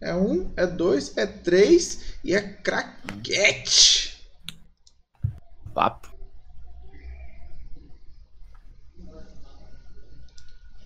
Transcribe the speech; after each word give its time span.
É 0.00 0.14
um, 0.14 0.52
é 0.56 0.66
dois, 0.66 1.16
é 1.16 1.26
três 1.26 2.18
e 2.22 2.34
é 2.34 2.42
craquete. 2.42 4.22
Papo. 5.74 6.12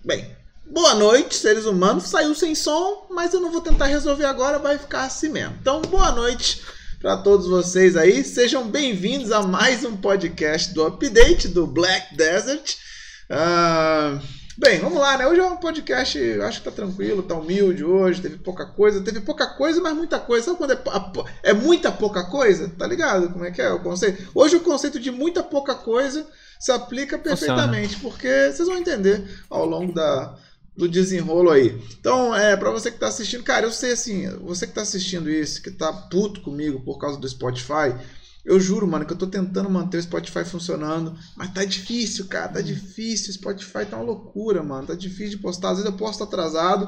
Bem, 0.05 0.35
boa 0.65 0.95
noite, 0.95 1.35
seres 1.35 1.65
humanos. 1.65 2.05
Saiu 2.05 2.33
sem 2.33 2.55
som, 2.55 3.07
mas 3.11 3.33
eu 3.33 3.41
não 3.41 3.51
vou 3.51 3.61
tentar 3.61 3.87
resolver 3.87 4.25
agora, 4.25 4.57
vai 4.57 4.77
ficar 4.77 5.03
assim 5.03 5.29
mesmo. 5.29 5.57
Então, 5.59 5.81
boa 5.81 6.11
noite 6.11 6.61
para 7.01 7.17
todos 7.17 7.47
vocês 7.47 7.97
aí. 7.97 8.23
Sejam 8.23 8.69
bem-vindos 8.69 9.31
a 9.31 9.41
mais 9.41 9.83
um 9.83 9.97
podcast 9.97 10.73
do 10.73 10.85
Update 10.85 11.49
do 11.49 11.67
Black 11.67 12.15
Desert. 12.15 12.77
Uh, 13.29 14.38
bem, 14.59 14.77
vamos 14.79 14.99
lá, 14.99 15.17
né? 15.17 15.25
Hoje 15.25 15.39
é 15.39 15.45
um 15.45 15.55
podcast, 15.55 16.19
acho 16.41 16.59
que 16.59 16.65
tá 16.65 16.71
tranquilo, 16.71 17.23
tá 17.23 17.33
humilde 17.33 17.81
hoje, 17.83 18.21
teve 18.21 18.37
pouca 18.37 18.65
coisa, 18.65 19.01
teve 19.01 19.21
pouca 19.21 19.47
coisa, 19.47 19.79
mas 19.79 19.95
muita 19.95 20.19
coisa. 20.19 20.47
Sabe 20.47 20.57
quando 20.57 20.73
é, 20.73 20.83
é 21.43 21.53
muita 21.53 21.89
pouca 21.93 22.25
coisa? 22.25 22.67
Tá 22.77 22.85
ligado? 22.85 23.31
Como 23.31 23.45
é 23.45 23.51
que 23.51 23.61
é 23.61 23.71
o 23.71 23.79
conceito? 23.79 24.29
Hoje 24.35 24.57
o 24.57 24.59
conceito 24.59 24.99
de 24.99 25.11
muita 25.11 25.41
pouca 25.41 25.75
coisa 25.75 26.27
se 26.59 26.73
aplica 26.73 27.17
perfeitamente, 27.17 27.95
Funciona. 27.95 28.09
porque 28.09 28.51
vocês 28.51 28.67
vão 28.67 28.77
entender 28.77 29.23
ao 29.49 29.65
longo 29.65 29.93
da, 29.93 30.37
do 30.75 30.89
desenrolo 30.89 31.51
aí. 31.51 31.81
Então, 31.97 32.35
é, 32.35 32.57
para 32.57 32.69
você 32.69 32.89
que 32.89 32.97
está 32.97 33.07
assistindo, 33.07 33.43
cara, 33.43 33.65
eu 33.65 33.71
sei 33.71 33.93
assim, 33.93 34.29
você 34.41 34.65
que 34.65 34.71
está 34.71 34.81
assistindo 34.81 35.29
isso, 35.29 35.63
que 35.63 35.71
tá 35.71 35.93
puto 35.93 36.41
comigo 36.41 36.81
por 36.81 36.99
causa 36.99 37.17
do 37.17 37.29
Spotify, 37.29 37.95
eu 38.45 38.59
juro, 38.59 38.87
mano, 38.87 39.05
que 39.05 39.13
eu 39.13 39.17
tô 39.17 39.27
tentando 39.27 39.69
manter 39.69 39.97
o 39.97 40.01
Spotify 40.01 40.43
funcionando, 40.45 41.13
mas 41.35 41.53
tá 41.53 41.63
difícil, 41.65 42.27
cara, 42.27 42.47
tá 42.53 42.61
difícil. 42.61 43.29
O 43.29 43.33
Spotify 43.33 43.85
tá 43.85 43.97
uma 43.97 44.03
loucura, 44.05 44.63
mano, 44.63 44.87
tá 44.87 44.95
difícil 44.95 45.31
de 45.31 45.37
postar. 45.37 45.71
Às 45.71 45.77
vezes 45.77 45.91
eu 45.91 45.97
posto 45.97 46.23
atrasado, 46.23 46.87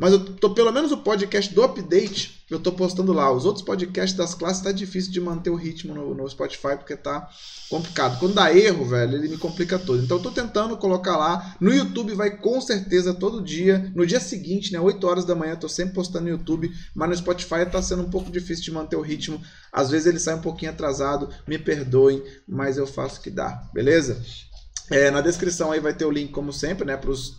mas 0.00 0.14
eu 0.14 0.24
tô, 0.24 0.48
pelo 0.54 0.72
menos 0.72 0.90
o 0.92 0.96
podcast 0.96 1.54
do 1.54 1.62
update, 1.62 2.42
eu 2.50 2.58
tô 2.58 2.72
postando 2.72 3.12
lá. 3.12 3.30
Os 3.30 3.44
outros 3.44 3.62
podcasts 3.62 4.16
das 4.16 4.34
classes 4.34 4.62
tá 4.62 4.72
difícil 4.72 5.12
de 5.12 5.20
manter 5.20 5.50
o 5.50 5.54
ritmo 5.54 5.94
no, 5.94 6.14
no 6.14 6.26
Spotify, 6.26 6.74
porque 6.74 6.96
tá 6.96 7.28
complicado. 7.68 8.18
Quando 8.18 8.32
dá 8.32 8.50
erro, 8.50 8.86
velho, 8.86 9.16
ele 9.16 9.28
me 9.28 9.36
complica 9.36 9.78
todo. 9.78 10.02
Então 10.02 10.16
eu 10.16 10.22
tô 10.22 10.30
tentando 10.30 10.74
colocar 10.78 11.18
lá. 11.18 11.54
No 11.60 11.70
YouTube 11.70 12.14
vai 12.14 12.34
com 12.34 12.62
certeza 12.62 13.12
todo 13.12 13.44
dia. 13.44 13.92
No 13.94 14.06
dia 14.06 14.20
seguinte, 14.20 14.72
né, 14.72 14.80
8 14.80 15.06
horas 15.06 15.26
da 15.26 15.34
manhã, 15.34 15.52
eu 15.52 15.60
tô 15.60 15.68
sempre 15.68 15.92
postando 15.92 16.24
no 16.24 16.30
YouTube. 16.30 16.72
Mas 16.94 17.10
no 17.10 17.16
Spotify 17.18 17.66
tá 17.70 17.82
sendo 17.82 18.04
um 18.04 18.10
pouco 18.10 18.32
difícil 18.32 18.64
de 18.64 18.72
manter 18.72 18.96
o 18.96 19.02
ritmo. 19.02 19.38
Às 19.70 19.90
vezes 19.90 20.06
ele 20.06 20.18
sai 20.18 20.34
um 20.34 20.40
pouquinho 20.40 20.70
atrasado, 20.70 21.28
me 21.46 21.58
perdoem, 21.58 22.22
mas 22.48 22.78
eu 22.78 22.86
faço 22.86 23.20
o 23.20 23.22
que 23.22 23.28
dá, 23.30 23.68
beleza? 23.74 24.18
É, 24.90 25.10
na 25.10 25.20
descrição 25.20 25.70
aí 25.70 25.78
vai 25.78 25.92
ter 25.92 26.06
o 26.06 26.10
link, 26.10 26.32
como 26.32 26.54
sempre, 26.54 26.86
né, 26.86 26.96
pros 26.96 27.38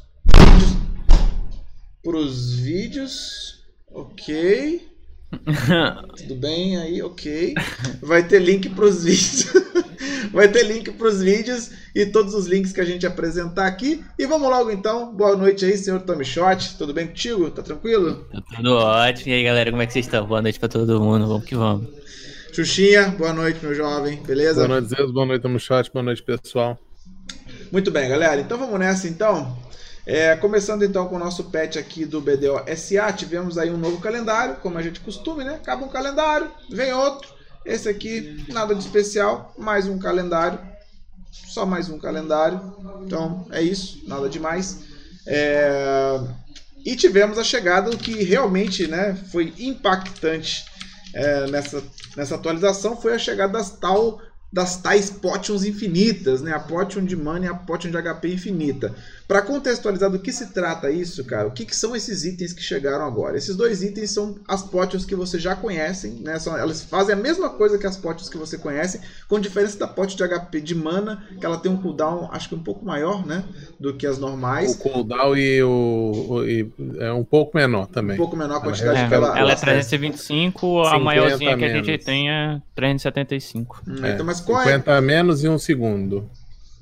para 2.04 2.18
os 2.18 2.56
vídeos. 2.56 3.60
Ok. 3.94 4.90
Tudo 6.18 6.36
bem 6.36 6.78
aí, 6.78 7.02
ok. 7.02 7.54
Vai 8.02 8.28
ter 8.28 8.40
link 8.40 8.70
para 8.70 8.86
os 8.86 9.04
vídeos. 9.04 9.46
Vai 10.32 10.48
ter 10.48 10.64
link 10.64 10.92
para 10.92 11.08
os 11.08 11.22
vídeos 11.22 11.72
e 11.94 12.06
todos 12.06 12.34
os 12.34 12.48
links 12.48 12.72
que 12.72 12.80
a 12.80 12.86
gente 12.86 13.06
apresentar 13.06 13.68
aqui. 13.68 14.04
E 14.18 14.26
vamos 14.26 14.50
logo 14.50 14.72
então. 14.72 15.14
Boa 15.14 15.36
noite 15.36 15.66
aí, 15.66 15.78
senhor 15.78 16.02
Tommy 16.02 16.24
Shot. 16.24 16.78
Tudo 16.78 16.94
bem 16.94 17.08
contigo? 17.08 17.52
Tá 17.52 17.62
tranquilo? 17.62 18.26
Tá 18.32 18.42
tudo 18.56 18.76
ótimo. 18.76 19.30
E 19.30 19.34
aí, 19.36 19.44
galera, 19.44 19.70
como 19.70 19.82
é 19.82 19.88
que 19.88 19.94
vocês 19.94 20.06
estão? 20.06 20.26
Boa 20.26 20.42
noite 20.42 20.60
para 20.60 20.70
todo 20.70 21.02
mundo. 21.02 21.28
Vamos 21.28 21.46
que 21.46 21.56
vamos. 21.56 21.90
Xuxinha, 22.54 23.10
boa 23.10 23.34
noite, 23.34 23.60
meu 23.62 23.76
jovem. 23.76 24.22
Beleza? 24.24 24.68
Boa 24.68 24.80
noite, 24.80 24.96
Zeus. 24.96 25.12
Boa 25.12 25.26
noite, 25.26 25.42
Tommy 25.42 25.60
Shot. 25.60 25.92
Boa 25.92 26.04
noite, 26.04 26.24
pessoal. 26.24 26.80
Muito 27.72 27.92
bem, 27.92 28.10
galera. 28.10 28.40
Então 28.40 28.58
vamos 28.58 28.80
nessa 28.80 29.08
então. 29.08 29.58
É, 30.06 30.36
começando 30.36 30.84
então 30.84 31.08
com 31.08 31.16
o 31.16 31.20
nosso 31.20 31.46
patch 31.46 31.78
aqui 31.78 32.06
do 32.06 32.20
BDO 32.20 32.60
SA, 32.76 33.14
tivemos 33.14 33.58
aí 33.58 33.70
um 33.70 33.78
novo 33.78 34.00
calendário, 34.00 34.56
como 34.56 34.78
a 34.78 34.82
gente 34.82 35.00
costuma, 35.00 35.44
né? 35.44 35.56
Acaba 35.56 35.86
um 35.86 35.90
calendário, 35.90 36.52
vem 36.70 36.92
outro. 36.92 37.30
Esse 37.64 37.88
aqui, 37.88 38.44
nada 38.50 38.74
de 38.74 38.82
especial, 38.82 39.54
mais 39.58 39.88
um 39.88 40.00
calendário, 40.00 40.60
só 41.32 41.66
mais 41.66 41.90
um 41.90 42.00
calendário. 42.00 42.60
Então 43.06 43.46
é 43.52 43.62
isso, 43.62 44.02
nada 44.08 44.28
demais. 44.28 44.80
É... 45.28 46.20
E 46.84 46.96
tivemos 46.96 47.38
a 47.38 47.44
chegada 47.44 47.92
do 47.92 47.98
que 47.98 48.24
realmente 48.24 48.88
né, 48.88 49.16
foi 49.32 49.54
impactante 49.60 50.66
é, 51.14 51.46
nessa, 51.48 51.84
nessa 52.18 52.36
atualização, 52.36 53.00
foi 53.00 53.14
a 53.14 53.20
chegada 53.20 53.54
das 53.54 53.70
tal 53.70 54.20
das 54.52 54.82
tais 54.82 55.10
potions 55.10 55.64
infinitas, 55.64 56.42
né? 56.42 56.52
A 56.54 56.60
potion 56.60 57.06
de 57.06 57.16
mana 57.16 57.46
e 57.46 57.48
a 57.48 57.54
potion 57.54 57.90
de 57.90 57.98
HP 57.98 58.34
infinita. 58.34 58.94
Para 59.32 59.44
contextualizar 59.44 60.12
do 60.12 60.20
que 60.20 60.30
se 60.34 60.52
trata 60.52 60.92
isso, 60.92 61.24
cara, 61.24 61.48
o 61.48 61.52
que, 61.52 61.64
que, 61.64 61.74
são 61.74 61.96
esses 61.96 62.26
itens 62.26 62.52
que 62.52 62.62
chegaram 62.62 63.06
agora? 63.06 63.38
Esses 63.38 63.56
dois 63.56 63.82
itens 63.82 64.12
são 64.12 64.36
as 64.46 64.62
potions 64.62 65.06
que 65.06 65.16
você 65.16 65.40
já 65.40 65.56
conhecem, 65.56 66.16
né? 66.16 66.38
São, 66.38 66.58
elas 66.58 66.84
fazem 66.84 67.16
a 67.16 67.18
mesma 67.18 67.50
coisa 67.50 67.78
que 67.78 67.88
as 67.88 67.96
potions 67.96 68.28
que 68.28 68.38
você 68.38 68.58
conhece, 68.58 69.00
com 69.30 69.40
diferença 69.40 69.80
da 69.80 69.88
potion 69.88 70.18
de 70.18 70.28
HP 70.28 70.60
de 70.60 70.76
mana, 70.76 71.26
que 71.40 71.46
ela 71.46 71.58
tem 71.58 71.72
um 71.72 71.78
cooldown, 71.78 72.28
acho 72.30 72.50
que 72.50 72.56
um 72.56 72.62
pouco 72.62 72.84
maior, 72.84 73.26
né? 73.26 73.46
Do 73.80 73.94
que 73.94 74.06
as 74.06 74.18
normais. 74.18 74.74
O 74.74 74.80
cooldown 74.80 75.38
e 75.38 75.64
o, 75.64 76.26
o 76.28 76.46
e 76.46 76.70
é 77.00 77.14
um 77.14 77.24
pouco 77.24 77.56
menor 77.56 77.88
também. 77.88 78.16
Um 78.16 78.20
pouco 78.20 78.36
menor 78.36 78.58
a 78.58 78.60
quantidade 78.60 79.00
é, 79.00 79.08
que 79.08 79.14
ela. 79.14 79.40
Ela 79.40 79.54
é 79.54 79.56
325, 79.56 80.82
a 80.82 81.00
maiorzinha 81.00 81.58
que 81.58 81.64
a 81.64 81.70
gente 81.70 81.98
tem 82.00 82.30
é 82.30 82.62
375. 82.76 83.82
Hum, 83.88 83.96
é, 84.04 84.12
então, 84.12 84.26
mas 84.26 84.42
qual 84.42 84.62
50 84.62 84.92
é? 84.92 85.00
menos 85.00 85.42
e 85.42 85.48
um 85.48 85.58
segundo. 85.58 86.30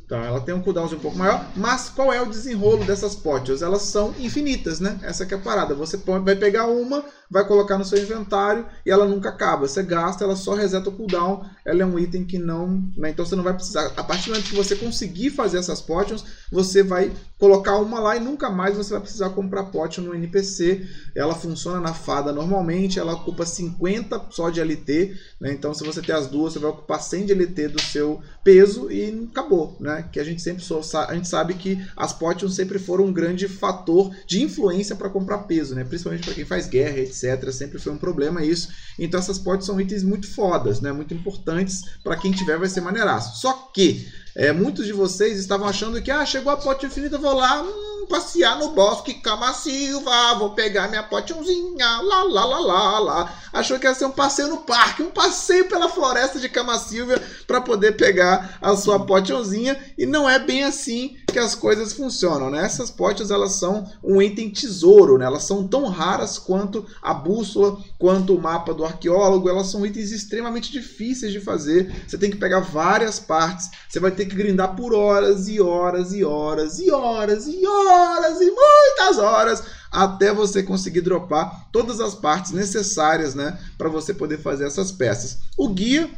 Então 0.09 0.23
ela 0.23 0.41
tem 0.41 0.55
um 0.55 0.61
cooldown 0.61 0.87
um 0.87 0.97
pouco 0.97 1.19
maior, 1.19 1.45
mas 1.55 1.87
qual 1.87 2.11
é 2.11 2.19
o 2.19 2.25
desenrolo 2.25 2.83
dessas 2.83 3.15
potions? 3.15 3.61
Elas 3.61 3.83
são 3.83 4.11
infinitas, 4.17 4.79
né? 4.79 4.99
Essa 5.03 5.23
que 5.23 5.35
é 5.35 5.37
a 5.37 5.39
parada. 5.39 5.75
Você 5.75 5.97
vai 5.97 6.35
pegar 6.35 6.65
uma, 6.65 7.05
vai 7.29 7.47
colocar 7.47 7.77
no 7.77 7.85
seu 7.85 7.99
inventário 7.99 8.65
e 8.83 8.89
ela 8.89 9.05
nunca 9.05 9.29
acaba. 9.29 9.67
Você 9.67 9.83
gasta, 9.83 10.23
ela 10.23 10.35
só 10.35 10.55
reseta 10.55 10.89
o 10.89 10.93
cooldown. 10.93 11.45
Ela 11.63 11.83
é 11.83 11.85
um 11.85 11.99
item 11.99 12.25
que 12.25 12.39
não. 12.39 12.83
Né? 12.97 13.11
Então 13.11 13.23
você 13.23 13.35
não 13.35 13.43
vai 13.43 13.53
precisar. 13.53 13.85
A 13.95 14.03
partir 14.03 14.25
do 14.25 14.31
momento 14.31 14.49
que 14.49 14.55
você 14.55 14.75
conseguir 14.75 15.29
fazer 15.29 15.59
essas 15.59 15.79
potions, 15.79 16.25
você 16.51 16.81
vai 16.81 17.11
colocar 17.37 17.77
uma 17.77 17.99
lá 17.99 18.17
e 18.17 18.19
nunca 18.19 18.49
mais 18.49 18.75
você 18.75 18.91
vai 18.91 19.01
precisar 19.01 19.29
comprar 19.29 19.65
potion 19.65 20.01
no 20.01 20.15
NPC. 20.15 20.87
Ela 21.15 21.35
funciona 21.35 21.79
na 21.79 21.93
fada 21.93 22.33
normalmente, 22.33 22.97
ela 22.97 23.13
ocupa 23.13 23.45
50 23.45 24.25
só 24.31 24.49
de 24.49 24.59
LT. 24.59 25.15
Né? 25.39 25.53
Então 25.53 25.71
se 25.71 25.85
você 25.85 26.01
ter 26.01 26.13
as 26.13 26.25
duas, 26.25 26.53
você 26.53 26.59
vai 26.59 26.71
ocupar 26.71 26.99
100 26.99 27.27
de 27.27 27.33
LT 27.33 27.67
do 27.67 27.81
seu 27.81 28.21
peso 28.43 28.91
e 28.91 29.29
acabou. 29.29 29.77
Né? 29.79 29.98
Que 30.01 30.19
a 30.19 30.23
gente 30.23 30.41
sempre 30.41 30.63
a 31.07 31.13
gente 31.13 31.27
sabe 31.27 31.53
que 31.53 31.83
as 31.95 32.13
potions 32.13 32.55
sempre 32.55 32.79
foram 32.79 33.05
um 33.05 33.13
grande 33.13 33.47
fator 33.47 34.13
de 34.25 34.41
influência 34.41 34.95
para 34.95 35.09
comprar 35.09 35.39
peso, 35.39 35.75
né? 35.75 35.83
principalmente 35.83 36.25
para 36.25 36.33
quem 36.33 36.45
faz 36.45 36.67
guerra, 36.67 36.99
etc. 36.99 37.51
Sempre 37.51 37.79
foi 37.79 37.93
um 37.93 37.97
problema 37.97 38.43
isso. 38.43 38.69
Então 38.97 39.19
essas 39.19 39.39
potes 39.39 39.65
são 39.65 39.79
itens 39.79 40.03
muito 40.03 40.27
fodas, 40.27 40.81
né? 40.81 40.91
Muito 40.91 41.13
importantes 41.13 41.83
para 42.03 42.15
quem 42.15 42.31
tiver 42.31 42.57
vai 42.57 42.67
ser 42.67 42.81
maneiraço. 42.81 43.41
Só 43.41 43.53
que 43.73 44.07
é, 44.35 44.51
muitos 44.51 44.85
de 44.85 44.93
vocês 44.93 45.39
estavam 45.39 45.67
achando 45.67 46.01
que 46.01 46.11
ah, 46.11 46.25
chegou 46.25 46.51
a 46.51 46.57
pote 46.57 46.85
infinita, 46.85 47.17
vou 47.17 47.33
lá 47.33 47.61
hum, 47.61 47.98
passear 48.07 48.57
no 48.57 48.69
bosque 48.69 49.13
Cama 49.15 49.53
Silva, 49.53 50.35
vou 50.35 50.51
pegar 50.51 50.87
minha 50.87 51.03
potionzinha, 51.03 52.01
lá, 52.01 52.23
lá, 52.23 52.45
lá, 52.45 52.59
lá, 52.59 52.99
lá. 52.99 53.35
Achou 53.53 53.79
que 53.79 53.85
ia 53.87 53.93
ser 53.93 54.05
um 54.05 54.11
passeio 54.11 54.47
no 54.47 54.57
parque, 54.57 55.03
um 55.03 55.11
passeio 55.11 55.67
pela 55.67 55.89
floresta 55.89 56.39
de 56.39 56.49
Cama 56.49 56.77
Silva 56.77 57.21
para 57.45 57.61
poder 57.61 57.97
pegar 57.97 58.57
a 58.61 58.75
sua 58.75 59.05
potionzinha 59.05 59.77
e 59.97 60.05
não 60.05 60.29
é 60.29 60.39
bem 60.39 60.63
assim 60.63 61.17
que 61.31 61.39
as 61.39 61.55
coisas 61.55 61.93
funcionam, 61.93 62.49
né? 62.49 62.65
Essas 62.65 62.89
potions 62.89 63.31
elas 63.31 63.53
são 63.53 63.89
um 64.03 64.21
item 64.21 64.49
tesouro, 64.49 65.17
né? 65.17 65.25
Elas 65.25 65.43
são 65.43 65.67
tão 65.67 65.87
raras 65.87 66.37
quanto 66.37 66.85
a 67.01 67.13
bússola, 67.13 67.77
quanto 67.97 68.35
o 68.35 68.41
mapa 68.41 68.73
do 68.73 68.85
arqueólogo, 68.85 69.49
elas 69.49 69.67
são 69.67 69.85
itens 69.85 70.11
extremamente 70.11 70.71
difíceis 70.71 71.31
de 71.31 71.39
fazer. 71.39 72.03
Você 72.07 72.17
tem 72.17 72.31
que 72.31 72.37
pegar 72.37 72.59
várias 72.59 73.19
partes, 73.19 73.69
você 73.87 73.99
vai 73.99 74.11
ter 74.11 74.25
que 74.25 74.35
grindar 74.35 74.75
por 74.75 74.93
horas 74.93 75.47
e 75.47 75.61
horas 75.61 76.13
e 76.13 76.23
horas 76.23 76.79
e 76.79 76.91
horas 76.91 77.47
e 77.47 77.65
horas 77.65 78.41
e 78.41 78.51
muitas 78.51 79.17
horas 79.17 79.63
até 79.91 80.33
você 80.33 80.61
conseguir 80.61 81.01
dropar 81.01 81.69
todas 81.71 81.99
as 81.99 82.13
partes 82.13 82.51
necessárias, 82.51 83.33
né, 83.33 83.59
para 83.77 83.89
você 83.89 84.13
poder 84.13 84.37
fazer 84.37 84.65
essas 84.65 84.91
peças. 84.91 85.39
O 85.57 85.69
guia 85.69 86.09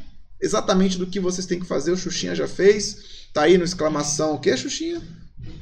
exatamente 0.41 0.97
do 0.97 1.06
que 1.06 1.19
vocês 1.19 1.45
têm 1.45 1.59
que 1.59 1.68
fazer, 1.68 1.91
o 1.91 1.97
Xuxinha 1.97 2.33
já 2.33 2.47
fez. 2.47 3.20
Tá 3.33 3.44
aí 3.44 3.57
no 3.57 3.63
exclamação, 3.63 4.36
o 4.36 4.39
que, 4.39 4.56
Xuxinha? 4.56 5.01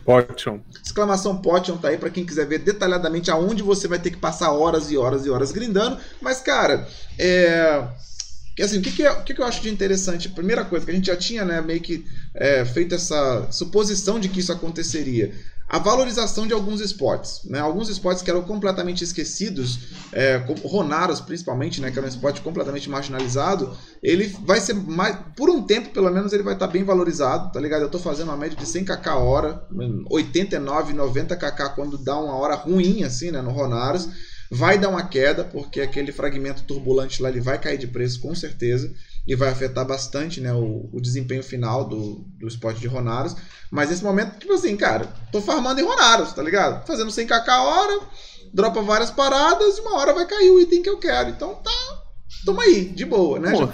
Potion. 0.04 0.60
Exclamação 0.84 1.38
Potion 1.38 1.78
tá 1.78 1.90
aí 1.90 1.98
para 1.98 2.10
quem 2.10 2.26
quiser 2.26 2.48
ver 2.48 2.60
detalhadamente 2.60 3.30
aonde 3.30 3.62
você 3.62 3.88
vai 3.88 4.00
ter 4.00 4.10
que 4.10 4.18
passar 4.18 4.52
horas 4.52 4.92
e 4.92 4.98
horas 4.98 5.26
e 5.26 5.30
horas 5.30 5.52
grindando. 5.52 6.00
Mas, 6.22 6.42
cara, 6.42 6.88
é 7.18 7.84
que 8.60 8.64
assim, 8.64 8.80
o 8.80 8.82
que, 8.82 8.92
que, 8.92 9.04
é, 9.04 9.12
o 9.12 9.24
que, 9.24 9.34
que 9.34 9.40
eu 9.40 9.46
acho 9.46 9.62
de 9.62 9.70
interessante? 9.70 10.28
Primeira 10.28 10.66
coisa, 10.66 10.84
que 10.84 10.92
a 10.92 10.94
gente 10.94 11.08
já 11.08 11.16
tinha 11.16 11.46
né, 11.46 11.62
meio 11.62 11.80
que 11.80 12.06
é, 12.36 12.66
feito 12.66 12.94
essa 12.94 13.48
suposição 13.50 14.20
de 14.20 14.28
que 14.28 14.42
isso 14.42 14.52
aconteceria. 14.52 15.34
A 15.70 15.78
valorização 15.78 16.48
de 16.48 16.54
alguns 16.54 16.82
esportes. 16.82 17.42
Né? 17.46 17.60
Alguns 17.60 17.90
esportes 17.90 18.24
que 18.24 18.30
eram 18.30 18.42
completamente 18.42 19.04
esquecidos, 19.04 19.80
é, 20.12 20.40
como 20.40 20.68
Ronaros 20.68 21.22
principalmente, 21.22 21.80
né, 21.80 21.92
que 21.92 22.00
era 22.00 22.08
um 22.08 22.10
esporte 22.10 22.42
completamente 22.42 22.90
marginalizado, 22.90 23.78
ele 24.02 24.36
vai 24.46 24.60
ser 24.60 24.74
mais. 24.74 25.16
Por 25.38 25.48
um 25.48 25.62
tempo, 25.62 25.90
pelo 25.90 26.10
menos, 26.10 26.34
ele 26.34 26.42
vai 26.42 26.56
estar 26.56 26.68
bem 26.68 26.84
valorizado, 26.84 27.52
tá 27.52 27.60
ligado? 27.60 27.82
Eu 27.82 27.86
estou 27.86 28.02
fazendo 28.02 28.30
uma 28.30 28.38
média 28.38 28.58
de 28.58 28.66
100 28.66 28.86
kk 28.86 29.10
hora, 29.10 29.64
89, 30.10 30.94
90 30.94 31.36
kk 31.36 31.76
quando 31.76 31.98
dá 32.00 32.18
uma 32.18 32.36
hora 32.36 32.56
ruim, 32.56 33.04
assim, 33.04 33.30
né, 33.30 33.40
no 33.40 33.52
Ronaros. 33.52 34.10
Vai 34.52 34.80
dar 34.80 34.90
uma 34.90 35.04
queda, 35.04 35.44
porque 35.44 35.80
aquele 35.80 36.12
fragmento 36.12 36.64
turbulante 36.64 37.22
lá 37.22 37.30
ele 37.30 37.40
vai 37.40 37.60
cair 37.60 37.78
de 37.78 37.86
preço 37.86 38.20
com 38.20 38.34
certeza 38.34 38.92
e 39.30 39.36
vai 39.36 39.50
afetar 39.50 39.86
bastante 39.86 40.42
né, 40.42 40.52
o, 40.52 40.90
o 40.92 41.00
desempenho 41.00 41.44
final 41.44 41.88
do, 41.88 42.26
do 42.40 42.48
spot 42.48 42.76
de 42.78 42.88
Ronaros. 42.88 43.36
Mas 43.70 43.92
nesse 43.92 44.04
momento, 44.04 44.40
tipo 44.40 44.52
assim, 44.54 44.76
cara, 44.76 45.08
tô 45.32 45.40
farmando 45.40 45.80
em 45.80 45.84
Ronaros, 45.84 46.34
tá 46.34 46.42
ligado? 46.42 46.84
Fazendo 46.88 47.12
100kk 47.12 47.48
a 47.48 47.62
hora, 47.62 48.00
dropa 48.52 48.82
várias 48.82 49.12
paradas 49.12 49.78
e 49.78 49.82
uma 49.82 49.98
hora 49.98 50.16
vai 50.16 50.26
cair 50.26 50.50
o 50.50 50.60
item 50.60 50.82
que 50.82 50.90
eu 50.90 50.98
quero. 50.98 51.30
Então 51.30 51.54
tá, 51.64 51.72
tamo 52.44 52.60
aí, 52.60 52.86
de 52.86 53.06
boa, 53.06 53.38
né? 53.38 53.56
Já, 53.56 53.70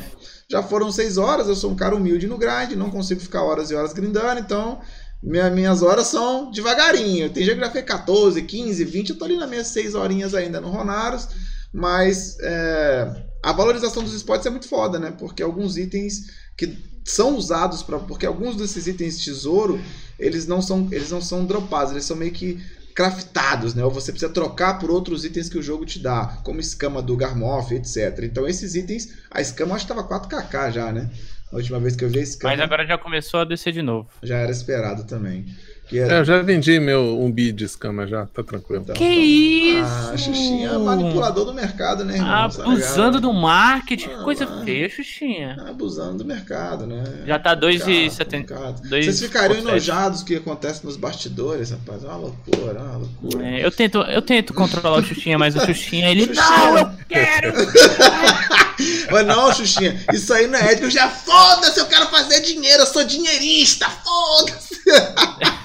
já, 0.50 0.62
foram 0.64 0.92
6 0.92 1.18
horas, 1.18 1.48
eu 1.48 1.56
sou 1.56 1.72
um 1.72 1.76
cara 1.78 1.96
humilde 1.96 2.28
no 2.28 2.38
grind, 2.38 2.74
não 2.74 2.92
consigo 2.92 3.22
ficar 3.22 3.42
horas 3.42 3.72
e 3.72 3.76
horas 3.76 3.94
grindando, 3.94 4.42
então 4.42 4.82
minha, 5.24 5.50
minhas 5.50 5.82
horas 5.82 6.08
são 6.08 6.52
devagarinho. 6.52 7.30
Tem 7.30 7.46
dia 7.46 7.56
que 7.56 7.62
já 7.62 7.72
fez 7.72 7.86
14, 7.86 8.42
15, 8.42 8.84
20, 8.84 9.10
eu 9.12 9.18
tô 9.18 9.24
ali 9.24 9.38
nas 9.38 9.50
minhas 9.50 9.68
6 9.68 9.96
horinhas 9.96 10.36
ainda 10.36 10.60
no 10.60 10.70
Ronaros, 10.70 11.30
mas 11.72 12.38
é, 12.42 13.24
a 13.46 13.52
valorização 13.52 14.04
dos 14.04 14.16
spots 14.16 14.48
é 14.48 14.50
muito 14.50 14.68
foda, 14.68 14.98
né? 14.98 15.14
Porque 15.16 15.44
alguns 15.44 15.78
itens 15.78 16.32
que 16.58 16.76
são 17.04 17.36
usados 17.38 17.84
para 17.84 18.00
porque 18.00 18.26
alguns 18.26 18.56
desses 18.56 18.88
itens 18.88 19.24
tesouro, 19.24 19.80
eles 20.18 20.48
não 20.48 20.64
são 20.64 20.88
eles 20.92 21.12
não 21.12 21.22
são 21.22 21.46
dropados, 21.46 21.92
eles 21.92 22.06
são 22.06 22.18
meio 22.18 22.32
que 22.32 22.60
craftados, 22.96 23.76
né? 23.76 23.86
Ou 23.86 23.92
você 23.92 24.12
precisa 24.12 24.34
trocar 24.34 24.80
por 24.80 24.90
outros 24.90 25.24
itens 25.24 25.48
que 25.48 25.60
o 25.60 25.62
jogo 25.62 25.86
te 25.86 26.00
dá, 26.00 26.40
como 26.44 26.60
escama 26.60 27.04
do 27.04 27.16
Garmoth, 27.16 27.72
etc. 27.72 28.24
Então 28.24 28.48
esses 28.48 28.74
itens, 28.74 29.14
a 29.30 29.40
escama 29.40 29.76
acho 29.76 29.86
que 29.86 29.94
estava 29.94 30.28
4kk 30.28 30.72
já, 30.72 30.92
né? 30.92 31.12
A 31.52 31.58
última 31.58 31.80
vez 31.80 31.96
que 31.96 32.04
eu 32.04 32.10
vi 32.10 32.18
a 32.18 32.24
escama. 32.24 32.52
Mas 32.52 32.64
agora 32.64 32.84
já 32.84 32.98
começou 32.98 33.42
a 33.42 33.46
descer 33.46 33.74
de 33.74 33.84
novo. 33.84 34.10
Já 34.24 34.38
era 34.38 34.52
esperado 34.52 35.04
também. 35.04 35.46
Que 35.88 36.00
é... 36.00 36.20
Eu 36.20 36.26
já 36.26 36.42
vendi 36.42 36.80
meu 36.80 37.22
um 37.22 37.32
bid 37.32 37.54
de 37.54 37.66
escama 37.66 38.08
já, 38.08 38.26
tá 38.26 38.42
tranquilo. 38.44 38.82
Então, 38.82 38.96
que 38.96 39.04
então... 39.04 39.82
isso! 39.82 40.12
Ah, 40.14 40.18
Xuxinha 40.18 40.70
é 40.70 40.78
manipulador 40.78 41.46
do 41.46 41.54
mercado, 41.54 42.04
né, 42.04 42.16
irmão? 42.16 42.34
Abusando 42.34 43.22
do 43.22 43.32
marketing, 43.32 44.10
ah, 44.10 44.24
coisa 44.24 44.46
mano. 44.46 44.66
feia, 44.66 44.90
Xuxinha. 44.90 45.58
Abusando 45.68 46.20
do 46.20 46.26
mercado, 46.26 46.88
né? 46.88 47.04
Já 47.26 47.38
tá 47.38 47.56
2,70. 47.56 48.90
Vocês 48.90 49.20
ficariam 49.20 49.60
enojados 49.60 50.20
com 50.20 50.26
o 50.26 50.28
que 50.28 50.36
acontece 50.36 50.84
nos 50.84 50.98
bastidores, 50.98 51.70
rapaz? 51.70 52.04
É 52.04 52.08
uma 52.08 52.18
loucura, 52.18 52.80
é 52.80 52.82
uma 52.82 52.98
loucura. 52.98 53.48
É, 53.48 53.66
eu, 53.66 53.72
tento, 53.72 54.00
eu 54.00 54.22
tento 54.22 54.54
controlar 54.54 54.98
o 54.98 55.04
Xuxinha, 55.04 55.38
mas 55.38 55.56
o 55.56 55.60
Xuxinha, 55.66 56.10
ele. 56.10 56.26
Xuxinha. 56.26 56.46
Não, 56.46 56.78
eu 56.80 56.92
quero! 57.08 57.54
mas 59.12 59.28
não, 59.28 59.54
Xuxinha, 59.54 60.04
isso 60.12 60.34
aí 60.34 60.48
não 60.48 60.58
é 60.58 60.72
ético. 60.72 60.88
Eu 60.88 60.92
já 60.92 61.08
foda-se, 61.10 61.80
eu 61.80 61.86
quero 61.86 62.08
fazer 62.08 62.42
dinheiro, 62.42 62.82
eu 62.82 62.88
sou 62.88 63.04
dinheirista, 63.04 63.88
foda-se! 63.88 64.82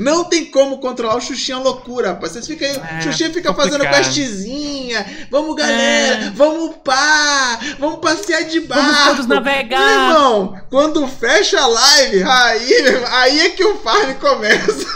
Não 0.00 0.24
tem 0.24 0.46
como 0.46 0.78
controlar 0.78 1.16
o 1.16 1.20
Xuxinha 1.20 1.58
loucura, 1.58 2.12
rapaz. 2.12 2.32
Vocês 2.32 2.46
ficam 2.46 2.66
aí, 2.66 2.74
é, 2.74 3.02
Xuxinha 3.02 3.30
fica 3.30 3.52
complicado. 3.52 3.82
fazendo 3.82 3.94
questzinha. 3.94 5.06
Vamos, 5.30 5.54
galera, 5.54 6.24
é. 6.24 6.30
vamos 6.30 6.76
pá, 6.82 7.60
vamos 7.78 7.98
passear 8.00 8.44
de 8.44 8.60
barco. 8.60 8.82
Vamos 8.82 9.08
todos 9.08 9.26
navegar. 9.26 10.08
Irmão, 10.08 10.58
quando 10.70 11.06
fecha 11.06 11.60
a 11.60 11.66
live, 11.66 12.22
aí, 12.22 12.72
aí 13.10 13.40
é 13.40 13.50
que 13.50 13.62
o 13.62 13.76
farm 13.76 14.14
começa. 14.14 14.86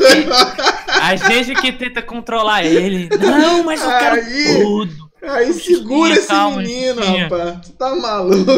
A 0.89 1.17
gente 1.17 1.55
que 1.61 1.71
tenta 1.73 2.01
controlar 2.01 2.65
ele. 2.65 3.11
Não, 3.21 3.63
mas 3.63 3.83
eu 3.83 3.99
quero 3.99 4.17
aí, 4.17 4.63
tudo. 4.63 5.11
Aí 5.23 5.53
segura 5.53 6.15
esse 6.15 6.29
calma, 6.29 6.63
menino, 6.63 7.03
rapaz. 7.05 7.59
Você 7.67 7.73
tá 7.75 7.95
maluco. 7.95 8.53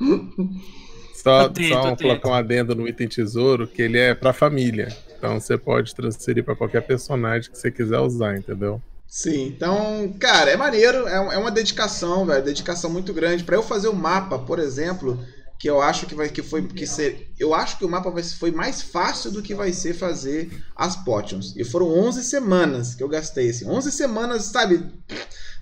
Só, 1.22 1.48
tento, 1.48 1.68
só 1.68 1.96
colocar 1.96 2.28
um 2.28 2.34
adendo 2.34 2.74
no 2.74 2.88
item 2.88 3.08
tesouro 3.08 3.66
que 3.66 3.82
ele 3.82 3.98
é 3.98 4.14
pra 4.14 4.32
família. 4.32 4.88
Então 5.16 5.38
você 5.38 5.58
pode 5.58 5.94
transferir 5.94 6.44
para 6.44 6.56
qualquer 6.56 6.80
personagem 6.82 7.50
que 7.50 7.58
você 7.58 7.70
quiser 7.70 7.98
usar, 7.98 8.36
entendeu? 8.36 8.80
Sim, 9.06 9.48
então, 9.48 10.14
cara, 10.20 10.52
é 10.52 10.56
maneiro, 10.56 11.06
é, 11.08 11.14
é 11.14 11.38
uma 11.38 11.50
dedicação, 11.50 12.24
velho, 12.24 12.44
dedicação 12.44 12.88
muito 12.88 13.12
grande. 13.12 13.42
para 13.42 13.56
eu 13.56 13.62
fazer 13.62 13.88
o 13.88 13.94
mapa, 13.94 14.38
por 14.38 14.60
exemplo, 14.60 15.18
que 15.58 15.68
eu 15.68 15.82
acho 15.82 16.06
que 16.06 16.14
vai 16.14 16.28
que 16.28 16.42
foi 16.42 16.66
que 16.66 16.86
ser, 16.86 17.30
eu 17.38 17.52
acho 17.52 17.76
que 17.76 17.84
o 17.84 17.88
mapa 17.88 18.08
vai, 18.08 18.22
foi 18.22 18.50
mais 18.50 18.80
fácil 18.80 19.30
do 19.30 19.42
que 19.42 19.54
vai 19.54 19.72
ser 19.72 19.94
fazer 19.94 20.50
as 20.74 20.96
potions. 20.96 21.54
E 21.54 21.64
foram 21.64 21.88
11 21.88 22.22
semanas 22.24 22.94
que 22.94 23.02
eu 23.02 23.08
gastei 23.08 23.50
assim, 23.50 23.66
11 23.68 23.92
semanas, 23.92 24.44
sabe? 24.44 24.86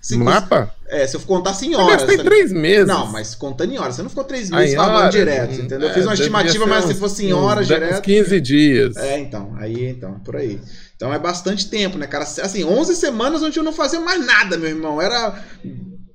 Se 0.01 0.17
Mapa? 0.17 0.73
É, 0.87 1.05
se 1.05 1.15
eu 1.15 1.21
contasse 1.21 1.67
em 1.67 1.75
horas. 1.75 2.01
Eu 2.01 2.07
gastei 2.07 2.17
três 2.23 2.51
meses. 2.51 2.87
Não, 2.87 3.07
mas 3.07 3.35
contando 3.35 3.73
em 3.73 3.77
horas. 3.77 3.95
Você 3.95 4.01
não 4.01 4.09
ficou 4.09 4.23
três 4.23 4.49
meses 4.49 4.75
falando 4.75 5.11
direto, 5.11 5.53
entendeu? 5.55 5.87
É, 5.87 5.91
eu 5.91 5.93
fiz 5.93 6.05
uma 6.05 6.13
estimativa, 6.13 6.65
mas 6.65 6.85
se 6.85 6.95
fosse 6.95 7.25
em 7.25 7.33
horas 7.33 7.67
direto. 7.67 8.01
15 8.01 8.41
dias. 8.41 8.97
É, 8.97 9.19
então. 9.19 9.53
Aí, 9.57 9.89
então, 9.89 10.19
por 10.19 10.35
aí. 10.35 10.59
Então 10.95 11.13
é 11.13 11.19
bastante 11.19 11.69
tempo, 11.69 11.97
né, 11.97 12.07
cara? 12.07 12.23
Assim, 12.23 12.63
11 12.63 12.95
semanas 12.95 13.43
onde 13.43 13.59
eu 13.59 13.63
não 13.63 13.73
fazia 13.73 13.99
mais 13.99 14.25
nada, 14.25 14.57
meu 14.57 14.69
irmão. 14.69 15.01
Era 15.01 15.43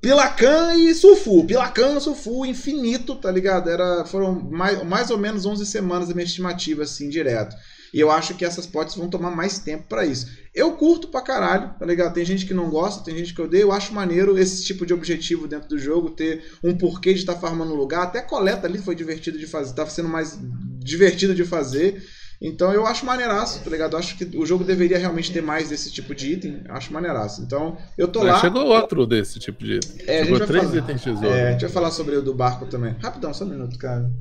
Pilacan 0.01 0.75
e 0.75 0.93
Sulfu. 0.93 1.45
Pilacan, 1.45 1.99
Sulfu, 1.99 2.45
infinito, 2.45 3.15
tá 3.15 3.31
ligado? 3.31 3.69
Era, 3.69 4.05
foram 4.05 4.33
mais, 4.33 4.83
mais 4.83 5.09
ou 5.09 5.17
menos 5.17 5.45
11 5.45 5.65
semanas 5.65 6.09
a 6.09 6.13
minha 6.13 6.25
estimativa, 6.25 6.83
assim, 6.83 7.09
direto. 7.09 7.55
E 7.95 7.99
eu 8.01 8.11
acho 8.11 8.33
que 8.33 8.43
essas 8.43 8.65
potes 8.65 8.93
vão 8.93 9.09
tomar 9.09 9.31
mais 9.31 9.57
tempo 9.57 9.85
para 9.87 10.05
isso. 10.05 10.27
Eu 10.53 10.73
curto 10.73 11.07
pra 11.07 11.21
caralho, 11.21 11.73
tá 11.79 11.85
ligado? 11.85 12.13
Tem 12.13 12.25
gente 12.25 12.45
que 12.45 12.53
não 12.53 12.69
gosta, 12.69 13.05
tem 13.05 13.17
gente 13.17 13.33
que 13.33 13.41
odeia. 13.41 13.61
Eu 13.61 13.71
acho 13.71 13.93
maneiro 13.93 14.37
esse 14.37 14.65
tipo 14.65 14.85
de 14.85 14.93
objetivo 14.93 15.47
dentro 15.47 15.69
do 15.69 15.79
jogo, 15.79 16.09
ter 16.09 16.43
um 16.61 16.77
porquê 16.77 17.13
de 17.13 17.21
estar 17.21 17.35
tá 17.35 17.39
farmando 17.39 17.73
lugar. 17.73 18.03
Até 18.03 18.21
coleta 18.21 18.67
ali 18.67 18.79
foi 18.79 18.95
divertido 18.95 19.39
de 19.39 19.47
fazer, 19.47 19.73
tava 19.73 19.89
sendo 19.89 20.09
mais 20.09 20.37
divertido 20.77 21.33
de 21.33 21.45
fazer. 21.45 22.03
Então 22.41 22.73
eu 22.73 22.85
acho 22.85 23.05
maneiraço, 23.05 23.63
tá 23.63 23.69
ligado? 23.69 23.93
Eu 23.93 23.99
acho 23.99 24.17
que 24.17 24.37
o 24.37 24.45
jogo 24.45 24.65
deveria 24.65 24.97
realmente 24.97 25.31
ter 25.31 25.41
mais 25.41 25.69
desse 25.69 25.89
tipo 25.89 26.13
de 26.13 26.33
item. 26.33 26.63
Acho 26.67 26.91
maneiraço. 26.91 27.41
Então 27.43 27.77
eu 27.97 28.09
tô 28.09 28.23
lá. 28.23 28.41
Chegou 28.41 28.65
outro 28.65 29.07
desse 29.07 29.39
tipo 29.39 29.63
de 29.63 29.75
item. 29.77 30.05
É, 30.05 30.25
chegou 30.25 30.45
três 30.45 30.65
falar. 30.65 30.77
itens 30.79 31.01
tesouro. 31.01 31.29
É, 31.29 31.47
a 31.47 31.51
gente 31.53 31.61
vai 31.61 31.71
falar 31.71 31.91
sobre 31.91 32.17
o 32.17 32.21
do 32.21 32.33
barco 32.33 32.65
também. 32.65 32.93
Rapidão, 33.01 33.33
só 33.33 33.45
um 33.45 33.47
minuto, 33.47 33.77
cara. 33.77 34.11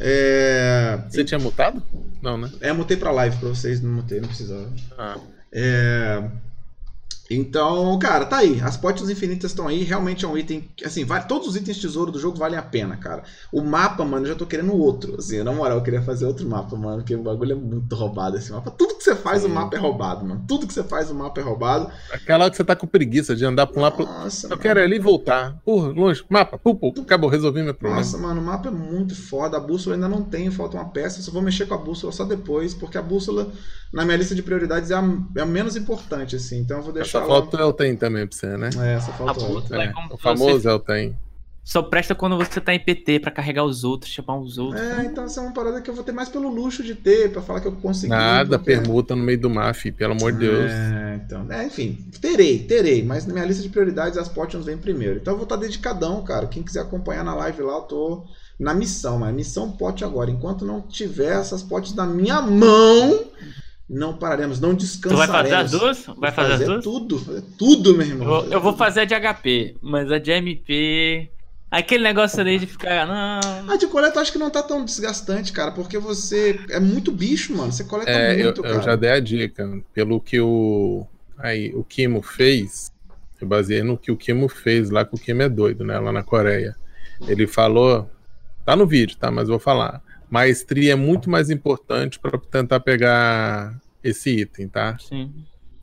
É... 0.00 0.98
Você 1.08 1.22
tinha 1.24 1.38
mutado? 1.38 1.82
Não, 2.22 2.38
né? 2.38 2.50
É, 2.60 2.72
mutei 2.72 2.96
pra 2.96 3.10
live 3.10 3.36
pra 3.36 3.50
vocês, 3.50 3.82
não 3.82 3.92
mutei, 3.92 4.20
não 4.20 4.28
precisava. 4.28 4.68
Ah. 4.98 5.18
É... 5.52 6.22
Então, 7.30 7.96
cara, 8.00 8.24
tá 8.24 8.38
aí. 8.38 8.60
As 8.60 8.76
potes 8.76 9.08
infinitas 9.08 9.52
estão 9.52 9.68
aí. 9.68 9.84
Realmente 9.84 10.24
é 10.24 10.28
um 10.28 10.36
item. 10.36 10.68
Assim, 10.84 11.04
vale, 11.04 11.26
todos 11.26 11.46
os 11.46 11.54
itens 11.54 11.78
tesouro 11.78 12.10
do 12.10 12.18
jogo 12.18 12.36
valem 12.36 12.58
a 12.58 12.62
pena, 12.62 12.96
cara. 12.96 13.22
O 13.52 13.62
mapa, 13.62 14.04
mano, 14.04 14.26
eu 14.26 14.30
já 14.30 14.34
tô 14.34 14.44
querendo 14.44 14.74
outro. 14.74 15.14
Assim, 15.16 15.40
na 15.44 15.52
moral, 15.52 15.78
eu 15.78 15.82
queria 15.84 16.02
fazer 16.02 16.26
outro 16.26 16.48
mapa, 16.48 16.74
mano. 16.76 16.96
Porque 16.96 17.14
o 17.14 17.22
bagulho 17.22 17.52
é 17.52 17.54
muito 17.54 17.94
roubado 17.94 18.36
esse 18.36 18.50
mapa. 18.50 18.72
Tudo 18.72 18.96
que 18.96 19.04
você 19.04 19.14
faz, 19.14 19.42
Sim. 19.42 19.48
o 19.48 19.50
mapa 19.50 19.76
é 19.76 19.78
roubado, 19.78 20.26
mano. 20.26 20.44
Tudo 20.48 20.66
que 20.66 20.74
você 20.74 20.82
faz, 20.82 21.08
o 21.08 21.14
mapa 21.14 21.40
é 21.40 21.44
roubado. 21.44 21.88
Aquela 22.12 22.44
hora 22.44 22.50
que 22.50 22.56
você 22.56 22.64
tá 22.64 22.74
com 22.74 22.88
preguiça 22.88 23.36
de 23.36 23.44
andar 23.44 23.68
pra 23.68 23.78
um 23.78 23.82
lado 23.82 23.94
pro. 23.94 24.06
Nossa, 24.06 24.46
eu 24.46 24.50
mano. 24.50 24.62
quero 24.62 24.80
ir 24.80 24.82
ali 24.82 24.96
e 24.96 24.98
voltar. 24.98 25.56
Porra, 25.64 25.88
longe. 25.90 26.24
Mapa, 26.28 26.58
pupu. 26.58 26.92
Acabou, 27.00 27.30
resolvi 27.30 27.62
meu 27.62 27.74
problema. 27.74 28.02
Nossa, 28.02 28.18
mano, 28.18 28.40
o 28.40 28.44
mapa 28.44 28.68
é 28.68 28.72
muito 28.72 29.14
foda. 29.14 29.56
A 29.56 29.60
bússola 29.60 29.94
ainda 29.94 30.08
não 30.08 30.24
tem, 30.24 30.50
falta 30.50 30.76
uma 30.76 30.88
peça. 30.88 31.20
Eu 31.20 31.22
só 31.22 31.30
vou 31.30 31.42
mexer 31.42 31.66
com 31.66 31.74
a 31.74 31.78
bússola 31.78 32.12
só 32.12 32.24
depois. 32.24 32.74
Porque 32.74 32.98
a 32.98 33.02
bússola, 33.02 33.52
na 33.92 34.04
minha 34.04 34.16
lista 34.16 34.34
de 34.34 34.42
prioridades, 34.42 34.90
é 34.90 34.94
a, 34.96 35.04
é 35.36 35.42
a 35.42 35.46
menos 35.46 35.76
importante, 35.76 36.34
assim. 36.34 36.58
Então 36.58 36.78
eu 36.78 36.82
vou 36.82 36.92
deixar. 36.92 37.19
Essa 37.20 37.26
foto 37.26 37.56
eu 37.56 37.72
tenho 37.72 37.96
também 37.96 38.26
pra 38.26 38.36
você, 38.36 38.56
né? 38.56 38.70
É, 38.78 38.94
essa 38.94 39.12
falta. 39.12 39.40
É, 39.76 39.92
o 40.10 40.18
famoso 40.18 40.68
é 40.68 40.74
o 40.74 40.78
tem. 40.78 41.16
Só 41.62 41.82
presta 41.82 42.14
quando 42.14 42.36
você 42.36 42.60
tá 42.60 42.74
em 42.74 42.80
PT 42.80 43.20
pra 43.20 43.30
carregar 43.30 43.64
os 43.64 43.84
outros, 43.84 44.10
chamar 44.10 44.38
os 44.38 44.58
outros. 44.58 44.82
É, 44.82 45.04
então 45.04 45.24
essa 45.24 45.40
é 45.40 45.42
uma 45.44 45.52
parada 45.52 45.80
que 45.80 45.88
eu 45.88 45.94
vou 45.94 46.02
ter 46.02 46.10
mais 46.10 46.28
pelo 46.28 46.48
luxo 46.48 46.82
de 46.82 46.94
ter, 46.94 47.30
pra 47.30 47.42
falar 47.42 47.60
que 47.60 47.68
eu 47.68 47.72
consegui. 47.72 48.08
Nada, 48.08 48.58
porque... 48.58 48.72
permuta 48.72 49.14
no 49.14 49.22
meio 49.22 49.38
do 49.38 49.50
mar, 49.50 49.74
filho, 49.74 49.94
pelo 49.94 50.14
amor 50.14 50.32
de 50.32 50.38
Deus. 50.38 50.70
É, 50.70 51.20
então, 51.24 51.46
é, 51.48 51.66
enfim, 51.66 51.98
terei, 52.20 52.60
terei, 52.60 53.04
mas 53.04 53.26
na 53.26 53.34
minha 53.34 53.44
lista 53.44 53.62
de 53.62 53.68
prioridades 53.68 54.18
as 54.18 54.28
potions 54.28 54.64
vêm 54.64 54.78
primeiro. 54.78 55.20
Então 55.20 55.34
eu 55.34 55.36
vou 55.36 55.44
estar 55.44 55.56
tá 55.56 55.62
dedicadão, 55.62 56.24
cara. 56.24 56.46
Quem 56.46 56.62
quiser 56.62 56.80
acompanhar 56.80 57.24
na 57.24 57.34
live 57.34 57.62
lá, 57.62 57.74
eu 57.74 57.82
tô 57.82 58.24
na 58.58 58.74
missão, 58.74 59.18
mas 59.18 59.34
missão 59.34 59.70
pote 59.70 60.02
agora. 60.02 60.30
Enquanto 60.30 60.64
não 60.64 60.80
tiver 60.80 61.38
essas 61.38 61.62
potes 61.62 61.94
na 61.94 62.06
minha 62.06 62.40
mão, 62.42 63.26
não 63.90 64.16
pararemos, 64.16 64.60
não 64.60 64.72
descansaremos. 64.72 65.26
Tu 65.26 65.32
vai 65.32 65.42
fazer 65.42 65.54
as 65.56 65.70
duas? 65.72 66.06
Vai 66.16 66.30
fazer, 66.30 66.50
fazer 66.52 66.62
as 66.62 66.68
duas? 66.70 66.84
tudo, 66.84 67.18
fazer 67.18 67.42
tudo, 67.58 67.96
meu 67.96 68.06
irmão. 68.06 68.44
Eu, 68.44 68.52
eu 68.52 68.60
vou 68.60 68.76
fazer 68.76 69.00
a 69.00 69.04
de 69.04 69.14
HP, 69.14 69.76
mas 69.82 70.12
a 70.12 70.18
de 70.18 70.30
MP. 70.30 71.28
Aquele 71.68 72.04
negócio 72.04 72.40
ali 72.40 72.58
de 72.58 72.66
ficar. 72.66 73.04
Não. 73.04 73.72
A 73.72 73.76
de 73.76 73.88
coleta 73.88 74.18
eu 74.18 74.22
acho 74.22 74.30
que 74.30 74.38
não 74.38 74.48
tá 74.48 74.62
tão 74.62 74.84
desgastante, 74.84 75.52
cara, 75.52 75.72
porque 75.72 75.98
você. 75.98 76.60
É 76.70 76.78
muito 76.78 77.10
bicho, 77.10 77.56
mano. 77.56 77.72
Você 77.72 77.82
coleta 77.82 78.10
é, 78.10 78.44
muito, 78.44 78.60
eu, 78.60 78.62
cara. 78.62 78.74
Eu 78.76 78.82
já 78.82 78.96
dei 78.96 79.10
a 79.10 79.20
dica. 79.20 79.68
Pelo 79.92 80.20
que 80.20 80.40
o. 80.40 81.04
Aí, 81.36 81.72
o 81.74 81.82
Kimo 81.82 82.22
fez. 82.22 82.92
Eu 83.40 83.48
baseei 83.48 83.82
no 83.82 83.98
que 83.98 84.12
o 84.12 84.16
Kimo 84.16 84.48
fez 84.48 84.90
lá, 84.90 85.04
que 85.04 85.14
o 85.14 85.18
Kimo 85.18 85.42
é 85.42 85.48
doido, 85.48 85.84
né? 85.84 85.98
Lá 85.98 86.12
na 86.12 86.22
Coreia. 86.22 86.76
Ele 87.26 87.46
falou. 87.46 88.08
Tá 88.64 88.76
no 88.76 88.86
vídeo, 88.86 89.16
tá? 89.16 89.30
Mas 89.30 89.48
vou 89.48 89.58
falar 89.58 90.00
maestria 90.30 90.92
é 90.92 90.96
muito 90.96 91.28
mais 91.28 91.50
importante 91.50 92.18
para 92.18 92.38
tentar 92.38 92.80
pegar 92.80 93.78
esse 94.02 94.30
item, 94.30 94.68
tá? 94.68 94.96
Sim. 94.98 95.32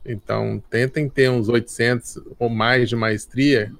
Então, 0.04 0.62
tentem 0.70 1.08
ter 1.08 1.30
uns 1.30 1.48
800 1.48 2.18
ou 2.38 2.48
mais 2.48 2.88
de 2.88 2.96
maestria 2.96 3.72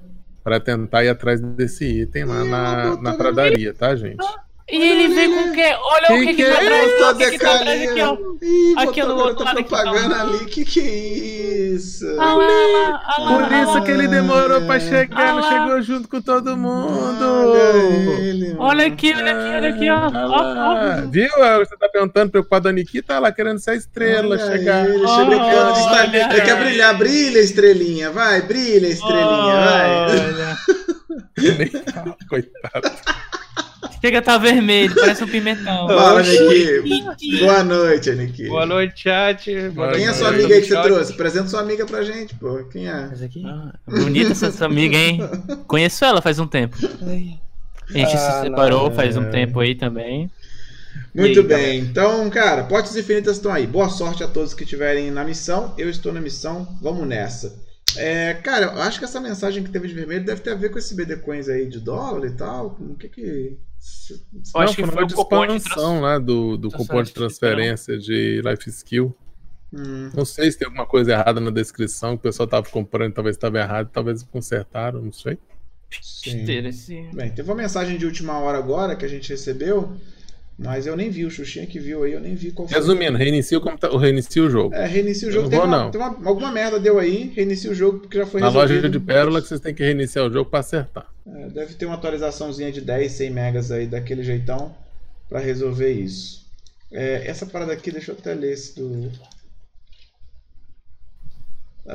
Pra 0.49 0.59
tentar 0.59 1.05
ir 1.05 1.11
atrás 1.11 1.43
desse 1.43 1.85
item 1.85 2.25
lá 2.25 2.43
na, 2.43 2.97
na 3.03 3.13
pradaria, 3.13 3.75
tá, 3.75 3.95
gente? 3.95 4.25
E 4.71 4.77
ele 4.83 5.09
vem 5.15 5.33
com 5.33 5.49
o 5.51 5.53
quê? 5.55 5.75
Olha 5.81 6.07
o 6.15 6.21
que 6.21 6.27
Que 6.27 6.35
que 6.35 6.45
que 6.45 6.51
tá 6.51 6.59
atrás. 6.59 6.85
Eita, 6.91 7.11
O 7.11 7.17
que 7.17 7.39
tá 7.39 7.55
atrás 7.55 7.83
aqui, 7.91 8.01
ó. 8.03 8.17
Ih, 8.43 8.75
Aqui 8.77 9.03
no 9.03 9.15
outro 9.17 9.37
tá 9.37 9.45
lado 9.45 9.65
propaganda 9.65 10.17
ó. 10.17 10.21
ali. 10.21 10.45
Que 10.45 10.65
que 10.65 10.81
é 10.81 10.85
isso? 11.75 12.07
Ah 12.21 12.35
lá, 12.35 12.45
ah 13.07 13.23
lá, 13.23 13.33
Por 13.49 13.53
isso 13.53 13.83
que 13.85 13.91
ele 13.93 14.09
demorou 14.09 14.61
pra 14.67 14.79
chegar, 14.79 15.33
não 15.35 15.43
Ah 15.43 15.49
chegou 15.49 15.81
junto 15.83 16.07
com 16.09 16.21
todo 16.21 16.55
mundo. 16.57 17.25
Olha 17.25 18.21
ele, 18.21 18.49
mano. 18.49 18.61
Olha 18.63 18.87
aqui, 18.89 19.15
olha 19.15 19.33
aqui, 19.33 19.57
olha 19.57 19.69
aqui, 19.71 19.91
ó. 19.91 19.97
Ah 19.97 20.27
Ó, 20.27 20.43
lá. 20.43 21.03
ó. 21.05 21.11
Viu? 21.11 21.31
Você 21.61 21.77
tá 21.79 21.89
perguntando, 21.89 22.31
preocupado 22.31 22.69
a 22.69 22.73
Nikita, 22.73 23.15
tá 23.15 23.19
lá 23.21 23.33
querendo 23.33 23.59
ser 23.61 23.71
a 23.71 23.75
estrela, 23.75 24.37
Olha 24.37 24.39
chegar. 24.53 24.87
Ele, 24.87 24.99
brincando 24.99 25.73
Olha. 25.77 26.31
Ele 26.31 26.41
quer 26.43 26.57
brilhar, 26.59 26.97
brilha, 26.99 27.39
estrelinha. 27.39 28.11
Vai, 28.11 28.43
brilha, 28.43 28.87
estrelinha, 28.89 29.55
vai. 29.65 30.57
Coitado. 32.29 32.91
Chega, 34.01 34.23
tá 34.23 34.39
vermelho, 34.39 34.95
parece 34.95 35.25
um 35.25 35.29
pimentão. 35.29 35.89
Fala, 35.89 36.21
Oxi. 36.21 36.83
Niki. 36.83 37.41
Boa 37.41 37.65
noite, 37.65 38.11
Niki. 38.13 38.47
Boa 38.49 38.65
noite, 38.67 39.03
chat. 39.03 39.71
Boa 39.71 39.93
Quem 39.93 40.03
é 40.03 40.07
noite, 40.07 40.19
sua 40.19 40.27
galera 40.31 40.45
amiga 40.45 40.55
aí 40.55 40.63
que 40.63 40.69
você 40.69 40.83
trouxe? 40.83 41.13
Apresenta 41.13 41.49
sua 41.49 41.61
amiga 41.61 41.85
pra 41.85 42.03
gente, 42.05 42.35
pô. 42.37 42.65
Quem 42.71 42.89
é? 42.89 43.09
Essa 43.13 43.25
aqui? 43.25 43.43
Ah, 43.45 43.73
bonita 43.87 44.33
essa 44.33 44.53
sua 44.53 44.67
amiga, 44.67 44.97
hein? 44.97 45.21
Conheço 45.67 46.05
ela 46.05 46.23
faz 46.23 46.39
um 46.39 46.47
tempo. 46.47 46.77
A 46.81 47.93
gente 47.93 48.11
se 48.11 48.17
Ah, 48.17 48.43
separou 48.43 48.89
não, 48.89 48.95
faz 48.95 49.17
um 49.17 49.25
é. 49.25 49.31
tempo 49.31 49.59
aí 49.59 49.75
também. 49.75 50.31
Muito 51.15 51.41
aí, 51.41 51.47
bem. 51.47 51.81
Então, 51.81 52.29
cara, 52.31 52.65
potes 52.65 52.95
infinitas 52.95 53.37
estão 53.37 53.53
aí. 53.53 53.67
Boa 53.67 53.89
sorte 53.89 54.23
a 54.23 54.29
todos 54.29 54.55
que 54.55 54.63
estiverem 54.63 55.11
na 55.11 55.25
missão. 55.25 55.75
Eu 55.77 55.91
estou 55.91 56.13
na 56.13 56.21
missão. 56.21 56.69
Vamos 56.81 57.07
nessa. 57.07 57.67
É, 57.97 58.35
cara, 58.35 58.67
eu 58.67 58.83
acho 58.83 58.99
que 58.99 59.05
essa 59.05 59.21
mensagem 59.21 59.65
que 59.65 59.71
teve 59.71 59.89
de 59.89 59.95
vermelho 59.95 60.25
deve 60.25 60.41
ter 60.41 60.51
a 60.51 60.55
ver 60.55 60.69
com 60.71 60.79
esse 60.79 60.95
BD 60.95 61.17
Coins 61.17 61.49
aí 61.49 61.67
de 61.67 61.81
dólar 61.81 62.27
e 62.27 62.33
tal. 62.33 62.77
O 62.79 62.95
que 62.95 63.09
que. 63.09 63.59
Eu 64.55 64.61
acho 64.61 64.77
que 64.77 64.83
não, 64.83 64.93
foi 64.93 65.05
o 65.05 65.09
cupom 65.09 65.47
de 65.47 65.57
expansão 65.57 66.01
lá 66.01 66.19
do, 66.19 66.57
do 66.57 66.71
cupom 66.71 67.03
de 67.03 67.13
transferência 67.13 67.99
de 67.99 68.43
Life 68.43 68.69
Skill. 68.71 69.15
Hum, 69.73 70.11
Não 70.15 70.25
sei 70.25 70.51
se 70.51 70.59
tem 70.59 70.67
alguma 70.67 70.87
coisa 70.87 71.13
errada 71.13 71.41
na 71.41 71.51
descrição, 71.51 72.17
que 72.17 72.21
o 72.21 72.23
pessoal 72.23 72.49
tava 72.49 72.69
comprando, 72.71 73.13
talvez 73.13 73.37
estava 73.37 73.59
errado, 73.59 73.91
talvez 73.93 74.23
consertaram, 74.23 75.03
não 75.03 75.13
sei. 75.13 75.39
sim. 76.73 77.11
Bem, 77.13 77.31
teve 77.31 77.49
uma 77.51 77.57
mensagem 77.57 77.99
de 77.99 78.07
última 78.07 78.39
hora 78.39 78.59
agora 78.59 78.97
que 78.97 79.05
a 79.05 79.09
gente 79.09 79.29
recebeu, 79.31 79.95
mas 80.59 80.87
eu 80.87 80.97
nem 80.97 81.09
vi. 81.11 81.25
O 81.25 81.31
Xuxinha 81.31 81.67
que 81.67 81.79
viu 81.79 82.03
aí, 82.03 82.13
eu 82.13 82.21
nem 82.21 82.35
vi 82.35 82.51
qual 82.51 82.67
foi. 82.67 82.77
Resumindo, 82.77 83.17
reinicia 83.17 83.57
o, 83.57 83.61
computa- 83.61 83.97
reinicia 83.99 84.43
o 84.43 84.51
jogo. 84.51 84.75
É, 84.75 84.87
reinicia 84.87 85.29
o 85.29 85.31
jogo. 85.31 85.45
não 85.45 85.51
Tem, 85.51 85.59
vou, 85.61 85.69
uma, 85.69 85.79
não. 85.85 85.91
tem 85.91 86.01
uma- 86.01 86.29
alguma 86.29 86.51
merda 86.53 86.81
deu 86.81 86.99
aí, 86.99 87.33
reinicia 87.35 87.71
o 87.71 87.75
jogo 87.75 88.01
porque 88.01 88.19
já 88.19 88.27
foi 88.27 88.41
Na 88.41 88.49
resolvido. 88.49 88.77
loja 88.77 88.89
de 88.91 89.01
pérola 89.01 89.41
que 89.41 89.49
vocês 89.49 89.61
têm 89.61 89.75
que 89.75 89.83
reiniciar 89.85 90.27
o 90.27 90.33
jogo 90.33 90.51
para 90.51 90.61
acertar. 90.61 91.07
É, 91.27 91.49
deve 91.51 91.75
ter 91.75 91.87
uma 91.87 91.95
atualizaçãozinha 91.95 92.73
de 92.73 92.81
10, 92.81 93.13
100 93.13 93.31
megas 93.31 93.71
aí 93.71 93.87
daquele 93.87 94.23
jeitão 94.25 94.75
pra 95.29 95.39
resolver 95.39 95.93
isso. 95.93 96.45
É, 96.91 97.27
essa 97.29 97.45
parada 97.47 97.73
aqui, 97.73 97.91
deixa 97.93 98.11
eu 98.13 98.17
até 98.19 98.35
ler 98.35 98.53
esse 98.53 98.75
do. 98.75 99.11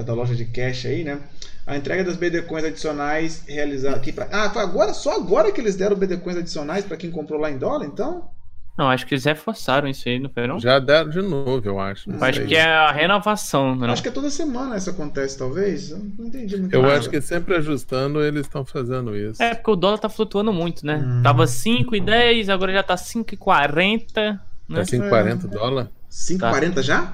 da- 0.05 0.13
loja 0.13 0.35
de 0.35 0.45
cash 0.45 0.85
aí, 0.85 1.03
né? 1.03 1.19
A 1.65 1.77
entrega 1.77 2.03
das 2.03 2.15
BD 2.17 2.41
Coins 2.43 2.65
adicionais 2.65 3.43
realizada 3.47 3.95
aqui 3.97 4.11
pra... 4.11 4.27
Ah, 4.31 4.49
foi 4.49 4.61
agora, 4.61 4.93
só 4.93 5.15
agora 5.15 5.51
que 5.51 5.61
eles 5.61 5.75
deram 5.75 5.95
BD 5.95 6.17
Coins 6.17 6.37
adicionais 6.37 6.83
pra 6.85 6.97
quem 6.97 7.09
comprou 7.11 7.39
lá 7.39 7.49
em 7.51 7.57
dólar, 7.57 7.85
então? 7.85 8.29
Não, 8.75 8.89
acho 8.89 9.05
que 9.05 9.13
eles 9.13 9.23
reforçaram 9.25 9.87
isso 9.87 10.09
aí, 10.09 10.17
não 10.17 10.31
foi 10.31 10.47
não? 10.47 10.59
Já 10.59 10.79
deram 10.79 11.07
de 11.09 11.21
novo, 11.21 11.61
eu 11.63 11.79
acho. 11.79 12.09
não 12.09 12.17
Eu 12.17 12.23
acho 12.23 12.39
sei. 12.39 12.47
que 12.47 12.55
é 12.55 12.63
a 12.65 12.91
renovação, 12.91 13.75
não? 13.75 13.89
Acho 13.91 14.01
que 14.01 14.07
é 14.09 14.11
toda 14.11 14.31
semana 14.31 14.75
isso 14.77 14.89
acontece, 14.89 15.37
talvez. 15.37 15.91
Eu 15.91 15.99
não 16.17 16.25
entendi 16.25 16.57
muito 16.57 16.73
Eu 16.73 16.81
nada. 16.81 16.97
acho 16.97 17.07
que 17.09 17.21
sempre 17.21 17.55
ajustando 17.55 18.23
eles 18.23 18.41
estão 18.47 18.65
fazendo 18.65 19.15
isso. 19.15 19.41
É, 19.43 19.53
porque 19.53 19.69
o 19.69 19.75
dólar 19.75 19.99
tá 19.99 20.09
flutuando 20.09 20.51
muito, 20.51 20.85
né? 20.85 21.03
Hum. 21.05 21.21
Tava 21.21 21.45
5,10, 21.45 22.49
agora 22.49 22.73
já 22.73 22.81
tá 22.81 22.95
5,40, 22.95 24.15
né? 24.17 24.39
Tá 24.73 24.81
5,40 24.81 25.47
dólares? 25.49 25.89
5,40 26.11 26.81
já? 26.81 27.13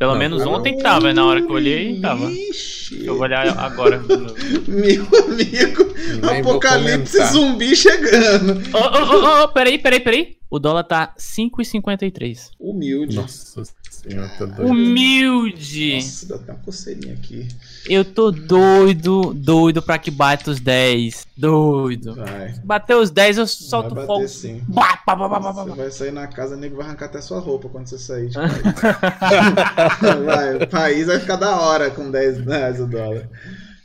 Pelo 0.00 0.12
Não, 0.12 0.18
menos 0.18 0.42
tá 0.44 0.48
ontem 0.50 0.78
tava, 0.78 1.12
na 1.12 1.24
hora 1.26 1.42
que 1.42 1.48
eu 1.50 1.54
olhei, 1.54 2.00
tava. 2.00 2.24
Ixi, 2.30 3.04
Eu 3.04 3.14
vou 3.14 3.22
olhar 3.24 3.48
agora. 3.58 3.98
de 3.98 4.06
novo. 4.16 4.34
meu 4.68 5.06
amigo, 5.26 5.94
Nem 6.22 6.40
apocalipse 6.40 7.24
zumbi 7.26 7.74
chegando. 7.76 8.60
Ô, 8.72 8.78
ô, 8.78 9.40
ô, 9.40 9.44
ô, 9.44 9.48
peraí, 9.48 9.76
peraí, 9.78 9.98
peraí. 10.00 10.37
O 10.50 10.58
dólar 10.58 10.84
tá 10.84 11.12
5,53. 11.18 12.50
Humilde. 12.58 13.16
Nossa 13.16 13.62
senhora, 13.90 14.28
tá 14.38 14.46
doido. 14.46 14.70
Humilde. 14.70 15.96
Nossa, 15.96 16.26
dá 16.26 16.34
até 16.36 16.52
uma 16.52 16.58
coceirinha 16.60 17.14
aqui. 17.14 17.46
Eu 17.86 18.02
tô 18.04 18.30
doido, 18.30 19.34
doido 19.34 19.82
pra 19.82 19.98
que 19.98 20.10
bata 20.10 20.50
os 20.50 20.58
10. 20.58 21.26
Doido. 21.36 22.14
Vai. 22.14 22.54
Bateu 22.64 23.00
os 23.00 23.10
10, 23.10 23.38
eu 23.38 23.46
solto 23.46 23.94
vai 23.94 24.06
fogo. 24.06 24.20
bater 24.20 24.28
sim. 24.30 24.62
Bah, 24.68 24.98
bah, 25.06 25.14
bah, 25.16 25.28
bah, 25.28 25.40
bah, 25.40 25.52
Você 25.64 25.74
vai 25.74 25.90
sair 25.90 26.12
na 26.12 26.26
casa, 26.26 26.56
o 26.56 26.58
nego 26.58 26.76
vai 26.76 26.86
arrancar 26.86 27.06
até 27.06 27.20
sua 27.20 27.40
roupa 27.40 27.68
quando 27.68 27.86
você 27.86 27.98
sair. 27.98 28.28
de 28.28 28.34
casa. 28.34 28.62
vai, 30.24 30.56
o 30.62 30.66
país 30.66 31.06
vai 31.06 31.20
ficar 31.20 31.36
da 31.36 31.60
hora 31.60 31.90
com 31.90 32.10
10 32.10 32.46
reais 32.46 32.80
o 32.80 32.86
dólar. 32.86 33.28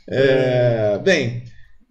É, 0.08 0.98
bem, 0.98 1.44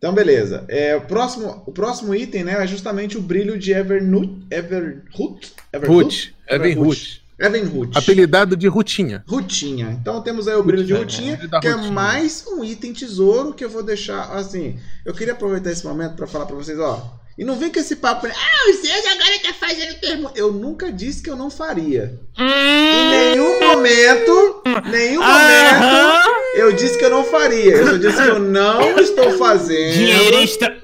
então 0.04 0.14
beleza. 0.14 0.66
É, 0.68 0.98
o, 0.98 1.02
próximo, 1.02 1.64
o 1.66 1.72
próximo 1.72 2.14
item 2.14 2.44
né, 2.44 2.62
é 2.62 2.68
justamente 2.68 3.18
o 3.18 3.22
brilho 3.22 3.58
de 3.58 3.72
Evernoot. 3.72 4.46
Everhoot? 4.52 5.54
Ruth, 5.88 6.16
Evan 6.50 6.74
Ruth. 6.84 7.24
Evenhoot. 7.40 7.98
Apelidado 7.98 8.58
de 8.58 8.68
Rutinha. 8.68 9.24
Rutinha. 9.26 9.98
Então 10.02 10.22
temos 10.22 10.46
aí 10.48 10.56
o 10.56 10.64
brilho 10.64 10.84
de 10.84 10.94
Rutinha, 10.94 11.38
da 11.48 11.62
que 11.62 11.68
é 11.68 11.72
Rutinha. 11.72 11.92
mais 11.94 12.46
um 12.48 12.66
item 12.66 12.92
tesouro 12.92 13.54
que 13.54 13.64
eu 13.64 13.70
vou 13.70 13.82
deixar 13.82 14.24
assim. 14.34 14.78
Eu 15.06 15.14
queria 15.14 15.32
aproveitar 15.34 15.72
esse 15.72 15.86
momento 15.86 16.16
para 16.18 16.28
falar 16.28 16.48
para 16.48 16.56
vocês, 16.58 16.78
ó. 16.80 17.20
E 17.38 17.46
não 17.46 17.56
vem 17.58 17.72
com 17.72 17.80
esse 17.80 17.96
papo, 17.96 18.28
né? 18.28 18.34
ah, 18.38 18.70
o 18.70 18.74
Zeus 18.74 19.06
agora 19.08 19.40
tá 19.42 19.54
fazendo 19.54 20.00
permuta. 20.02 20.38
Eu 20.38 20.52
nunca 20.52 20.92
disse 20.92 21.24
que 21.24 21.30
eu 21.30 21.36
não 21.38 21.50
faria. 21.50 22.20
Em 22.38 22.44
Hum, 22.44 23.10
nenhum 23.10 23.60
momento, 23.60 24.62
nenhum 24.92 25.22
momento, 25.22 25.82
aham. 25.82 26.43
Eu 26.56 26.72
disse 26.74 26.98
que 26.98 27.06
eu 27.06 27.10
não 27.10 27.24
faria. 27.24 27.76
Eu 27.76 27.88
só 27.88 27.98
disse 27.98 28.22
que 28.22 28.30
eu 28.30 28.40
não 28.40 28.98
estou 29.00 29.38
fazendo. 29.38 29.94
Dinheirista. 29.94 30.76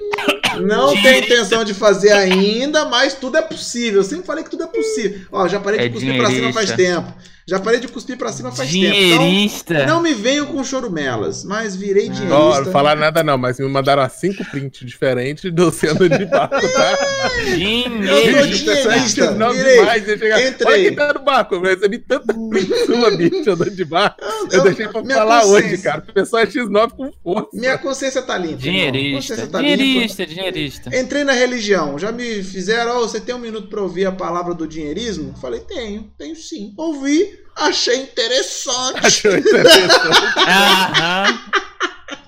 Não 0.60 0.92
tenho 1.00 1.24
intenção 1.24 1.64
de 1.64 1.72
fazer 1.72 2.12
ainda, 2.12 2.84
mas 2.84 3.14
tudo 3.14 3.36
é 3.38 3.42
possível. 3.42 4.00
Eu 4.00 4.04
sempre 4.04 4.26
falei 4.26 4.44
que 4.44 4.50
tudo 4.50 4.64
é 4.64 4.66
possível. 4.66 5.20
Ó, 5.30 5.46
já 5.48 5.60
parei 5.60 5.78
de 5.80 5.86
É 5.86 5.88
cuspir 5.88 6.16
pra 6.18 6.30
cima 6.30 6.52
faz 6.52 6.72
tempo. 6.72 7.14
Já 7.50 7.58
parei 7.58 7.80
de 7.80 7.88
cuspir 7.88 8.16
pra 8.16 8.30
cima 8.30 8.52
faz 8.52 8.70
tempo. 8.70 8.84
Então, 8.94 9.18
Dinheirista. 9.18 9.84
não 9.86 10.00
me 10.00 10.14
venham 10.14 10.46
com 10.46 10.62
chorumelas, 10.62 11.42
mas 11.42 11.74
virei 11.74 12.08
Ó, 12.08 12.12
dinheirista. 12.12 12.60
não 12.64 12.72
falar 12.72 12.94
nada 12.94 13.24
não, 13.24 13.36
mas 13.36 13.58
me 13.58 13.66
mandaram 13.68 14.08
cinco 14.08 14.44
prints 14.52 14.86
diferentes 14.88 15.52
do 15.52 15.70
sendo 15.72 16.08
de 16.08 16.26
barco, 16.26 16.54
tá? 16.60 16.92
Eu 17.40 17.44
sou 17.46 17.56
Dinheirista. 17.56 18.74
dinheirista. 18.74 19.30
Não 19.32 19.52
virei. 19.52 19.78
demais, 19.80 20.08
eu 20.08 20.16
chegar, 20.18 20.46
Entrei. 20.46 20.72
Olha 20.72 20.82
quem 20.84 20.94
tá 20.94 21.12
no 21.12 21.20
barco, 21.24 21.54
eu 21.56 21.62
recebi 21.62 21.98
tanta 21.98 22.32
print 22.32 22.86
sua, 22.86 23.10
bicho, 23.16 23.50
andando 23.50 23.70
de 23.70 23.84
barco. 23.84 24.16
Eu, 24.50 24.58
Eu- 24.58 24.62
deixei 24.64 24.86
pra 24.86 25.02
minha 25.02 25.16
falar 25.16 25.44
hoje, 25.46 25.78
cara. 25.78 26.04
O 26.08 26.12
pessoal 26.12 26.42
é 26.42 26.46
X9 26.46 26.90
com 26.92 27.10
força. 27.22 27.48
Minha 27.54 27.78
consciência 27.78 28.22
tá 28.22 28.38
limpa. 28.38 28.58
Dinheirista. 28.58 29.16
Consciência 29.16 29.46
tá 29.48 29.60
limpa. 29.60 29.76
Dinheirista, 29.76 30.26
dinheirista. 30.26 30.96
Entrei 30.96 31.24
na 31.24 31.32
religião, 31.32 31.98
já 31.98 32.12
me 32.12 32.44
fizeram, 32.44 32.96
ó, 32.96 33.00
você 33.00 33.18
tem 33.18 33.34
um 33.34 33.38
minuto 33.40 33.66
pra 33.68 33.80
ouvir 33.82 34.06
a 34.06 34.12
palavra 34.12 34.54
do 34.54 34.68
dinheirismo? 34.68 35.34
Falei, 35.40 35.60
tenho, 35.60 36.08
tenho 36.16 36.36
sim. 36.36 36.72
Ouvi, 36.76 37.39
achei 37.56 37.96
interessante. 37.96 39.06
Achou 39.06 39.36
interessante. 39.36 39.94
Aham. 40.48 41.40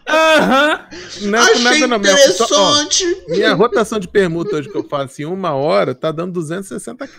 Aham. 0.08 0.86
Não 1.22 1.38
é 1.38 1.42
achei 1.42 1.62
nada 1.62 1.86
não, 1.86 1.98
minha, 1.98 2.32
só- 2.32 2.46
ó, 2.50 2.82
interessante. 2.82 3.22
minha 3.28 3.54
rotação 3.54 3.98
de 3.98 4.08
permuta 4.08 4.56
hoje 4.56 4.68
que 4.68 4.76
eu 4.76 4.86
faço 4.88 5.22
em 5.22 5.24
uma 5.24 5.54
hora 5.54 5.94
tá 5.94 6.10
dando 6.12 6.32
260 6.32 7.06
kk 7.06 7.14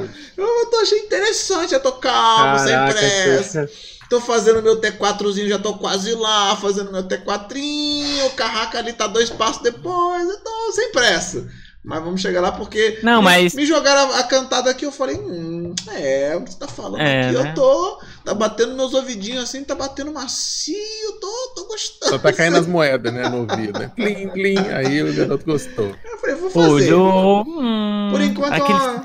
hoje. 0.00 0.10
Eu 0.36 0.66
tô, 0.70 0.76
achei 0.78 0.98
interessante, 1.00 1.72
eu 1.74 1.80
tô 1.80 1.92
calmo, 1.92 2.58
sem 2.58 2.74
pressa. 2.94 3.70
Tô 4.10 4.20
fazendo 4.20 4.62
meu 4.62 4.80
T4zinho, 4.80 5.48
já 5.48 5.58
tô 5.58 5.74
quase 5.74 6.14
lá, 6.14 6.56
fazendo 6.56 6.92
meu 6.92 7.02
T4zinho, 7.04 8.26
o 8.26 8.30
carraca 8.30 8.78
ali 8.78 8.92
tá 8.92 9.06
dois 9.06 9.30
passos 9.30 9.62
depois, 9.62 10.28
eu 10.28 10.38
tô 10.38 10.72
sem 10.72 10.90
pressa. 10.92 11.48
Mas 11.84 12.04
vamos 12.04 12.20
chegar 12.20 12.40
lá 12.40 12.52
porque 12.52 13.00
Não, 13.02 13.18
me, 13.18 13.24
mas- 13.24 13.54
me 13.54 13.66
jogaram 13.66 14.12
a, 14.12 14.20
a 14.20 14.22
cantada 14.22 14.70
aqui, 14.70 14.84
eu 14.86 14.92
falei, 14.92 15.16
hum, 15.16 15.74
é, 15.90 16.36
o 16.36 16.42
que 16.44 16.52
você 16.52 16.58
tá 16.58 16.68
falando 16.68 17.00
É, 17.00 17.26
aqui, 17.28 17.38
né? 17.38 17.50
eu 17.50 17.54
tô, 17.54 18.00
tá 18.24 18.32
batendo 18.34 18.76
meus 18.76 18.94
ouvidinhos 18.94 19.42
assim, 19.42 19.64
tá 19.64 19.74
batendo 19.74 20.12
macio, 20.12 20.76
tô, 21.20 21.52
tô 21.56 21.64
gostando. 21.66 22.12
Só 22.12 22.18
tá 22.20 22.32
caindo 22.32 22.56
as 22.56 22.68
moedas, 22.68 23.12
né, 23.12 23.28
no 23.28 23.38
ouvido. 23.40 23.76
Né? 23.80 23.90
Plim, 23.96 24.28
plim. 24.28 24.58
Aí 24.58 25.02
o 25.02 25.12
garoto 25.12 25.44
gostou. 25.44 25.92
Eu 26.04 26.18
falei, 26.18 26.36
vou 26.36 26.50
fazer. 26.50 26.68
Olhou. 26.70 27.44
hum, 27.48 28.08
Por 28.12 28.20
enquanto, 28.20 28.52
aqueles- 28.52 28.82
ó, 28.82 29.04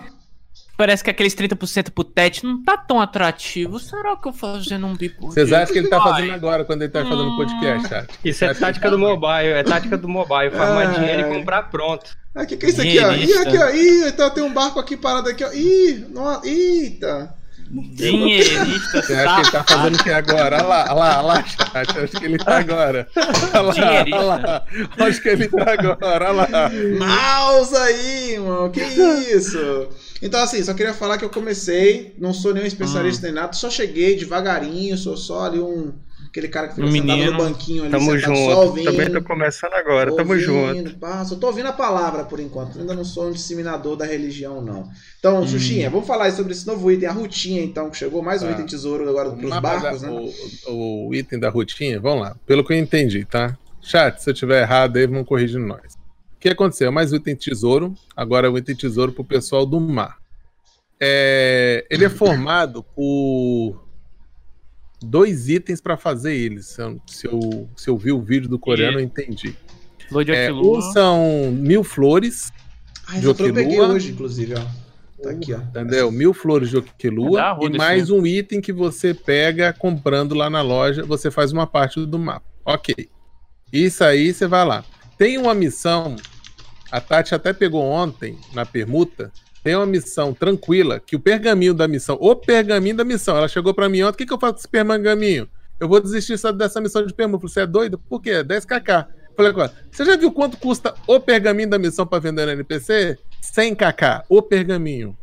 Parece 0.78 1.04
que 1.04 1.10
aqueles 1.10 1.34
30% 1.34 1.90
pro 1.90 2.04
TET 2.04 2.46
não 2.46 2.64
tá 2.64 2.78
tão 2.78 3.02
atrativo. 3.02 3.80
Será 3.80 4.16
que 4.16 4.28
eu 4.28 4.32
fazendo 4.32 4.86
um 4.86 4.96
bico? 4.96 5.26
Vocês 5.26 5.52
acham 5.52 5.74
que 5.74 5.80
ele 5.80 5.90
tá 5.90 6.00
fazendo 6.00 6.34
agora 6.34 6.64
quando 6.64 6.84
ele 6.84 6.92
tá 6.92 7.04
fazendo 7.04 7.36
podcast, 7.36 7.90
chat? 7.90 8.08
Isso 8.24 8.46
é 8.46 8.54
tática 8.54 8.92
do 8.92 9.00
mobile, 9.00 9.54
é 9.54 9.64
tática 9.64 9.98
do 9.98 10.08
mobile. 10.08 10.52
Farmar 10.52 10.94
dinheiro 10.94 11.22
e 11.22 11.36
comprar 11.36 11.64
pronto. 11.64 12.16
Ah, 12.36 12.46
que 12.46 12.56
que 12.56 12.68
é 12.68 12.70
isso 12.70 12.82
aqui, 12.82 13.00
ó? 13.00 13.12
Ih, 13.12 13.34
aqui, 13.40 13.58
ó. 13.58 13.70
Ih, 13.72 14.08
então 14.10 14.30
tem 14.30 14.44
um 14.44 14.54
barco 14.54 14.80
aqui 14.80 14.96
parado 14.96 15.28
aqui, 15.30 15.44
ó. 15.44 15.52
Ih, 15.52 16.06
nossa, 16.12 16.48
eita. 16.48 17.34
Dinheirista 17.70 19.02
Você 19.02 19.14
acha 19.14 19.36
que 19.36 19.42
ele 19.42 19.52
tá 19.52 19.64
fazendo 19.64 19.96
o 19.96 20.04
que 20.04 20.10
agora? 20.12 20.58
Olha 20.58 20.68
lá, 20.68 20.86
olha 20.86 20.94
lá, 20.94 21.18
olha 21.18 21.28
lá, 21.28 21.44
chat. 21.44 22.00
Acho 22.00 22.20
que 22.20 22.26
ele 22.26 22.38
tá 22.38 22.60
agora. 22.60 23.08
Olha 23.54 23.62
lá, 23.62 23.74
olha 24.00 24.22
lá. 24.22 24.64
Acho 25.00 25.22
que 25.22 25.30
ele 25.30 25.48
tá 25.48 25.74
agora, 25.74 26.32
olha 26.32 26.32
lá. 26.32 26.70
Mouse 27.00 27.76
aí, 27.76 28.34
irmão. 28.34 28.70
Que 28.70 28.82
isso? 28.82 29.90
Então, 30.22 30.40
assim, 30.42 30.64
só 30.64 30.74
queria 30.74 30.94
falar 30.94 31.18
que 31.18 31.26
eu 31.26 31.30
comecei, 31.30 32.14
não 32.18 32.34
sou 32.34 32.54
nenhum 32.54 32.66
especialista 32.66 33.28
nem 33.28 33.36
nada, 33.36 33.54
só 33.54 33.70
cheguei 33.70 34.16
devagarinho, 34.16 34.98
sou 34.98 35.16
só 35.18 35.46
ali 35.46 35.60
um. 35.60 35.94
Aquele 36.28 36.50
cara 36.50 36.68
que 36.68 36.76
fica 36.76 36.86
Um 36.86 36.92
sentado 36.92 37.08
menino. 37.18 37.32
no 37.32 37.38
banquinho 37.38 37.84
ali, 37.84 37.92
Tamo 37.92 38.12
sentado 38.12 38.36
só 38.36 38.36
junto. 38.36 38.58
ouvindo. 38.60 38.92
Também 38.92 39.12
tô 39.12 39.22
começando 39.24 39.74
agora, 39.74 40.14
tamo 40.14 40.34
ouvindo, 40.34 40.46
junto. 40.90 40.98
pá, 41.00 41.24
só 41.26 41.36
tô 41.36 41.48
ouvindo 41.48 41.68
a 41.68 41.72
palavra 41.74 42.26
por 42.26 42.40
enquanto. 42.40 42.78
Ainda 42.80 42.94
não 42.94 43.06
sou 43.06 43.28
um 43.30 43.32
disseminador 43.32 43.96
da 43.96 44.06
religião, 44.06 44.62
não. 44.62 44.88
Então, 45.20 45.42
Hum. 45.42 45.48
Xuxinha, 45.48 45.90
vamos 45.90 46.06
falar 46.06 46.26
aí 46.26 46.32
sobre 46.34 46.52
esse 46.52 46.68
novo 46.68 46.92
item, 46.92 47.08
a 47.08 47.12
rutinha, 47.12 47.64
então, 47.64 47.90
que 47.90 47.98
chegou 47.98 48.22
mais 48.22 48.44
um 48.44 48.48
Tá. 48.48 48.52
item 48.54 48.66
tesouro 48.66 49.10
agora 49.10 49.32
pros 49.32 49.50
mapa 49.50 49.62
barcos, 49.80 50.02
né? 50.02 50.10
o, 50.68 51.08
o 51.08 51.16
item 51.16 51.40
da 51.40 51.50
rotinha, 51.50 52.00
vamos 52.00 52.22
lá. 52.22 52.36
Pelo 52.46 52.64
que 52.64 52.74
eu 52.74 52.78
entendi, 52.78 53.24
tá? 53.26 53.58
Chat, 53.82 54.22
se 54.22 54.30
eu 54.30 54.34
tiver 54.34 54.62
errado 54.62 54.98
aí, 54.98 55.08
vão 55.08 55.24
corrigir 55.24 55.60
nós. 55.60 55.98
O 56.38 56.40
que 56.40 56.50
aconteceu? 56.50 56.92
Mais 56.92 57.12
um 57.12 57.16
item 57.16 57.36
tesouro, 57.36 57.96
agora 58.16 58.46
é 58.46 58.50
o 58.50 58.56
item 58.60 58.76
tesouro 58.76 59.12
pro 59.12 59.24
pessoal 59.24 59.66
do 59.66 59.80
mar. 59.80 60.18
É, 61.00 61.84
ele 61.90 62.06
é 62.06 62.10
formado 62.10 62.84
por 62.84 63.84
dois 65.02 65.50
itens 65.50 65.82
para 65.82 65.98
fazer 65.98 66.36
ele. 66.36 66.62
Se 66.62 66.80
eu, 66.80 67.02
se, 67.08 67.28
eu, 67.28 67.70
se 67.76 67.90
eu 67.90 67.98
vi 67.98 68.12
o 68.12 68.22
vídeo 68.22 68.48
do 68.48 68.60
coreano, 68.60 69.00
eu 69.00 69.04
entendi. 69.04 69.56
Flor 70.08 70.24
de 70.24 70.32
É, 70.32 70.54
um 70.54 70.80
são 70.80 71.52
mil 71.52 71.84
flores, 71.84 72.54
Ah, 73.08 73.18
essa 73.18 73.28
eu 73.28 73.36
peguei 73.36 73.82
hoje, 73.82 74.12
inclusive, 74.12 74.54
ó. 74.54 75.24
Tá 75.24 75.32
aqui, 75.32 75.52
ó. 75.56 75.58
entendeu? 75.58 76.12
Mil 76.12 76.36
flores 76.36 76.70
de 76.70 76.76
É 76.76 76.80
Oquilua 76.80 77.42
Arruda 77.42 77.76
e 77.76 77.78
mais 77.80 78.12
um 78.12 78.24
item 78.28 78.62
que 78.62 78.72
você 78.72 79.12
pega 79.12 79.74
comprando 79.74 80.36
lá 80.36 80.52
na 80.52 80.62
loja, 80.62 81.04
você 81.04 81.32
faz 81.32 81.52
uma 81.52 81.66
parte 81.66 82.06
do 82.06 82.20
mapa. 82.20 82.46
Ok. 82.64 83.10
Isso 83.74 84.04
aí 84.04 84.32
você 84.32 84.46
vai 84.46 84.64
lá. 84.64 84.86
Tem 85.18 85.38
uma 85.38 85.54
missão, 85.54 86.16
a 86.92 87.02
Tati 87.02 87.34
até 87.34 87.52
pegou 87.52 87.84
ontem 87.84 88.38
na 88.54 88.66
permuta. 88.66 89.32
Tem 89.64 89.76
uma 89.76 89.86
missão 89.86 90.34
tranquila, 90.34 91.00
que 91.00 91.16
o 91.16 91.20
pergaminho 91.20 91.74
da 91.74 91.88
missão, 91.88 92.18
o 92.22 92.36
pergaminho 92.36 92.96
da 92.96 93.04
missão, 93.04 93.36
ela 93.36 93.48
chegou 93.48 93.74
pra 93.74 93.90
mim 93.90 94.04
ontem, 94.04 94.16
o 94.16 94.18
que, 94.18 94.26
que 94.26 94.34
eu 94.34 94.40
faço 94.40 94.54
com 94.54 94.60
esse 94.60 94.68
pergaminho? 94.68 95.50
Eu 95.80 95.88
vou 95.88 96.00
desistir 96.00 96.36
dessa 96.54 96.82
missão 96.82 97.06
de 97.06 97.14
permuta. 97.14 97.48
Você 97.48 97.62
é 97.62 97.68
doido? 97.68 97.98
Por 97.98 98.22
quê? 98.22 98.44
10kk. 98.44 99.08
Falei 99.36 99.54
você 99.92 100.04
já 100.04 100.16
viu 100.16 100.32
quanto 100.32 100.58
custa 100.58 100.96
o 101.06 101.20
pergaminho 101.20 101.70
da 101.70 101.78
missão 101.78 102.08
pra 102.08 102.18
vender 102.18 102.46
no 102.46 102.54
NPC? 102.54 103.20
100kk, 103.44 104.24
o 104.28 104.42
pergaminho. 104.42 105.16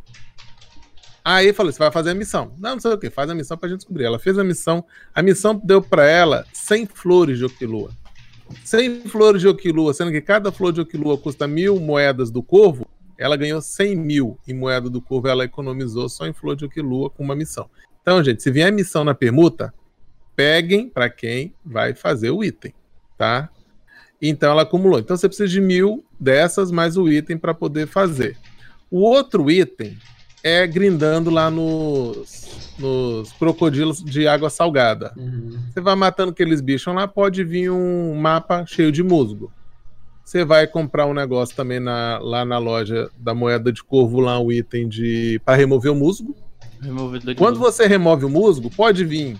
Aí 1.25 1.53
falou, 1.53 1.73
você 1.73 1.79
vai 1.79 1.91
fazer 1.91 2.11
a 2.11 2.15
missão. 2.15 2.55
Não, 2.59 2.73
não 2.73 2.81
sei 2.81 2.93
o 2.93 2.99
que, 2.99 3.11
faz 3.11 3.29
a 3.29 3.35
missão 3.35 3.57
pra 3.57 3.69
gente 3.69 3.79
descobrir. 3.79 4.05
Ela 4.05 4.19
fez 4.19 4.39
a 4.39 4.45
missão, 4.45 4.85
a 5.13 5.23
missão 5.23 5.61
deu 5.65 5.83
pra 5.83 6.07
ela 6.07 6.45
100 6.53 6.87
flores 6.87 7.39
de 7.39 7.47
Oquilua. 7.47 7.91
100 8.65 9.03
flores 9.09 9.41
de 9.41 9.49
Oquilua, 9.49 9.95
sendo 9.95 10.11
que 10.11 10.21
cada 10.21 10.53
flor 10.53 10.73
de 10.73 10.81
Oquilua 10.81 11.17
custa 11.19 11.47
mil 11.47 11.81
moedas 11.81 12.31
do 12.31 12.43
corvo, 12.43 12.87
ela 13.19 13.37
ganhou 13.37 13.61
100 13.61 13.97
mil 13.97 14.39
em 14.47 14.55
moeda 14.55 14.91
do 14.91 15.01
corvo, 15.01 15.29
ela 15.29 15.45
economizou 15.45 16.09
só 16.09 16.27
em 16.27 16.33
flor 16.33 16.57
de 16.57 16.65
Oquilua 16.65 17.11
com 17.11 17.23
uma 17.23 17.35
missão. 17.35 17.69
Então, 18.03 18.23
gente, 18.23 18.43
se 18.43 18.51
vier 18.51 18.73
missão 18.73 19.05
na 19.05 19.15
permuta, 19.15 19.73
peguem 20.37 20.89
pra 20.89 21.09
quem 21.09 21.55
vai 21.65 21.95
fazer 21.95 22.31
o 22.31 22.43
item, 22.43 22.75
tá? 23.17 23.49
Então 24.21 24.51
ela 24.51 24.63
acumulou. 24.63 24.99
Então 24.99 25.17
você 25.17 25.29
precisa 25.29 25.49
de 25.49 25.61
mil 25.61 26.05
dessas 26.19 26.71
mais 26.71 26.97
o 26.97 27.09
item 27.09 27.37
para 27.39 27.55
poder 27.55 27.87
fazer. 27.87 28.37
O 28.91 29.01
outro 29.01 29.51
item 29.51 29.97
é 30.45 30.67
grindando 30.67 31.31
lá 31.31 31.51
nos, 31.51 32.75
nos 32.79 33.33
crocodilos 33.33 34.05
de 34.05 34.29
água 34.29 34.51
salgada. 34.51 35.13
Uhum. 35.17 35.59
Você 35.73 35.81
vai 35.81 35.95
matando 35.97 36.33
aqueles 36.33 36.61
bichos 36.61 36.95
lá, 36.95 37.09
pode 37.09 37.43
vir 37.43 37.71
um 37.71 38.15
mapa 38.15 38.65
cheio 38.67 38.93
de 38.93 39.03
musgo. 39.03 39.51
Você 40.23 40.45
vai 40.45 40.67
comprar 40.67 41.07
um 41.07 41.15
negócio 41.15 41.57
também 41.57 41.81
na- 41.81 42.19
lá 42.19 42.45
na 42.45 42.59
loja 42.59 43.11
da 43.19 43.35
moeda 43.35 43.73
de 43.73 43.83
corvo, 43.83 44.21
lá 44.21 44.39
um 44.39 44.53
item 44.53 44.87
de 44.89 45.41
para 45.45 45.57
remover 45.57 45.91
o 45.91 45.95
musgo. 45.95 46.37
Quando 47.37 47.59
musgo. 47.59 47.73
você 47.73 47.87
remove 47.87 48.27
o 48.27 48.31
musgo, 48.31 48.69
pode 48.71 49.05
vir 49.05 49.39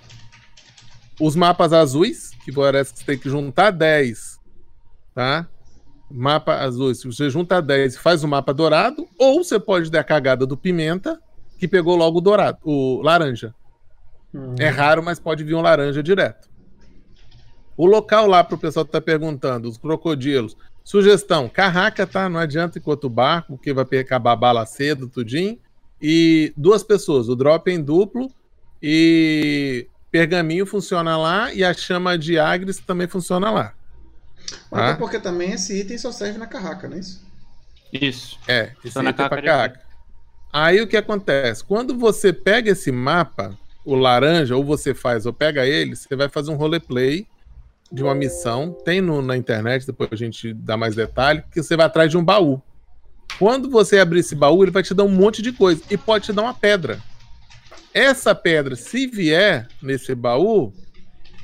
os 1.21 1.37
mapas 1.37 1.73
azuis, 1.73 2.31
que 2.45 2.53
parece 2.53 2.93
que 2.95 2.99
você 3.01 3.05
tem 3.05 3.19
que 3.19 3.29
juntar 3.29 3.71
10, 3.71 4.39
tá? 5.15 5.47
Mapa 6.17 6.55
azul, 6.55 6.95
se 6.95 7.07
você 7.09 7.29
junta 7.29 7.61
10 7.61 7.97
e 7.97 7.99
faz 7.99 8.23
o 8.23 8.29
mapa 8.29 8.55
dourado, 8.55 9.05
ou 9.19 9.43
você 9.43 9.59
pode 9.59 9.91
dar 9.91 10.01
a 10.01 10.05
cagada 10.05 10.47
do 10.47 10.57
pimenta, 10.57 11.21
que 11.59 11.67
pegou 11.67 11.97
logo 11.97 12.19
o 12.19 12.21
dourado, 12.21 12.59
o 12.63 13.03
laranja. 13.03 13.53
Uhum. 14.33 14.55
É 14.57 14.69
raro, 14.69 15.03
mas 15.03 15.19
pode 15.19 15.43
vir 15.43 15.57
um 15.57 15.61
laranja 15.61 16.05
direto. 16.05 16.49
O 17.77 17.85
local 17.85 18.29
lá 18.29 18.45
pro 18.45 18.57
pessoal 18.57 18.87
que 18.87 18.93
tá 18.93 19.01
perguntando, 19.01 19.69
os 19.69 19.77
crocodilos. 19.77 20.57
Sugestão, 20.85 21.49
carraca, 21.49 22.07
tá? 22.07 22.29
Não 22.29 22.39
adianta 22.39 22.79
enquanto 22.79 23.09
barco, 23.09 23.57
porque 23.57 23.73
vai 23.73 23.85
acabar 23.99 24.33
a 24.33 24.37
bala 24.37 24.67
cedo, 24.67 25.09
tudinho. 25.09 25.59
E 26.01 26.53
duas 26.57 26.85
pessoas, 26.85 27.29
o 27.29 27.35
drop 27.35 27.69
em 27.69 27.83
duplo 27.83 28.31
e 28.81 29.89
pergaminho 30.13 30.65
funciona 30.65 31.17
lá 31.17 31.53
e 31.53 31.65
a 31.65 31.75
chama 31.75 32.17
de 32.17 32.39
Agres 32.39 32.79
também 32.79 33.09
funciona 33.09 33.51
lá. 33.51 33.75
Até 34.71 34.95
porque 34.95 35.19
também 35.19 35.53
esse 35.53 35.79
item 35.81 35.97
só 35.99 36.11
serve 36.13 36.39
na 36.39 36.47
carraca, 36.47 36.89
não 36.89 36.97
é 36.97 37.01
isso? 37.01 37.23
Isso. 37.93 38.39
É, 38.49 38.73
esse 38.85 38.93
Só 38.95 39.03
na 39.03 39.11
item 39.11 39.25
é 39.25 39.29
pra 39.29 39.43
carraca 39.43 39.75
carraca. 39.79 39.85
Aí 40.53 40.81
o 40.81 40.87
que 40.87 40.97
acontece? 40.97 41.65
Quando 41.65 41.97
você 41.97 42.33
pega 42.33 42.71
esse 42.71 42.93
mapa, 42.93 43.57
o 43.85 43.95
laranja, 43.95 44.57
ou 44.57 44.65
você 44.65 44.95
faz 44.95 45.27
ou 45.27 45.33
pega 45.33 45.67
ele, 45.67 45.97
você 45.97 46.15
vai 46.15 46.29
fazer 46.29 46.51
um 46.51 46.57
roleplay 46.57 47.27
de 47.91 48.03
uma 48.03 48.15
missão. 48.15 48.73
Tem 48.85 49.01
no- 49.01 49.21
na 49.23 49.37
internet, 49.37 49.87
depois 49.87 50.11
a 50.13 50.17
gente 50.17 50.53
dá 50.55 50.77
mais 50.77 50.95
detalhe, 50.95 51.43
que 51.53 51.63
você 51.63 51.77
vai 51.77 51.87
atrás 51.87 52.11
de 52.11 52.17
um 52.17 52.25
baú. 52.25 52.61
Quando 53.39 53.69
você 53.69 53.99
abrir 53.99 54.21
esse 54.21 54.35
baú, 54.35 54.63
ele 54.63 54.71
vai 54.71 54.83
te 54.83 54.95
dar 54.95 55.05
um 55.05 55.09
monte 55.09 55.43
de 55.43 55.53
coisa 55.53 55.83
e 55.91 55.97
pode 55.97 56.27
te 56.27 56.33
dar 56.33 56.43
uma 56.43 56.55
pedra. 56.55 57.01
Essa 57.93 58.35
pedra, 58.35 58.75
se 58.77 59.07
vier 59.07 59.69
nesse 59.83 60.15
baú, 60.15 60.73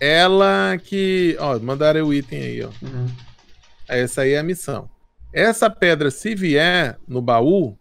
ela 0.01 0.79
que. 0.83 1.37
Ó, 1.39 1.59
mandaram 1.59 2.07
o 2.07 2.15
item 2.15 2.43
aí, 2.43 2.63
ó. 2.63 2.71
Uhum. 2.83 3.07
Essa 3.87 4.23
aí 4.23 4.33
é 4.33 4.39
a 4.39 4.43
missão. 4.43 4.89
Essa 5.33 5.69
pedra, 5.69 6.11
se 6.11 6.35
vier 6.35 6.99
no 7.07 7.21
baú, 7.21 7.79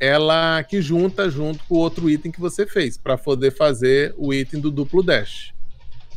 ela 0.00 0.62
que 0.64 0.82
junta 0.82 1.30
junto 1.30 1.64
com 1.64 1.76
o 1.76 1.78
outro 1.78 2.10
item 2.10 2.32
que 2.32 2.40
você 2.40 2.66
fez, 2.66 2.98
para 2.98 3.16
poder 3.16 3.52
fazer 3.52 4.12
o 4.18 4.34
item 4.34 4.60
do 4.60 4.70
duplo 4.70 5.02
dash. 5.02 5.54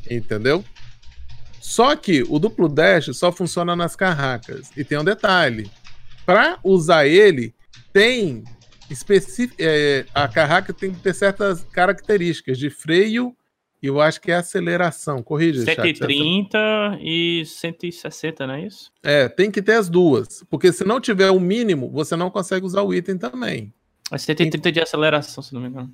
Entendeu? 0.10 0.66
Só 1.62 1.96
que 1.96 2.24
o 2.28 2.40
duplo 2.40 2.68
dash 2.68 3.10
só 3.14 3.32
funciona 3.32 3.76
nas 3.76 3.96
carracas. 3.96 4.72
E 4.76 4.84
tem 4.84 4.98
um 4.98 5.04
detalhe: 5.04 5.70
para 6.26 6.60
usar 6.64 7.06
ele, 7.06 7.54
tem 7.94 8.44
específico. 8.90 9.62
a 10.14 10.28
carraca 10.28 10.74
tem 10.74 10.94
que 10.94 11.00
ter 11.00 11.14
certas 11.14 11.64
características 11.72 12.58
de 12.58 12.70
freio 12.70 13.36
eu 13.86 14.02
acho 14.02 14.22
que 14.22 14.32
é 14.32 14.36
aceleração. 14.36 15.22
Corrija, 15.22 15.64
chat, 15.66 15.76
130 15.76 16.98
e 17.02 17.44
160, 17.46 18.48
não 18.48 18.54
é 18.54 18.66
isso? 18.66 18.92
É, 19.04 19.28
tem 19.28 19.52
que 19.52 19.62
ter 19.62 19.74
as 19.74 19.90
duas. 19.90 20.44
Porque 20.50 20.72
se 20.72 20.84
não 20.84 21.00
tiver 21.00 21.30
o 21.32 21.40
mínimo, 21.40 21.90
você 21.90 22.16
não 22.16 22.30
consegue 22.30 22.66
usar 22.66 22.82
o 22.84 22.94
item 22.94 23.18
também. 23.18 23.74
É 24.12 24.18
130 24.18 24.72
de 24.72 24.82
aceleração, 24.82 25.44
se 25.44 25.54
não 25.54 25.62
me 25.62 25.68
engano. 25.68 25.92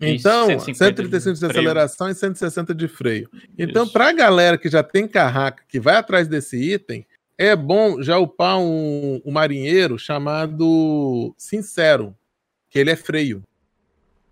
E 0.00 0.16
Então, 0.16 0.46
150 0.46 0.84
135 0.84 1.34
de 1.34 1.40
de 1.40 1.46
aceleração 1.46 2.08
e 2.08 2.14
160 2.14 2.74
de 2.74 2.88
freio. 2.88 3.28
Então, 3.58 3.84
Isso. 3.84 3.92
pra 3.92 4.12
galera 4.12 4.56
que 4.56 4.68
já 4.68 4.82
tem 4.82 5.06
carraca, 5.06 5.62
que 5.68 5.78
vai 5.78 5.96
atrás 5.96 6.26
desse 6.26 6.56
item, 6.56 7.04
é 7.36 7.54
bom 7.54 8.02
já 8.02 8.18
upar 8.18 8.58
um, 8.58 9.20
um 9.24 9.30
marinheiro 9.30 9.98
chamado 9.98 11.34
Sincero, 11.36 12.16
que 12.70 12.78
ele 12.78 12.90
é 12.90 12.96
freio. 12.96 13.42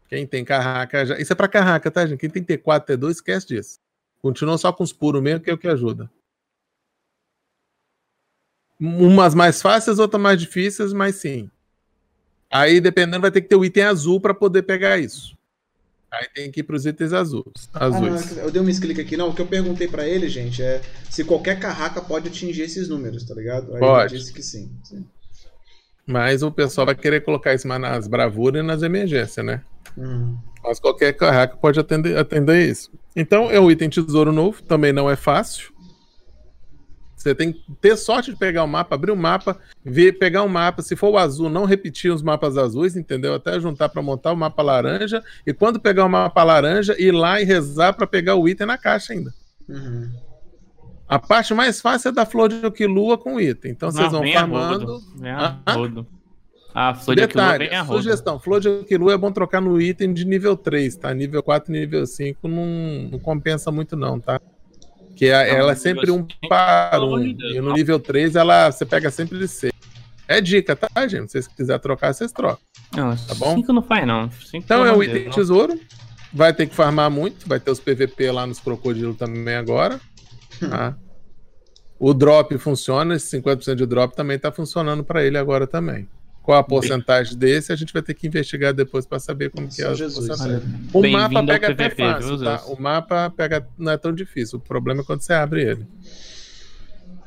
Quem 0.09 0.27
tem 0.27 0.45
carraca 0.45 1.05
já. 1.05 1.19
Isso 1.19 1.33
é 1.33 1.37
pra 1.37 1.49
carraca, 1.49 1.91
tá, 1.91 2.07
gente? 2.07 2.19
Quem 2.19 2.31
tem 2.31 2.43
T4, 2.43 2.87
T2, 2.87 3.11
esquece 3.11 3.47
disso. 3.47 3.79
Continua 4.23 4.57
só 4.57 4.73
com 4.73 4.83
os 4.83 4.93
puros 4.93 5.23
mesmo, 5.23 5.41
que 5.41 5.51
é 5.51 5.55
o 5.55 5.59
que 5.59 5.69
ajuda. 5.69 6.11
Umas 8.81 9.35
mais 9.35 9.61
fáceis, 9.61 9.99
outras 9.99 10.21
mais 10.21 10.41
difíceis, 10.41 10.93
mas 10.93 11.17
sim. 11.17 11.51
Aí, 12.51 12.81
dependendo, 12.81 13.21
vai 13.21 13.31
ter 13.31 13.43
que 13.43 13.49
ter 13.49 13.57
o 13.57 13.65
item 13.65 13.85
azul 13.85 14.21
para 14.21 14.33
poder 14.33 14.63
pegar 14.63 14.99
isso. 14.99 15.37
Aí 16.11 16.27
tem 16.35 16.51
que 16.51 16.61
ir 16.61 16.63
pros 16.63 16.87
itens 16.87 17.13
azuis. 17.13 17.69
azuis. 17.75 18.39
Ah, 18.39 18.41
eu 18.41 18.51
dei 18.51 18.63
um 18.63 18.81
clique 18.81 19.01
aqui, 19.01 19.17
não. 19.17 19.29
O 19.29 19.35
que 19.35 19.43
eu 19.43 19.47
perguntei 19.47 19.87
pra 19.87 20.09
ele, 20.09 20.27
gente, 20.29 20.63
é 20.63 20.81
se 21.11 21.23
qualquer 21.23 21.61
carraca 21.61 22.01
pode 22.01 22.29
atingir 22.29 22.63
esses 22.63 22.89
números, 22.89 23.25
tá 23.25 23.35
ligado? 23.35 23.75
Aí 23.75 23.81
Pode. 23.81 24.15
ele 24.15 24.21
disse 24.21 24.33
que 24.33 24.43
sim. 24.43 24.71
sim. 24.83 25.07
Mas 26.07 26.43
o 26.43 26.51
pessoal 26.51 26.87
vai 26.87 26.95
querer 26.95 27.21
colocar 27.21 27.53
isso 27.53 27.69
mais 27.69 27.81
nas 27.81 28.09
bravuras 28.09 28.65
e 28.65 28.67
nas 28.67 28.83
emergências, 28.83 29.45
né? 29.45 29.63
Uhum. 29.99 30.39
Mas 30.63 30.79
qualquer 30.79 31.13
carraca 31.13 31.57
pode 31.57 31.79
atender, 31.79 32.17
atender 32.17 32.69
isso. 32.69 32.91
Então 33.17 33.51
é 33.51 33.59
um 33.59 33.71
item 33.71 33.89
tesouro 33.89 34.33
novo, 34.33 34.63
também 34.63 34.93
não 34.93 35.09
é 35.11 35.17
fácil. 35.17 35.73
Você 37.17 37.35
tem 37.35 37.53
que 37.53 37.61
ter 37.81 37.97
sorte 37.97 38.31
de 38.31 38.37
pegar 38.37 38.63
o 38.63 38.69
mapa, 38.69 38.95
abrir 38.95 39.11
o 39.11 39.17
mapa, 39.17 39.59
ver, 39.85 40.13
pegar 40.19 40.45
o 40.45 40.49
mapa. 40.49 40.83
Se 40.83 40.95
for 40.95 41.11
o 41.11 41.19
azul, 41.19 41.51
não 41.51 41.65
repetir 41.65 42.13
os 42.13 42.23
mapas 42.23 42.57
azuis, 42.57 42.97
entendeu? 42.97 43.35
Até 43.35 43.59
juntar 43.59 43.89
para 43.89 44.01
montar 44.01 44.33
o 44.33 44.37
mapa 44.37 44.63
laranja. 44.63 45.21
E 45.45 45.53
quando 45.53 45.81
pegar 45.81 46.05
o 46.05 46.09
mapa 46.09 46.45
laranja, 46.45 46.95
ir 46.97 47.11
lá 47.11 47.41
e 47.41 47.45
rezar 47.45 47.93
para 47.95 48.07
pegar 48.07 48.37
o 48.37 48.49
item 48.49 48.69
na 48.69 48.79
caixa 48.79 49.13
ainda. 49.13 49.35
Uhum. 49.69 50.09
A 51.09 51.19
parte 51.19 51.53
mais 51.55 51.81
fácil 51.81 52.11
é 52.11 52.13
da 52.13 52.25
flor 52.25 52.51
de 52.51 52.65
Okilua 52.65 53.19
com 53.19 53.35
o 53.35 53.41
item. 53.41 53.73
Então 53.73 53.91
vocês 53.91 54.05
Não, 54.05 54.13
vão 54.13 54.21
vem 54.21 54.37
a 54.37 54.41
farmando. 54.41 54.87
rodo. 54.87 55.05
Ah? 55.67 55.73
rodo. 55.73 56.07
A 56.75 56.95
flor 56.95 57.17
de 57.17 57.27
Detalhe, 57.27 57.69
sugestão, 57.87 58.39
flor 58.39 58.61
de 58.61 58.69
é 59.11 59.17
bom 59.17 59.33
trocar 59.33 59.61
no 59.61 59.81
item 59.81 60.13
de 60.13 60.25
nível 60.25 60.57
3, 60.57 60.97
tá? 60.97 61.13
Nível 61.15 61.43
4 61.43 61.75
e 61.75 61.81
nível 61.81 62.07
5 62.07 62.47
não, 62.47 62.65
não 63.11 63.19
compensa 63.19 63.71
muito 63.73 63.97
não, 63.97 64.21
tá? 64.21 64.41
Que 65.17 65.31
a- 65.31 65.39
Não, 65.47 65.55
ela 65.57 65.73
é 65.73 65.75
sempre 65.75 66.11
um 66.11 66.19
5, 66.19 66.49
para 66.49 67.03
um. 67.05 67.19
E 67.21 67.61
no 67.61 67.73
nível 67.73 67.99
3 67.99 68.37
ela, 68.37 68.71
você 68.71 68.85
pega 68.87 69.11
sempre 69.11 69.39
de 69.39 69.49
6. 69.49 69.73
É 70.29 70.41
dica, 70.41 70.77
tá, 70.77 70.89
gente? 71.09 71.27
Se 71.33 71.33
vocês 71.43 71.49
quiserem 71.49 71.81
trocar, 71.81 72.13
vocês 72.13 72.31
trocam. 72.31 72.59
Não, 72.95 73.17
Tá 73.17 73.35
bom? 73.35 73.55
Cinco 73.57 73.73
não 73.73 73.83
faz, 73.83 74.07
não. 74.07 74.31
Cinco, 74.31 74.65
Então 74.65 74.87
é 74.87 74.93
de 74.97 75.05
item 75.05 75.23
Deus, 75.25 75.35
tesouro. 75.35 75.81
Vai 76.33 76.53
ter 76.53 76.67
que 76.67 76.75
farmar 76.75 77.11
muito. 77.11 77.49
Vai 77.49 77.59
ter 77.59 77.71
os 77.71 77.81
PVP 77.81 78.31
lá 78.31 78.47
nos 78.47 78.61
crocodilos 78.61 79.17
também 79.17 79.57
agora. 79.57 79.99
tá? 80.61 80.95
O 81.99 82.13
drop 82.13 82.57
funciona. 82.59 83.15
Esse 83.15 83.41
50% 83.41 83.75
de 83.75 83.87
drop 83.87 84.15
também 84.15 84.39
tá 84.39 84.53
funcionando 84.53 85.03
para 85.03 85.25
ele 85.25 85.39
agora 85.39 85.67
também. 85.67 86.07
Qual 86.49 86.59
a 86.59 86.65
porcentagem 86.65 87.37
desse? 87.37 87.75
A 87.75 87.77
gente 87.77 87.93
vai 87.93 88.01
ter 88.01 88.15
que 88.15 88.27
investigar 88.27 88.73
depois 88.73 89.05
para 89.05 89.19
saber 89.19 89.51
como 89.51 89.69
que 89.69 89.83
é 89.83 89.87
a 89.87 89.93
Jesus. 89.93 90.31
O 90.95 91.07
mapa 91.07 91.45
pega 91.45 91.73
até 91.73 91.91
fácil, 91.91 92.43
tá? 92.43 92.63
O 92.69 92.81
mapa 92.81 93.29
pega 93.37 93.69
não 93.77 93.93
é 93.93 93.99
tão 93.99 94.15
difícil. 94.15 94.59
O 94.59 94.63
problema 94.63 95.03
é 95.03 95.05
quando 95.05 95.21
você 95.21 95.35
abre 95.35 95.63
ele. 95.63 95.87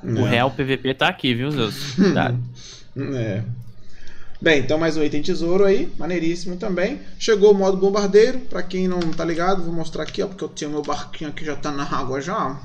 O 0.03 0.23
real 0.23 0.49
PVP 0.49 0.95
tá 0.95 1.07
aqui, 1.07 1.35
viu, 1.35 1.51
Zeus? 1.51 1.75
Tá. 2.15 2.33
É. 2.97 3.43
Bem, 4.41 4.61
então 4.61 4.79
mais 4.79 4.97
um 4.97 5.03
item 5.03 5.21
tesouro 5.21 5.65
aí, 5.65 5.93
maneiríssimo 5.99 6.57
também. 6.57 6.99
Chegou 7.19 7.51
o 7.51 7.55
modo 7.55 7.77
bombardeiro, 7.77 8.39
pra 8.39 8.63
quem 8.63 8.87
não 8.87 8.99
tá 8.99 9.23
ligado, 9.23 9.61
vou 9.61 9.71
mostrar 9.71 10.01
aqui, 10.01 10.23
ó, 10.23 10.27
porque 10.27 10.43
eu 10.43 10.49
tenho 10.49 10.71
meu 10.71 10.81
barquinho 10.81 11.29
aqui 11.29 11.45
já 11.45 11.55
tá 11.55 11.71
na 11.71 11.83
água 11.83 12.19
já. 12.21 12.59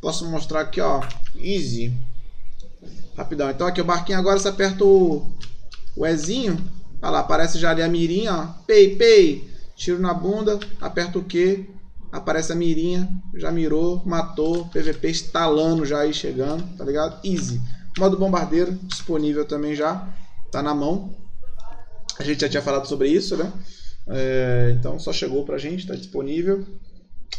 Posso 0.00 0.24
mostrar 0.30 0.60
aqui, 0.60 0.80
ó, 0.80 1.02
easy. 1.34 1.92
Rapidão. 3.16 3.50
Então 3.50 3.66
aqui 3.66 3.80
o 3.80 3.84
barquinho 3.84 4.20
agora 4.20 4.38
você 4.38 4.46
aperta 4.46 4.84
o 4.84 5.28
o 6.00 6.06
Ezinho, 6.06 6.56
olha 7.02 7.10
lá, 7.10 7.18
aparece 7.18 7.58
já 7.58 7.70
ali 7.70 7.82
a 7.82 7.88
mirinha, 7.88 8.34
ó. 8.34 8.46
Pei, 8.66 8.96
pei. 8.96 9.50
Tiro 9.76 10.00
na 10.00 10.14
bunda, 10.14 10.58
aperta 10.80 11.18
o 11.18 11.24
Q, 11.24 11.66
aparece 12.10 12.52
a 12.52 12.54
mirinha, 12.54 13.06
já 13.36 13.52
mirou, 13.52 14.02
matou, 14.06 14.64
PVP 14.70 15.10
estalando 15.10 15.84
já 15.84 16.00
aí 16.00 16.14
chegando, 16.14 16.64
tá 16.76 16.84
ligado? 16.86 17.18
Easy. 17.22 17.60
Modo 17.98 18.16
bombardeiro 18.16 18.72
disponível 18.84 19.44
também 19.44 19.74
já, 19.74 20.08
tá 20.50 20.62
na 20.62 20.74
mão. 20.74 21.14
A 22.18 22.24
gente 22.24 22.40
já 22.40 22.48
tinha 22.48 22.62
falado 22.62 22.88
sobre 22.88 23.08
isso, 23.08 23.36
né? 23.36 23.52
É, 24.08 24.74
então 24.78 24.98
só 24.98 25.12
chegou 25.12 25.44
pra 25.44 25.58
gente, 25.58 25.86
tá 25.86 25.94
disponível. 25.94 26.64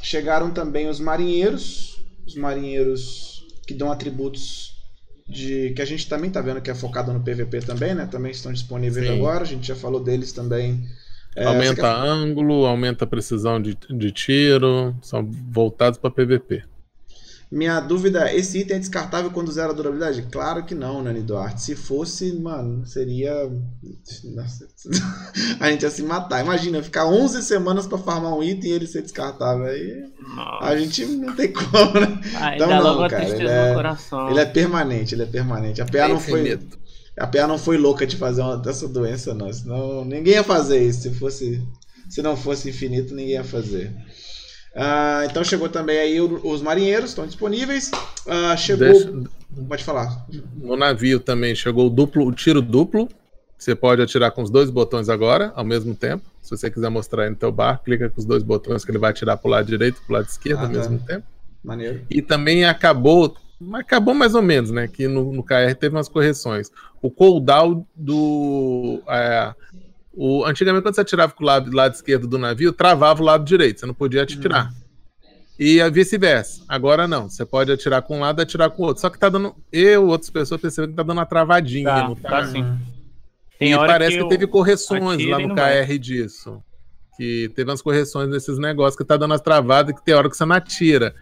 Chegaram 0.03 0.51
também 0.51 0.87
os 0.87 0.99
marinheiros, 0.99 1.99
os 2.27 2.35
marinheiros 2.35 3.43
que 3.65 3.73
dão 3.73 3.91
atributos 3.91 4.80
de 5.27 5.71
que 5.73 5.81
a 5.81 5.85
gente 5.85 6.07
também 6.07 6.29
tá 6.29 6.41
vendo 6.41 6.61
que 6.61 6.69
é 6.71 6.75
focado 6.75 7.13
no 7.13 7.21
PVP 7.23 7.61
também, 7.61 7.95
né? 7.95 8.05
Também 8.07 8.31
estão 8.31 8.51
disponíveis 8.53 9.05
Sim. 9.07 9.15
agora. 9.15 9.43
A 9.43 9.47
gente 9.47 9.67
já 9.67 9.75
falou 9.75 10.03
deles 10.03 10.31
também. 10.31 10.83
É, 11.35 11.45
aumenta 11.45 11.81
quer- 11.81 11.85
ângulo, 11.85 12.65
aumenta 12.65 13.05
a 13.05 13.07
precisão 13.07 13.61
de, 13.61 13.77
de 13.89 14.11
tiro. 14.11 14.95
São 15.01 15.29
voltados 15.49 15.97
para 15.99 16.11
PVP. 16.11 16.63
Minha 17.51 17.81
dúvida 17.81 18.29
é, 18.29 18.37
esse 18.37 18.59
item 18.59 18.77
é 18.77 18.79
descartável 18.79 19.29
quando 19.29 19.51
zero 19.51 19.71
a 19.71 19.75
durabilidade? 19.75 20.21
Claro 20.31 20.63
que 20.63 20.73
não, 20.73 21.03
Nani 21.03 21.21
Duarte. 21.21 21.61
Se 21.61 21.75
fosse, 21.75 22.31
mano, 22.31 22.85
seria. 22.85 23.33
Nossa. 24.33 24.65
a 25.59 25.69
gente 25.69 25.81
ia 25.81 25.89
se 25.91 26.01
matar. 26.01 26.41
Imagina, 26.41 26.81
ficar 26.81 27.07
11 27.07 27.43
semanas 27.43 27.85
pra 27.85 27.97
farmar 27.97 28.33
um 28.33 28.41
item 28.41 28.71
e 28.71 28.73
ele 28.73 28.87
ser 28.87 29.01
descartável. 29.01 29.65
Aí 29.65 30.01
Nossa. 30.33 30.65
a 30.65 30.77
gente 30.77 31.05
não 31.07 31.35
tem 31.35 31.51
como, 31.51 31.99
né? 31.99 32.21
Ai, 32.35 32.55
Então 32.55 32.69
não, 32.69 33.07
cara, 33.09 33.27
ele 33.27 33.45
é- 33.45 33.69
no 33.69 33.75
coração. 33.75 34.29
Ele 34.29 34.39
é 34.39 34.45
permanente, 34.45 35.13
ele 35.13 35.23
é 35.23 35.27
permanente. 35.27 35.81
A 35.81 35.85
PA 35.85 36.07
não 36.07 36.21
foi. 36.21 36.57
A 37.19 37.27
PA 37.27 37.47
não 37.47 37.57
foi 37.57 37.77
louca 37.77 38.07
de 38.07 38.15
fazer 38.15 38.41
uma 38.41 38.55
dessa 38.55 38.87
doença, 38.87 39.33
não. 39.33 39.51
Senão 39.51 40.05
ninguém 40.05 40.35
ia 40.35 40.43
fazer 40.43 40.81
isso. 40.81 41.01
Se 41.01 41.11
fosse. 41.15 41.61
Se 42.09 42.21
não 42.21 42.37
fosse 42.37 42.69
infinito, 42.69 43.13
ninguém 43.13 43.33
ia 43.35 43.43
fazer. 43.43 43.93
Ah, 44.75 45.23
então 45.29 45.43
chegou 45.43 45.67
também 45.69 45.97
aí 45.97 46.21
o- 46.21 46.39
os 46.47 46.61
marinheiros, 46.61 47.09
estão 47.11 47.25
disponíveis. 47.25 47.91
Ah, 48.27 48.55
chegou. 48.55 48.87
Deixa- 48.87 49.11
Pode 49.67 49.83
falar. 49.83 50.25
No 50.55 50.77
navio 50.77 51.19
também 51.19 51.53
chegou 51.53 51.87
o 51.87 51.89
duplo, 51.89 52.25
o 52.25 52.31
tiro 52.31 52.61
duplo. 52.61 53.09
Você 53.57 53.75
pode 53.75 54.01
atirar 54.01 54.31
com 54.31 54.41
os 54.41 54.49
dois 54.49 54.69
botões 54.69 55.09
agora, 55.09 55.51
ao 55.55 55.63
mesmo 55.65 55.93
tempo. 55.93 56.23
Se 56.41 56.49
você 56.51 56.71
quiser 56.71 56.89
mostrar 56.89 57.23
aí 57.23 57.29
no 57.29 57.35
teu 57.35 57.51
barco, 57.51 57.83
clica 57.85 58.09
com 58.09 58.17
os 58.19 58.25
dois 58.25 58.41
botões 58.43 58.83
que 58.85 58.89
ele 58.91 58.97
vai 58.97 59.11
atirar 59.11 59.37
pro 59.37 59.49
lado 59.51 59.67
direito 59.67 59.99
e 60.01 60.05
pro 60.05 60.13
lado 60.15 60.25
esquerdo 60.27 60.59
Ah, 60.59 60.63
ao 60.63 60.71
tá. 60.71 60.77
mesmo 60.79 60.99
tempo. 60.99 61.25
Maneiro. 61.63 62.01
E 62.09 62.21
também 62.21 62.63
acabou, 62.65 63.35
acabou 63.73 64.13
mais 64.15 64.33
ou 64.33 64.41
menos, 64.41 64.71
né? 64.71 64.87
Que 64.87 65.07
no, 65.07 65.31
no 65.33 65.43
KR 65.43 65.75
teve 65.77 65.95
umas 65.95 66.07
correções. 66.07 66.71
O 67.01 67.11
cooldown 67.11 67.85
do. 67.95 69.01
é, 69.07 69.53
o, 70.13 70.43
antigamente, 70.45 70.83
quando 70.83 70.95
você 70.95 71.01
atirava 71.01 71.31
com 71.31 71.43
o 71.43 71.47
lado, 71.47 71.75
lado 71.75 71.93
esquerdo 71.93 72.27
do 72.27 72.37
navio, 72.37 72.73
travava 72.73 73.21
o 73.21 73.25
lado 73.25 73.45
direito, 73.45 73.79
você 73.79 73.85
não 73.85 73.93
podia 73.93 74.23
atirar. 74.23 74.71
E 75.57 75.79
a 75.79 75.89
vice-versa. 75.89 76.63
Agora 76.67 77.07
não, 77.07 77.29
você 77.29 77.45
pode 77.45 77.71
atirar 77.71 78.01
com 78.01 78.17
um 78.17 78.21
lado 78.21 78.41
e 78.41 78.43
atirar 78.43 78.71
com 78.71 78.81
o 78.81 78.85
outro. 78.87 79.01
Só 79.01 79.09
que 79.09 79.19
tá 79.19 79.29
dando. 79.29 79.55
Eu, 79.71 80.07
outras 80.07 80.31
pessoas 80.31 80.59
perceberam 80.59 80.91
que 80.91 80.97
tá 80.97 81.03
dando 81.03 81.19
uma 81.19 81.25
travadinha. 81.25 81.85
Tá, 81.85 82.07
não 82.07 82.15
tá 82.15 82.47
sim. 82.47 82.65
Tem 83.59 83.71
e 83.71 83.75
hora 83.75 83.87
parece 83.87 84.17
que, 84.17 84.23
eu 84.23 84.27
teve 84.27 84.47
correções 84.47 85.23
lá 85.27 85.39
e 85.39 85.45
no 85.45 85.53
KR 85.53 85.99
disso. 85.99 86.63
Que 87.15 87.51
teve 87.55 87.69
umas 87.69 87.81
correções 87.81 88.27
nesses 88.27 88.57
negócios 88.57 88.95
que 88.95 89.05
tá 89.05 89.15
dando 89.15 89.35
as 89.35 89.41
travadas 89.41 89.93
que 89.93 90.03
tem 90.03 90.15
hora 90.15 90.27
que 90.27 90.35
você 90.35 90.45
não 90.45 90.55
atira. 90.55 91.13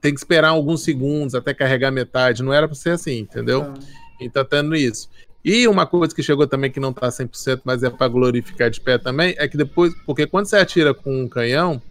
Tem 0.00 0.14
que 0.14 0.20
esperar 0.20 0.48
alguns 0.48 0.82
segundos 0.82 1.34
até 1.34 1.52
carregar 1.52 1.90
metade. 1.90 2.42
Não 2.42 2.54
era 2.54 2.66
pra 2.66 2.74
ser 2.74 2.92
assim, 2.92 3.18
entendeu? 3.18 3.64
Tá. 3.64 3.74
E 4.22 4.30
tá 4.30 4.42
tendo 4.42 4.74
isso. 4.74 5.10
E 5.44 5.66
uma 5.66 5.86
coisa 5.86 6.14
que 6.14 6.22
chegou 6.22 6.46
também 6.46 6.70
que 6.70 6.78
não 6.78 6.92
tá 6.92 7.08
100%, 7.08 7.62
mas 7.64 7.82
é 7.82 7.90
pra 7.90 8.06
glorificar 8.08 8.70
de 8.70 8.80
pé 8.80 8.96
também, 8.96 9.34
é 9.38 9.48
que 9.48 9.56
depois, 9.56 9.92
porque 10.06 10.26
quando 10.26 10.46
você 10.46 10.56
atira 10.56 10.94
com 10.94 11.22
um 11.22 11.28
canhão, 11.28 11.82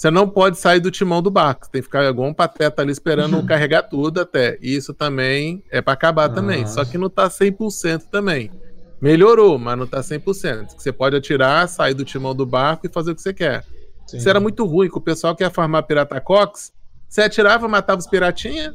você 0.00 0.10
não 0.10 0.26
pode 0.28 0.58
sair 0.58 0.80
do 0.80 0.90
timão 0.90 1.20
do 1.20 1.30
barco. 1.30 1.66
Você 1.66 1.72
tem 1.72 1.80
que 1.82 1.86
ficar 1.86 2.08
igual 2.08 2.28
um 2.28 2.32
pateta 2.32 2.80
ali 2.80 2.90
esperando 2.90 3.44
carregar 3.44 3.82
tudo 3.82 4.20
até. 4.20 4.58
E 4.62 4.74
isso 4.74 4.94
também 4.94 5.62
é 5.70 5.82
pra 5.82 5.92
acabar 5.92 6.30
também. 6.30 6.62
Nossa. 6.62 6.74
Só 6.74 6.90
que 6.90 6.96
não 6.96 7.10
tá 7.10 7.28
100% 7.28 8.04
também. 8.10 8.50
Melhorou, 8.98 9.58
mas 9.58 9.78
não 9.78 9.86
tá 9.86 10.00
100%. 10.00 10.74
Você 10.78 10.90
pode 10.90 11.16
atirar, 11.16 11.68
sair 11.68 11.92
do 11.92 12.02
timão 12.02 12.34
do 12.34 12.46
barco 12.46 12.86
e 12.86 12.88
fazer 12.88 13.10
o 13.10 13.14
que 13.14 13.20
você 13.20 13.34
quer. 13.34 13.64
Sim. 14.06 14.16
Isso 14.16 14.28
era 14.28 14.40
muito 14.40 14.64
ruim, 14.64 14.88
que 14.88 14.96
o 14.96 15.02
pessoal 15.02 15.36
que 15.36 15.44
ia 15.44 15.50
farmar 15.50 15.82
Pirata 15.82 16.18
Cox, 16.18 16.72
você 17.06 17.20
atirava, 17.22 17.68
matava 17.68 17.98
os 17.98 18.06
piratinha, 18.06 18.74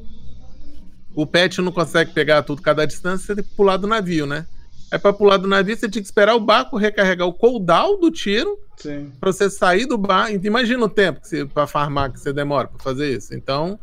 o 1.16 1.26
pet 1.26 1.62
não 1.62 1.72
consegue 1.72 2.12
pegar 2.12 2.44
tudo 2.44 2.62
cada 2.62 2.86
distância, 2.86 3.26
você 3.26 3.36
tem 3.36 3.44
que 3.44 3.56
pular 3.56 3.78
do 3.78 3.88
navio, 3.88 4.26
né? 4.26 4.46
Aí 4.92 5.00
pra 5.00 5.14
pular 5.14 5.38
do 5.38 5.48
navio, 5.48 5.76
você 5.76 5.90
tinha 5.90 6.02
que 6.02 6.08
esperar 6.08 6.36
o 6.36 6.40
barco 6.40 6.78
recarregar 6.78 7.28
o 7.28 7.34
cooldown 7.34 8.00
do 8.00 8.12
tiro 8.12 8.60
Sim. 8.78 9.12
pra 9.20 9.32
você 9.32 9.50
sair 9.50 9.86
do 9.86 9.98
barco. 9.98 10.46
Imagina 10.46 10.86
o 10.86 10.90
tempo 10.90 11.22
que 11.22 11.28
você, 11.28 11.46
pra 11.46 11.66
farmar 11.66 12.12
que 12.12 12.20
você 12.20 12.32
demora 12.32 12.68
pra 12.68 12.80
fazer 12.80 13.12
isso. 13.18 13.34
Então, 13.34 13.80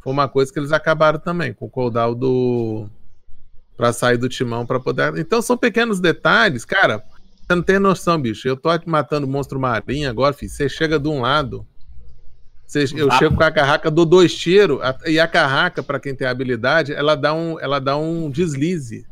foi 0.00 0.12
uma 0.12 0.28
coisa 0.28 0.52
que 0.52 0.58
eles 0.58 0.72
acabaram 0.72 1.18
também, 1.18 1.54
com 1.54 1.66
o 1.66 1.70
cooldown 1.70 2.14
do... 2.14 2.86
pra 3.76 3.92
sair 3.92 4.18
do 4.18 4.28
timão 4.28 4.66
pra 4.66 4.78
poder... 4.78 5.16
Então, 5.16 5.40
são 5.40 5.56
pequenos 5.56 6.00
detalhes. 6.00 6.64
Cara, 6.64 7.02
você 7.40 7.54
não 7.54 7.62
tem 7.62 7.78
noção, 7.78 8.20
bicho. 8.20 8.46
Eu 8.46 8.56
tô 8.56 8.68
matando 8.86 9.26
monstro 9.26 9.58
marinho 9.58 10.10
agora, 10.10 10.34
filho. 10.34 10.50
Você 10.50 10.68
chega 10.68 10.98
de 10.98 11.08
um 11.08 11.20
lado... 11.22 11.66
você- 12.66 12.84
eu 12.96 13.10
chego 13.12 13.36
com 13.36 13.42
a 13.42 13.50
carraca, 13.50 13.90
dou 13.90 14.04
dois 14.06 14.34
tiros, 14.34 14.78
e 15.06 15.18
a 15.20 15.26
carraca, 15.28 15.82
pra 15.82 16.00
quem 16.00 16.14
tem 16.14 16.26
habilidade, 16.26 16.92
ela 16.92 17.14
dá 17.14 17.34
um, 17.34 17.58
ela 17.60 17.78
dá 17.78 17.96
um 17.96 18.30
deslize. 18.30 19.06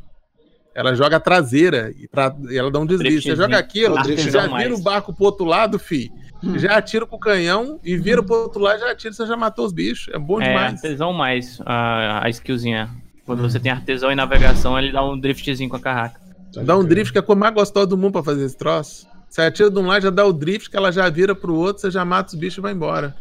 Ela 0.74 0.94
joga 0.94 1.16
a 1.16 1.20
traseira 1.20 1.92
e, 1.98 2.06
pra, 2.08 2.34
e 2.48 2.56
ela 2.56 2.70
dá 2.70 2.78
um 2.78 2.86
deslize. 2.86 3.22
Você 3.22 3.36
joga 3.36 3.58
aquilo, 3.58 4.00
drift 4.02 4.30
já 4.30 4.46
vira 4.46 4.74
o 4.74 4.80
barco 4.80 5.12
pro 5.12 5.24
outro 5.26 5.44
lado, 5.44 5.78
fi. 5.78 6.10
Já 6.56 6.76
atira 6.78 7.04
com 7.04 7.16
o 7.16 7.20
canhão 7.20 7.78
e 7.84 7.96
vira 7.98 8.22
pro 8.22 8.34
outro 8.34 8.60
lado, 8.62 8.80
já 8.80 8.90
atira, 8.92 9.12
você 9.12 9.26
já 9.26 9.36
matou 9.36 9.66
os 9.66 9.72
bichos. 9.72 10.14
É 10.14 10.18
bom 10.18 10.40
É, 10.40 10.48
demais. 10.48 10.74
artesão 10.74 11.12
mais 11.12 11.60
a, 11.66 12.24
a 12.24 12.30
skillzinha. 12.30 12.88
Quando 13.26 13.42
você 13.42 13.60
tem 13.60 13.70
artesão 13.70 14.10
e 14.10 14.14
navegação, 14.14 14.78
ele 14.78 14.90
dá 14.90 15.04
um 15.04 15.18
driftzinho 15.18 15.68
com 15.68 15.76
a 15.76 15.80
carraca. 15.80 16.18
Dá 16.64 16.76
um 16.78 16.84
drift 16.84 17.12
que 17.12 17.18
é 17.18 17.20
a 17.20 17.22
coisa 17.22 17.38
mais 17.38 17.54
gostosa 17.54 17.86
do 17.88 17.96
mundo 17.98 18.12
pra 18.12 18.22
fazer 18.22 18.44
esse 18.44 18.56
troço. 18.56 19.06
Você 19.28 19.42
atira 19.42 19.70
de 19.70 19.78
um 19.78 19.86
lado, 19.86 20.02
já 20.02 20.10
dá 20.10 20.24
o 20.24 20.32
drift, 20.32 20.70
que 20.70 20.76
ela 20.76 20.90
já 20.90 21.08
vira 21.10 21.34
pro 21.34 21.54
outro, 21.54 21.82
você 21.82 21.90
já 21.90 22.04
mata 22.04 22.28
os 22.30 22.34
bichos 22.34 22.58
e 22.58 22.60
vai 22.60 22.72
embora. 22.72 23.14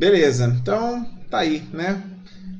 Beleza, 0.00 0.46
então 0.58 1.04
tá 1.28 1.40
aí, 1.40 1.60
né? 1.74 2.02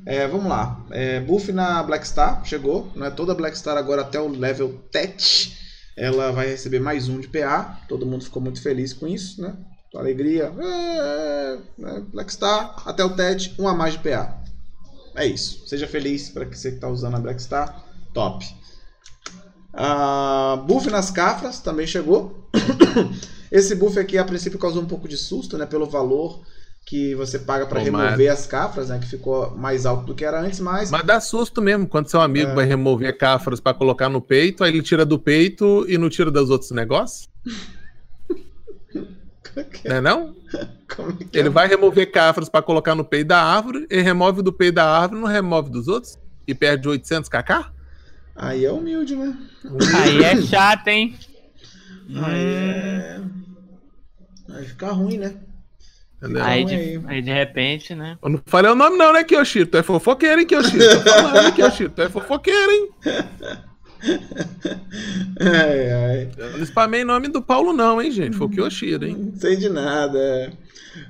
É, 0.05 0.27
vamos 0.27 0.45
lá. 0.45 0.85
É, 0.91 1.19
buff 1.21 1.51
na 1.51 1.81
Black 1.81 2.07
Star 2.07 2.45
chegou, 2.45 2.91
né? 2.95 3.09
Toda 3.09 3.33
Black 3.33 3.57
Star 3.57 3.77
agora 3.77 4.03
até 4.03 4.21
o 4.21 4.27
level 4.27 4.79
TET 4.91 5.57
ela 5.97 6.31
vai 6.31 6.45
receber 6.45 6.79
mais 6.79 7.09
um 7.09 7.19
de 7.19 7.27
PA. 7.27 7.81
Todo 7.89 8.05
mundo 8.05 8.25
ficou 8.25 8.43
muito 8.43 8.61
feliz 8.61 8.93
com 8.93 9.07
isso, 9.07 9.41
né? 9.41 9.57
Alegria. 9.95 10.53
É, 10.55 11.57
né? 11.79 12.03
Black 12.13 12.31
Star 12.31 12.75
até 12.85 13.03
o 13.03 13.15
TET, 13.15 13.55
um 13.57 13.67
a 13.67 13.73
mais 13.73 13.93
de 13.93 13.99
PA. 14.07 14.39
é 15.15 15.25
isso. 15.25 15.67
Seja 15.67 15.87
feliz 15.87 16.29
para 16.29 16.45
que 16.45 16.55
você 16.55 16.73
que 16.73 16.79
tá 16.79 16.89
usando 16.89 17.15
a 17.15 17.19
Blackstar. 17.19 17.83
Top. 18.13 18.45
Ah, 19.73 20.63
buff 20.67 20.87
nas 20.91 21.09
cafras 21.09 21.59
também 21.59 21.87
chegou. 21.87 22.47
Esse 23.51 23.73
buff 23.73 23.97
aqui 23.97 24.19
a 24.19 24.23
princípio 24.23 24.59
causou 24.59 24.83
um 24.83 24.87
pouco 24.87 25.07
de 25.07 25.17
susto, 25.17 25.57
né? 25.57 25.65
Pelo 25.65 25.87
valor 25.87 26.43
que 26.85 27.15
você 27.15 27.39
paga 27.39 27.65
para 27.65 27.79
remover 27.79 28.29
as 28.31 28.45
cafras, 28.45 28.89
né? 28.89 28.99
Que 28.99 29.07
ficou 29.07 29.55
mais 29.55 29.85
alto 29.85 30.05
do 30.07 30.15
que 30.15 30.25
era 30.25 30.41
antes, 30.41 30.59
mas 30.59 30.91
Mas 30.91 31.03
dá 31.03 31.19
susto 31.21 31.61
mesmo 31.61 31.87
quando 31.87 32.09
seu 32.09 32.19
amigo 32.21 32.51
É. 32.51 32.55
vai 32.55 32.65
remover 32.65 33.17
cafras 33.17 33.59
pra 33.59 33.73
colocar 33.73 34.09
no 34.09 34.21
peito, 34.21 34.63
aí 34.63 34.71
ele 34.71 34.81
tira 34.81 35.05
do 35.05 35.17
peito 35.19 35.85
e 35.87 35.97
não 35.97 36.09
tira 36.09 36.29
dos 36.31 36.49
outros 36.49 36.71
negócios? 36.71 37.29
Não 39.85 39.95
é 39.97 40.01
não? 40.01 40.33
como 40.95 41.11
é 41.19 41.23
que 41.25 41.37
é? 41.37 41.41
Ele 41.41 41.49
vai 41.49 41.67
remover 41.67 42.09
cafras 42.09 42.47
pra 42.47 42.61
colocar 42.61 42.95
no 42.95 43.03
peito 43.03 43.27
da 43.27 43.43
árvore, 43.43 43.85
ele 43.89 44.01
remove 44.01 44.41
do 44.41 44.53
peito 44.53 44.75
da 44.75 44.85
árvore, 44.89 45.19
não 45.19 45.27
remove 45.27 45.69
dos 45.69 45.89
outros? 45.89 46.17
E 46.47 46.55
perde 46.55 46.87
800 46.87 47.29
kk? 47.29 47.65
Aí 48.33 48.63
é 48.63 48.71
humilde, 48.71 49.13
né? 49.15 49.37
Aí 50.01 50.23
é 50.23 50.39
chato, 50.41 50.87
hein? 50.87 51.17
Aí 52.15 52.45
é. 52.45 53.21
Aí 54.53 54.65
fica 54.65 54.89
ruim, 54.91 55.17
né? 55.17 55.35
Entendeu? 56.21 56.43
Aí 56.43 56.63
de, 56.63 57.01
aí 57.07 57.21
de 57.21 57.31
repente, 57.31 57.95
né? 57.95 58.17
Eu 58.21 58.29
não 58.29 58.41
falei 58.45 58.71
o 58.71 58.75
nome 58.75 58.95
não, 58.95 59.11
né, 59.11 59.23
Kyoshiro? 59.23 59.65
Tu 59.65 59.77
é 59.77 59.83
fofoqueiro, 59.83 60.39
hein, 60.41 60.45
Kyoshiro? 60.45 61.03
Tô 61.03 61.09
falando, 61.09 61.45
hein, 61.47 61.51
Kyoshiro? 61.51 61.89
Tu 61.89 62.01
é 62.03 62.09
fofoqueiro, 62.09 62.71
hein? 62.71 62.89
Ai, 65.39 65.91
ai. 65.91 66.31
Eu 66.37 66.57
não 66.57 66.65
spamei 66.65 67.03
nome 67.03 67.27
do 67.27 67.41
Paulo 67.41 67.73
não, 67.73 68.01
hein, 68.01 68.11
gente? 68.11 68.37
Foi 68.37 68.47
o 68.47 68.49
Kyoshiro, 68.49 69.05
hein? 69.05 69.31
Não 69.31 69.39
sei 69.39 69.55
de 69.55 69.69
nada. 69.69 70.17
é. 70.19 70.51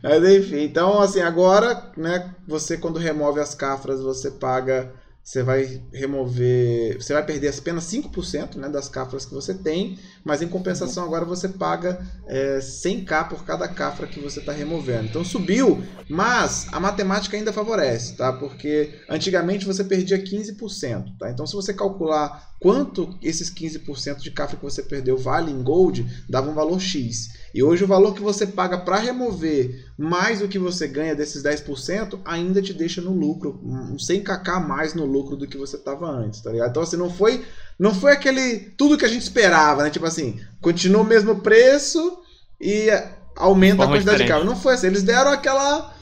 Mas 0.04 0.24
enfim, 0.24 0.63
então 0.63 1.02
assim, 1.02 1.21
agora, 1.21 1.91
né, 1.97 2.34
você 2.47 2.78
quando 2.78 3.00
remove 3.00 3.39
as 3.39 3.56
cafras, 3.56 4.02
você 4.02 4.30
paga, 4.30 4.91
você 5.23 5.43
vai 5.43 5.81
remover, 5.93 7.01
você 7.01 7.13
vai 7.13 7.23
perder 7.23 7.53
apenas 7.55 7.86
5% 7.86 8.55
né, 8.55 8.67
das 8.69 8.89
cafras 8.89 9.25
que 9.25 9.34
você 9.34 9.53
tem, 9.53 9.99
mas 10.23 10.41
em 10.41 10.47
compensação 10.47 11.03
agora 11.03 11.23
você 11.23 11.47
paga 11.47 12.05
é, 12.27 12.57
100k 12.57 13.29
por 13.29 13.45
cada 13.45 13.67
cafra 13.67 14.07
que 14.07 14.19
você 14.19 14.39
está 14.39 14.51
removendo. 14.51 15.05
Então 15.05 15.23
subiu, 15.23 15.84
mas 16.10 16.67
a 16.71 16.79
matemática 16.79 17.38
ainda 17.38 17.53
favorece, 17.53 18.17
tá? 18.17 18.34
Porque 18.34 18.99
antigamente 19.07 19.65
você 19.65 19.84
perdia 19.84 20.17
15%, 20.21 21.17
tá? 21.19 21.29
Então 21.29 21.45
se 21.45 21.53
você 21.53 21.73
calcular 21.73 22.51
quanto 22.60 23.17
esses 23.21 23.53
15% 23.53 24.17
de 24.17 24.31
cafra 24.31 24.57
que 24.57 24.63
você 24.63 24.81
perdeu 24.81 25.17
vale 25.17 25.51
em 25.51 25.62
gold, 25.62 26.05
dava 26.27 26.49
um 26.49 26.53
valor 26.55 26.79
X. 26.79 27.29
E 27.53 27.61
hoje 27.61 27.83
o 27.83 27.87
valor 27.87 28.13
que 28.13 28.21
você 28.21 28.47
paga 28.47 28.77
para 28.77 28.97
remover 28.97 29.85
mais 29.97 30.41
o 30.41 30.47
que 30.47 30.57
você 30.57 30.87
ganha 30.87 31.15
desses 31.15 31.43
10% 31.43 32.19
ainda 32.23 32.61
te 32.61 32.73
deixa 32.73 33.01
no 33.01 33.11
lucro, 33.11 33.59
um 33.63 33.95
100kk 33.97 34.47
a 34.47 34.59
mais 34.59 34.93
no 34.93 35.05
lucro 35.05 35.35
do 35.35 35.47
que 35.47 35.57
você 35.57 35.75
estava 35.75 36.09
antes, 36.09 36.41
tá 36.41 36.51
ligado? 36.51 36.69
Então 36.69 36.83
assim, 36.83 36.97
não 36.97 37.09
foi 37.09 37.43
não 37.77 37.93
foi 37.93 38.11
aquele 38.11 38.59
tudo 38.77 38.97
que 38.97 39.05
a 39.05 39.09
gente 39.09 39.23
esperava, 39.23 39.83
né? 39.83 39.89
Tipo 39.89 40.05
assim, 40.05 40.39
continua 40.61 41.01
o 41.01 41.05
mesmo 41.05 41.41
preço 41.41 42.19
e 42.59 42.89
aumenta 43.35 43.83
a 43.83 43.87
quantidade 43.87 44.17
de 44.17 44.23
diferente. 44.23 44.27
carro. 44.27 44.45
Não 44.45 44.55
foi 44.55 44.75
assim, 44.75 44.87
eles 44.87 45.03
deram 45.03 45.31
aquela 45.31 45.93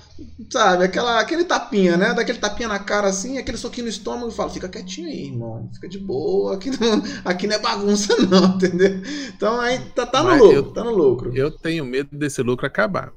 Sabe, 0.52 0.84
aquela, 0.86 1.20
aquele 1.20 1.44
tapinha, 1.44 1.96
né? 1.98 2.14
Daquele 2.14 2.40
tapinha 2.40 2.68
na 2.68 2.80
cara 2.80 3.08
assim, 3.08 3.38
aquele 3.38 3.58
soquinho 3.58 3.86
no 3.86 3.90
estômago 3.90 4.30
e 4.30 4.36
fala, 4.36 4.50
fica 4.50 4.68
quietinho 4.68 5.08
aí, 5.08 5.26
irmão. 5.28 5.70
Fica 5.74 5.88
de 5.88 6.00
boa, 6.00 6.56
aqui 6.56 6.72
não, 6.72 7.04
aqui 7.26 7.46
não 7.48 7.56
é 7.56 7.60
bagunça, 7.60 8.16
não, 8.26 8.56
entendeu? 8.56 9.02
Então 9.36 9.60
aí 9.62 9.80
tá, 9.96 10.06
tá 10.06 10.24
no 10.24 10.30
Mas 10.30 10.42
lucro, 10.42 10.56
eu- 10.56 10.72
tá 10.72 10.84
no 10.84 10.92
lucro. 10.96 11.36
Eu 11.36 11.52
tenho 11.52 11.86
medo 11.86 12.10
desse 12.18 12.42
lucro 12.42 12.66
acabar. 12.66 13.12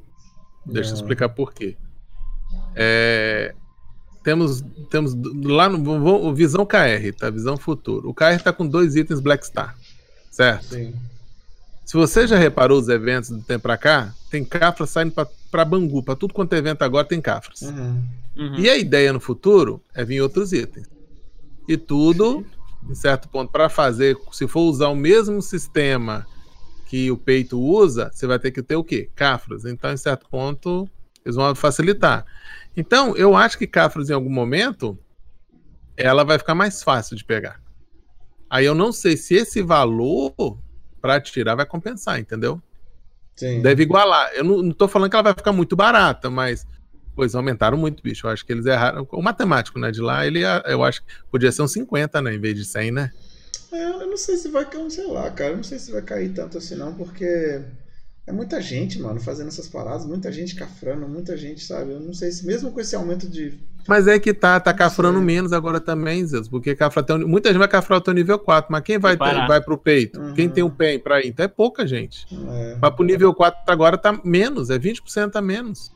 Deixa 0.66 0.90
eu 0.90 0.94
Não. 0.94 1.00
explicar 1.00 1.28
por 1.30 1.52
quê. 1.54 1.76
É, 2.74 3.54
temos, 4.22 4.62
temos 4.90 5.14
lá 5.44 5.68
no 5.68 6.34
Visão 6.34 6.64
KR, 6.64 7.12
tá? 7.18 7.30
Visão 7.30 7.56
Futuro. 7.56 8.08
O 8.10 8.14
KR 8.14 8.40
tá 8.42 8.52
com 8.52 8.66
dois 8.66 8.94
itens 8.94 9.20
Black 9.20 9.44
Star, 9.46 9.76
certo? 10.30 10.74
Sim. 10.74 10.94
Se 11.84 11.96
você 11.96 12.26
já 12.26 12.36
reparou 12.36 12.78
os 12.78 12.88
eventos 12.88 13.30
do 13.30 13.42
tempo 13.42 13.62
pra 13.62 13.76
cá, 13.76 14.14
tem 14.30 14.44
cafras 14.44 14.90
saindo 14.90 15.12
pra, 15.12 15.26
pra 15.50 15.64
Bangu, 15.64 16.02
pra 16.02 16.16
tudo 16.16 16.32
quanto 16.32 16.52
é 16.54 16.58
evento 16.58 16.82
agora 16.82 17.06
tem 17.06 17.20
cafras. 17.20 17.62
Uhum. 17.62 18.02
Uhum. 18.36 18.54
E 18.58 18.70
a 18.70 18.76
ideia 18.76 19.12
no 19.12 19.20
futuro 19.20 19.82
é 19.94 20.04
vir 20.04 20.20
outros 20.20 20.52
itens. 20.52 20.88
E 21.68 21.76
tudo, 21.76 22.46
em 22.88 22.94
certo 22.94 23.28
ponto, 23.28 23.50
para 23.50 23.68
fazer, 23.68 24.16
se 24.32 24.48
for 24.48 24.62
usar 24.62 24.88
o 24.88 24.96
mesmo 24.96 25.42
sistema 25.42 26.26
que 26.86 27.10
o 27.10 27.16
peito 27.16 27.60
usa, 27.60 28.10
você 28.12 28.26
vai 28.26 28.38
ter 28.38 28.50
que 28.50 28.62
ter 28.62 28.76
o 28.76 28.84
quê? 28.84 29.10
Cafras. 29.14 29.64
Então, 29.64 29.92
em 29.92 29.96
certo 29.96 30.28
ponto, 30.28 30.88
eles 31.24 31.36
vão 31.36 31.54
facilitar. 31.54 32.24
Então, 32.76 33.16
eu 33.16 33.36
acho 33.36 33.58
que 33.58 33.66
Cafras, 33.66 34.08
em 34.08 34.14
algum 34.14 34.32
momento, 34.32 34.98
ela 35.96 36.24
vai 36.24 36.38
ficar 36.38 36.54
mais 36.54 36.82
fácil 36.82 37.16
de 37.16 37.24
pegar. 37.24 37.60
Aí 38.48 38.66
eu 38.66 38.74
não 38.74 38.92
sei 38.92 39.16
se 39.16 39.34
esse 39.34 39.62
valor 39.62 40.58
para 41.02 41.20
tirar 41.20 41.56
vai 41.56 41.66
compensar, 41.66 42.18
entendeu? 42.20 42.62
Sim. 43.34 43.60
Deve 43.60 43.82
igualar. 43.82 44.30
Eu 44.34 44.44
não, 44.44 44.62
não 44.62 44.72
tô 44.72 44.86
falando 44.86 45.10
que 45.10 45.16
ela 45.16 45.24
vai 45.24 45.34
ficar 45.34 45.52
muito 45.52 45.74
barata, 45.74 46.30
mas. 46.30 46.66
Pois 47.14 47.34
aumentaram 47.34 47.76
muito, 47.76 48.02
bicho. 48.02 48.26
Eu 48.26 48.30
acho 48.30 48.46
que 48.46 48.52
eles 48.52 48.64
erraram. 48.64 49.06
O 49.10 49.20
matemático, 49.20 49.78
né? 49.78 49.90
De 49.90 50.00
lá, 50.00 50.26
ele 50.26 50.42
eu 50.66 50.82
acho 50.82 51.02
que 51.02 51.12
podia 51.30 51.52
ser 51.52 51.62
uns 51.62 51.72
50, 51.72 52.22
né? 52.22 52.34
Em 52.34 52.40
vez 52.40 52.54
de 52.54 52.64
100, 52.64 52.90
né? 52.92 53.12
É, 53.70 53.84
eu 53.84 54.06
não 54.06 54.16
sei 54.16 54.36
se 54.36 54.48
vai 54.48 54.64
cair, 54.64 54.90
sei 54.90 55.06
lá, 55.06 55.30
cara. 55.30 55.50
Eu 55.50 55.56
não 55.56 55.64
sei 55.64 55.78
se 55.78 55.92
vai 55.92 56.02
cair 56.02 56.32
tanto 56.32 56.56
assim, 56.56 56.76
não, 56.76 56.94
porque 56.94 57.62
é 58.26 58.32
muita 58.32 58.60
gente, 58.60 59.00
mano, 59.00 59.20
fazendo 59.20 59.48
essas 59.48 59.68
paradas, 59.68 60.06
muita 60.06 60.30
gente 60.30 60.54
cafrando, 60.54 61.08
muita 61.08 61.36
gente, 61.36 61.64
sabe? 61.64 61.92
Eu 61.92 62.00
não 62.00 62.14
sei 62.14 62.30
se, 62.30 62.46
mesmo 62.46 62.70
com 62.72 62.80
esse 62.80 62.94
aumento 62.94 63.28
de. 63.28 63.58
Mas 63.88 64.06
é 64.06 64.16
que 64.18 64.32
tá, 64.32 64.60
tá 64.60 64.72
cafrando 64.72 65.18
Sei. 65.18 65.26
menos 65.26 65.52
agora 65.52 65.80
também, 65.80 66.24
Zeus. 66.24 66.46
Porque 66.48 66.74
cafra 66.76 67.00
até 67.00 67.14
o- 67.14 67.28
muita 67.28 67.48
gente 67.48 67.58
vai 67.58 67.66
cafrar 67.66 67.98
até 67.98 68.12
o 68.12 68.14
nível 68.14 68.38
4, 68.38 68.70
mas 68.70 68.82
quem 68.84 68.96
vai, 68.96 69.16
ter- 69.16 69.46
vai 69.48 69.60
pro 69.60 69.76
peito? 69.76 70.20
Uhum. 70.20 70.34
Quem 70.34 70.48
tem 70.48 70.62
um 70.62 70.70
PEN 70.70 71.00
pra 71.00 71.20
ir? 71.20 71.28
Então 71.30 71.44
é 71.44 71.48
pouca 71.48 71.84
gente. 71.84 72.24
É, 72.32 72.76
Mas 72.80 72.94
pro 72.94 73.04
nível 73.04 73.34
4 73.34 73.60
agora 73.66 73.98
tá 73.98 74.20
menos, 74.24 74.70
é 74.70 74.78
20% 74.78 75.34
a 75.34 75.42
menos. 75.42 75.90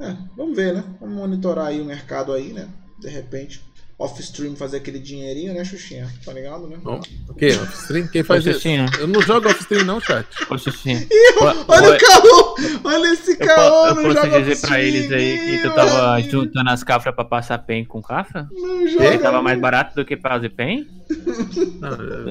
é, 0.00 0.16
vamos 0.36 0.56
ver, 0.56 0.74
né? 0.74 0.84
Vamos 1.00 1.14
monitorar 1.14 1.66
aí 1.66 1.80
o 1.80 1.84
mercado 1.84 2.32
aí, 2.32 2.52
né? 2.52 2.68
De 2.98 3.08
repente, 3.08 3.62
off-stream 3.98 4.56
fazer 4.56 4.78
aquele 4.78 4.98
dinheirinho, 4.98 5.54
né, 5.54 5.64
Xuxinha? 5.64 6.08
Tá 6.24 6.32
ligado, 6.32 6.66
né? 6.66 6.76
Bom, 6.82 7.00
o 7.28 7.34
quê? 7.34 7.48
Off-stream? 7.62 8.08
Quem 8.08 8.22
faz 8.22 8.44
Ô, 8.46 8.50
isso? 8.50 8.58
Xuxinha. 8.60 8.86
Eu 8.98 9.06
não 9.06 9.22
jogo 9.22 9.48
off-stream, 9.48 9.84
não, 9.84 10.00
chat. 10.00 10.26
Ô, 10.50 10.58
Xuxinha. 10.58 11.06
Olha 11.68 11.88
Oi. 11.90 11.96
o 11.96 12.00
caô! 12.00 12.56
Olha 12.84 13.12
esse 13.12 13.32
Eu, 13.32 13.36
caô! 13.38 13.86
eu 13.86 13.94
não 13.94 14.14
posso 14.14 14.40
dizer 14.42 14.60
pra 14.60 14.80
eles 14.80 15.12
aí 15.12 15.38
que 15.58 15.62
tu 15.62 15.74
tava 15.74 16.20
juntando 16.22 16.70
as 16.70 16.82
cafras 16.82 17.14
pra 17.14 17.24
passar 17.24 17.58
pen 17.58 17.84
com 17.84 18.02
cafra? 18.02 18.48
Não 18.50 18.86
joga. 18.88 19.18
tava 19.18 19.42
mais 19.42 19.60
barato 19.60 19.94
do 19.94 20.04
que 20.04 20.16
fazer 20.16 20.48
pen? 20.50 20.86
Não, 21.80 21.90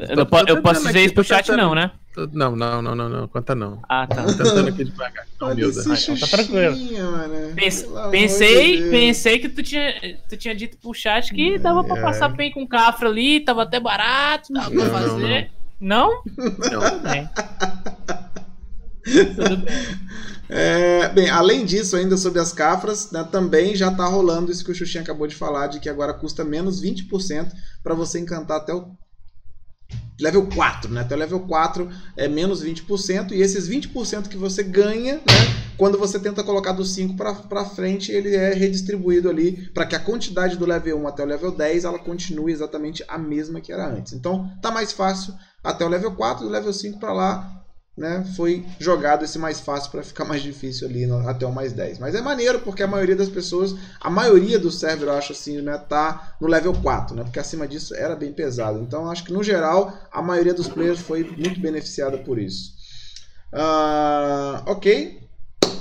Eu, 0.10 0.16
não 0.18 0.26
po- 0.26 0.44
eu 0.48 0.62
posso 0.62 0.86
dizer 0.86 1.02
isso 1.06 1.14
pro 1.14 1.24
chat, 1.24 1.50
não, 1.52 1.74
né? 1.76 1.92
Não, 2.34 2.56
não, 2.56 2.82
não, 2.82 2.94
não, 2.96 3.10
não, 3.10 3.28
conta 3.28 3.56
não. 3.56 3.82
Ah, 3.88 4.06
tá. 4.06 4.24
Tô 4.24 4.34
tentando 4.44 4.68
aqui 4.70 4.84
devagar. 4.84 5.26
Humilda. 5.42 5.80
esse 5.94 6.12
então 6.12 6.18
tá 6.30 6.36
tranquilo. 6.38 6.76
Xuxinha, 6.76 7.04
mano. 7.06 7.56
Pens- 7.56 7.82
Pelo 7.84 7.98
amor 7.98 8.12
pensei, 8.12 8.84
de 8.84 8.90
pensei 8.90 9.40
que 9.40 9.48
tu 9.50 9.64
tinha, 9.64 9.94
tu 10.28 10.36
tinha 10.36 10.54
dito 10.54 10.78
pro 10.78 10.94
chat 10.94 11.34
que 11.34 11.58
dava 11.58 11.84
pra 11.84 11.98
É. 11.98 12.02
passar 12.02 12.36
pen 12.36 12.52
com 12.52 12.68
cafra 12.68 13.08
ali, 13.08 13.40
tava 13.40 13.64
até 13.64 13.80
barato, 13.80 14.52
dava 14.52 14.70
pra 14.70 14.84
Não, 14.84 14.92
fazer. 14.92 15.52
Não? 15.80 16.10
Não. 16.38 17.00
Bem. 17.00 17.30
Tudo 19.36 19.58
bem. 19.58 19.74
É, 20.54 21.08
bem, 21.08 21.30
além 21.30 21.64
disso, 21.64 21.96
ainda 21.96 22.18
sobre 22.18 22.42
as 22.42 22.52
cafras, 22.52 23.10
né, 23.10 23.26
também 23.32 23.74
já 23.74 23.90
tá 23.90 24.06
rolando 24.06 24.52
isso 24.52 24.66
que 24.66 24.72
o 24.72 24.76
Xuxinha 24.76 25.02
acabou 25.02 25.26
de 25.26 25.34
falar, 25.34 25.68
de 25.68 25.80
que 25.80 25.88
agora 25.88 26.14
custa 26.14 26.44
menos 26.44 26.82
20% 26.82 27.54
para 27.82 27.96
você 27.96 28.20
encantar 28.20 28.58
até 28.58 28.74
o 28.74 28.92
level 30.20 30.46
4, 30.48 30.92
né? 30.92 31.02
Até 31.02 31.16
o 31.16 31.18
level 31.18 31.40
4 31.40 31.90
é 32.18 32.28
menos 32.28 32.62
20%, 32.62 33.32
e 33.32 33.42
esses 33.42 33.70
20% 33.70 34.28
que 34.28 34.36
você 34.36 34.62
ganha, 34.62 35.16
né, 35.16 35.22
quando 35.78 35.98
você 35.98 36.20
tenta 36.20 36.44
colocar 36.44 36.74
do 36.74 36.84
5 36.84 37.16
para 37.16 37.66
frente, 37.66 38.12
ele 38.12 38.36
é 38.36 38.54
redistribuído 38.54 39.30
ali 39.30 39.70
para 39.74 39.86
que 39.86 39.96
a 39.96 40.00
quantidade 40.00 40.58
do 40.58 40.66
level 40.66 41.00
1 41.00 41.08
até 41.08 41.24
o 41.24 41.28
level 41.28 41.52
10 41.52 41.86
ela 41.86 41.98
continue 41.98 42.52
exatamente 42.52 43.06
a 43.08 43.18
mesma 43.18 43.62
que 43.62 43.72
era 43.72 43.88
antes. 43.88 44.12
Então, 44.12 44.52
tá 44.62 44.70
mais 44.70 44.92
fácil 44.92 45.34
até 45.64 45.86
o 45.86 45.90
level 45.90 46.12
4, 46.14 46.46
do 46.46 46.52
level 46.52 46.74
5 46.74 47.00
para 47.00 47.14
lá 47.14 47.61
né, 47.98 48.24
foi 48.36 48.66
jogado 48.80 49.26
esse 49.26 49.38
mais 49.38 49.60
fácil 49.60 49.92
para 49.92 50.02
ficar 50.02 50.24
mais 50.26 50.42
difícil 50.42 50.88
ali 50.88 51.06
no- 51.06 51.28
até 51.28 51.46
o 51.46 51.52
mais 51.52 51.74
10. 51.74 52.00
Mas 52.00 52.16
é 52.16 52.22
maneiro 52.22 52.60
porque 52.62 52.82
a 52.82 52.88
maioria 52.88 53.16
das 53.16 53.28
pessoas, 53.30 53.76
a 54.00 54.10
maioria 54.10 54.58
do 54.58 54.72
server, 54.72 55.10
eu 55.10 55.14
acho 55.14 55.34
assim, 55.34 55.62
né, 55.62 55.78
tá 55.78 56.36
no 56.40 56.48
level 56.48 56.74
4, 56.82 57.16
né? 57.16 57.24
Porque 57.24 57.40
acima 57.40 57.68
disso 57.68 57.94
era 57.94 58.16
bem 58.16 58.32
pesado. 58.32 58.80
Então 58.80 59.12
acho 59.12 59.24
que 59.26 59.34
no 59.34 59.44
geral 59.44 59.94
a 60.12 60.22
maioria 60.22 60.54
dos 60.54 60.68
players 60.70 61.00
foi 61.00 61.24
muito 61.38 61.60
beneficiada 61.60 62.18
por 62.18 62.40
isso. 62.40 62.74
Ah, 63.54 64.64
ok. 64.66 65.20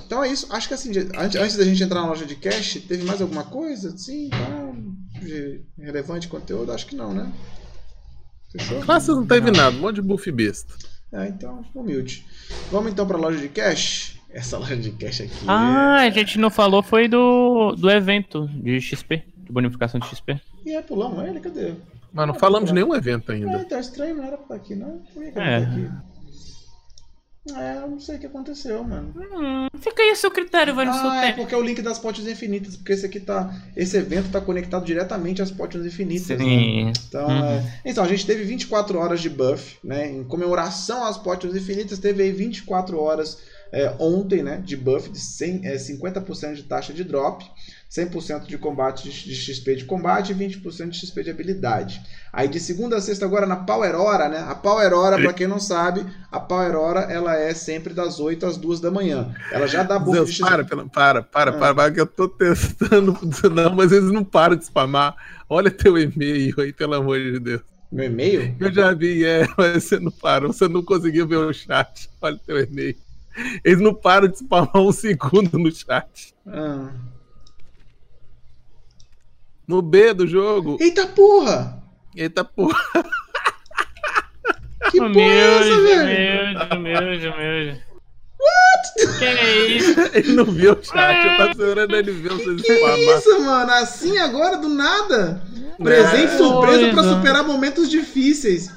Então 0.07 0.25
é 0.25 0.29
isso. 0.29 0.47
Acho 0.51 0.67
que 0.67 0.75
assim, 0.75 0.91
antes, 1.17 1.41
antes 1.41 1.57
da 1.57 1.65
gente 1.65 1.83
entrar 1.83 2.01
na 2.01 2.09
loja 2.09 2.27
de 2.27 2.35
cash, 2.35 2.83
teve 2.89 3.05
mais 3.05 3.23
alguma 3.23 3.45
coisa? 3.45 3.97
Sim, 3.97 4.29
tá, 4.31 5.21
de 5.21 5.61
relevante 5.79 6.27
conteúdo? 6.27 6.73
Acho 6.73 6.87
que 6.87 6.97
não, 6.97 7.15
né? 7.15 7.33
Fechou? 8.51 8.81
Classes 8.81 9.09
não 9.09 9.25
teve 9.25 9.53
nada, 9.53 9.77
um 9.77 9.81
monte 9.81 9.95
de 9.97 10.03
buff 10.03 10.31
besta. 10.33 10.75
É, 11.13 11.27
então, 11.29 11.65
humilde. 11.75 12.25
Vamos 12.71 12.93
então 12.93 13.07
para 13.07 13.17
a 13.17 13.21
loja 13.21 13.39
de 13.39 13.49
cash. 13.49 14.17
Essa 14.33 14.57
loja 14.59 14.77
de 14.77 14.91
cash 14.93 15.23
aqui. 15.23 15.45
Ah, 15.49 15.97
a 16.03 16.11
gente 16.11 16.39
não 16.39 16.51
falou, 16.51 16.83
foi 16.83 17.09
do, 17.09 17.73
do 17.77 17.91
evento 17.91 18.47
de 18.49 18.81
XP, 18.81 19.25
de 19.37 19.53
bonificação 19.53 19.99
de 20.01 20.07
XP. 20.07 20.41
E 20.65 20.73
é, 20.75 20.81
pulamos 20.83 21.27
ele, 21.27 21.41
cadê? 21.41 21.75
Mas 22.13 22.27
não 22.27 22.35
falamos 22.35 22.69
de 22.69 22.75
nenhum 22.75 22.95
evento 22.95 23.31
É, 23.31 23.37
ainda. 23.37 23.65
tá 23.65 23.79
estranho, 23.81 24.17
não 24.17 24.25
era 24.25 24.37
pra 24.37 24.43
estar 24.43 24.55
aqui, 24.57 24.75
não. 24.75 24.99
Por 25.13 25.23
que, 25.23 25.31
que 25.33 25.39
É. 25.39 25.61
não 25.61 25.67
tá 25.67 25.73
aqui? 25.73 25.91
É, 27.57 27.77
eu 27.79 27.89
não 27.89 27.99
sei 27.99 28.17
o 28.17 28.19
que 28.19 28.27
aconteceu, 28.27 28.85
mano. 28.85 29.15
Hum, 29.17 29.67
fica 29.81 30.03
aí 30.03 30.11
a 30.11 30.15
seu 30.15 30.31
critério, 30.31 30.75
vai 30.75 30.85
no 30.85 30.93
seu 30.93 31.09
Ah, 31.09 31.17
é 31.25 31.27
tempo. 31.29 31.39
porque 31.39 31.55
é 31.55 31.59
o 31.59 31.63
link 31.63 31.81
das 31.81 31.99
potes 31.99 32.27
infinitas, 32.27 32.77
porque 32.77 32.93
esse 32.93 33.07
aqui 33.07 33.19
tá. 33.19 33.51
Esse 33.75 33.97
evento 33.97 34.31
tá 34.31 34.41
conectado 34.43 34.85
diretamente 34.85 35.41
às 35.41 35.51
potes 35.51 35.85
infinitas. 35.85 36.29
né? 36.39 36.45
Sim. 36.45 36.93
Então, 37.09 37.27
Uhum. 37.29 37.45
é, 37.45 37.81
então, 37.85 38.05
a 38.05 38.09
gente 38.09 38.27
teve 38.27 38.45
24 38.45 38.99
horas 38.99 39.21
de 39.23 39.31
buff, 39.31 39.79
né? 39.83 40.11
Em 40.11 40.23
comemoração 40.23 41.03
às 41.05 41.17
potes 41.17 41.55
infinitas, 41.57 41.99
teve 41.99 42.23
aí 42.23 42.31
24 42.31 42.99
horas 43.01 43.39
é, 43.73 43.95
ontem, 43.99 44.43
né? 44.43 44.61
De 44.63 44.77
buff 44.77 45.09
de 45.09 45.19
100, 45.19 45.65
é, 45.67 45.77
50% 45.79 46.55
de 46.57 46.65
taxa 46.65 46.93
de 46.93 47.05
drop, 47.05 47.43
100% 47.91 48.47
de 48.47 48.57
combate 48.57 49.11
de, 49.11 49.35
XP 49.35 49.75
de 49.75 49.85
combate 49.85 50.31
e 50.31 50.35
20% 50.35 50.91
de 50.91 50.99
XP 50.99 51.25
de 51.25 51.31
habilidade. 51.31 52.01
Aí 52.33 52.47
de 52.47 52.61
segunda 52.61 52.97
a 52.97 53.01
sexta 53.01 53.25
agora 53.25 53.47
na 53.47 53.57
Power 53.57 53.97
Hora, 53.97 54.29
né? 54.29 54.39
A 54.49 54.55
Power 54.55 54.93
Hora, 54.93 55.19
pra 55.19 55.33
quem 55.33 55.49
não 55.49 55.59
sabe, 55.59 56.07
a 56.31 56.39
Power 56.39 56.77
Hora 56.77 57.01
ela 57.01 57.37
é 57.37 57.53
sempre 57.53 57.93
das 57.93 58.21
8 58.21 58.47
às 58.47 58.57
2 58.57 58.79
da 58.79 58.93
manhã. 58.93 59.35
Ela 59.51 59.67
já 59.67 59.83
dá 59.83 59.99
de 59.99 60.13
Deus, 60.13 60.31
XP. 60.31 60.45
para, 60.45 60.65
para, 60.65 61.23
para, 61.23 61.51
Ah. 61.51 61.59
para, 61.59 61.75
para, 61.75 61.91
que 61.91 62.01
eu 62.01 62.07
tô 62.07 62.29
testando. 62.29 63.19
Não, 63.53 63.75
mas 63.75 63.91
eles 63.91 64.13
não 64.13 64.23
param 64.23 64.55
de 64.55 64.65
spamar. 64.67 65.17
Olha 65.49 65.69
teu 65.71 65.99
e-mail 65.99 66.55
aí, 66.61 66.73
pelo 66.73 66.95
amor 66.95 67.19
de 67.19 67.41
Deus. 67.41 67.61
Meu 67.91 68.05
e-mail? 68.07 68.55
Eu 68.61 68.73
já 68.73 68.95
vi, 68.95 69.25
é, 69.25 69.45
mas 69.59 69.83
você 69.83 69.99
não 69.99 70.13
parou, 70.13 70.53
você 70.53 70.69
não 70.69 70.81
conseguiu 70.81 71.27
ver 71.27 71.39
o 71.39 71.53
chat. 71.53 72.09
Olha 72.23 72.39
teu 72.47 72.61
e-mail. 72.63 72.95
Eles 73.65 73.81
não 73.81 73.93
param 73.93 74.29
de 74.29 74.39
spamar 74.39 74.77
um 74.77 74.93
segundo 74.93 75.59
no 75.59 75.73
chat. 75.73 76.33
Ah. 76.47 76.91
No 79.71 79.81
B 79.81 80.13
do 80.13 80.27
jogo. 80.27 80.77
Eita 80.81 81.07
porra! 81.07 81.81
Eita 82.17 82.45
porra. 82.45 82.77
Que 84.91 84.99
porra 84.99 85.21
é 85.21 85.59
essa, 85.61 85.73
Humilde, 85.75 85.87
velho? 85.87 86.59
humilde, 86.75 86.75
humilde, 86.75 87.29
humilde. 87.29 87.85
What? 88.41 89.19
Que 89.19 89.25
é 89.27 89.67
isso? 89.69 90.01
Ele 90.13 90.33
não 90.33 90.45
viu 90.47 90.73
o 90.73 90.83
chat, 90.85 91.25
eu 91.25 91.37
tava 91.37 91.51
esperando 91.53 91.95
ele 91.95 92.11
ver 92.11 92.31
vocês 92.33 92.63
Que 92.63 92.75
spamar. 92.79 92.99
isso, 92.99 93.41
mano? 93.43 93.71
Assim 93.73 94.19
agora, 94.19 94.57
do 94.57 94.69
nada? 94.69 95.41
Presente 95.81 96.35
É. 96.35 96.37
surpresa 96.37 96.91
pra 96.93 97.03
superar 97.05 97.45
momentos 97.45 97.89
difíceis. 97.89 98.69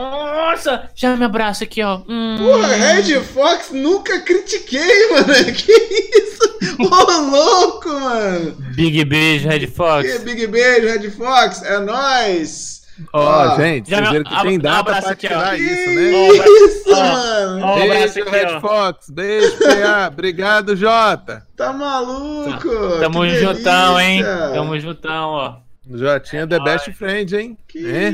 Nossa! 0.00 0.90
Já 0.94 1.16
me 1.16 1.24
abraça 1.24 1.64
aqui, 1.64 1.82
ó. 1.82 2.00
Hum. 2.08 2.36
Porra, 2.38 2.66
Red 2.68 3.14
Fox, 3.22 3.70
nunca 3.72 4.20
critiquei, 4.20 5.08
mano. 5.10 5.26
Que 5.52 5.72
isso? 5.72 6.58
Ô, 6.78 7.20
louco, 7.30 7.88
mano. 7.88 8.56
Big 8.74 9.04
beijo, 9.06 9.48
Red 9.48 9.66
Fox. 9.68 10.10
Que 10.12 10.18
big 10.20 10.46
beijo, 10.46 10.86
Red 10.86 11.10
Fox. 11.10 11.62
É 11.62 11.78
nóis. 11.78 12.76
Ó, 13.12 13.28
Ah. 13.28 13.56
gente, 13.56 13.90
Já 13.90 13.98
vocês 13.98 14.10
viram 14.10 14.24
que 14.24 14.42
tem 14.42 14.58
data 14.58 14.84
pra 15.02 15.10
aqui, 15.10 15.28
tirar 15.28 15.58
isso, 15.58 15.90
né? 15.90 16.28
isso, 16.38 16.84
Ó, 16.88 16.94
mano. 17.02 17.66
Um 17.66 17.74
Beijo, 17.74 18.20
aqui, 18.22 18.30
Red 18.30 18.46
ó. 18.54 18.60
Fox. 18.60 19.10
Beijo, 19.10 19.58
PA. 19.58 20.08
Obrigado, 20.12 20.76
Jota. 20.76 21.42
Tá 21.56 21.72
maluco? 21.74 22.68
Tamo 23.00 23.20
Que 23.22 23.38
juntão, 23.40 24.00
hein? 24.00 24.22
delícia. 24.22 24.50
Tamo 24.54 24.80
juntão, 24.80 25.28
ó. 25.30 25.54
Jotinha 25.88 26.46
The 26.48 26.58
Best 26.60 26.90
Friend, 26.94 27.36
hein? 27.36 27.58
Que 27.68 27.78
É? 27.86 28.12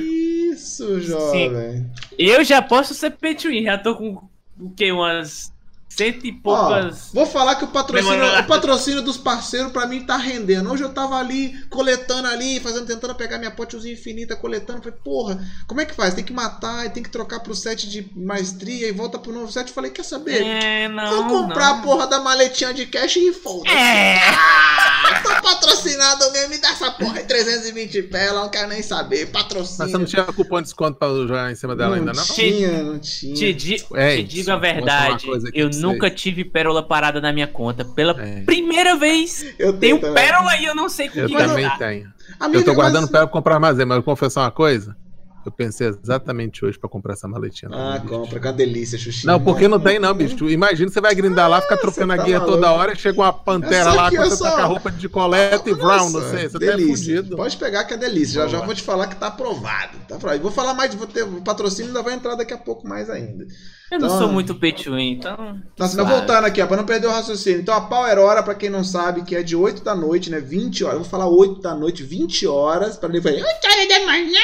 Isso, 0.53 1.01
jovem. 1.01 1.91
Eu 2.19 2.45
já 2.45 2.61
posso 2.63 2.95
ser 2.95 3.11
win, 3.49 3.65
já 3.65 3.79
tô 3.79 3.97
com 3.97 4.23
o 4.59 4.71
quê? 4.71 4.93
Umas 4.93 5.52
cento 5.97 6.27
e 6.27 6.41
Ó, 6.45 6.57
poucas. 6.69 7.11
vou 7.13 7.27
falar 7.27 7.57
que 7.57 7.65
o 7.65 7.69
patrocínio, 7.69 8.39
o 8.41 8.45
patrocínio 8.47 9.03
dos 9.03 9.17
parceiros 9.17 9.73
pra 9.73 9.87
mim 9.87 10.05
tá 10.05 10.17
rendendo. 10.17 10.71
Hoje 10.73 10.83
eu 10.83 10.91
tava 10.91 11.17
ali, 11.17 11.55
coletando 11.71 12.29
ali, 12.29 12.61
fazendo, 12.61 12.87
tentando 12.87 13.15
pegar 13.15 13.39
minha 13.39 13.51
potezinha 13.51 13.93
infinita, 13.95 14.35
coletando. 14.37 14.81
Falei, 14.83 14.99
porra, 15.05 15.41
como 15.67 15.81
é 15.81 15.85
que 15.85 15.95
faz? 15.95 16.15
Tem 16.15 16.25
que 16.25 16.33
matar, 16.33 16.87
e 16.87 16.91
tem 16.91 17.03
que 17.03 17.11
trocar 17.11 17.41
pro 17.41 17.55
set 17.55 17.89
de 17.89 18.11
maestria 18.17 18.89
e 18.89 18.93
volta 18.93 19.19
pro 19.19 19.33
novo 19.33 19.51
set. 19.51 19.71
Falei, 19.73 19.91
quer 19.91 20.05
saber? 20.05 20.43
É, 20.43 20.89
não. 20.89 21.29
Vou 21.29 21.41
comprar 21.43 21.71
não. 21.75 21.79
a 21.79 21.83
porra 21.83 22.07
da 22.07 22.21
maletinha 22.21 22.73
de 22.73 22.87
cash 22.87 23.17
e 23.17 23.33
foda-se. 23.33 23.75
É. 23.75 24.17
Ah, 24.29 25.21
tô 25.23 25.43
patrocinado 25.43 26.31
mesmo, 26.33 26.51
me 26.51 26.59
dá 26.59 26.71
essa 26.71 26.91
porra 26.93 27.15
de 27.21 27.25
320 27.29 28.03
pé, 28.05 28.29
eu 28.29 28.35
não 28.35 28.49
quero 28.49 28.69
nem 28.69 28.83
saber. 28.83 29.27
Patrocínio. 29.31 29.77
Mas 29.79 29.91
você 29.91 29.99
não 29.99 30.05
tinha 30.05 30.25
cupom 30.25 30.57
de 30.59 30.63
desconto 30.65 30.99
pra 30.99 31.09
jogar 31.09 31.51
em 31.51 31.55
cima 31.55 31.75
dela 31.77 31.97
ainda, 31.97 32.13
não? 32.13 32.25
tinha, 32.25 32.83
não 32.83 32.99
tinha. 32.99 33.35
Te, 33.35 33.53
di- 33.53 33.85
É, 33.95 34.17
te 34.17 34.23
isso. 34.23 34.29
digo 34.29 34.51
a 34.53 34.57
verdade, 34.57 35.27
eu 35.55 35.69
nunca 35.83 36.11
tive 36.11 36.45
pérola 36.45 36.83
parada 36.83 37.21
na 37.21 37.33
minha 37.33 37.47
conta. 37.47 37.85
Pela 37.85 38.13
É. 38.21 38.43
primeira 38.43 38.97
vez, 38.97 39.43
Eu 39.59 39.73
tenho 39.75 39.99
tenho 40.01 40.15
pérola 40.15 40.57
e 40.57 40.65
eu 40.65 40.75
não 40.75 40.89
sei 40.89 41.09
com 41.09 41.19
Eu 41.21 41.29
que 41.29 41.37
também 41.37 41.71
tenho. 41.79 42.13
Amiga, 42.41 42.59
Eu 42.61 42.65
tô 42.65 42.75
guardando 42.75 43.03
mas- 43.03 43.11
pérola 43.11 43.27
pra 43.29 43.33
comprar 43.33 43.55
armazém, 43.55 43.85
mas 43.85 43.97
eu 43.97 44.03
vou 44.03 44.15
confessar 44.15 44.43
uma 44.43 44.51
coisa. 44.51 44.97
Eu 45.45 45.51
pensei 45.51 45.89
exatamente 45.89 46.65
hoje 46.65 46.79
pra 46.79 46.89
comprar 46.89 47.15
essa 47.15 47.27
maletinha. 47.27 47.69
Ah, 47.75 48.01
compra, 48.09 48.39
que 48.39 48.47
é 48.47 48.51
uma 48.51 48.57
delícia, 48.57 48.97
Xuxi. 48.97 49.27
Não, 49.27 49.41
porque 49.43 49.67
não 49.67 49.81
tem 49.81 49.99
não, 49.99 50.15
bicho. 50.15 50.37
Imagina, 50.49 50.89
você 50.89 51.01
vai 51.01 51.13
grindar 51.17 51.51
lá, 51.51 51.61
fica 51.61 51.77
trocando 51.77 52.13
a 52.13 52.17
tá 52.17 52.23
guia 52.23 52.39
maluco. 52.39 52.55
toda 52.57 52.71
hora 52.71 52.93
e 52.93 52.97
chega 52.97 53.21
uma 53.21 53.33
pantera 53.33 53.93
lá 53.93 54.09
você 54.09 54.37
só- 54.37 54.45
tá 54.51 54.57
com 54.59 54.63
a 54.63 54.65
roupa 54.67 54.93
de 54.93 55.09
coleta 55.09 55.69
e 55.69 55.75
brown, 55.75 56.11
não 56.11 56.21
sei. 56.31 56.49
Você 56.49 56.53
tá 56.53 56.59
delícia. 56.61 57.17
fudido. 57.17 57.37
Pode 57.37 57.57
pegar 57.57 57.83
que 57.83 57.93
é 57.95 57.97
delícia. 57.97 58.43
Já, 58.43 58.47
já 58.47 58.65
vou 58.65 58.73
te 58.73 58.83
falar 58.85 59.09
que 59.09 59.17
tá 59.17 59.27
aprovado. 59.27 59.99
Tá 60.07 60.15
aprovado. 60.15 60.41
Vou 60.43 60.53
falar 60.53 60.75
mais, 60.75 60.95
vou 60.95 61.09
ter, 61.09 61.25
o 61.25 61.43
patrocínio 61.43 61.89
ainda 61.89 62.03
vai 62.05 62.15
entrar 62.15 62.37
daqui 62.37 62.55
a 62.55 62.59
pouco 62.59 62.87
mais 62.87 63.11
ainda. 63.11 63.45
Eu 63.93 63.99
não 63.99 64.07
Então- 64.07 64.19
sou 64.21 64.29
muito 64.33 64.55
pay 64.55 64.73
to 64.73 64.95
win, 64.95 65.13
então. 65.13 65.37
Nossa, 65.37 65.63
mas 65.79 65.91
suave. 65.93 66.11
voltando 66.13 66.45
aqui, 66.47 66.63
ó, 66.63 66.67
pra 66.67 66.77
não 66.79 66.85
perder 66.87 67.09
o 67.09 67.11
raciocínio. 67.11 67.61
Então 67.61 67.75
a 67.75 67.83
Power 67.83 68.19
Hora, 68.19 68.43
pra 68.43 68.55
quem 68.55 68.71
não 68.71 68.83
sabe, 68.83 69.23
que 69.23 69.37
é 69.37 69.43
de 69.43 69.55
8 69.55 69.85
da 69.85 69.95
noite, 69.95 70.31
né? 70.31 70.41
20 70.41 70.83
horas. 70.83 70.97
Eu 70.97 71.03
vou 71.03 71.11
falar 71.11 71.27
8 71.29 71.61
da 71.61 71.75
noite, 71.75 72.03
20 72.03 72.47
horas. 72.47 72.97
Pra 72.97 73.11
ele 73.11 73.21
falar 73.21 73.35
8 73.35 73.45
horas 73.67 73.89
da 73.89 74.07
manhã. 74.07 74.41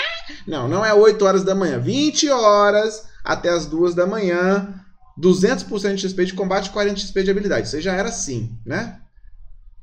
Não, 0.46 0.68
não 0.68 0.84
é 0.84 0.92
8 0.92 1.24
horas 1.24 1.42
da 1.44 1.54
manhã. 1.54 1.78
20 1.78 2.28
horas 2.28 3.04
até 3.24 3.48
as 3.48 3.64
2 3.66 3.94
da 3.94 4.06
manhã. 4.06 4.74
200% 5.18 5.94
de 5.96 6.02
XP 6.08 6.26
de 6.26 6.34
combate 6.34 6.66
e 6.66 6.70
40 6.70 7.00
XP 7.00 7.22
de 7.24 7.30
habilidade. 7.30 7.68
Você 7.68 7.80
já 7.80 7.92
era 7.94 8.08
assim, 8.10 8.50
né? 8.66 8.98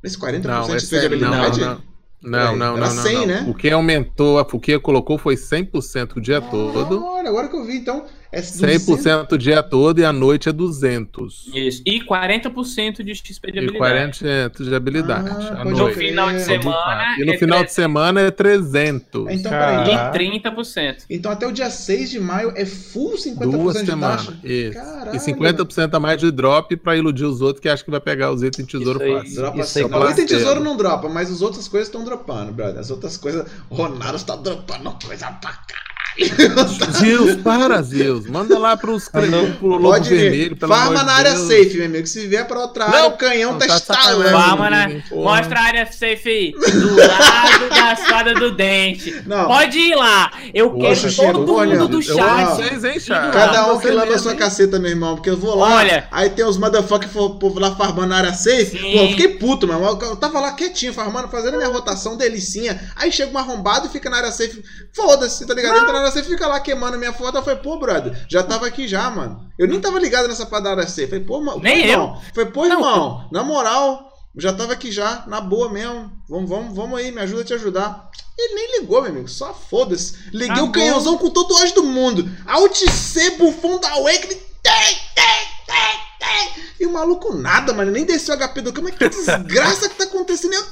Nesse 0.04 0.18
40% 0.18 0.44
Não, 0.48 0.64
de 0.68 0.76
é 0.76 0.80
XP 0.80 1.10
de 1.10 1.16
não, 1.18 1.34
habilidade. 1.34 1.62
não. 1.62 1.96
Não, 2.22 2.56
não, 2.56 2.78
era 2.78 2.88
não, 2.88 2.96
não, 2.96 3.04
100, 3.04 3.16
não. 3.20 3.26
né? 3.28 3.46
O 3.48 3.54
que 3.54 3.70
aumentou, 3.70 4.40
o 4.40 4.60
que 4.60 4.80
colocou 4.80 5.16
foi 5.18 5.36
100% 5.36 6.16
o 6.16 6.22
dia 6.22 6.42
todo. 6.42 7.04
Olha, 7.04 7.30
agora 7.30 7.48
que 7.48 7.56
eu 7.56 7.64
vi, 7.66 7.78
então. 7.78 8.06
É 8.36 8.42
100% 8.42 9.32
o 9.32 9.38
dia 9.38 9.64
todo 9.64 10.00
e 10.00 10.06
à 10.06 10.12
noite 10.12 10.50
é 10.50 10.52
200. 10.52 11.48
Isso. 11.54 11.82
E 11.86 12.02
40% 12.02 13.02
de 13.04 13.16
XP 13.16 13.52
de 13.52 13.58
E 13.58 13.64
habilidade. 13.64 14.20
40% 14.20 14.64
de 14.64 14.76
habilidade. 14.76 15.30
Ah, 15.56 15.64
No 15.64 15.72
noite. 15.72 15.98
final 15.98 16.32
de 16.32 16.42
semana. 16.42 17.16
E 17.18 17.26
no 17.26 17.34
é 17.34 17.38
final 17.38 17.60
tre- 17.60 17.68
de 17.68 17.74
semana 17.74 18.22
é 18.22 18.32
300. 18.32 19.28
Então, 19.30 19.52
Cara. 19.52 19.84
peraí. 19.84 19.96
E 19.96 20.12
30%. 20.42 21.06
Então 21.10 21.32
até 21.32 21.48
o 21.48 21.52
dia 21.52 21.70
6 21.70 22.10
de 22.10 22.20
maio 22.20 22.52
é 22.56 22.66
full 22.66 23.18
50% 23.18 23.52
Duas 23.52 23.78
de 23.80 23.86
semanas. 23.86 24.26
taxa? 24.26 24.38
Isso. 24.44 24.74
Caralho. 24.74 25.16
E 25.16 25.20
50% 25.20 25.94
a 25.96 26.00
mais 26.00 26.20
de 26.20 26.32
drop 26.32 26.76
pra 26.76 26.96
iludir 26.98 27.26
os 27.26 27.42
outros 27.42 27.62
que 27.62 27.70
acham 27.70 27.86
que 27.86 27.92
vai 27.92 28.02
pegar 28.02 28.32
os 28.32 28.44
itens 28.44 28.68
tesouro 28.68 29.00
Isso 29.00 29.04
aí. 29.08 29.14
fácil. 29.22 29.36
Dropa 29.36 29.60
Isso 29.62 29.80
aí, 29.80 29.86
sim. 29.86 29.94
O 29.94 30.10
item 30.12 30.26
tesouro 30.26 30.60
não 30.60 30.76
dropa, 30.76 31.08
mas 31.08 31.32
as 31.32 31.42
outras 31.42 31.68
coisas 31.68 31.88
estão 31.88 32.04
dropando, 32.04 32.52
brother. 32.52 32.80
As 32.80 32.92
outras 32.92 33.16
coisas. 33.18 33.46
O 33.70 33.76
Ronaldo 33.76 34.18
está 34.18 34.36
dropando 34.36 34.92
coisa 35.06 35.28
pra 35.28 35.52
caralho. 35.52 35.95
Zeus, 37.00 37.36
para, 37.42 37.82
Zeus. 37.82 38.26
Manda 38.28 38.58
lá 38.58 38.78
pros 38.78 39.08
cre- 39.08 39.28
pro 39.60 39.68
lobo 39.68 39.90
Pode 39.90 40.10
vermelho, 40.10 40.56
pelo 40.56 40.74
Farma 40.74 41.04
na 41.04 41.14
área 41.14 41.34
Deus. 41.34 41.48
safe, 41.48 41.78
meu 41.78 41.86
amigo. 41.88 42.08
Se 42.08 42.26
vier 42.28 42.48
pra 42.48 42.60
outra 42.62 42.86
área, 42.86 43.00
Não. 43.02 43.08
o 43.10 43.18
canhão 43.18 43.52
Não, 43.54 43.60
tá 43.60 43.68
tá 43.68 43.76
estalando. 43.76 44.24
Ninguém, 44.86 45.02
porra. 45.10 45.38
Mostra 45.38 45.60
a 45.60 45.64
área 45.64 45.86
safe 45.92 46.30
aí. 46.30 46.52
Do 46.52 46.96
lado 46.96 47.70
da 47.70 47.94
espada 47.94 48.34
do 48.36 48.52
dente. 48.56 49.22
Não. 49.26 49.46
Pode 49.48 49.78
ir 49.78 49.96
lá. 49.96 50.32
Eu 50.54 50.72
Poxa, 50.72 51.10
quero 51.12 51.46
todo 51.46 51.66
mundo 51.66 51.88
do 51.88 52.02
chat. 52.02 52.16
vocês, 52.56 52.84
hein, 52.84 53.00
Chá? 53.00 53.30
Cada 53.32 53.74
um 53.74 53.80
que 53.80 53.88
leva 53.90 54.16
a 54.16 54.20
sua 54.20 54.36
caceta, 54.36 54.80
meu 54.80 54.92
irmão. 54.92 55.16
Porque 55.16 55.30
eu 55.30 55.38
vou 55.38 55.56
lá, 55.56 55.76
Olha. 55.76 56.08
aí 56.12 56.30
tem 56.30 56.46
os 56.46 56.58
motherfuckers 56.58 57.12
povo 57.12 57.60
lá 57.60 57.76
farmando 57.76 58.08
na 58.10 58.18
área 58.18 58.34
safe. 58.34 58.78
Sim. 58.78 58.92
Pô, 58.94 58.98
eu 59.04 59.08
fiquei 59.10 59.28
puto, 59.30 59.68
meu 59.68 59.76
irmão. 59.78 60.00
Eu 60.02 60.16
tava 60.16 60.40
lá 60.40 60.52
quietinho, 60.54 60.94
farmando, 60.94 61.28
fazendo 61.28 61.58
minha 61.58 61.70
rotação, 61.70 62.16
delicinha. 62.18 62.80
Aí 62.96 63.12
chega 63.12 63.32
um 63.32 63.38
arrombado 63.38 63.88
e 63.88 63.90
fica 63.90 64.10
na 64.10 64.18
área 64.18 64.32
safe. 64.32 64.64
Foda-se, 64.94 65.46
tá 65.46 65.54
ligado? 65.54 65.78
Entra 65.78 66.02
na 66.02 66.05
e 66.20 66.24
fica 66.24 66.48
lá 66.48 66.60
queimando 66.60 66.98
minha 66.98 67.14
foto. 67.14 67.38
Eu 67.38 67.44
falei, 67.44 67.60
pô, 67.60 67.78
brother, 67.78 68.26
já 68.30 68.44
tava 68.44 68.68
aqui 68.68 68.88
já, 68.88 69.10
mano. 69.10 69.50
Eu 69.58 69.68
nem 69.68 69.80
tava 69.80 70.00
ligado 70.00 70.28
nessa 70.28 70.46
área 70.70 70.88
safe. 70.88 71.08
Falei, 71.08 71.24
pô, 71.26 71.42
mano. 71.42 71.60
Nem 71.62 71.86
irmão. 71.88 72.22
Falei, 72.34 72.52
pô, 72.52 72.66
Não. 72.68 72.76
irmão, 72.78 73.28
na 73.32 73.44
moral. 73.44 74.12
Já 74.38 74.52
tava 74.52 74.74
aqui 74.74 74.92
já, 74.92 75.24
na 75.28 75.40
boa 75.40 75.70
mesmo. 75.70 76.12
Vamos, 76.28 76.50
vamos, 76.50 76.76
vamos 76.76 77.00
aí, 77.00 77.10
me 77.12 77.22
ajuda 77.22 77.42
a 77.42 77.46
te 77.46 77.54
ajudar. 77.54 78.10
Ele 78.38 78.54
nem 78.56 78.80
ligou, 78.82 79.02
meu 79.02 79.12
amigo. 79.12 79.30
Só 79.30 79.54
foda-se. 79.54 80.30
Liguei 80.34 80.56
Tá 80.58 80.64
o 80.64 80.66
bom. 80.66 80.72
canhãozão 80.74 81.18
com 81.18 81.30
todo 81.30 81.52
o 81.54 81.56
ódio 81.62 81.76
do 81.76 81.84
mundo. 81.84 82.30
Alt 82.46 82.76
C, 82.90 83.32
bufão 83.38 83.80
da 83.80 83.94
tem, 83.94 84.28
tem, 84.28 84.98
tem. 85.16 85.55
E 86.80 86.86
o 86.86 86.92
maluco 86.92 87.34
nada, 87.34 87.74
mano. 87.74 87.92
Nem 87.92 88.04
desceu 88.06 88.36
o 88.36 88.38
HP 88.38 88.62
do 88.62 88.74
cama. 88.74 88.90
Mas 88.90 88.98
que 88.98 89.10
desgraça 89.10 89.88
que 89.90 89.96
tá 89.96 90.04
acontecendo? 90.04 90.54
Eu, 90.54 90.66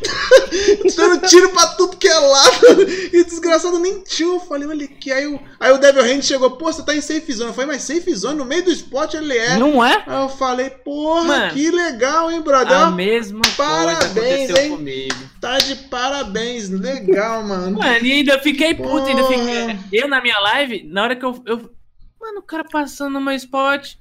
dando 0.96 1.26
tiro 1.28 1.50
pra 1.50 1.66
tudo 1.68 1.96
que 1.96 2.08
é 2.08 2.18
lado. 2.18 2.82
E 3.12 3.20
o 3.20 3.24
desgraçado 3.24 3.78
nem 3.78 4.02
tinha. 4.02 4.28
Eu 4.28 4.40
falei, 4.40 4.66
olha 4.66 4.84
aqui. 4.86 5.12
Aí, 5.12 5.26
o- 5.26 5.40
aí 5.60 5.70
o 5.72 5.78
Devil 5.78 6.02
Hand 6.02 6.22
chegou, 6.22 6.50
pô, 6.52 6.72
você 6.72 6.82
tá 6.82 6.94
em 6.94 7.00
safe 7.00 7.32
zone. 7.32 7.50
Eu 7.50 7.54
falei, 7.54 7.70
mas 7.76 7.82
safe 7.82 8.12
zone 8.14 8.38
no 8.38 8.44
meio 8.44 8.64
do 8.64 8.72
spot 8.72 9.14
ele 9.14 9.36
é. 9.36 9.56
Não 9.58 9.84
é? 9.84 10.02
Aí 10.06 10.22
eu 10.22 10.28
falei, 10.28 10.70
porra, 10.70 11.24
Mano, 11.24 11.52
que 11.52 11.70
legal, 11.70 12.30
hein, 12.30 12.40
brother? 12.40 12.76
A 12.76 12.90
mesma 12.90 13.42
Parabéns, 13.56 14.48
coisa 14.48 14.62
hein? 14.62 14.70
comigo. 14.70 15.14
Tá 15.40 15.58
de 15.58 15.74
parabéns, 15.88 16.68
legal, 16.68 17.42
mano. 17.44 17.78
Mano, 17.78 18.04
e 18.04 18.12
ainda 18.12 18.38
fiquei 18.40 18.74
puto, 18.74 19.06
ainda 19.06 19.24
fiquei. 19.24 19.78
Eu 19.92 20.08
na 20.08 20.20
minha 20.20 20.38
live, 20.40 20.84
na 20.90 21.02
hora 21.04 21.16
que 21.16 21.24
eu, 21.24 21.42
eu. 21.46 21.70
Mano, 22.20 22.40
o 22.40 22.42
cara 22.42 22.64
passando 22.64 23.14
no 23.14 23.20
meu 23.20 23.34
spot. 23.34 23.94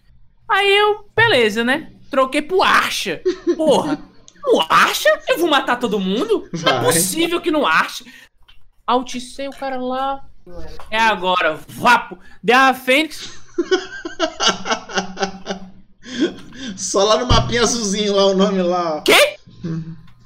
Aí 0.47 0.70
eu, 0.78 1.09
beleza, 1.15 1.63
né? 1.63 1.91
Troquei 2.09 2.41
pro 2.41 2.61
Archa. 2.63 3.22
Porra, 3.55 3.99
o 4.47 4.61
Archa? 4.67 5.09
Eu 5.28 5.38
vou 5.39 5.49
matar 5.49 5.78
todo 5.78 5.99
mundo? 5.99 6.49
Não 6.51 6.59
é 6.59 6.63
Vai. 6.74 6.84
possível 6.86 7.39
que 7.39 7.51
não 7.51 7.65
ache. 7.65 8.05
Alticei 8.86 9.47
o 9.47 9.51
cara 9.51 9.78
lá. 9.80 10.26
É 10.89 10.99
agora, 10.99 11.59
vapo. 11.67 12.17
Deu 12.43 12.57
a 12.57 12.74
Fênix. 12.74 13.30
Só 16.76 17.03
lá 17.03 17.17
no 17.20 17.28
mapinha 17.28 17.61
azulzinho, 17.61 18.15
lá 18.15 18.26
o 18.26 18.34
nome 18.36 18.61
lá. 18.61 18.97
ó. 18.97 19.03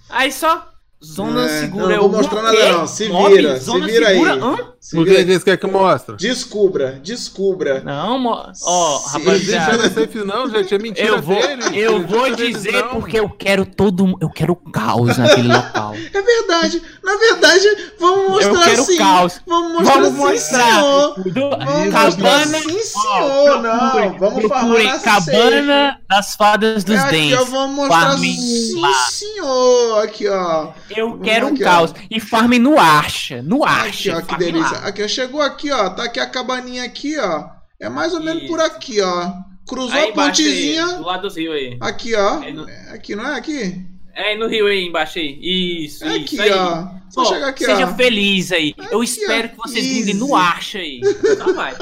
Aí 0.09 0.31
só. 0.31 0.69
Zona 1.03 1.45
É, 1.45 1.59
segura. 1.61 1.83
eu 1.83 1.89
não 1.89 1.95
Eu, 1.95 2.01
vou 2.09 2.21
mostrar 2.21 2.41
nada 2.41 2.55
quê? 2.55 2.71
não, 2.71 2.87
se 2.87 3.09
Mob? 3.09 3.35
vira, 3.35 3.59
se 3.59 3.79
vira 3.81 4.07
aí. 4.07 4.13
segura? 4.15 4.35
Hã? 4.45 4.72
Se 4.83 4.99
O 4.99 5.05
que 5.05 5.13
vocês 5.23 5.43
querem 5.45 5.57
que 5.61 5.65
mostre? 5.67 6.17
Descubra, 6.17 6.99
descubra. 7.01 7.79
Não, 7.85 8.19
mo... 8.19 8.31
ó, 8.31 8.97
Sim. 8.99 9.05
Isso 9.05 9.09
rapaziada. 9.17 9.77
não 9.77 9.85
é 9.85 9.89
safe 9.89 10.17
não, 10.25 10.49
gente. 10.49 10.75
É 10.75 10.77
mentira 10.77 11.07
Eu 11.07 11.21
vou, 11.21 11.35
dele. 11.41 11.63
eu 11.79 12.05
vou 12.05 12.35
dizer 12.35 12.73
não. 12.73 12.89
porque 12.89 13.17
eu 13.17 13.29
quero 13.29 13.65
todo, 13.65 14.17
eu 14.19 14.29
quero 14.29 14.57
caos 14.57 15.17
naquele 15.17 15.47
local. 15.47 15.93
É 15.95 16.21
verdade. 16.21 16.81
Na 17.01 17.15
verdade, 17.15 17.65
vamos 17.97 18.29
mostrar 18.29 18.49
Eu 18.51 18.59
quero 18.61 18.81
assim. 18.81 18.97
caos. 18.97 19.41
Vamos 19.47 19.71
mostrar 19.71 19.93
Vamos 19.93 20.09
sim, 20.09 20.17
mostrar. 20.17 20.73
senhor. 20.81 21.15
Do- 21.31 21.49
Vamos 21.65 21.93
cabana, 21.93 22.57
sim, 22.59 22.77
ó, 22.97 23.01
senhor. 23.21 23.61
não, 23.61 23.79
procurem- 23.79 24.17
vamos 24.19 24.41
farmar 24.47 24.59
procurem 24.65 24.87
na 24.87 24.99
cabana 24.99 25.99
das 26.09 26.35
fadas 26.35 26.83
dos 26.83 26.95
É 26.95 26.99
aqui, 26.99 27.11
dentes. 27.11 27.39
ó, 27.39 27.43
vamos 27.45 27.75
mostrar 27.77 28.17
sim, 28.17 28.81
lá. 28.81 28.93
senhor. 29.09 30.03
Aqui, 30.03 30.27
ó. 30.27 30.67
Eu 30.89 31.17
quero 31.19 31.45
um 31.47 31.53
aqui, 31.53 31.63
ó. 31.63 31.67
caos 31.67 31.93
e 32.11 32.19
farmem 32.19 32.59
no 32.59 32.77
Archa, 32.77 33.41
no 33.41 33.63
Aqui, 33.63 34.11
Archa. 34.11 34.17
ó, 34.17 34.21
que 34.21 34.37
delícia. 34.37 34.72
Aqui, 34.83 35.07
chegou 35.07 35.41
aqui, 35.41 35.71
ó. 35.71 35.89
Tá 35.89 36.03
aqui 36.03 36.19
a 36.19 36.25
cabaninha 36.25 36.83
aqui, 36.83 37.17
ó. 37.19 37.45
É 37.79 37.89
mais 37.89 38.13
ou 38.13 38.21
menos 38.21 38.43
Isso. 38.43 38.51
por 38.51 38.59
aqui, 38.61 39.01
ó. 39.01 39.31
Cruzou 39.67 39.91
Aí 39.93 40.05
a 40.05 40.09
embaixo 40.09 40.41
aí, 40.41 40.47
pontezinha. 40.47 40.87
do 40.97 41.03
lado 41.05 41.21
dos 41.23 41.35
rios 41.37 41.53
aí. 41.55 41.77
Aqui, 41.79 42.15
ó. 42.15 42.39
Aí 42.39 42.53
no- 42.53 42.67
É 42.69 42.91
Aqui, 42.93 43.15
não 43.15 43.25
é 43.27 43.35
aqui? 43.37 43.81
É 44.15 44.37
no 44.37 44.47
rio 44.47 44.67
aí 44.67 44.85
embaixo 44.85 45.17
aí. 45.17 45.39
Isso, 45.85 46.03
É 46.03 46.17
isso 46.17 46.35
aqui, 46.35 46.41
aí. 46.41 46.51
ó. 46.51 46.85
Só 47.09 47.33
aqui, 47.45 47.65
seja 47.65 47.85
ó. 47.87 47.95
feliz 47.95 48.51
aí. 48.51 48.75
Eu 48.91 49.01
Aqui, 49.01 49.09
espero 49.09 49.47
ó. 49.47 49.49
que 49.63 49.69
vocês 49.69 49.87
brindem 49.87 50.13
no 50.15 50.35
Archa 50.35 50.77
aí. 50.79 50.99
Então 51.03 51.53
vai. 51.53 51.73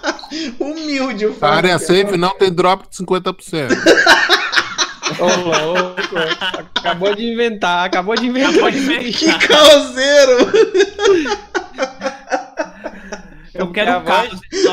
Humilde, 0.58 1.26
o 1.26 1.36
área 1.42 1.72
é 1.72 1.78
safe 1.78 2.16
não 2.16 2.36
tem 2.38 2.50
drop 2.52 2.88
de 2.88 2.96
50%. 2.96 3.68
Ô, 5.20 5.26
louco. 5.26 6.00
Acabou 6.76 7.14
de 7.14 7.24
inventar, 7.24 7.84
acabou 7.86 8.14
de 8.16 8.26
inventar. 8.26 8.52
Acabou 8.52 8.70
de 8.70 8.78
Que 9.12 9.26
inventar. 9.26 9.40
Eu 13.54 13.66
Que 13.68 13.72
quero 13.74 13.90
um 13.92 13.98
local. 14.00 14.26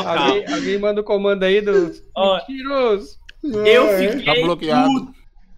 Alguém, 0.08 0.54
alguém 0.54 0.80
manda 0.80 1.02
o 1.02 1.04
comando 1.04 1.44
aí 1.44 1.62
dos 1.62 2.02
Ó, 2.16 2.38
mentirosos. 2.38 3.20
Eu 3.44 3.88
fiquei 3.98 4.24
Tá 4.26 4.42
bloqueado. 4.42 5.14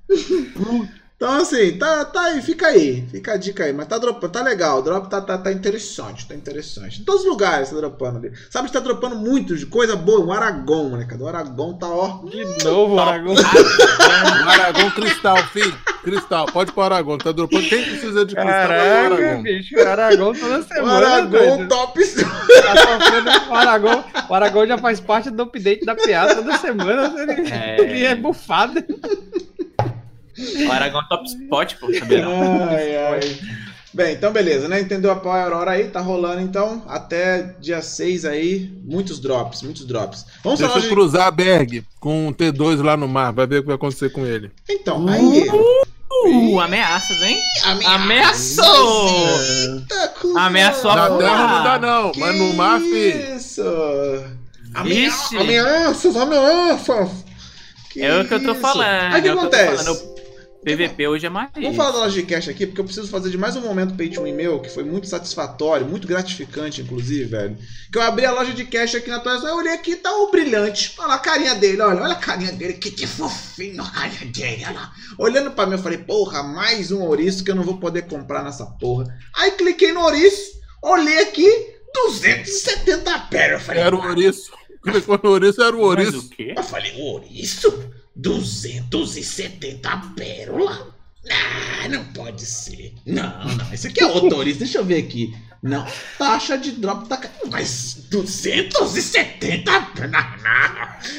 puto. 0.07 0.89
Então, 1.23 1.37
assim, 1.37 1.77
tá, 1.77 2.03
tá 2.03 2.21
aí, 2.25 2.41
fica 2.41 2.67
aí. 2.67 3.07
Fica 3.09 3.31
a 3.31 3.37
dica 3.37 3.63
aí. 3.63 3.71
Mas 3.71 3.87
tá 3.87 3.97
dropando, 3.97 4.33
tá 4.33 4.43
legal. 4.43 4.79
O 4.79 4.81
drop 4.81 5.09
tá, 5.09 5.21
tá, 5.21 5.37
tá 5.37 5.53
interessante, 5.53 6.27
tá 6.27 6.35
interessante. 6.35 6.99
Em 6.99 7.05
todos 7.05 7.21
os 7.21 7.27
lugares 7.29 7.69
tá 7.69 7.77
dropando 7.77 8.17
ali. 8.17 8.33
Sabe 8.49 8.67
que 8.67 8.73
tá 8.73 8.81
dropando 8.81 9.15
muito 9.15 9.55
de 9.55 9.65
coisa 9.65 9.95
boa? 9.95 10.19
O 10.19 10.33
Aragon, 10.33 10.89
né, 10.89 11.05
cara? 11.05 11.23
O 11.23 11.27
Aragon 11.29 11.73
tá, 11.77 11.87
ó. 11.87 12.23
De 12.25 12.65
novo, 12.65 12.99
Aragão. 12.99 13.35
O 14.45 14.49
Aragão 14.49 14.91
Cristal, 14.91 15.37
filho. 15.53 15.73
Cristal, 16.03 16.45
pode 16.47 16.73
pôr 16.73 16.81
o 16.81 16.83
Aragão. 16.83 17.17
Tá 17.17 17.31
dropando. 17.31 17.63
Quem 17.69 17.81
precisa 17.83 18.25
de 18.25 18.35
cristal 18.35 18.53
é 18.53 18.65
o 18.65 18.67
Caraca, 18.67 19.15
Aragão. 19.15 19.43
bicho. 19.43 19.75
O 19.77 19.87
Aragão 19.87 20.33
toda 20.33 20.59
O 20.59 20.63
semana. 20.63 21.07
Aragon 21.07 21.29
doido. 21.57 21.67
top. 21.69 22.03
Tá 22.05 22.99
sofrendo 22.99 23.29
o 23.49 23.53
Aragão. 23.55 24.03
O 24.29 24.33
Aragão 24.33 24.67
já 24.67 24.77
faz 24.77 24.99
parte 24.99 25.29
do 25.29 25.43
update 25.43 25.85
da 25.85 25.95
piada 25.95 26.35
toda 26.35 26.57
semana. 26.57 27.13
Ele 27.21 27.49
É. 27.49 27.79
ele 27.79 28.05
é 28.05 28.15
bufado. 28.15 28.83
O 30.67 30.71
Aragão 30.71 31.01
é 31.01 31.05
top 31.07 31.27
spot, 31.27 31.75
pô, 31.75 31.93
sabia? 31.93 32.25
Ai, 32.27 32.95
ai. 32.95 33.19
Bem, 33.93 34.15
então 34.15 34.33
beleza, 34.33 34.67
né? 34.67 34.81
Entendeu 34.81 35.11
a 35.11 35.15
Power 35.15 35.43
Aurora 35.43 35.71
aí? 35.71 35.87
Tá 35.87 35.99
rolando 35.99 36.41
então. 36.41 36.83
Até 36.87 37.53
dia 37.59 37.79
6 37.79 38.25
aí. 38.25 38.73
Muitos 38.83 39.19
drops, 39.19 39.61
muitos 39.61 39.85
drops. 39.85 40.25
Vamos 40.43 40.57
Deixa 40.57 40.73
falar 40.73 40.83
eu 40.83 40.89
de... 40.89 40.95
cruzar 40.95 41.27
a 41.27 41.31
Berg 41.31 41.83
com 41.99 42.27
um 42.27 42.33
T2 42.33 42.81
lá 42.81 42.97
no 42.97 43.07
mar. 43.07 43.31
Vai 43.31 43.45
ver 43.45 43.59
o 43.59 43.61
que 43.61 43.67
vai 43.67 43.75
acontecer 43.75 44.09
com 44.09 44.25
ele. 44.25 44.51
Então, 44.67 45.07
aí. 45.07 45.47
Uh, 46.25 46.59
ameaças, 46.59 47.21
hein? 47.21 47.37
Ameaça! 47.63 48.63
Ameaçou! 48.63 49.39
Eita. 49.39 50.13
Ameaçou 50.37 50.95
Na 50.95 51.05
a 51.05 51.17
terra 51.17 51.47
não 51.47 51.63
dá, 51.63 51.79
não. 51.79 52.11
Que 52.11 52.19
Mas 52.19 52.35
no 52.35 52.53
mar, 52.55 52.79
filho. 52.79 53.35
Isso! 53.35 53.63
Vixe. 54.85 55.37
Ameaças, 55.37 56.15
ameaças! 56.15 57.09
É 57.95 58.21
o 58.21 58.27
que 58.27 58.33
eu 58.33 58.43
tô 58.43 58.55
falando. 58.55 59.13
Aí 59.13 59.19
o 59.19 59.23
que 59.23 59.29
o 59.29 59.37
que 59.37 59.45
eu 59.45 59.49
tô 59.49 59.55
acontece? 59.55 60.12
O 60.63 60.65
PVP 60.65 61.07
hoje 61.09 61.25
é 61.25 61.29
mais. 61.29 61.49
Vamos 61.53 61.75
falar 61.75 61.91
da 61.91 61.97
loja 61.99 62.15
de 62.15 62.23
cash 62.23 62.47
aqui, 62.47 62.65
porque 62.65 62.79
eu 62.79 62.85
preciso 62.85 63.09
fazer 63.09 63.29
de 63.29 63.37
mais 63.37 63.53
um 63.57 63.61
momento 63.61 63.95
pay 63.95 64.09
to 64.09 64.23
win 64.23 64.31
meu, 64.31 64.61
que 64.61 64.69
foi 64.69 64.85
muito 64.85 65.07
satisfatório, 65.07 65.85
muito 65.85 66.07
gratificante, 66.07 66.79
inclusive, 66.81 67.25
velho. 67.25 67.57
Que 67.91 67.97
eu 67.97 68.01
abri 68.01 68.25
a 68.25 68.31
loja 68.31 68.53
de 68.53 68.63
cash 68.63 68.95
aqui 68.95 69.09
na 69.09 69.17
atualização, 69.17 69.49
eu 69.49 69.57
olhei 69.57 69.73
aqui, 69.73 69.97
tá 69.97 70.09
o 70.15 70.31
brilhante. 70.31 70.95
Olha 70.99 71.07
lá 71.09 71.15
a 71.15 71.19
carinha 71.19 71.53
dele, 71.55 71.81
olha, 71.81 72.01
olha 72.01 72.13
a 72.13 72.15
carinha 72.15 72.53
dele, 72.53 72.75
que, 72.75 72.91
que 72.91 73.05
fofinho 73.05 73.83
a 73.83 73.89
carinha 73.91 74.31
dele, 74.31 74.63
olha 74.65 74.73
lá. 74.73 74.93
Olhando 75.19 75.51
pra 75.51 75.65
mim, 75.65 75.73
eu 75.73 75.79
falei, 75.79 75.97
porra, 75.97 76.41
mais 76.41 76.93
um 76.93 77.01
ouriço 77.01 77.43
que 77.43 77.51
eu 77.51 77.55
não 77.55 77.63
vou 77.63 77.77
poder 77.77 78.03
comprar 78.03 78.41
nessa 78.41 78.65
porra. 78.65 79.13
Aí 79.35 79.51
cliquei 79.51 79.91
no 79.91 79.99
ouriço, 79.99 80.53
olhei 80.81 81.23
aqui, 81.23 81.45
270 81.93 83.19
pérolas. 83.29 83.61
Eu 83.61 83.65
falei, 83.67 83.81
Era 83.81 83.95
o 83.95 83.99
ouriço. 84.01 84.49
Clicou 84.81 85.19
no 85.21 85.29
ouriço, 85.29 85.61
era 85.61 85.75
o 85.75 85.79
Mas 85.79 85.87
ouriço. 85.89 86.19
o 86.19 86.29
quê? 86.29 86.53
eu 86.55 86.63
falei, 86.63 86.93
ouriço? 87.01 87.83
270 88.15 90.01
pérolas? 90.15 90.79
Ah, 91.31 91.87
não 91.87 92.03
pode 92.05 92.45
ser. 92.45 92.93
Não, 93.05 93.45
não, 93.55 93.73
isso 93.73 93.87
aqui 93.87 94.03
é 94.03 94.05
ouriço, 94.07 94.59
deixa 94.59 94.77
eu 94.79 94.85
ver 94.85 94.97
aqui. 95.03 95.33
Não, 95.61 95.85
taxa 96.17 96.57
de 96.57 96.71
drop 96.73 97.07
tá... 97.07 97.15
ca- 97.15 97.31
Mas 97.49 98.05
270 98.09 99.81
pérolas? 99.95 100.25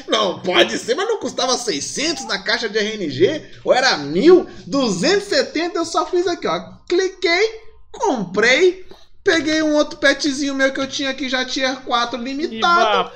Não, 0.07 0.33
não 0.33 0.39
pode 0.41 0.77
ser, 0.77 0.93
mas 0.93 1.07
não 1.07 1.19
custava 1.19 1.57
600 1.57 2.25
na 2.25 2.37
caixa 2.39 2.69
de 2.69 2.77
RNG? 2.77 3.43
Ou 3.63 3.73
era 3.73 3.97
1.000? 3.97 4.47
270 4.67 5.77
eu 5.79 5.85
só 5.85 6.05
fiz 6.05 6.27
aqui, 6.27 6.45
ó. 6.47 6.59
Cliquei, 6.87 7.59
comprei, 7.91 8.85
peguei 9.23 9.63
um 9.63 9.73
outro 9.73 9.97
petzinho 9.97 10.53
meu 10.53 10.71
que 10.71 10.79
eu 10.79 10.87
tinha 10.87 11.09
aqui 11.09 11.27
já 11.27 11.43
tier 11.43 11.77
4 11.81 12.21
limitado. 12.21 13.11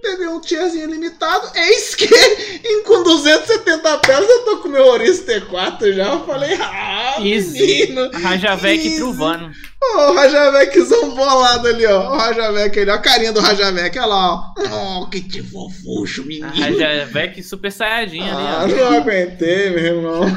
Peguei 0.00 0.28
um 0.28 0.40
tierzinho 0.40 0.88
limitado, 0.88 1.50
eis 1.56 1.94
que 1.94 2.06
em, 2.64 2.82
com 2.84 3.02
270 3.02 3.98
peças 3.98 4.28
eu 4.28 4.44
tô 4.44 4.58
com 4.58 4.68
meu 4.68 4.86
Ouriço 4.86 5.24
T4 5.24 5.92
já. 5.92 6.12
Eu 6.12 6.24
falei, 6.24 6.56
ah, 6.60 7.16
Easy. 7.20 7.58
menino. 7.60 8.10
Rajavec 8.12 8.96
truvando. 8.96 9.50
Ó, 9.82 10.10
o 10.10 10.14
Rajaveczão 10.14 11.14
bolado 11.14 11.68
ali, 11.68 11.84
ó. 11.86 12.14
O 12.14 12.16
Rajavec 12.16 12.78
ali, 12.78 12.90
ó. 12.90 12.94
A 12.94 12.98
carinha 12.98 13.32
do 13.32 13.40
Rajavec, 13.40 13.98
olha 13.98 14.06
lá, 14.06 14.34
ó. 14.34 15.00
Oh, 15.02 15.06
que 15.08 15.20
te 15.20 15.42
fofuxo, 15.42 16.24
menino. 16.24 16.48
Rajavec 16.48 17.42
super 17.42 17.72
saiyajin 17.72 18.22
Ah, 18.22 18.60
ali, 18.62 18.74
não 18.74 18.98
aguentei, 18.98 19.70
meu 19.70 19.84
irmão. 19.84 20.20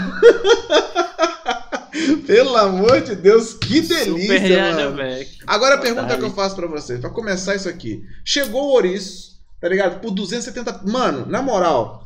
Pelo 2.26 2.56
amor 2.58 3.02
de 3.02 3.16
Deus, 3.16 3.54
que 3.54 3.82
ó. 3.82 4.06
Super 4.06 4.40
delícia, 4.40 4.62
mano. 4.62 4.76
Rajavec. 4.98 5.38
Agora 5.46 5.76
a 5.76 5.78
pergunta 5.78 6.02
Verdade. 6.08 6.22
que 6.22 6.28
eu 6.28 6.34
faço 6.36 6.56
pra 6.56 6.68
vocês, 6.68 7.00
pra 7.00 7.10
começar 7.10 7.56
isso 7.56 7.70
aqui. 7.70 8.04
Chegou 8.24 8.64
o 8.64 8.72
Ouriço, 8.74 9.31
tá 9.62 9.70
ligado? 9.70 10.02
Por 10.02 10.12
270. 10.12 10.82
Mano, 10.86 11.26
na 11.28 11.42
moral, 11.42 12.02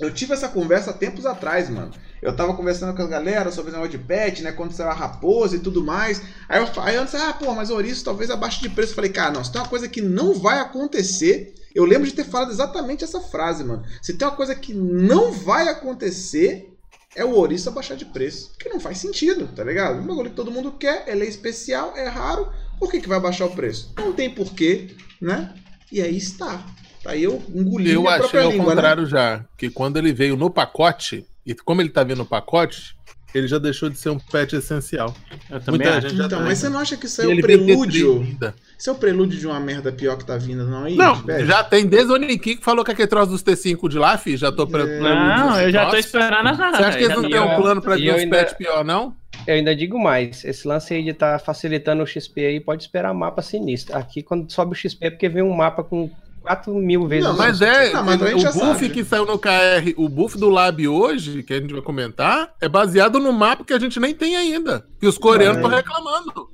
eu 0.00 0.12
tive 0.12 0.34
essa 0.34 0.48
conversa 0.48 0.92
tempos 0.92 1.24
atrás, 1.24 1.70
mano. 1.70 1.92
Eu 2.20 2.34
tava 2.34 2.54
conversando 2.54 2.94
com 2.96 3.02
a 3.02 3.06
galera 3.06 3.52
sobre 3.52 3.70
esse 3.70 3.78
negócio 3.78 3.98
de 3.98 4.04
pet, 4.04 4.42
né? 4.42 4.50
Quando 4.52 4.72
saiu 4.72 4.90
a 4.90 4.94
raposa 4.94 5.56
e 5.56 5.60
tudo 5.60 5.82
mais. 5.82 6.20
Aí 6.48 6.60
eu, 6.60 6.82
aí 6.82 6.96
eu 6.96 7.04
disse, 7.04 7.16
ah, 7.16 7.32
pô, 7.32 7.54
mas 7.54 7.70
Ouriço 7.70 8.04
talvez 8.04 8.30
abaixo 8.30 8.60
de 8.60 8.68
preço. 8.68 8.92
Eu 8.92 8.96
falei, 8.96 9.10
cara, 9.10 9.32
não, 9.32 9.44
se 9.44 9.52
tem 9.52 9.60
uma 9.60 9.68
coisa 9.68 9.88
que 9.88 10.02
não 10.02 10.34
vai 10.34 10.58
acontecer. 10.58 11.54
Eu 11.74 11.84
lembro 11.84 12.08
de 12.08 12.14
ter 12.14 12.24
falado 12.24 12.50
exatamente 12.50 13.04
essa 13.04 13.20
frase, 13.20 13.62
mano. 13.62 13.84
Se 14.02 14.14
tem 14.14 14.26
uma 14.26 14.34
coisa 14.34 14.54
que 14.54 14.72
não 14.72 15.30
vai 15.30 15.68
acontecer, 15.68 16.74
é 17.14 17.24
o 17.24 17.32
ouriço 17.32 17.68
abaixar 17.68 17.96
de 17.96 18.06
preço. 18.06 18.50
Porque 18.52 18.70
não 18.70 18.80
faz 18.80 18.98
sentido, 18.98 19.46
tá 19.54 19.62
ligado? 19.62 19.98
Um 19.98 20.06
bagulho 20.06 20.30
que 20.30 20.36
todo 20.36 20.50
mundo 20.50 20.72
quer, 20.72 21.04
ele 21.06 21.24
é 21.24 21.28
especial, 21.28 21.94
é 21.96 22.08
raro. 22.08 22.50
Por 22.78 22.90
que, 22.90 23.00
que 23.00 23.08
vai 23.08 23.20
baixar 23.20 23.46
o 23.46 23.54
preço? 23.54 23.92
Não 23.96 24.12
tem 24.12 24.30
porquê, 24.30 24.96
né? 25.20 25.54
E 25.92 26.00
aí 26.00 26.16
está. 26.16 26.64
Tá 27.06 27.12
aí 27.12 27.22
eu 27.22 27.42
engoli 27.54 27.90
Eu 27.92 28.02
minha 28.02 28.12
achei 28.14 28.20
própria 28.22 28.42
ao 28.42 28.50
língua, 28.50 28.66
né? 28.66 28.74
contrário 28.74 29.06
já. 29.06 29.44
Que 29.56 29.70
quando 29.70 29.96
ele 29.96 30.12
veio 30.12 30.36
no 30.36 30.50
pacote, 30.50 31.24
e 31.46 31.54
como 31.54 31.80
ele 31.80 31.88
tá 31.90 32.02
vindo 32.02 32.18
no 32.18 32.26
pacote, 32.26 32.96
ele 33.34 33.46
já 33.46 33.58
deixou 33.58 33.90
de 33.90 33.98
ser 33.98 34.08
um 34.10 34.18
pet 34.18 34.56
essencial. 34.56 35.14
Eu 35.50 35.60
também 35.60 35.80
Muita 35.80 35.98
acho. 35.98 36.08
gente 36.08 36.16
já 36.18 36.26
Então, 36.26 36.38
tá- 36.38 36.44
mas 36.44 36.58
você 36.58 36.68
não 36.68 36.78
acha 36.78 36.96
que 36.96 37.06
isso 37.06 37.20
é 37.22 37.26
o 37.26 37.40
prelúdio? 37.40 38.36
Isso 38.78 38.88
é 38.90 38.92
o 38.92 38.96
prelúdio 38.96 39.38
de 39.38 39.46
uma 39.46 39.60
merda 39.60 39.92
pior 39.92 40.16
que 40.16 40.24
tá 40.24 40.36
vindo, 40.38 40.64
não 40.66 40.84
aí? 40.84 40.94
Não, 40.96 41.20
Pede? 41.22 41.46
já 41.46 41.62
tem 41.62 41.86
desde 41.86 42.10
o 42.12 42.14
Onikin 42.14 42.56
que 42.56 42.64
falou 42.64 42.84
que 42.84 42.90
aquele 42.92 43.08
troço 43.08 43.30
dos 43.32 43.42
T5 43.42 43.88
de 43.88 43.98
lá, 43.98 44.16
fi, 44.16 44.36
já 44.36 44.50
tô 44.50 44.66
pre- 44.66 44.82
É. 44.82 45.00
Não, 45.00 45.60
eu 45.60 45.70
já 45.70 45.86
tô 45.90 45.96
esperando 45.96 46.46
a 46.48 46.52
Você 46.54 46.62
acha 46.82 46.98
que 46.98 47.04
eles 47.04 47.16
não 47.16 47.28
têm 47.28 47.40
um 47.40 47.52
eu- 47.52 47.60
plano 47.60 47.80
pra 47.82 47.96
vir 47.96 48.06
eu 48.06 48.14
uns 48.14 48.20
ainda- 48.20 48.36
pets 48.38 48.54
pior, 48.54 48.84
não? 48.84 49.14
Eu 49.46 49.54
ainda 49.54 49.76
digo 49.76 49.98
mais, 50.02 50.44
esse 50.44 50.66
lance 50.66 50.94
aí 50.94 51.02
de 51.04 51.10
estar 51.10 51.38
facilitando 51.38 52.02
o 52.02 52.06
XP 52.06 52.44
aí, 52.44 52.58
pode 52.58 52.82
esperar 52.84 53.12
mapa 53.14 53.42
sinistro. 53.42 53.96
Aqui, 53.96 54.22
quando 54.22 54.50
sobe 54.50 54.72
o 54.72 54.74
XP, 54.74 55.06
é 55.06 55.10
porque 55.10 55.28
vem 55.28 55.42
um 55.42 55.54
mapa 55.54 55.84
com 55.84 56.10
4 56.46 56.72
mil 56.74 57.06
vezes. 57.08 57.24
Não, 57.28 57.36
Mas 57.36 57.60
é, 57.60 57.92
Não, 57.92 58.04
mas 58.04 58.20
o 58.22 58.24
buff 58.52 58.58
sabe. 58.58 58.90
que 58.90 59.04
saiu 59.04 59.26
no 59.26 59.38
KR, 59.38 59.92
o 59.96 60.08
buff 60.08 60.38
do 60.38 60.48
Lab 60.48 60.86
hoje, 60.86 61.42
que 61.42 61.52
a 61.52 61.60
gente 61.60 61.72
vai 61.72 61.82
comentar, 61.82 62.54
é 62.60 62.68
baseado 62.68 63.18
no 63.18 63.32
mapa 63.32 63.64
que 63.64 63.72
a 63.72 63.78
gente 63.80 63.98
nem 63.98 64.14
tem 64.14 64.36
ainda. 64.36 64.86
Que 65.00 65.06
os 65.06 65.18
coreanos 65.18 65.56
estão 65.58 65.72
É. 65.72 65.76
reclamando. 65.76 66.48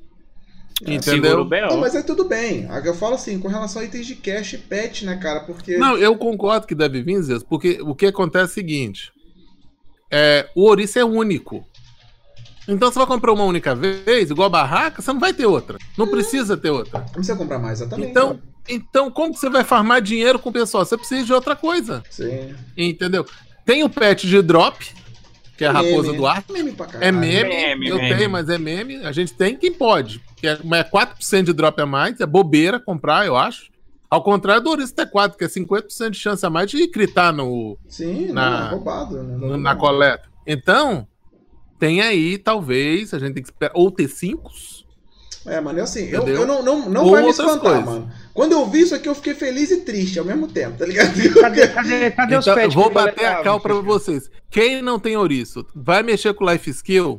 O 0.84 0.90
Entendeu? 0.90 1.44
Não, 1.44 1.76
mas 1.78 1.94
aí 1.94 2.02
tudo 2.02 2.24
bem. 2.24 2.66
Eu 2.84 2.94
falo 2.94 3.14
assim, 3.14 3.38
com 3.38 3.46
relação 3.46 3.82
a 3.82 3.84
itens 3.84 4.06
de 4.06 4.16
cash 4.16 4.54
e 4.54 4.58
pet, 4.58 5.04
né, 5.04 5.16
cara? 5.16 5.40
Porque. 5.40 5.76
Não, 5.76 5.96
eu 5.96 6.16
concordo 6.16 6.66
que 6.66 6.74
deve 6.74 7.02
vir, 7.02 7.22
Zé, 7.22 7.38
porque 7.48 7.78
o 7.82 7.94
que 7.94 8.06
acontece 8.06 8.44
é 8.44 8.46
o 8.46 8.54
seguinte: 8.54 9.12
é, 10.10 10.48
o 10.56 10.62
ouriço 10.62 10.98
é 10.98 11.04
único. 11.04 11.64
Então 12.66 12.90
você 12.90 12.98
vai 12.98 13.06
comprar 13.06 13.32
uma 13.32 13.44
única 13.44 13.74
vez, 13.74 14.30
igual 14.30 14.46
a 14.46 14.50
barraca, 14.50 15.02
você 15.02 15.12
não 15.12 15.20
vai 15.20 15.32
ter 15.32 15.46
outra. 15.46 15.78
Não 15.98 16.06
precisa 16.08 16.56
ter 16.56 16.70
outra. 16.70 17.00
Não 17.00 17.08
precisa 17.08 17.36
comprar 17.36 17.58
mais, 17.58 17.80
exatamente. 17.80 18.10
Então, 18.10 18.40
então 18.68 19.10
como 19.10 19.32
que 19.34 19.40
você 19.40 19.50
vai 19.50 19.64
farmar 19.64 20.00
dinheiro 20.02 20.38
com 20.38 20.50
o 20.50 20.52
pessoal? 20.52 20.84
Você 20.84 20.96
precisa 20.96 21.24
de 21.24 21.32
outra 21.32 21.54
coisa. 21.56 22.02
Sim. 22.10 22.54
Entendeu? 22.76 23.24
Tem 23.64 23.82
o 23.84 23.88
pet 23.88 24.26
de 24.26 24.40
drop, 24.42 24.84
que 25.56 25.64
é 25.64 25.68
a 25.68 25.72
raposa 25.72 26.08
Meme. 26.08 26.16
do 26.16 26.26
ar. 26.26 26.44
Meme 26.50 26.72
pra 26.72 26.86
caralho. 26.86 27.04
É 27.08 27.12
meme, 27.12 27.48
Meme, 27.48 27.88
eu 27.88 27.96
meme. 27.96 28.16
tenho, 28.16 28.30
mas 28.30 28.48
é 28.48 28.58
meme. 28.58 28.96
A 29.04 29.12
gente 29.12 29.32
tem 29.34 29.56
quem 29.56 29.72
pode. 29.72 30.20
Que 30.36 30.48
é, 30.48 30.58
mas 30.64 30.80
é 30.80 30.84
4% 30.84 31.44
de 31.44 31.52
drop 31.52 31.80
a 31.80 31.86
mais, 31.86 32.20
é 32.20 32.26
bobeira 32.26 32.80
comprar, 32.80 33.24
eu 33.26 33.36
acho. 33.36 33.70
Ao 34.10 34.22
contrário 34.22 34.62
do 34.62 34.70
Ouriço 34.70 34.94
T4, 34.94 35.36
que 35.36 35.44
é 35.44 35.48
50% 35.48 36.10
de 36.10 36.18
chance 36.18 36.44
a 36.44 36.50
mais 36.50 36.70
de 36.70 36.86
critar 36.88 37.32
no, 37.32 37.78
Sim, 37.88 38.26
Na- 38.32 38.50
não, 38.50 38.66
é 38.66 38.70
roubado. 38.72 39.22
Né? 39.22 39.36
no- 39.38 39.56
na 39.56 39.74
coleta. 39.76 40.28
Então, 40.46 41.06
tem 41.78 42.00
aí, 42.02 42.36
talvez, 42.36 43.14
a 43.14 43.18
gente 43.18 43.34
tem 43.34 43.42
que 43.42 43.48
esperar. 43.48 43.72
Ou 43.74 43.90
T5s. 43.90 44.71
É, 45.44 45.60
mano, 45.60 45.78
é 45.80 45.82
assim, 45.82 46.08
eu, 46.08 46.22
Entendeu? 46.22 46.42
eu 46.42 46.46
não, 46.46 46.62
não, 46.62 46.88
não 46.88 47.04
Ou 47.04 47.10
vai 47.12 47.22
me 47.24 47.30
espantar, 47.30 47.58
coisas. 47.60 47.84
mano. 47.84 48.10
Quando 48.32 48.52
eu 48.52 48.64
vi 48.66 48.82
isso 48.82 48.94
aqui, 48.94 49.08
eu 49.08 49.14
fiquei 49.14 49.34
feliz 49.34 49.70
e 49.72 49.78
triste 49.78 50.18
ao 50.18 50.24
mesmo 50.24 50.46
tempo, 50.46 50.78
tá 50.78 50.86
ligado? 50.86 51.12
Cadê, 51.40 51.66
cadê, 51.68 52.10
cadê 52.12 52.36
os 52.36 52.44
Então, 52.46 52.54
eu 52.54 52.60
pets? 52.62 52.74
vou 52.74 52.90
bater 52.90 53.24
a 53.26 53.42
cal 53.42 53.58
pra 53.60 53.74
vocês. 53.74 54.30
Quem 54.50 54.80
não 54.80 54.98
tem 55.00 55.16
ouriço, 55.16 55.66
vai 55.74 56.02
mexer 56.04 56.32
com 56.34 56.48
Life 56.48 56.70
Skill, 56.70 57.18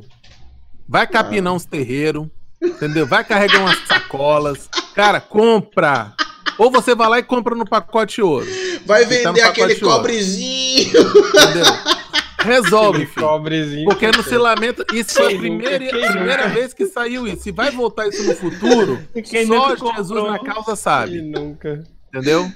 vai 0.88 1.06
capinar 1.06 1.52
uns 1.52 1.66
terreiros, 1.66 2.26
entendeu? 2.62 3.06
Vai 3.06 3.22
carregar 3.24 3.60
umas 3.60 3.78
sacolas. 3.86 4.68
Cara, 4.94 5.20
compra. 5.20 6.14
Ou 6.56 6.70
você 6.70 6.94
vai 6.94 7.08
lá 7.08 7.18
e 7.18 7.22
compra 7.22 7.54
no 7.54 7.68
pacote 7.68 8.22
ouro, 8.22 8.46
Vai 8.86 9.02
tá 9.02 9.08
vender 9.08 9.42
aquele 9.42 9.74
pacote 9.74 9.84
ouro. 9.84 9.96
cobrezinho. 9.96 10.88
entendeu? 10.88 11.64
Resolve, 12.44 13.06
cobrezinho. 13.06 13.84
Porque 13.86 14.10
não 14.10 14.22
se 14.22 14.36
lamenta. 14.36 14.84
Isso 14.92 15.14
foi 15.14 15.34
a 15.34 15.38
primeira, 15.38 15.78
Quem 15.78 16.10
primeira 16.12 16.48
vez 16.48 16.72
que 16.74 16.86
saiu 16.86 17.26
isso. 17.26 17.42
Se 17.42 17.52
vai 17.52 17.70
voltar 17.70 18.08
isso 18.08 18.22
no 18.24 18.34
futuro, 18.36 18.98
Quem 19.24 19.46
só 19.46 19.70
Jesus 19.70 19.80
comprou? 19.80 20.30
na 20.30 20.38
causa 20.38 20.64
Quem 20.66 20.76
sabe. 20.76 21.22
nunca. 21.22 21.84
Entendeu? 22.08 22.50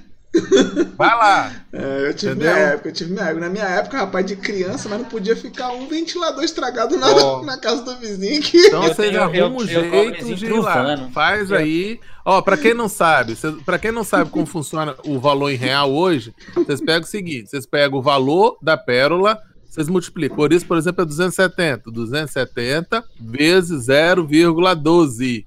Vai 0.96 1.08
lá. 1.16 1.52
É, 1.72 2.08
eu 2.08 2.14
tive 2.14 2.32
Entendeu? 2.32 2.52
minha 2.52 2.64
época, 2.66 2.88
eu 2.88 2.92
tive 2.92 3.12
minha 3.12 3.24
época. 3.24 3.40
Na 3.40 3.48
minha 3.48 3.64
época, 3.64 3.96
rapaz, 3.96 4.26
de 4.26 4.36
criança, 4.36 4.88
mas 4.88 4.98
não 4.98 5.06
podia 5.06 5.34
ficar 5.34 5.70
um 5.72 5.88
ventilador 5.88 6.44
estragado 6.44 6.96
na, 6.98 7.08
Ó. 7.10 7.42
na 7.44 7.56
casa 7.58 7.82
do 7.82 7.96
vizinho 7.96 8.40
que. 8.42 8.58
Então 8.66 8.84
Eu 8.84 8.94
você 8.94 9.06
arruma 9.16 9.36
eu- 9.38 9.48
um 9.50 9.60
eu 9.62 9.66
jeito 9.66 10.34
de 10.34 10.46
ir 10.46 10.60
lá. 10.60 11.08
Faz 11.12 11.50
aí. 11.50 11.98
Ó, 12.24 12.42
pra 12.42 12.58
quem 12.58 12.74
não 12.74 12.88
sabe, 12.90 13.34
cê- 13.36 13.52
pra 13.64 13.78
quem 13.78 13.90
não 13.90 14.04
sabe 14.04 14.30
como 14.30 14.44
funciona 14.44 14.94
o 15.06 15.18
valor 15.18 15.50
em 15.50 15.56
real 15.56 15.90
hoje, 15.90 16.34
vocês 16.54 16.78
pegam 16.80 17.00
o 17.02 17.10
seguinte: 17.10 17.48
vocês 17.48 17.64
pegam 17.64 17.98
o 17.98 18.02
valor 18.02 18.58
da 18.60 18.76
pérola, 18.76 19.38
vocês 19.78 19.88
multiplicam. 19.88 20.36
Por 20.36 20.52
isso, 20.52 20.66
por 20.66 20.76
exemplo, 20.76 21.02
é 21.02 21.04
270. 21.04 21.88
270 21.90 23.04
vezes 23.20 23.86
0,12. 23.86 25.44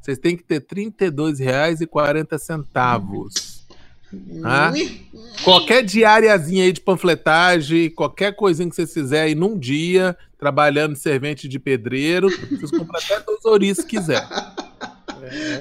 Vocês 0.00 0.18
têm 0.18 0.36
que 0.36 0.42
ter 0.42 0.56
R$ 0.70 0.90
32,40. 0.92 3.60
Ah. 4.44 4.72
Qualquer 5.44 5.84
diariazinha 5.84 6.64
aí 6.64 6.72
de 6.72 6.80
panfletagem, 6.80 7.88
qualquer 7.90 8.34
coisinha 8.34 8.68
que 8.68 8.74
vocês 8.74 8.92
fizerem 8.92 9.28
aí 9.28 9.34
num 9.34 9.56
dia, 9.58 10.16
trabalhando 10.38 10.96
servente 10.96 11.46
de 11.48 11.58
pedreiro, 11.60 12.28
vocês 12.28 12.70
compram 12.72 12.98
até 13.00 13.20
dois 13.20 13.44
ouriços 13.44 13.84
se 13.84 13.88
quiser. 13.88 14.26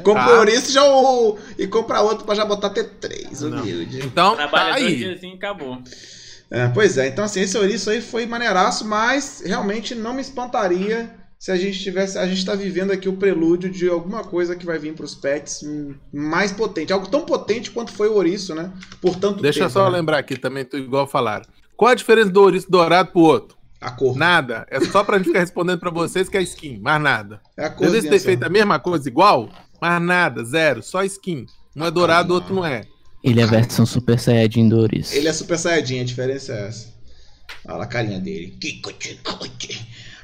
Compra 0.03 0.25
Tá. 0.25 0.33
o 0.33 0.37
ouriço 0.39 0.71
já 0.71 0.83
o... 0.83 1.37
e 1.57 1.67
compra 1.67 2.01
outro 2.01 2.25
pra 2.25 2.33
já 2.33 2.43
botar 2.43 2.71
T3, 2.73 3.41
Não. 3.41 3.61
humilde. 3.61 3.99
Então, 4.05 4.31
tá 4.31 4.37
Trabalha 4.47 4.73
dois 4.73 4.85
aí. 4.85 4.95
dias 4.95 5.21
e 5.21 5.27
acabou. 5.27 5.77
É, 6.51 6.67
pois 6.69 6.97
é, 6.97 7.07
então 7.07 7.23
assim, 7.23 7.41
esse 7.41 7.57
ouriço 7.57 7.89
aí 7.89 8.01
foi 8.01 8.25
maneiraço, 8.25 8.85
mas 8.85 9.43
realmente 9.45 9.93
não 9.93 10.13
me 10.13 10.21
espantaria 10.21 11.09
se 11.37 11.51
a 11.51 11.55
gente 11.55 11.79
tivesse. 11.79 12.17
A 12.17 12.27
gente 12.27 12.45
tá 12.45 12.53
vivendo 12.53 12.91
aqui 12.91 13.07
o 13.07 13.15
prelúdio 13.15 13.69
de 13.69 13.87
alguma 13.87 14.23
coisa 14.23 14.55
que 14.55 14.65
vai 14.65 14.77
vir 14.77 14.93
pros 14.93 15.15
pets 15.15 15.63
hum, 15.63 15.95
mais 16.11 16.51
potente. 16.51 16.91
Algo 16.91 17.07
tão 17.07 17.21
potente 17.21 17.71
quanto 17.71 17.93
foi 17.93 18.09
o 18.09 18.15
ouriço, 18.15 18.53
né? 18.53 18.71
Por 18.99 19.15
tanto 19.15 19.41
Deixa 19.41 19.59
eu 19.59 19.63
tempo. 19.67 19.73
só 19.73 19.89
né? 19.89 19.97
lembrar 19.97 20.17
aqui 20.17 20.35
também, 20.37 20.67
igual 20.73 21.07
falaram. 21.07 21.45
Qual 21.77 21.89
a 21.91 21.95
diferença 21.95 22.29
do 22.29 22.41
ouriço 22.41 22.69
dourado 22.69 23.11
pro 23.11 23.21
outro? 23.21 23.57
A 23.79 23.91
cor. 23.91 24.17
Nada. 24.17 24.67
É 24.69 24.81
só 24.81 25.01
pra 25.03 25.17
gente 25.17 25.27
ficar 25.27 25.39
respondendo 25.39 25.79
pra 25.79 25.89
vocês 25.89 26.27
que 26.27 26.35
é 26.37 26.41
skin, 26.41 26.79
mais 26.79 27.01
nada. 27.01 27.39
É 27.55 27.65
a 27.65 27.67
Às 27.69 27.79
vezes 27.79 28.01
cor. 28.01 28.09
ter 28.09 28.19
feito 28.19 28.43
a 28.43 28.49
mesma 28.49 28.77
coisa 28.77 29.07
igual, 29.07 29.49
mas 29.81 30.01
nada, 30.01 30.43
zero, 30.43 30.83
só 30.83 31.01
skin. 31.05 31.45
Um 31.73 31.85
é 31.85 31.91
dourado, 31.91 32.33
o 32.33 32.35
outro 32.35 32.53
não 32.53 32.65
é. 32.65 32.81
Ele 33.23 33.41
é 33.41 33.43
a 33.43 33.47
versão 33.47 33.85
Super 33.85 34.19
Saiyajin 34.19 34.69
do 34.69 34.77
Ouriço. 34.77 35.13
Ele 35.13 35.27
é 35.27 35.33
super 35.33 35.57
saiyajin, 35.57 35.99
a 35.99 36.05
diferença 36.05 36.53
é 36.53 36.67
essa. 36.67 36.87
Olha 37.65 37.77
lá 37.77 37.83
a 37.83 37.87
carinha 37.87 38.19
dele. 38.19 38.57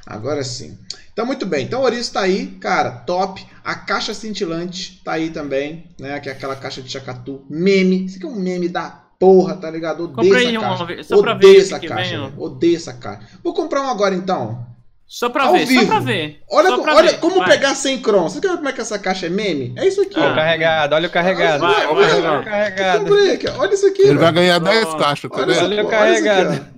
Agora 0.06 0.42
sim. 0.42 0.78
Então, 1.12 1.26
muito 1.26 1.46
bem. 1.46 1.64
Então, 1.64 1.80
o 1.80 1.84
Ouriço 1.84 2.12
tá 2.12 2.20
aí, 2.20 2.46
cara, 2.60 2.90
top. 2.90 3.44
A 3.64 3.74
caixa 3.74 4.12
cintilante 4.14 5.00
tá 5.02 5.12
aí 5.12 5.30
também, 5.30 5.84
né? 5.98 6.20
Que 6.20 6.28
é 6.28 6.32
aquela 6.32 6.54
caixa 6.54 6.82
de 6.82 6.90
chacatu. 6.90 7.44
Meme. 7.48 8.04
Isso 8.04 8.16
aqui 8.16 8.26
é 8.26 8.28
um 8.28 8.36
meme 8.36 8.68
da 8.68 8.90
porra, 9.18 9.56
tá 9.56 9.70
ligado? 9.70 10.04
Odeio 10.04 10.14
Comprei 10.14 10.46
essa 10.48 10.58
uma 10.58 10.68
caixa. 10.68 10.84
vez, 10.84 11.06
só 11.06 11.20
pra 11.22 11.34
Odeio 11.34 11.54
ver 11.54 11.60
essa 11.60 11.80
caixa, 11.80 12.10
vem, 12.10 12.30
velho. 12.30 12.40
Odeio 12.40 12.76
essa 12.76 12.92
caixa. 12.92 13.26
Vou 13.42 13.54
comprar 13.54 13.82
um 13.82 13.88
agora, 13.88 14.14
então. 14.14 14.66
Só 15.08 15.28
pra 15.30 15.44
Ao 15.44 15.52
ver, 15.52 15.66
vivo. 15.66 15.82
só 15.82 15.86
pra 15.86 16.00
ver. 16.00 16.40
Olha, 16.50 16.68
só 16.68 16.76
co- 16.78 16.82
pra 16.82 16.94
olha 16.96 17.12
ver. 17.12 17.18
como 17.20 17.36
Vai. 17.38 17.48
pegar 17.50 17.74
100 17.76 18.02
crons. 18.02 18.32
Você 18.32 18.40
quer 18.40 18.48
ver 18.48 18.56
como 18.56 18.68
é 18.68 18.72
que 18.72 18.80
essa 18.80 18.98
caixa 18.98 19.26
é 19.26 19.28
meme? 19.28 19.72
É 19.76 19.86
isso 19.86 20.02
aqui, 20.02 20.18
Olha 20.18 20.30
ó. 20.30 20.32
o 20.32 20.34
carregado, 20.34 20.94
olha 20.96 21.06
o 21.08 21.10
carregado. 21.12 21.60
Vai, 21.60 21.74
vai, 21.74 21.86
olha 21.86 22.08
vai. 22.08 22.30
o 22.36 22.38
Eu 22.40 22.44
carregado. 22.44 23.14
aqui. 23.32 23.48
Olha 23.50 23.74
isso 23.74 23.86
aqui, 23.86 24.02
Ele 24.02 24.18
vai 24.18 24.32
ganhar 24.32 24.58
10 24.58 24.84
Nossa. 24.84 24.98
caixas, 24.98 25.30
tá 25.30 25.36
Olha, 25.36 25.46
vendo? 25.46 25.58
Olha 25.64 25.84
o 25.84 25.86
olha 25.86 26.12
aqui, 26.12 26.22
carregado. 26.24 26.66
ó. 26.72 26.76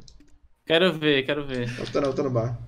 Quero 0.67 0.93
ver, 0.99 1.23
quero 1.25 1.47
ver. 1.47 1.73
Eu 1.79 1.87
tô 1.87 2.01
no, 2.03 2.07
eu 2.09 2.13
tô 2.13 2.23
no 2.23 2.31
bar. 2.31 2.59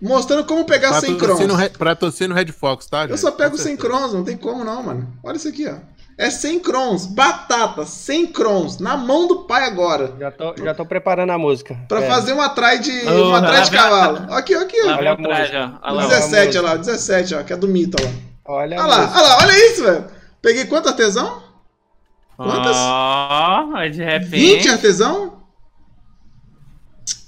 Mostrando 0.00 0.44
como 0.44 0.64
pegar 0.64 0.94
100 1.00 1.16
crons. 1.18 1.20
Patrocínio 1.32 1.54
Red- 1.56 1.70
Patrocínio 1.78 2.34
Red 2.36 2.46
Fox, 2.52 2.86
tá? 2.86 3.02
Eu 3.02 3.08
gente? 3.08 3.20
só 3.20 3.32
pego 3.32 3.50
Com 3.50 3.56
100 3.58 3.76
certeza. 3.76 3.88
crons, 3.88 4.12
não 4.14 4.24
tem 4.24 4.36
como 4.36 4.64
não, 4.64 4.82
mano. 4.82 5.12
Olha 5.22 5.36
isso 5.36 5.48
aqui, 5.48 5.66
ó. 5.68 5.74
É 6.20 6.28
100 6.28 6.60
crons, 6.60 7.06
batata, 7.06 7.86
100 7.86 8.26
crons, 8.26 8.78
na 8.78 8.94
mão 8.94 9.26
do 9.26 9.44
pai 9.44 9.64
agora. 9.64 10.12
Já 10.18 10.30
tô, 10.30 10.54
já 10.62 10.74
tô 10.74 10.84
preparando 10.84 11.30
a 11.30 11.38
música. 11.38 11.74
Pra 11.88 12.00
Pera. 12.02 12.12
fazer 12.12 12.34
uma 12.34 12.44
atrás 12.44 12.78
de, 12.82 12.92
Oh, 13.08 13.28
uma 13.28 13.38
atrás 13.38 13.70
de 13.70 13.76
cavalo. 13.76 14.26
Aqui, 14.34 14.54
aqui, 14.54 14.80
Olha 14.82 15.12
o 15.12 15.14
a 15.14 15.16
música. 15.16 15.78
Olha 15.82 15.92
lá. 15.94 16.02
Deze- 16.02 16.14
17, 16.30 16.58
olha 16.58 16.66
lá, 16.68 16.76
17, 16.76 17.34
ó, 17.36 17.42
que 17.42 17.52
é 17.54 17.56
do 17.56 17.66
mito, 17.66 17.96
ó 17.98 18.04
lá. 18.04 18.12
Olha 18.44 18.76
Olha 18.76 18.86
lá, 18.86 19.12
olha 19.14 19.28
lá, 19.28 19.38
olha 19.44 19.66
isso, 19.72 19.82
velho. 19.82 20.04
Peguei 20.42 20.66
quanto 20.66 20.90
artesão? 20.90 21.42
Quantas? 22.36 22.76
Ó, 22.76 23.70
aí 23.76 23.88
de 23.90 24.04
20 24.04 24.06
repente. 24.06 24.68
artesão? 24.68 25.39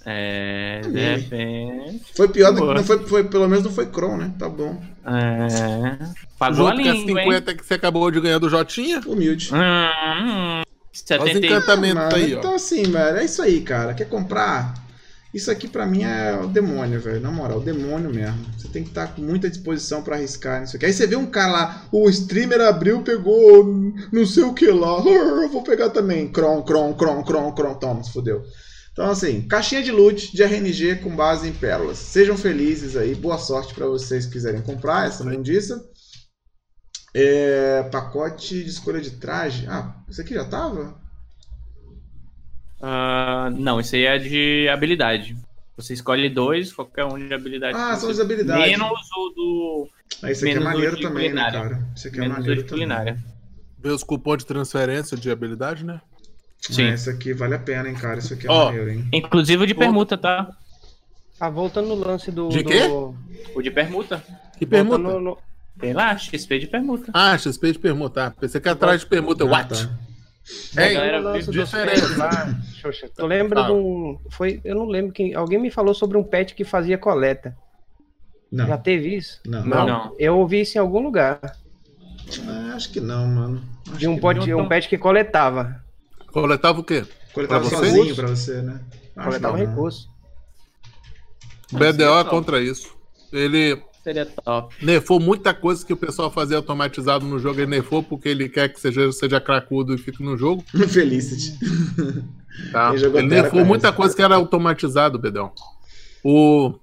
É, 0.04 0.80
de 0.80 0.98
repente. 0.98 2.02
Foi 2.16 2.28
pior 2.28 2.52
do 2.52 2.60
que. 2.60 2.74
Não 2.74 2.84
foi, 2.84 2.98
foi, 3.06 3.24
pelo 3.24 3.48
menos 3.48 3.64
não 3.64 3.72
foi 3.72 3.86
cron, 3.86 4.16
né? 4.16 4.32
Tá 4.38 4.48
bom. 4.48 4.82
É. 5.04 5.98
Pagou 6.38 6.66
a 6.66 6.76
Junto 6.76 6.88
as 6.88 6.96
língua, 6.96 7.20
hein? 7.20 7.32
50 7.32 7.54
que 7.54 7.66
você 7.66 7.74
acabou 7.74 8.10
de 8.10 8.20
ganhar 8.20 8.38
do 8.38 8.48
Jotinha. 8.48 9.00
Humilde. 9.06 9.50
Hum, 9.52 9.58
hum. 9.58 10.62
Olha 10.62 10.64
os 10.92 11.00
70 11.00 11.46
encantamentos 11.46 12.02
Mano, 12.02 12.16
aí, 12.16 12.34
ó. 12.34 12.38
Então, 12.38 12.54
assim, 12.54 12.82
velho, 12.82 13.16
é 13.16 13.24
isso 13.24 13.40
aí, 13.40 13.60
cara. 13.60 13.94
Quer 13.94 14.08
comprar? 14.08 14.74
Isso 15.32 15.50
aqui 15.50 15.66
pra 15.66 15.86
mim 15.86 16.02
é 16.02 16.38
o 16.38 16.46
demônio, 16.46 17.00
velho. 17.00 17.20
Na 17.20 17.30
moral, 17.30 17.58
o 17.58 17.62
demônio 17.62 18.12
mesmo. 18.12 18.44
Você 18.58 18.68
tem 18.68 18.82
que 18.82 18.90
estar 18.90 19.06
com 19.14 19.22
muita 19.22 19.48
disposição 19.48 20.02
pra 20.02 20.16
arriscar 20.16 20.60
nisso 20.60 20.76
aqui. 20.76 20.84
Aí 20.84 20.92
você 20.92 21.06
vê 21.06 21.16
um 21.16 21.24
cara 21.24 21.52
lá, 21.52 21.84
o 21.90 22.08
streamer 22.10 22.60
abriu, 22.60 23.00
pegou 23.02 23.64
não 24.12 24.26
sei 24.26 24.42
o 24.42 24.52
que 24.52 24.66
lá. 24.66 25.00
Eu 25.06 25.48
vou 25.48 25.62
pegar 25.62 25.88
também. 25.88 26.28
Cron, 26.28 26.62
cron, 26.62 26.92
cron, 26.92 27.22
cron, 27.22 27.52
cron. 27.52 27.74
Toma, 27.74 28.04
se 28.04 28.12
fodeu. 28.12 28.44
Então, 28.92 29.10
assim, 29.10 29.48
caixinha 29.48 29.82
de 29.82 29.90
loot 29.90 30.34
de 30.36 30.42
RNG 30.42 30.96
com 30.96 31.16
base 31.16 31.48
em 31.48 31.52
pérolas. 31.52 31.96
Sejam 31.96 32.36
felizes 32.36 32.94
aí. 32.94 33.14
Boa 33.14 33.38
sorte 33.38 33.74
pra 33.74 33.86
vocês 33.86 34.26
que 34.26 34.32
quiserem 34.32 34.60
comprar 34.60 35.06
essa 35.06 35.24
mundiça. 35.24 35.82
É, 37.14 37.82
pacote 37.84 38.62
de 38.62 38.68
escolha 38.68 39.00
de 39.00 39.12
traje. 39.12 39.66
Ah, 39.66 39.94
isso 40.08 40.20
aqui 40.20 40.34
já 40.34 40.44
tava? 40.44 41.00
Ah, 42.80 43.50
não, 43.56 43.80
isso 43.80 43.94
aí 43.94 44.04
é 44.04 44.18
de 44.18 44.68
habilidade. 44.68 45.36
Você 45.76 45.94
escolhe 45.94 46.28
dois, 46.28 46.70
qualquer 46.72 47.04
um 47.06 47.16
de 47.16 47.32
habilidade. 47.32 47.76
Ah, 47.76 47.96
são 47.96 48.10
as 48.10 48.20
habilidades. 48.20 48.66
Menos 48.66 49.08
o 49.16 49.28
do. 49.30 49.88
Ah, 50.22 50.30
esse 50.30 50.46
aqui 50.46 50.58
é 50.58 50.60
maneiro 50.60 51.00
também, 51.00 51.32
né, 51.32 51.50
cara? 51.50 51.86
Esse 51.96 52.08
aqui 52.08 52.18
é 52.18 52.20
Menos 52.20 52.36
o 52.36 52.40
maneiro 52.40 52.60
também. 52.62 52.74
culinária. 52.86 53.24
Vê 53.78 53.88
os 53.88 54.04
cupons 54.04 54.38
de 54.38 54.46
transferência 54.46 55.16
de 55.16 55.30
habilidade, 55.30 55.84
né? 55.84 56.00
Sim. 56.70 56.84
Ah, 56.84 56.94
esse 56.94 57.10
aqui 57.10 57.32
vale 57.32 57.54
a 57.54 57.58
pena, 57.58 57.88
hein, 57.88 57.94
cara? 57.94 58.18
Isso 58.18 58.34
aqui 58.34 58.46
é 58.46 58.50
Ó, 58.50 58.66
maneiro, 58.66 58.90
hein? 58.90 59.08
Inclusive 59.12 59.64
o 59.64 59.66
de 59.66 59.74
permuta, 59.74 60.16
tá? 60.16 60.48
Ah, 61.40 61.50
voltando 61.50 61.88
no 61.88 61.94
lance 61.96 62.30
do. 62.30 62.48
De 62.48 62.62
quê? 62.62 62.86
do- 62.86 63.14
O 63.54 63.60
de 63.62 63.70
permuta. 63.70 64.22
Que 64.58 64.64
permuta? 64.64 64.98
voltando 65.02 65.20
no- 65.20 65.38
Tem 65.80 65.92
lá, 65.92 66.16
XP 66.16 66.58
de 66.60 66.66
permuta. 66.68 67.10
Ah, 67.12 67.36
XP 67.36 67.72
de 67.72 67.78
permuta. 67.78 68.26
Ah, 68.26 68.30
pensei 68.30 68.60
que 68.60 68.68
atrás 68.68 69.00
de 69.00 69.06
permuta. 69.06 69.42
Ah, 69.44 69.48
What? 69.48 69.68
tá. 69.86 69.90
Hein? 70.82 70.94
galera 70.94 71.18
no 71.20 71.24
lance 71.30 71.50
vi 71.50 71.56
dos 71.56 71.68
diferença. 71.70 72.00
pets 72.06 72.16
lá, 72.16 72.54
Xoxa, 72.80 73.08
Tu 73.16 73.26
lembra 73.26 73.62
Fala. 73.62 73.74
de 73.74 73.80
um. 73.80 74.18
Foi, 74.30 74.60
eu 74.64 74.74
não 74.76 74.86
lembro 74.86 75.12
quem. 75.12 75.34
Alguém 75.34 75.58
me 75.58 75.70
falou 75.70 75.94
sobre 75.94 76.16
um 76.16 76.22
pet 76.24 76.54
que 76.54 76.64
fazia 76.64 76.98
coleta. 76.98 77.56
Não. 78.50 78.66
Já 78.66 78.76
teve 78.76 79.16
isso? 79.16 79.40
Não. 79.46 79.64
Não. 79.64 79.86
Não. 79.86 80.16
Eu 80.18 80.38
ouvi 80.38 80.60
isso 80.60 80.76
em 80.76 80.80
algum 80.80 81.00
lugar. 81.00 81.40
Ah, 82.46 82.72
acho 82.76 82.90
que 82.92 83.00
não, 83.00 83.26
mano. 83.26 83.62
Acho 83.88 83.98
De 83.98 84.06
um, 84.08 84.18
pote, 84.18 84.48
não. 84.50 84.60
um 84.60 84.68
pet 84.68 84.88
que 84.88 84.98
coletava. 84.98 85.81
Coletava 86.32 86.80
o 86.80 86.84
quê? 86.84 87.04
Coletava 87.32 87.68
Pra 87.68 87.78
você? 87.78 87.86
sozinho 87.90 88.16
pra 88.16 88.26
você, 88.28 88.62
né? 88.62 88.80
Acho 89.16 89.28
Coletava 89.28 89.58
não. 89.58 89.66
recurso. 89.66 90.08
O 91.72 91.76
BDO 91.78 92.18
é 92.18 92.24
contra 92.24 92.60
isso. 92.60 92.94
Ele 93.32 93.82
Seria 94.02 94.26
top. 94.26 94.74
nerfou 94.84 95.18
muita 95.20 95.54
coisa 95.54 95.84
que 95.86 95.92
o 95.92 95.96
pessoal 95.96 96.30
fazia 96.30 96.56
automatizado 96.56 97.24
no 97.24 97.38
jogo. 97.38 97.60
Ele 97.60 97.70
nerfou 97.70 98.02
porque 98.02 98.28
ele 98.28 98.48
quer 98.48 98.68
que 98.68 98.80
seja, 98.80 99.10
seja 99.12 99.40
cracudo 99.40 99.94
e 99.94 99.98
fique 99.98 100.22
no 100.22 100.36
jogo. 100.36 100.62
Felicity. 100.88 101.58
Tá? 102.72 102.92
Ele 102.94 103.10
Terra 103.10 103.22
nerfou 103.22 103.64
muita 103.64 103.92
coisa 103.92 104.14
que 104.14 104.20
era 104.22 104.34
automatizado, 104.36 105.18
Bedão. 105.18 105.52
O 106.22 106.74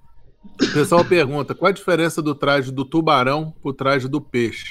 pessoal 0.72 1.04
pergunta 1.04 1.54
qual 1.54 1.68
a 1.68 1.72
diferença 1.72 2.20
do 2.20 2.34
traje 2.34 2.72
do 2.72 2.84
tubarão 2.84 3.54
pro 3.62 3.72
traje 3.72 4.08
do 4.08 4.20
peixe. 4.20 4.64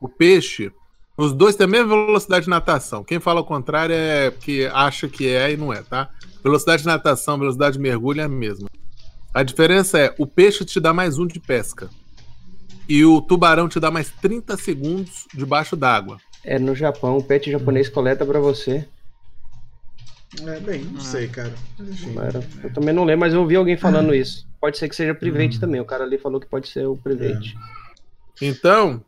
O 0.00 0.08
peixe, 0.08 0.70
os 1.16 1.32
dois 1.32 1.56
têm 1.56 1.64
a 1.64 1.68
mesma 1.68 1.88
velocidade 2.06 2.44
de 2.44 2.50
natação. 2.50 3.02
Quem 3.04 3.18
fala 3.20 3.40
o 3.40 3.44
contrário 3.44 3.94
é 3.94 4.30
que 4.30 4.66
acha 4.66 5.08
que 5.08 5.28
é 5.28 5.52
e 5.52 5.56
não 5.56 5.72
é, 5.72 5.82
tá? 5.82 6.10
Velocidade 6.42 6.82
de 6.82 6.86
natação, 6.88 7.38
velocidade 7.38 7.76
de 7.76 7.82
mergulho 7.82 8.20
é 8.20 8.24
a 8.24 8.28
mesma. 8.28 8.68
A 9.34 9.42
diferença 9.42 9.98
é 9.98 10.14
o 10.18 10.26
peixe 10.26 10.64
te 10.64 10.78
dá 10.80 10.92
mais 10.92 11.18
um 11.18 11.26
de 11.26 11.40
pesca. 11.40 11.88
E 12.88 13.04
o 13.04 13.20
tubarão 13.20 13.68
te 13.68 13.80
dá 13.80 13.90
mais 13.90 14.10
30 14.22 14.56
segundos 14.56 15.26
debaixo 15.34 15.74
d'água. 15.76 16.18
É 16.44 16.58
no 16.58 16.74
Japão, 16.74 17.16
o 17.18 17.22
pet 17.22 17.50
japonês 17.50 17.88
coleta 17.88 18.24
pra 18.24 18.38
você. 18.38 18.86
É, 20.46 20.60
bem, 20.60 20.84
não 20.84 21.00
sei, 21.00 21.28
cara. 21.28 21.52
Era- 22.24 22.42
Eu 22.62 22.72
também 22.72 22.94
não 22.94 23.04
lembro, 23.04 23.20
mas 23.20 23.34
eu 23.34 23.40
ouvi 23.40 23.56
alguém 23.56 23.76
falando 23.76 24.14
isso. 24.14 24.46
Pode 24.60 24.78
ser 24.78 24.88
que 24.88 24.94
seja 24.96 25.12
Hum. 25.12 25.16
private 25.16 25.58
também. 25.58 25.80
O 25.80 25.84
cara 25.84 26.04
ali 26.04 26.18
falou 26.18 26.40
que 26.40 26.46
pode 26.46 26.68
ser 26.68 26.86
o 26.86 26.96
private. 26.96 27.54
Então, 28.40 29.02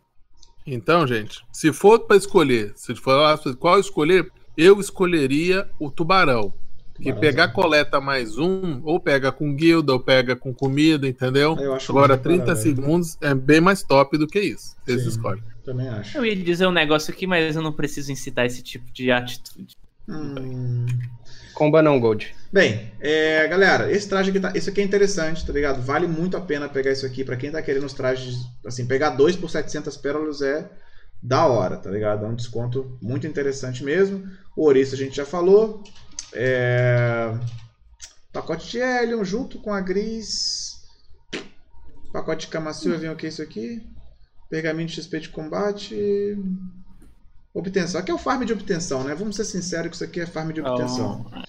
então, 0.74 1.06
gente, 1.06 1.44
se 1.52 1.72
for 1.72 2.00
para 2.00 2.16
escolher, 2.16 2.72
se 2.76 2.94
for 2.94 3.14
lá, 3.14 3.38
qual 3.58 3.78
escolher, 3.78 4.30
eu 4.56 4.80
escolheria 4.80 5.68
o 5.78 5.90
tubarão. 5.90 6.52
Que 7.00 7.12
pegar 7.12 7.48
coleta 7.48 8.00
mais 8.00 8.38
um, 8.38 8.80
ou 8.82 8.98
pega 8.98 9.30
com 9.30 9.54
guilda, 9.54 9.92
ou 9.92 10.00
pega 10.00 10.34
com 10.34 10.52
comida, 10.52 11.06
entendeu? 11.06 11.56
Eu 11.56 11.74
acho 11.74 11.92
Agora, 11.92 12.14
muito 12.14 12.24
30 12.24 12.44
parado. 12.44 12.60
segundos 12.60 13.16
é 13.20 13.32
bem 13.36 13.60
mais 13.60 13.84
top 13.84 14.18
do 14.18 14.26
que 14.26 14.40
isso. 14.40 14.76
Vocês 14.84 15.02
Sim. 15.02 15.08
escolhem. 15.10 15.42
Também 15.64 15.88
acho. 15.88 16.18
Eu 16.18 16.26
ia 16.26 16.34
dizer 16.34 16.66
um 16.66 16.72
negócio 16.72 17.12
aqui, 17.12 17.24
mas 17.24 17.54
eu 17.54 17.62
não 17.62 17.72
preciso 17.72 18.10
incitar 18.10 18.46
esse 18.46 18.62
tipo 18.62 18.90
de 18.92 19.12
atitude. 19.12 19.76
Hum. 20.08 20.86
Comba 21.58 21.82
não, 21.82 21.98
Gold. 21.98 22.32
Bem, 22.52 22.92
é, 23.00 23.48
galera, 23.48 23.90
esse 23.90 24.08
traje 24.08 24.30
aqui, 24.30 24.38
tá, 24.38 24.52
isso 24.54 24.70
aqui 24.70 24.80
é 24.80 24.84
interessante, 24.84 25.44
tá 25.44 25.52
ligado? 25.52 25.82
Vale 25.82 26.06
muito 26.06 26.36
a 26.36 26.40
pena 26.40 26.68
pegar 26.68 26.92
isso 26.92 27.04
aqui. 27.04 27.24
Pra 27.24 27.36
quem 27.36 27.50
tá 27.50 27.60
querendo 27.60 27.84
os 27.84 27.92
trajes, 27.92 28.36
assim, 28.64 28.86
pegar 28.86 29.10
dois 29.10 29.34
por 29.34 29.50
700 29.50 29.96
pérolas 29.96 30.40
é 30.40 30.70
da 31.20 31.48
hora, 31.48 31.76
tá 31.76 31.90
ligado? 31.90 32.24
É 32.24 32.28
um 32.28 32.36
desconto 32.36 32.96
muito 33.02 33.26
interessante 33.26 33.82
mesmo. 33.82 34.24
O 34.56 34.66
ouriço 34.66 34.94
a 34.94 34.98
gente 34.98 35.16
já 35.16 35.26
falou. 35.26 35.82
É, 36.32 37.34
Pacote 38.32 38.70
de 38.70 38.78
Helion 38.78 39.24
junto 39.24 39.58
com 39.58 39.72
a 39.72 39.80
Gris. 39.80 40.76
Pacote 42.12 42.46
de 42.46 42.52
Camacio, 42.52 42.96
vem 42.96 43.10
o 43.10 43.16
que 43.16 43.26
é 43.26 43.30
isso 43.30 43.42
aqui? 43.42 43.84
Pergaminho 44.48 44.86
de 44.86 44.94
XP 44.94 45.18
de 45.18 45.28
combate. 45.30 46.38
Obtenção. 47.58 48.00
Aqui 48.00 48.10
é 48.10 48.14
o 48.14 48.18
farm 48.18 48.44
de 48.44 48.52
obtenção, 48.52 49.02
né? 49.02 49.14
Vamos 49.14 49.34
ser 49.36 49.44
sinceros 49.44 49.88
que 49.88 49.94
isso 49.96 50.04
aqui 50.04 50.20
é 50.20 50.26
farm 50.26 50.52
de 50.52 50.60
obtenção. 50.60 51.24
Então, 51.28 51.42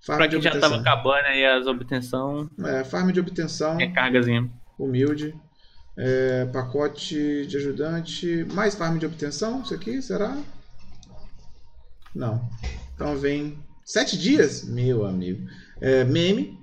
Farm 0.00 0.18
pra 0.18 0.26
de 0.26 0.32
quem 0.36 0.42
já 0.42 0.50
obtenção. 0.50 0.70
tava 0.70 0.80
acabando 0.82 1.26
aí 1.26 1.46
as 1.46 1.66
obtenção, 1.66 2.50
É, 2.64 2.82
farm 2.84 3.10
de 3.10 3.20
obtenção, 3.20 3.76
recargazinha. 3.76 4.50
humilde. 4.78 5.34
É, 5.96 6.44
pacote 6.46 7.46
de 7.46 7.56
ajudante. 7.56 8.44
Mais 8.52 8.74
farm 8.74 8.98
de 8.98 9.06
obtenção, 9.06 9.62
isso 9.62 9.72
aqui, 9.72 10.02
será? 10.02 10.36
Não. 12.14 12.48
Então 12.94 13.16
vem. 13.16 13.56
Sete 13.84 14.18
dias? 14.18 14.64
Meu 14.64 15.06
amigo. 15.06 15.48
É, 15.80 16.02
meme. 16.04 16.58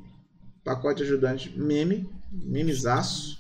Pacote 0.66 0.98
de 0.98 1.04
ajudante. 1.04 1.50
Meme. 1.58 2.10
Memezaço. 2.32 3.40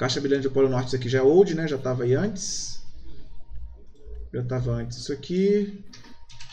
Caixa 0.00 0.18
brilhante 0.18 0.48
de 0.48 0.48
Polo 0.48 0.70
Norte, 0.70 0.86
isso 0.86 0.96
aqui 0.96 1.10
já 1.10 1.18
é 1.18 1.22
old, 1.22 1.54
né? 1.54 1.68
Já 1.68 1.76
tava 1.76 2.04
aí 2.04 2.14
antes. 2.14 2.82
Já 4.32 4.42
tava 4.42 4.70
antes 4.70 4.96
isso 4.96 5.12
aqui. 5.12 5.84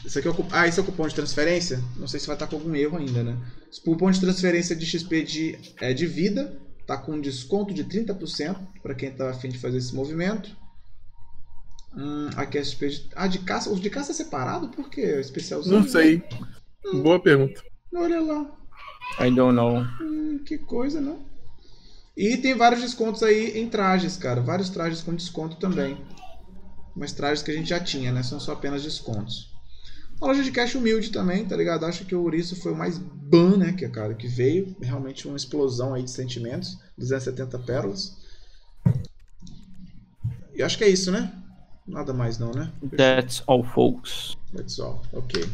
Isso 0.05 0.19
aqui 0.19 0.27
é 0.27 0.31
o, 0.31 0.35
ah, 0.51 0.67
esse 0.67 0.77
é 0.77 0.83
o 0.83 0.85
cupom 0.85 1.07
de 1.07 1.15
transferência? 1.15 1.81
Não 1.95 2.09
sei 2.09 2.19
se 2.19 2.27
vai 2.27 2.35
estar 2.35 2.47
com 2.47 2.57
algum 2.57 2.75
erro 2.75 2.97
ainda, 2.97 3.23
né? 3.23 3.37
Esse 3.71 3.79
cupom 3.79 4.11
de 4.11 4.19
transferência 4.19 4.75
de 4.75 4.85
XP 4.85 5.23
de, 5.23 5.59
é, 5.79 5.93
de 5.93 6.05
vida 6.05 6.59
tá 6.85 6.97
com 6.97 7.21
desconto 7.21 7.73
de 7.73 7.85
30% 7.85 8.57
para 8.83 8.93
quem 8.93 9.11
tá 9.11 9.29
afim 9.29 9.47
de 9.47 9.59
fazer 9.59 9.77
esse 9.77 9.95
movimento. 9.95 10.53
Hum, 11.95 12.27
aqui 12.35 12.57
é 12.57 12.63
XP 12.65 12.89
de, 12.89 13.09
ah, 13.15 13.27
de 13.27 13.39
caça. 13.39 13.69
Os 13.69 13.79
de 13.79 13.89
caça 13.89 14.11
é 14.11 14.15
separado? 14.15 14.67
Por 14.67 14.89
quê? 14.89 15.03
É 15.03 15.21
Especialzinho? 15.21 15.79
Não 15.79 15.87
sei. 15.87 16.21
Boa 17.01 17.17
pergunta. 17.17 17.63
Olha 17.95 18.19
lá. 18.19 18.45
I 19.21 19.31
don't 19.31 19.55
know. 19.55 19.87
Hum, 20.01 20.39
que 20.45 20.57
coisa, 20.57 20.99
né? 20.99 21.17
E 22.18 22.36
tem 22.36 22.55
vários 22.55 22.82
descontos 22.82 23.22
aí 23.22 23.59
em 23.59 23.70
trajes, 23.70 24.18
cara. 24.18 24.41
Vários 24.41 24.72
trajes 24.72 25.03
com 25.03 25.13
desconto 25.13 25.57
também. 25.57 26.03
Mas 26.95 27.11
trajes 27.11 27.43
que 27.43 27.51
a 27.51 27.53
gente 27.53 27.70
já 27.70 27.80
tinha, 27.80 28.11
né? 28.11 28.24
São 28.24 28.39
só 28.39 28.53
apenas 28.53 28.82
descontos. 28.82 29.55
Uma 30.20 30.30
loja 30.30 30.43
de 30.43 30.51
cash 30.51 30.74
humilde 30.74 31.11
também, 31.11 31.45
tá 31.45 31.55
ligado? 31.55 31.86
Acho 31.86 32.05
que 32.05 32.15
o 32.15 32.24
Ouriço 32.24 32.55
foi 32.55 32.72
o 32.72 32.76
mais 32.76 32.97
ban, 32.97 33.57
né? 33.57 33.74
Que, 33.74 33.88
cara, 33.88 34.15
que 34.15 34.28
veio. 34.28 34.76
Realmente 34.82 35.28
uma 35.28 35.38
explosão 35.38 35.93
aí 35.93 36.01
de 36.01 36.09
sentimentos. 36.09 36.80
270 36.97 37.59
pérolas. 37.59 38.18
E 40.55 40.63
acho 40.63 40.76
que 40.76 40.84
é 40.84 40.89
isso, 40.89 41.11
né? 41.11 41.32
Nada 41.88 42.13
mais 42.13 42.39
não, 42.39 42.51
né? 42.51 42.72
That's 42.97 43.43
all, 43.45 43.63
folks. 43.63 44.36
That's 44.55 44.80
all. 44.80 45.03
Ok. 45.13 45.47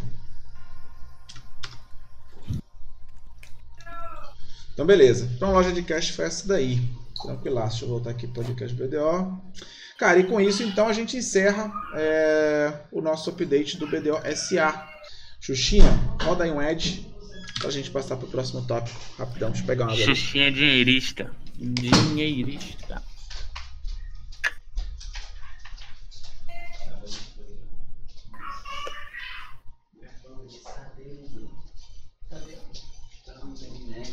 Então, 4.74 4.86
beleza. 4.86 5.30
Então, 5.36 5.49
a 5.49 5.51
loja 5.51 5.71
de 5.71 5.84
cash 5.84 6.09
foi 6.09 6.26
essa 6.26 6.47
daí. 6.47 6.82
Tranquilaço. 7.21 7.71
Deixa 7.71 7.86
eu 7.86 7.89
voltar 7.89 8.09
aqui 8.09 8.28
para 8.28 8.41
o 8.41 8.45
podcast 8.45 8.76
BDO. 8.76 9.41
Cara, 9.97 10.19
e 10.19 10.24
com 10.24 10.41
isso, 10.41 10.63
então, 10.63 10.88
a 10.88 10.93
gente 10.93 11.15
encerra 11.15 11.71
é, 11.95 12.74
o 12.91 13.01
nosso 13.01 13.30
update 13.30 13.78
do 13.78 13.88
BDO 13.88 14.19
SA. 14.36 14.89
Xuxinha, 15.39 15.91
roda 16.21 16.43
aí 16.43 16.51
um 16.51 16.61
Edge 16.61 17.05
pra 17.59 17.69
gente 17.69 17.91
passar 17.91 18.17
pro 18.17 18.28
próximo 18.28 18.65
tópico. 18.65 18.99
Rapidão, 19.17 19.49
deixa 19.49 19.63
eu 19.63 19.67
pegar 19.67 19.86
uma 19.86 19.93
água. 19.93 20.05
Xuxinha 20.05 20.51
dinheirista. 20.51 21.32
Dinheirista. 21.55 23.01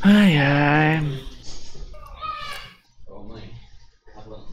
Ai, 0.03 0.39
ai. 0.39 1.27
Ô 3.07 3.23
mãe, 3.25 3.53
tá 4.15 4.23
bom. 4.23 4.47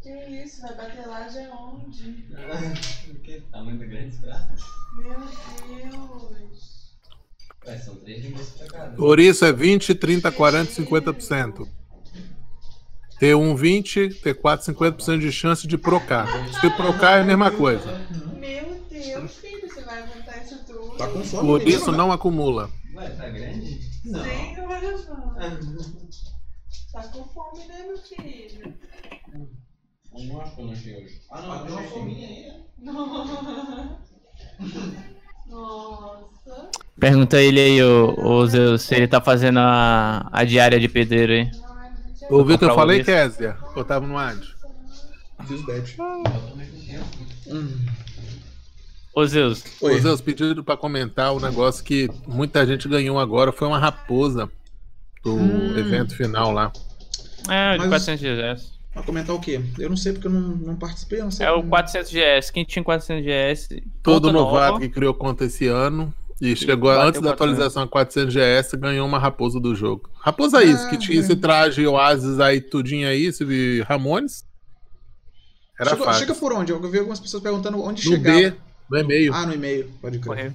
Que 0.00 0.10
isso, 0.44 0.60
vai 0.62 0.76
bater 0.76 1.06
laje 1.06 1.38
onde? 1.48 2.26
Tá 3.50 3.62
muito 3.62 3.84
grande 3.86 4.08
esse 4.08 4.20
prato? 4.20 4.54
Meu 4.96 5.10
Deus. 5.90 6.94
Ué, 7.66 7.78
são 7.78 7.96
três 7.96 8.24
linguiças 8.24 8.50
pra 8.58 8.66
cada. 8.68 9.02
Ouriço 9.02 9.44
é 9.44 9.52
20, 9.52 9.94
30, 9.94 10.30
40, 10.30 10.72
50%. 10.72 11.68
T1 13.20 13.56
20, 13.56 14.08
T4 14.22 14.60
50% 14.60 15.18
de 15.18 15.32
chance 15.32 15.66
de 15.66 15.76
procar. 15.76 16.26
Se 16.60 16.70
procar 16.70 17.18
é 17.18 17.20
a 17.22 17.24
mesma 17.24 17.50
coisa. 17.50 18.00
Meu 18.38 18.82
Deus, 18.88 19.36
filho, 19.36 19.68
você 19.68 19.82
vai 19.82 20.02
aguentar 20.02 20.42
isso 20.42 20.64
tudo? 20.64 20.96
Tá 20.96 21.08
com 21.08 21.22
fome? 21.24 21.46
Por 21.48 21.58
menino, 21.58 21.76
isso 21.76 21.90
né? 21.90 21.98
não 21.98 22.12
acumula. 22.12 22.70
Tá 23.08 23.28
grande? 23.28 23.80
Não. 24.04 24.24
Sem 24.24 24.54
coração. 24.54 25.34
Tá 26.92 27.02
com 27.04 27.24
fome, 27.24 27.66
né, 27.66 27.84
meu 27.84 27.98
filho? 27.98 28.74
Eu 30.12 30.24
não 30.24 30.40
acho 30.40 30.56
que 30.56 30.60
eu 30.60 30.64
não 30.66 30.72
achei 30.72 30.96
hoje. 30.96 31.22
Ah, 31.30 31.42
não, 31.42 31.68
eu 31.68 31.78
achei 31.78 32.02
sim. 32.02 32.64
Não. 32.78 34.00
Nossa. 35.46 36.70
Pergunta 36.98 37.40
ele 37.40 37.60
aí, 37.60 37.82
ô, 37.82 38.14
ô 38.18 38.46
Zeus, 38.46 38.82
se 38.82 38.94
ele 38.94 39.06
tá 39.08 39.20
fazendo 39.20 39.58
a, 39.60 40.28
a 40.32 40.44
diária 40.44 40.80
de 40.80 40.88
pedreiro 40.88 41.32
aí. 41.32 41.50
Ouviu 42.28 42.56
o 42.56 42.58
que 42.58 42.64
eu 42.64 42.74
falei. 42.74 43.04
Kézia? 43.04 43.56
Eu 43.74 43.84
tava 43.84 44.06
no 44.06 44.18
ad. 44.18 44.40
Fiz 45.46 45.64
bet. 45.64 45.96
Ô 49.14 49.26
Zeus, 49.26 49.64
Oi. 49.80 49.96
Ô, 49.96 49.98
Zeus, 49.98 50.20
pediram 50.20 50.62
pra 50.62 50.76
comentar 50.76 51.32
o 51.32 51.40
negócio 51.40 51.82
que 51.84 52.08
muita 52.26 52.64
gente 52.64 52.88
ganhou 52.88 53.18
agora. 53.18 53.50
Foi 53.52 53.66
uma 53.66 53.78
raposa 53.78 54.48
do 55.24 55.34
Hum. 55.34 55.76
evento 55.76 56.16
final 56.16 56.52
lá. 56.52 56.72
é 57.48 57.70
o 57.70 57.78
de 57.82 57.88
Mas- 57.88 58.04
400 58.04 58.20
GS. 58.20 58.72
Pra 58.92 59.02
comentar 59.02 59.34
o 59.34 59.40
quê? 59.40 59.60
Eu 59.78 59.88
não 59.88 59.96
sei 59.96 60.12
porque 60.12 60.26
eu 60.26 60.30
não, 60.32 60.40
não 60.40 60.76
participei, 60.76 61.20
eu 61.20 61.24
não 61.24 61.30
sei. 61.30 61.46
É 61.46 61.50
o 61.50 61.56
como- 61.56 61.70
400 61.70 62.10
GS. 62.10 62.52
Quem 62.52 62.64
tinha 62.64 62.84
400 62.84 63.24
GS? 63.24 63.82
Todo 64.02 64.30
novato 64.32 64.72
nova. 64.74 64.80
que 64.80 64.88
criou 64.88 65.14
conta 65.14 65.44
esse 65.44 65.66
ano 65.66 66.12
e 66.40 66.54
chegou 66.54 66.90
bateu 66.90 67.08
antes 67.08 67.20
da 67.20 67.28
400. 67.28 67.32
atualização 67.32 67.82
a 67.84 67.88
400 67.88 68.32
GS 68.34 68.76
ganhou 68.76 69.06
uma 69.08 69.18
raposa 69.18 69.58
do 69.58 69.74
jogo. 69.74 70.08
Raposa 70.20 70.58
Ah, 70.58 70.64
isso, 70.64 70.88
que 70.90 70.98
tinha 70.98 71.18
é. 71.18 71.20
esse 71.20 71.34
traje 71.36 71.86
Oasis 71.86 72.38
aí, 72.40 72.60
tudinho 72.60 73.08
aí, 73.08 73.26
esse 73.26 73.80
Ramones. 73.88 74.44
Era 75.78 75.90
chega, 75.90 76.04
fácil. 76.04 76.20
chega 76.20 76.34
por 76.34 76.52
onde? 76.52 76.72
Eu 76.72 76.80
vi 76.90 76.98
algumas 76.98 77.18
pessoas 77.20 77.42
perguntando 77.42 77.80
onde 77.82 78.04
No 78.04 78.16
chegava. 78.16 78.38
B, 78.38 78.54
no 78.90 78.98
e-mail. 78.98 79.34
Ah, 79.34 79.46
no 79.46 79.54
e-mail, 79.54 79.90
pode 80.00 80.18
crer. 80.18 80.52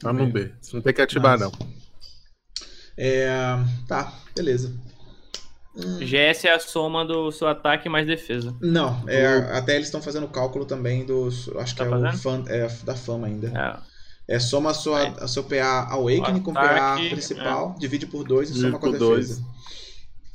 Tá 0.00 0.12
no 0.12 0.26
B. 0.26 0.52
Você 0.60 0.76
não 0.76 0.82
tem 0.82 0.94
que 0.94 1.02
ativar, 1.02 1.38
Nossa. 1.38 1.56
não. 1.60 1.68
É, 2.96 3.28
tá, 3.88 4.12
beleza. 4.34 4.72
GS 6.00 6.44
é 6.46 6.52
a 6.54 6.58
soma 6.60 7.04
do 7.04 7.30
seu 7.30 7.46
ataque 7.48 7.88
mais 7.88 8.06
defesa. 8.06 8.54
Não, 8.60 9.02
é, 9.08 9.26
até 9.56 9.76
eles 9.76 9.86
estão 9.86 10.02
fazendo 10.02 10.24
o 10.24 10.28
cálculo 10.28 10.64
também 10.66 11.06
dos. 11.06 11.48
Acho 11.56 11.74
que 11.74 11.78
Tá 11.78 11.84
é 11.84 11.88
o 11.88 11.90
fazendo? 11.90 12.18
fan, 12.18 12.44
é, 12.48 12.66
da 12.84 12.94
fama 12.96 13.26
ainda. 13.28 13.48
É. 14.28 14.34
É, 14.34 14.38
soma 14.38 14.70
a 14.70 14.74
sua, 14.74 15.08
a 15.22 15.26
seu 15.28 15.42
PA 15.44 15.88
Awakening 15.90 16.40
com 16.42 16.50
o 16.50 16.54
PA 16.54 16.96
principal, 17.10 17.74
divide 17.78 18.06
por 18.06 18.22
dois 18.24 18.48
e 18.50 18.52
Divide 18.52 18.70
soma 18.70 18.78
com 18.80 18.86
a 18.86 18.90
por 18.90 18.98
dois. 18.98 19.28
defesa. 19.28 19.46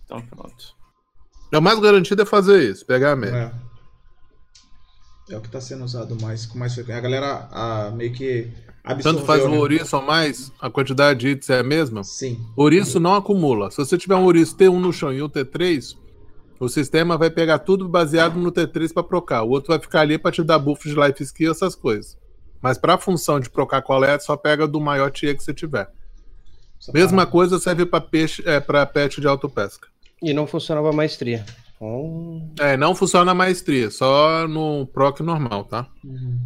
Então 0.05 0.21
pronto. 0.21 0.75
É 1.51 1.57
o 1.57 1.61
mais 1.61 1.79
garantido 1.79 2.21
é 2.21 2.25
fazer 2.25 2.71
isso, 2.71 2.85
pegar 2.85 3.11
a 3.11 3.15
média. 3.15 3.53
É. 5.29 5.33
É 5.33 5.37
o 5.37 5.41
que 5.41 5.47
está 5.47 5.59
sendo 5.59 5.83
usado 5.83 6.15
mais 6.21 6.45
com 6.45 6.57
mais 6.57 6.73
frequência. 6.73 6.99
A 6.99 7.01
galera 7.01 7.47
ah, 7.51 7.91
meio 7.95 8.13
que 8.13 8.51
absorveu. 8.83 9.19
Tanto 9.21 9.25
faz 9.25 9.43
o 9.43 9.49
né? 9.49 9.57
ouriço 9.57 9.95
ou 9.95 10.01
mais, 10.01 10.51
a 10.59 10.69
quantidade 10.69 11.19
de 11.19 11.29
hits 11.29 11.49
é 11.49 11.59
a 11.59 11.63
mesma. 11.63 12.03
Sim. 12.03 12.39
Ouriço 12.55 12.99
não 12.99 13.15
acumula. 13.15 13.71
Se 13.71 13.77
você 13.77 13.97
tiver 13.97 14.15
um 14.15 14.23
ouriço 14.23 14.55
T1 14.55 14.79
no 14.79 14.93
chão 14.93 15.11
e 15.11 15.21
um 15.21 15.29
T3, 15.29 15.95
o 16.59 16.69
sistema 16.69 17.17
vai 17.17 17.29
pegar 17.29 17.59
tudo 17.59 17.89
baseado 17.89 18.35
no 18.35 18.51
T3 18.51 18.93
para 18.93 19.03
procar. 19.03 19.43
O 19.43 19.49
outro 19.49 19.69
vai 19.69 19.79
ficar 19.79 20.01
ali 20.01 20.17
para 20.17 20.31
te 20.31 20.43
dar 20.43 20.59
buff 20.59 20.87
de 20.87 20.95
life 20.95 21.21
skill, 21.23 21.51
essas 21.51 21.75
coisas. 21.75 22.17
Mas 22.61 22.77
para 22.77 22.95
a 22.95 22.97
função 22.97 23.39
de 23.39 23.49
procar 23.49 23.81
coleta, 23.81 24.23
só 24.23 24.37
pega 24.37 24.67
do 24.67 24.79
maior 24.79 25.11
tier 25.11 25.35
que 25.35 25.43
você 25.43 25.53
tiver. 25.53 25.89
Só 26.79 26.91
Mesma 26.93 27.25
coisa 27.25 27.59
serve 27.59 27.85
para 27.85 28.01
peixe, 28.01 28.43
é, 28.45 28.59
para 28.59 28.85
pet 28.85 29.19
de 29.19 29.27
autopesca. 29.27 29.87
E 30.21 30.33
não 30.33 30.47
funcionava 30.47 30.89
a 30.89 30.93
maestria. 30.93 31.45
Hum, 31.81 32.53
É, 32.59 32.77
não 32.77 32.95
funciona 32.95 33.25
na 33.25 33.33
maestria, 33.33 33.91
só 33.91 34.47
no 34.47 34.85
proc 34.87 35.19
normal, 35.19 35.65
tá? 35.65 35.87
Uhum. 36.03 36.37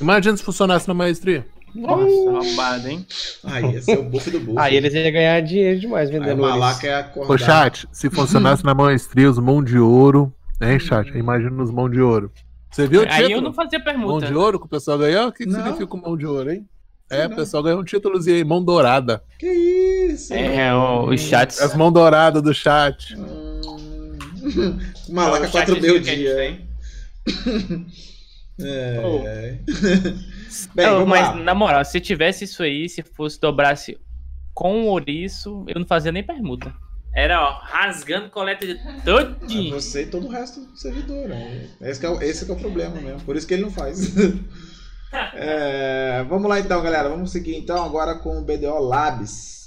Imagina 0.00 0.36
se 0.36 0.42
funcionasse 0.42 0.86
na 0.88 0.94
maestria. 0.94 1.46
Nossa, 1.74 2.04
roubado, 2.04 2.88
hein? 2.88 3.06
Aí, 3.44 3.74
esse 3.76 3.92
é 3.92 3.98
o 3.98 4.02
buff 4.02 4.30
do 4.30 4.40
buff. 4.40 4.58
Aí 4.58 4.76
eles 4.76 4.94
iam 4.94 5.12
ganhar 5.12 5.40
dinheiro 5.42 5.80
demais 5.80 6.08
Aí 6.08 6.16
o 6.16 6.20
vendendo 6.20 6.40
malaca 6.40 6.86
é 6.86 6.94
acordar. 6.94 7.34
Ô, 7.34 7.38
chat, 7.38 7.86
se 7.92 8.08
funcionasse 8.08 8.64
na 8.64 8.74
maestria, 8.74 9.30
os 9.30 9.38
mão 9.38 9.62
de 9.62 9.78
ouro. 9.78 10.32
Hein, 10.60 10.78
chat? 10.80 11.08
Imagina 11.16 11.62
os 11.62 11.70
mão 11.70 11.88
de 11.88 12.00
ouro. 12.00 12.32
Você 12.70 12.86
viu 12.86 13.02
o 13.02 13.04
Aí 13.08 13.22
eu 13.22 13.28
título? 13.28 13.46
não 13.46 13.52
fazia 13.52 13.78
Mão 13.78 13.84
permuta. 13.84 14.26
de 14.26 14.34
ouro 14.34 14.58
que 14.58 14.66
o 14.66 14.68
pessoal 14.68 14.98
ganhou? 14.98 15.28
O 15.28 15.32
que, 15.32 15.44
que 15.44 15.52
significa 15.52 15.96
mão 15.96 16.16
de 16.16 16.26
ouro, 16.26 16.50
hein? 16.50 16.66
É, 17.10 17.26
o 17.26 17.34
pessoal 17.34 17.62
ganhou 17.62 17.80
um 17.80 17.84
títulozinho 17.84 18.36
aí, 18.36 18.44
mão 18.44 18.62
dourada. 18.62 19.22
Que 19.38 19.46
isso? 20.12 20.34
É, 20.34 20.74
o- 20.74 21.08
os 21.08 21.20
chats. 21.20 21.60
As 21.60 21.74
mãos 21.74 21.90
douradas 21.92 22.42
do 22.42 22.52
chat. 22.52 23.16
Hum. 23.16 24.78
Malaca 25.08 25.46
É 25.46 25.48
o 25.48 25.52
chatzinho 25.52 25.78
4 25.78 25.80
mil 25.80 26.00
dia. 26.00 26.34
tem. 26.36 26.68
É. 28.60 29.00
Oh. 29.04 29.20
Bem, 30.74 30.86
Não, 30.86 31.06
mas 31.06 31.28
lá. 31.28 31.34
na 31.36 31.54
moral, 31.54 31.84
se 31.84 32.00
tivesse 32.00 32.44
isso 32.44 32.62
aí, 32.62 32.88
se 32.88 33.02
fosse 33.02 33.40
dobrasse 33.40 33.98
com 34.52 34.82
o 34.82 34.86
ouriço, 34.86 35.64
eu 35.68 35.78
não 35.78 35.86
fazia 35.86 36.10
nem 36.10 36.24
permuta. 36.24 36.74
Era, 37.14 37.40
ó, 37.42 37.58
rasgando 37.62 38.28
coleta 38.30 38.66
de 38.66 38.72
É 38.72 39.00
todinho. 39.04 39.74
Você 39.74 40.02
e 40.02 40.06
todo 40.06 40.26
o 40.26 40.30
resto 40.30 40.60
do 40.60 40.76
servidor. 40.76 41.28
Né? 41.28 41.68
Esse, 41.80 42.00
que 42.00 42.06
é, 42.06 42.10
o- 42.10 42.20
esse 42.22 42.44
que 42.44 42.50
é 42.50 42.54
o 42.54 42.58
problema 42.58 43.00
mesmo. 43.00 43.20
Por 43.20 43.36
isso 43.36 43.46
que 43.46 43.54
ele 43.54 43.62
não 43.62 43.70
faz. 43.70 44.12
É, 45.34 46.24
vamos 46.28 46.48
lá 46.48 46.60
então, 46.60 46.82
galera. 46.82 47.08
Vamos 47.08 47.30
seguir 47.30 47.56
então 47.56 47.82
agora 47.84 48.14
com 48.14 48.38
o 48.38 48.42
BDO 48.42 48.78
Labs. 48.78 49.64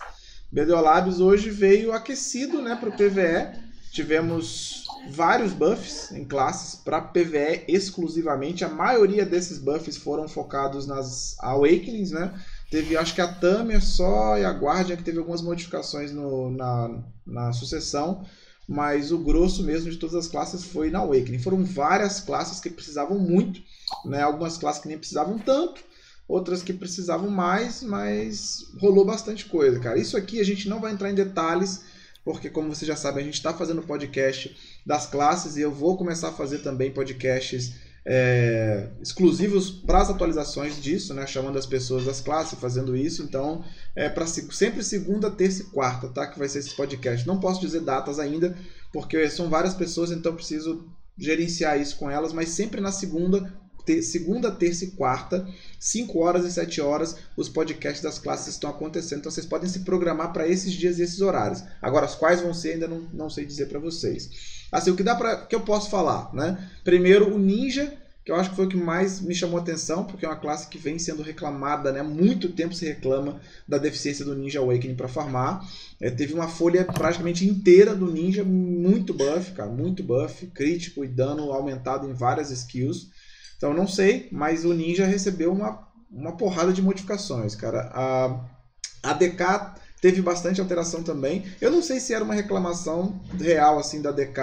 BDO 0.51 0.81
Labs 0.81 1.19
hoje 1.19 1.49
veio 1.49 1.93
aquecido 1.93 2.61
né, 2.61 2.75
para 2.75 2.89
o 2.89 2.91
PVE. 2.91 3.71
Tivemos 3.91 4.85
vários 5.09 5.51
buffs 5.51 6.11
em 6.11 6.23
classes 6.23 6.75
para 6.75 7.01
PVE 7.01 7.65
exclusivamente. 7.67 8.63
A 8.63 8.69
maioria 8.69 9.25
desses 9.25 9.57
buffs 9.57 9.97
foram 9.97 10.27
focados 10.27 10.85
nas 10.87 11.35
Awakenings, 11.39 12.11
né? 12.11 12.31
Teve, 12.69 12.95
acho 12.95 13.13
que 13.13 13.19
a 13.21 13.27
Tamer 13.27 13.83
só 13.83 14.37
e 14.37 14.45
a 14.45 14.51
Guardian 14.51 14.95
que 14.95 15.03
teve 15.03 15.17
algumas 15.17 15.41
modificações 15.41 16.11
no- 16.13 16.51
na, 16.51 17.03
na 17.25 17.51
sucessão 17.53 18.23
mas 18.67 19.11
o 19.11 19.17
grosso 19.17 19.63
mesmo 19.63 19.91
de 19.91 19.97
todas 19.97 20.15
as 20.15 20.27
classes 20.27 20.63
foi 20.63 20.89
na 20.89 20.99
Awakening. 20.99 21.39
Foram 21.39 21.61
várias 21.65 22.21
classes 22.21 22.57
que 22.61 22.69
precisavam 22.69 23.19
muito, 23.19 23.59
né? 24.05 24.21
Algumas 24.21 24.57
classes 24.57 24.81
que 24.81 24.87
nem 24.87 24.97
precisavam 24.97 25.37
tanto, 25.39 25.81
outras 26.27 26.63
que 26.63 26.73
precisavam 26.73 27.29
mais, 27.29 27.83
mas 27.83 28.71
rolou 28.79 29.05
bastante 29.05 29.45
coisa, 29.45 29.79
cara. 29.79 29.99
Isso 29.99 30.17
aqui 30.17 30.39
a 30.39 30.45
gente 30.45 30.69
não 30.69 30.79
vai 30.79 30.91
entrar 30.91 31.09
em 31.09 31.15
detalhes, 31.15 31.81
porque 32.23 32.49
como 32.49 32.73
você 32.73 32.85
já 32.85 32.95
sabe, 32.95 33.19
a 33.19 33.23
gente 33.23 33.35
está 33.35 33.53
fazendo 33.53 33.81
podcast 33.81 34.55
das 34.85 35.07
classes 35.07 35.57
e 35.57 35.61
eu 35.61 35.71
vou 35.71 35.97
começar 35.97 36.29
a 36.29 36.33
fazer 36.33 36.59
também 36.59 36.91
podcasts 36.91 37.73
é, 38.03 38.89
exclusivos 38.99 39.69
para 39.69 40.01
as 40.01 40.09
atualizações 40.09 40.81
disso, 40.81 41.13
né? 41.13 41.27
Chamando 41.27 41.57
as 41.57 41.65
pessoas 41.65 42.05
das 42.05 42.19
classes, 42.19 42.59
fazendo 42.59 42.95
isso. 42.95 43.23
Então, 43.23 43.63
é 43.95 44.09
para 44.09 44.25
sempre 44.25 44.83
segunda, 44.83 45.29
terça 45.29 45.61
e 45.61 45.65
quarta, 45.65 46.07
tá? 46.09 46.27
Que 46.27 46.39
vai 46.39 46.47
ser 46.47 46.59
esse 46.59 46.75
podcast. 46.75 47.27
Não 47.27 47.39
posso 47.39 47.61
dizer 47.61 47.81
datas 47.81 48.19
ainda, 48.19 48.57
porque 48.91 49.29
são 49.29 49.49
várias 49.49 49.73
pessoas, 49.73 50.11
então 50.11 50.35
preciso 50.35 50.89
gerenciar 51.17 51.79
isso 51.79 51.97
com 51.97 52.09
elas, 52.09 52.33
mas 52.33 52.49
sempre 52.49 52.81
na 52.81 52.91
segunda, 52.91 53.53
te- 53.85 54.01
segunda, 54.01 54.51
terça 54.51 54.85
e 54.85 54.91
quarta, 54.91 55.47
5 55.79 56.19
horas 56.19 56.45
e 56.45 56.51
7 56.51 56.81
horas, 56.81 57.15
os 57.35 57.49
podcasts 57.49 58.01
das 58.01 58.19
classes 58.19 58.47
estão 58.53 58.69
acontecendo. 58.69 59.19
Então 59.19 59.31
vocês 59.31 59.45
podem 59.45 59.69
se 59.69 59.79
programar 59.79 60.31
para 60.33 60.47
esses 60.47 60.73
dias 60.73 60.99
e 60.99 61.03
esses 61.03 61.21
horários. 61.21 61.63
Agora, 61.81 62.05
os 62.05 62.15
quais 62.15 62.41
vão 62.41 62.53
ser, 62.53 62.73
ainda 62.73 62.87
não, 62.87 63.01
não 63.13 63.29
sei 63.29 63.45
dizer 63.45 63.67
para 63.67 63.79
vocês. 63.79 64.29
Assim, 64.71 64.91
o 64.91 64.95
que 64.95 65.03
dá 65.03 65.15
para 65.15 65.45
que 65.45 65.55
eu 65.55 65.61
posso 65.61 65.89
falar, 65.89 66.33
né? 66.33 66.69
Primeiro, 66.83 67.33
o 67.33 67.37
Ninja, 67.39 67.93
que 68.23 68.31
eu 68.31 68.35
acho 68.35 68.51
que 68.51 68.55
foi 68.55 68.65
o 68.65 68.69
que 68.69 68.77
mais 68.77 69.19
me 69.19 69.33
chamou 69.35 69.57
a 69.59 69.61
atenção, 69.61 70.05
porque 70.05 70.25
é 70.25 70.29
uma 70.29 70.35
classe 70.39 70.67
que 70.67 70.77
vem 70.77 70.97
sendo 70.99 71.21
reclamada, 71.23 71.91
né? 71.91 71.99
Há 71.99 72.03
muito 72.03 72.49
tempo 72.49 72.73
se 72.73 72.85
reclama 72.85 73.41
da 73.67 73.77
deficiência 73.77 74.23
do 74.23 74.35
Ninja 74.35 74.59
Awakening 74.59 74.95
para 74.95 75.07
farmar. 75.07 75.67
É, 75.99 76.09
teve 76.09 76.33
uma 76.33 76.47
folha 76.47 76.85
praticamente 76.85 77.45
inteira 77.45 77.93
do 77.95 78.11
Ninja, 78.11 78.43
muito 78.43 79.13
buff, 79.13 79.51
cara, 79.51 79.69
muito 79.69 80.03
buff, 80.03 80.45
crítico 80.47 81.03
e 81.03 81.07
dano 81.07 81.51
aumentado 81.51 82.07
em 82.07 82.13
várias 82.13 82.51
skills. 82.51 83.09
Então 83.61 83.75
não 83.75 83.87
sei, 83.87 84.27
mas 84.31 84.65
o 84.65 84.73
Ninja 84.73 85.05
recebeu 85.05 85.51
uma, 85.51 85.87
uma 86.09 86.35
porrada 86.35 86.73
de 86.73 86.81
modificações, 86.81 87.53
cara. 87.53 87.91
A, 87.93 88.39
a 89.03 89.13
DK 89.13 89.75
teve 90.01 90.19
bastante 90.19 90.59
alteração 90.59 91.03
também. 91.03 91.45
Eu 91.61 91.69
não 91.69 91.83
sei 91.83 91.99
se 91.99 92.11
era 92.11 92.23
uma 92.23 92.33
reclamação 92.33 93.21
real 93.39 93.77
assim 93.77 94.01
da 94.01 94.11
DK. 94.11 94.41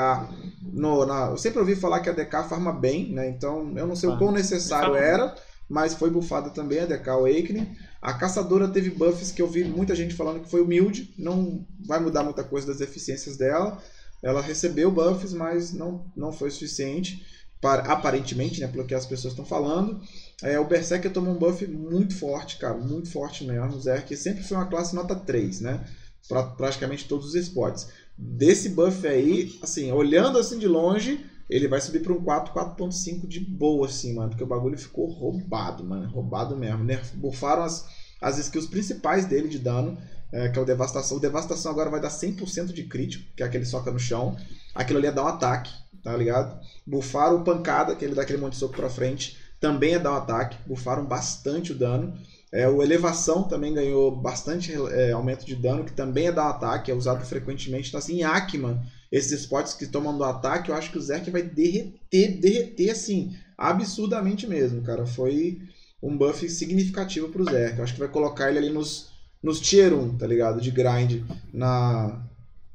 No, 0.62 1.04
na, 1.04 1.30
eu 1.30 1.36
sempre 1.36 1.58
ouvi 1.58 1.74
falar 1.74 1.98
que 1.98 2.08
a 2.08 2.12
DK 2.12 2.48
farma 2.48 2.72
bem, 2.72 3.12
né? 3.12 3.28
Então 3.28 3.76
eu 3.76 3.88
não 3.88 3.96
sei 3.96 4.08
o 4.08 4.16
quão 4.16 4.30
necessário 4.30 4.94
era, 4.94 5.34
mas 5.68 5.94
foi 5.94 6.10
bufada 6.10 6.50
também 6.50 6.78
a 6.78 6.86
DK 6.86 7.10
Awakening. 7.10 7.76
A 8.00 8.14
caçadora 8.14 8.68
teve 8.68 8.90
buffs 8.90 9.32
que 9.32 9.42
eu 9.42 9.48
vi 9.48 9.64
muita 9.64 9.96
gente 9.96 10.14
falando 10.14 10.44
que 10.44 10.50
foi 10.50 10.60
humilde, 10.60 11.12
não 11.18 11.66
vai 11.84 11.98
mudar 11.98 12.22
muita 12.22 12.44
coisa 12.44 12.68
das 12.68 12.80
eficiências 12.80 13.36
dela. 13.36 13.82
Ela 14.22 14.40
recebeu 14.40 14.92
buffs, 14.92 15.32
mas 15.32 15.72
não, 15.72 16.06
não 16.16 16.32
foi 16.32 16.50
suficiente, 16.50 17.24
para, 17.60 17.82
aparentemente, 17.92 18.60
né, 18.60 18.68
pelo 18.68 18.86
que 18.86 18.94
as 18.94 19.06
pessoas 19.06 19.32
estão 19.32 19.44
falando. 19.44 20.00
É, 20.42 20.58
o 20.58 20.64
Berserker 20.64 21.12
tomou 21.12 21.34
um 21.34 21.38
buff 21.38 21.66
muito 21.66 22.16
forte, 22.16 22.58
cara, 22.58 22.76
muito 22.76 23.10
forte 23.10 23.44
mesmo. 23.44 23.76
O 23.76 23.80
Zerk 23.80 24.16
sempre 24.16 24.44
foi 24.44 24.56
uma 24.56 24.66
classe 24.66 24.94
nota 24.94 25.14
3, 25.14 25.60
né? 25.60 25.84
Pra 26.28 26.42
praticamente 26.44 27.08
todos 27.08 27.28
os 27.28 27.34
spots. 27.34 27.88
Desse 28.16 28.68
buff 28.68 29.06
aí, 29.06 29.58
assim, 29.62 29.90
olhando 29.92 30.38
assim 30.38 30.58
de 30.58 30.68
longe, 30.68 31.24
ele 31.48 31.66
vai 31.66 31.80
subir 31.80 32.02
para 32.02 32.12
um 32.12 32.22
4, 32.22 32.52
4.5 32.52 33.26
de 33.26 33.40
boa, 33.40 33.86
assim, 33.86 34.14
mano. 34.14 34.30
Porque 34.30 34.44
o 34.44 34.46
bagulho 34.46 34.78
ficou 34.78 35.06
roubado, 35.06 35.82
mano. 35.82 36.08
Roubado 36.10 36.56
mesmo. 36.56 36.84
Nerf, 36.84 37.16
bufaram 37.16 37.62
as, 37.62 37.86
as 38.20 38.38
skills 38.38 38.66
principais 38.66 39.24
dele 39.24 39.48
de 39.48 39.58
dano, 39.58 39.96
é, 40.32 40.48
que 40.48 40.58
é 40.58 40.62
o 40.62 40.64
Devastação. 40.64 41.16
O 41.16 41.20
Devastação 41.20 41.72
agora 41.72 41.90
vai 41.90 42.00
dar 42.00 42.10
100% 42.10 42.72
de 42.72 42.84
crítico, 42.84 43.24
que 43.34 43.42
é 43.42 43.46
aquele 43.46 43.64
soca 43.64 43.90
no 43.90 43.98
chão. 43.98 44.36
Aquilo 44.74 44.98
ali 44.98 45.08
é 45.08 45.12
dar 45.12 45.24
um 45.24 45.28
ataque, 45.28 45.72
tá 46.02 46.16
ligado? 46.16 46.58
Bufaram 46.86 47.36
o 47.36 47.44
Pancada, 47.44 47.94
que 47.94 48.04
ele 48.04 48.14
dá 48.14 48.22
aquele 48.22 48.38
monte 48.38 48.52
de 48.52 48.58
soco 48.58 48.76
pra 48.76 48.90
frente. 48.90 49.36
também 49.60 49.94
é 49.94 49.98
dar 49.98 50.12
um 50.12 50.16
ataque, 50.16 50.56
bufaram 50.66 51.04
bastante 51.04 51.72
o 51.72 51.74
dano. 51.74 52.16
É, 52.52 52.66
o 52.68 52.82
Elevação 52.82 53.42
também 53.42 53.74
ganhou 53.74 54.10
bastante 54.14 54.72
é, 54.72 55.12
aumento 55.12 55.44
de 55.44 55.54
dano, 55.54 55.84
que 55.84 55.92
também 55.92 56.28
é 56.28 56.32
dar 56.32 56.46
um 56.46 56.50
ataque, 56.50 56.90
é 56.90 56.94
usado 56.94 57.24
frequentemente. 57.24 57.88
Então, 57.88 57.98
assim, 57.98 58.20
em 58.20 58.24
Akman, 58.24 58.80
esses 59.12 59.32
spots 59.40 59.74
que 59.74 59.86
tomam 59.86 60.16
do 60.16 60.24
ataque, 60.24 60.70
eu 60.70 60.74
acho 60.74 60.90
que 60.90 60.98
o 60.98 61.00
Zerk 61.00 61.30
vai 61.30 61.42
derreter, 61.42 62.40
derreter, 62.40 62.90
assim, 62.90 63.36
absurdamente 63.56 64.46
mesmo, 64.46 64.82
cara. 64.82 65.04
Foi 65.06 65.60
um 66.02 66.16
buff 66.16 66.48
significativo 66.48 67.28
pro 67.28 67.44
Zerk. 67.44 67.78
Eu 67.78 67.84
acho 67.84 67.94
que 67.94 68.00
vai 68.00 68.08
colocar 68.08 68.48
ele 68.48 68.58
ali 68.58 68.70
nos, 68.70 69.10
nos 69.42 69.60
tier 69.60 69.92
1, 69.92 70.16
tá 70.16 70.26
ligado? 70.26 70.60
De 70.60 70.70
grind 70.70 71.22
na, 71.52 72.22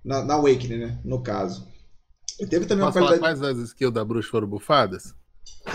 na, 0.04 0.24
na 0.24 0.34
Awakening, 0.36 0.78
né? 0.78 1.00
No 1.04 1.22
caso. 1.22 1.68
E 2.40 2.46
teve 2.46 2.66
também 2.66 2.86
Posso 2.86 2.98
uma 3.00 3.06
falar 3.08 3.18
qualidade. 3.20 3.40
quais 3.40 3.58
das 3.58 3.68
skills 3.70 3.94
da 3.94 4.04
bruxa 4.04 4.30
foram 4.30 4.48
bufadas? 4.48 5.14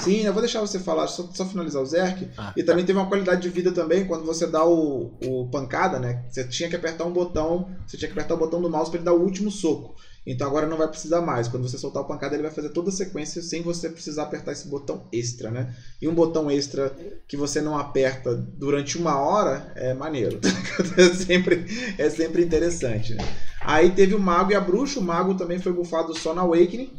Sim, 0.00 0.20
eu 0.20 0.32
vou 0.34 0.42
deixar 0.42 0.60
você 0.60 0.78
falar, 0.78 1.06
só, 1.06 1.22
só 1.32 1.46
finalizar 1.46 1.80
o 1.82 1.86
Zerk. 1.86 2.28
Ah, 2.36 2.52
E 2.56 2.62
também 2.62 2.84
teve 2.84 2.98
uma 2.98 3.08
qualidade 3.08 3.40
de 3.40 3.48
vida 3.48 3.72
também, 3.72 4.06
quando 4.06 4.24
você 4.24 4.46
dá 4.46 4.64
o, 4.64 5.16
o 5.24 5.48
pancada, 5.50 5.98
né? 5.98 6.24
Você 6.28 6.46
tinha 6.46 6.68
que 6.68 6.76
apertar 6.76 7.04
um 7.04 7.12
botão, 7.12 7.70
você 7.86 7.96
tinha 7.96 8.06
que 8.08 8.12
apertar 8.12 8.34
o 8.34 8.38
botão 8.38 8.60
do 8.60 8.68
mouse 8.68 8.90
para 8.90 8.98
ele 8.98 9.04
dar 9.06 9.14
o 9.14 9.22
último 9.22 9.50
soco. 9.50 9.94
Então 10.30 10.46
agora 10.46 10.66
não 10.66 10.76
vai 10.76 10.86
precisar 10.86 11.22
mais. 11.22 11.48
Quando 11.48 11.66
você 11.66 11.78
soltar 11.78 12.02
o 12.02 12.06
pancada, 12.06 12.34
ele 12.34 12.42
vai 12.42 12.52
fazer 12.52 12.68
toda 12.68 12.90
a 12.90 12.92
sequência 12.92 13.40
sem 13.40 13.62
você 13.62 13.88
precisar 13.88 14.24
apertar 14.24 14.52
esse 14.52 14.68
botão 14.68 15.08
extra, 15.10 15.50
né? 15.50 15.74
E 16.02 16.06
um 16.06 16.14
botão 16.14 16.50
extra 16.50 16.94
que 17.26 17.34
você 17.34 17.62
não 17.62 17.78
aperta 17.78 18.34
durante 18.34 18.98
uma 18.98 19.18
hora 19.18 19.72
é 19.74 19.94
maneiro. 19.94 20.38
é, 20.98 21.14
sempre, 21.14 21.64
é 21.96 22.10
sempre 22.10 22.44
interessante, 22.44 23.14
né? 23.14 23.24
Aí 23.62 23.90
teve 23.90 24.14
o 24.14 24.20
mago 24.20 24.52
e 24.52 24.54
a 24.54 24.60
bruxa. 24.60 25.00
O 25.00 25.02
mago 25.02 25.34
também 25.34 25.58
foi 25.58 25.72
bufado 25.72 26.14
só 26.14 26.34
na 26.34 26.42
Awakening. 26.42 26.90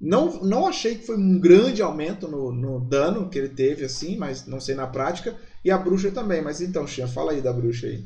Não, 0.00 0.42
não 0.42 0.66
achei 0.66 0.94
que 0.94 1.04
foi 1.04 1.18
um 1.18 1.38
grande 1.38 1.82
aumento 1.82 2.26
no, 2.26 2.50
no 2.50 2.80
dano 2.80 3.28
que 3.28 3.38
ele 3.38 3.50
teve, 3.50 3.84
assim, 3.84 4.16
mas 4.16 4.46
não 4.46 4.60
sei 4.60 4.74
na 4.74 4.86
prática. 4.86 5.36
E 5.62 5.70
a 5.70 5.76
bruxa 5.76 6.10
também. 6.10 6.40
Mas 6.40 6.62
então, 6.62 6.86
Xia, 6.86 7.06
fala 7.06 7.32
aí 7.32 7.42
da 7.42 7.52
bruxa 7.52 7.86
aí. 7.86 8.02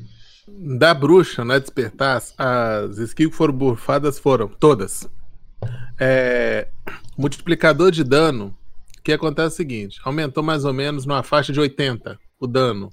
Da 0.48 0.92
bruxa, 0.92 1.44
né? 1.44 1.60
Despertar, 1.60 2.22
as 2.36 2.98
skills 2.98 3.30
que 3.30 3.36
foram 3.36 3.54
bufadas 3.54 4.18
foram 4.18 4.48
todas. 4.48 5.08
É, 6.00 6.68
multiplicador 7.16 7.92
de 7.92 8.02
dano, 8.02 8.56
o 8.98 9.02
que 9.02 9.12
acontece 9.12 9.46
é 9.46 9.48
o 9.48 9.56
seguinte: 9.56 10.00
aumentou 10.04 10.42
mais 10.42 10.64
ou 10.64 10.72
menos 10.72 11.06
numa 11.06 11.22
faixa 11.22 11.52
de 11.52 11.60
80 11.60 12.18
o 12.40 12.46
dano. 12.46 12.90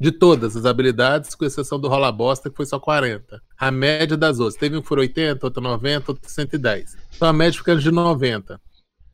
De 0.00 0.10
todas 0.10 0.56
as 0.56 0.66
habilidades, 0.66 1.36
com 1.36 1.44
exceção 1.44 1.78
do 1.78 1.86
rola 1.86 2.10
bosta, 2.10 2.50
que 2.50 2.56
foi 2.56 2.66
só 2.66 2.80
40. 2.80 3.40
A 3.56 3.70
média 3.70 4.16
das 4.16 4.40
outras. 4.40 4.58
Teve 4.58 4.76
um 4.76 4.82
que 4.82 4.88
foi 4.88 4.98
80, 4.98 5.46
outro 5.46 5.62
90, 5.62 6.10
outro 6.10 6.28
110. 6.28 6.96
Então 7.14 7.28
a 7.28 7.32
média 7.32 7.56
fica 7.56 7.76
de 7.76 7.92
90. 7.92 8.60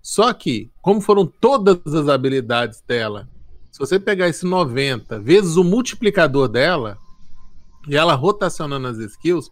Só 0.01 0.33
que, 0.33 0.71
como 0.81 1.03
foram 1.03 1.27
todas 1.27 1.79
as 1.87 2.09
habilidades 2.09 2.81
dela, 2.81 3.29
se 3.71 3.79
você 3.79 4.01
pegar 4.01 4.29
esse 4.29 4.47
90 4.47 5.21
vezes 5.21 5.57
o 5.57 5.63
multiplicador 5.63 6.49
dela, 6.49 6.99
e 7.89 7.97
ela 7.97 8.15
rotacionando 8.15 8.87
as 8.89 8.99
skills, 8.99 9.51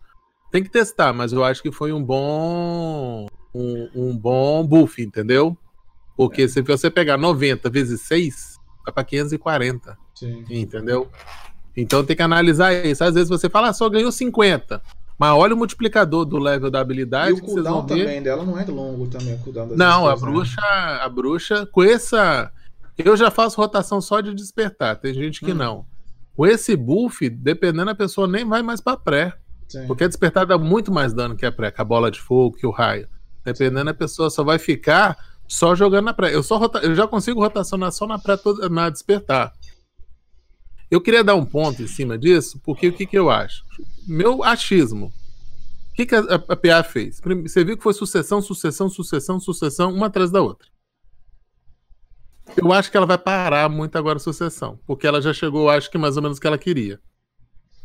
tem 0.50 0.62
que 0.62 0.70
testar, 0.70 1.12
mas 1.12 1.32
eu 1.32 1.44
acho 1.44 1.62
que 1.62 1.70
foi 1.72 1.92
um 1.92 2.02
bom 2.02 3.26
um, 3.54 3.88
um 3.94 4.16
bom 4.16 4.66
buff, 4.66 5.02
entendeu? 5.02 5.56
Porque 6.16 6.48
se 6.48 6.62
você 6.62 6.90
pegar 6.90 7.16
90 7.16 7.70
vezes 7.70 8.00
6, 8.02 8.56
vai 8.84 8.92
para 8.92 9.04
540, 9.04 9.96
Sim. 10.14 10.44
entendeu? 10.50 11.08
Então 11.76 12.04
tem 12.04 12.16
que 12.16 12.22
analisar 12.22 12.72
isso. 12.84 13.04
Às 13.04 13.14
vezes 13.14 13.28
você 13.28 13.48
fala, 13.48 13.68
ah, 13.68 13.72
só 13.72 13.88
ganhou 13.88 14.10
50. 14.10 14.82
Mas 15.18 15.32
olha 15.32 15.54
o 15.54 15.58
multiplicador 15.58 16.24
do 16.24 16.38
level 16.38 16.70
da 16.70 16.80
habilidade 16.80 17.30
E 17.30 17.32
o 17.34 17.36
que 17.36 17.42
vocês 17.50 17.64
vão 17.64 17.78
cooldown 17.80 17.98
também 17.98 18.22
dela 18.22 18.44
não 18.44 18.58
é 18.58 18.64
longo 18.64 19.06
também, 19.08 19.34
o 19.34 19.38
cooldown 19.38 19.66
Não, 19.76 20.06
a 20.06 20.14
né? 20.14 20.20
bruxa, 20.20 20.60
a 20.60 21.08
bruxa, 21.08 21.66
com 21.66 21.82
essa. 21.82 22.52
Eu 22.96 23.16
já 23.16 23.30
faço 23.30 23.60
rotação 23.60 24.00
só 24.00 24.20
de 24.20 24.34
despertar, 24.34 24.96
tem 24.96 25.12
gente 25.14 25.40
que 25.40 25.52
Hum. 25.52 25.56
não. 25.56 25.86
Com 26.38 26.46
esse 26.46 26.76
buff, 26.76 27.28
dependendo, 27.28 27.90
a 27.90 27.96
pessoa 27.96 28.28
nem 28.28 28.44
vai 28.44 28.62
mais 28.62 28.80
pra 28.80 28.96
pré. 28.96 29.36
Sim. 29.66 29.88
Porque 29.88 30.04
a 30.04 30.06
despertar 30.06 30.46
dá 30.46 30.56
muito 30.56 30.92
mais 30.92 31.12
dano 31.12 31.34
que 31.34 31.44
a 31.44 31.50
pré, 31.50 31.72
com 31.72 31.82
a 31.82 31.84
bola 31.84 32.12
de 32.12 32.20
fogo, 32.20 32.56
que 32.56 32.64
o 32.64 32.70
raio. 32.70 33.08
Dependendo, 33.44 33.90
a 33.90 33.94
pessoa 33.94 34.30
só 34.30 34.44
vai 34.44 34.56
ficar 34.56 35.18
só 35.48 35.74
jogando 35.74 36.04
na 36.04 36.14
pré. 36.14 36.32
Eu, 36.32 36.44
só 36.44 36.56
rota- 36.56 36.78
eu 36.78 36.94
já 36.94 37.08
consigo 37.08 37.40
rotacionar 37.40 37.90
só 37.90 38.06
na 38.06 38.20
pré 38.20 38.36
toda, 38.36 38.68
na 38.68 38.88
despertar. 38.88 39.52
Eu 40.88 41.00
queria 41.00 41.24
dar 41.24 41.34
um 41.34 41.44
ponto 41.44 41.82
em 41.82 41.88
cima 41.88 42.16
disso, 42.16 42.60
porque 42.64 42.86
o 42.86 42.92
que, 42.92 43.04
que 43.04 43.18
eu 43.18 43.28
acho? 43.28 43.64
Meu 44.06 44.44
achismo. 44.44 45.06
O 45.90 45.94
que, 45.96 46.06
que 46.06 46.14
a, 46.14 46.20
a 46.20 46.56
PA 46.56 46.84
fez? 46.84 47.20
Você 47.42 47.64
viu 47.64 47.76
que 47.76 47.82
foi 47.82 47.94
sucessão, 47.94 48.40
sucessão, 48.40 48.88
sucessão, 48.88 49.40
sucessão, 49.40 49.92
uma 49.92 50.06
atrás 50.06 50.30
da 50.30 50.40
outra. 50.40 50.68
Eu 52.56 52.72
acho 52.72 52.90
que 52.90 52.96
ela 52.96 53.06
vai 53.06 53.18
parar 53.18 53.68
muito 53.68 53.96
agora 53.96 54.16
a 54.16 54.20
sucessão, 54.20 54.78
porque 54.86 55.06
ela 55.06 55.20
já 55.20 55.32
chegou, 55.32 55.70
acho 55.70 55.90
que 55.90 55.98
mais 55.98 56.16
ou 56.16 56.22
menos 56.22 56.38
o 56.38 56.40
que 56.40 56.46
ela 56.46 56.58
queria. 56.58 57.00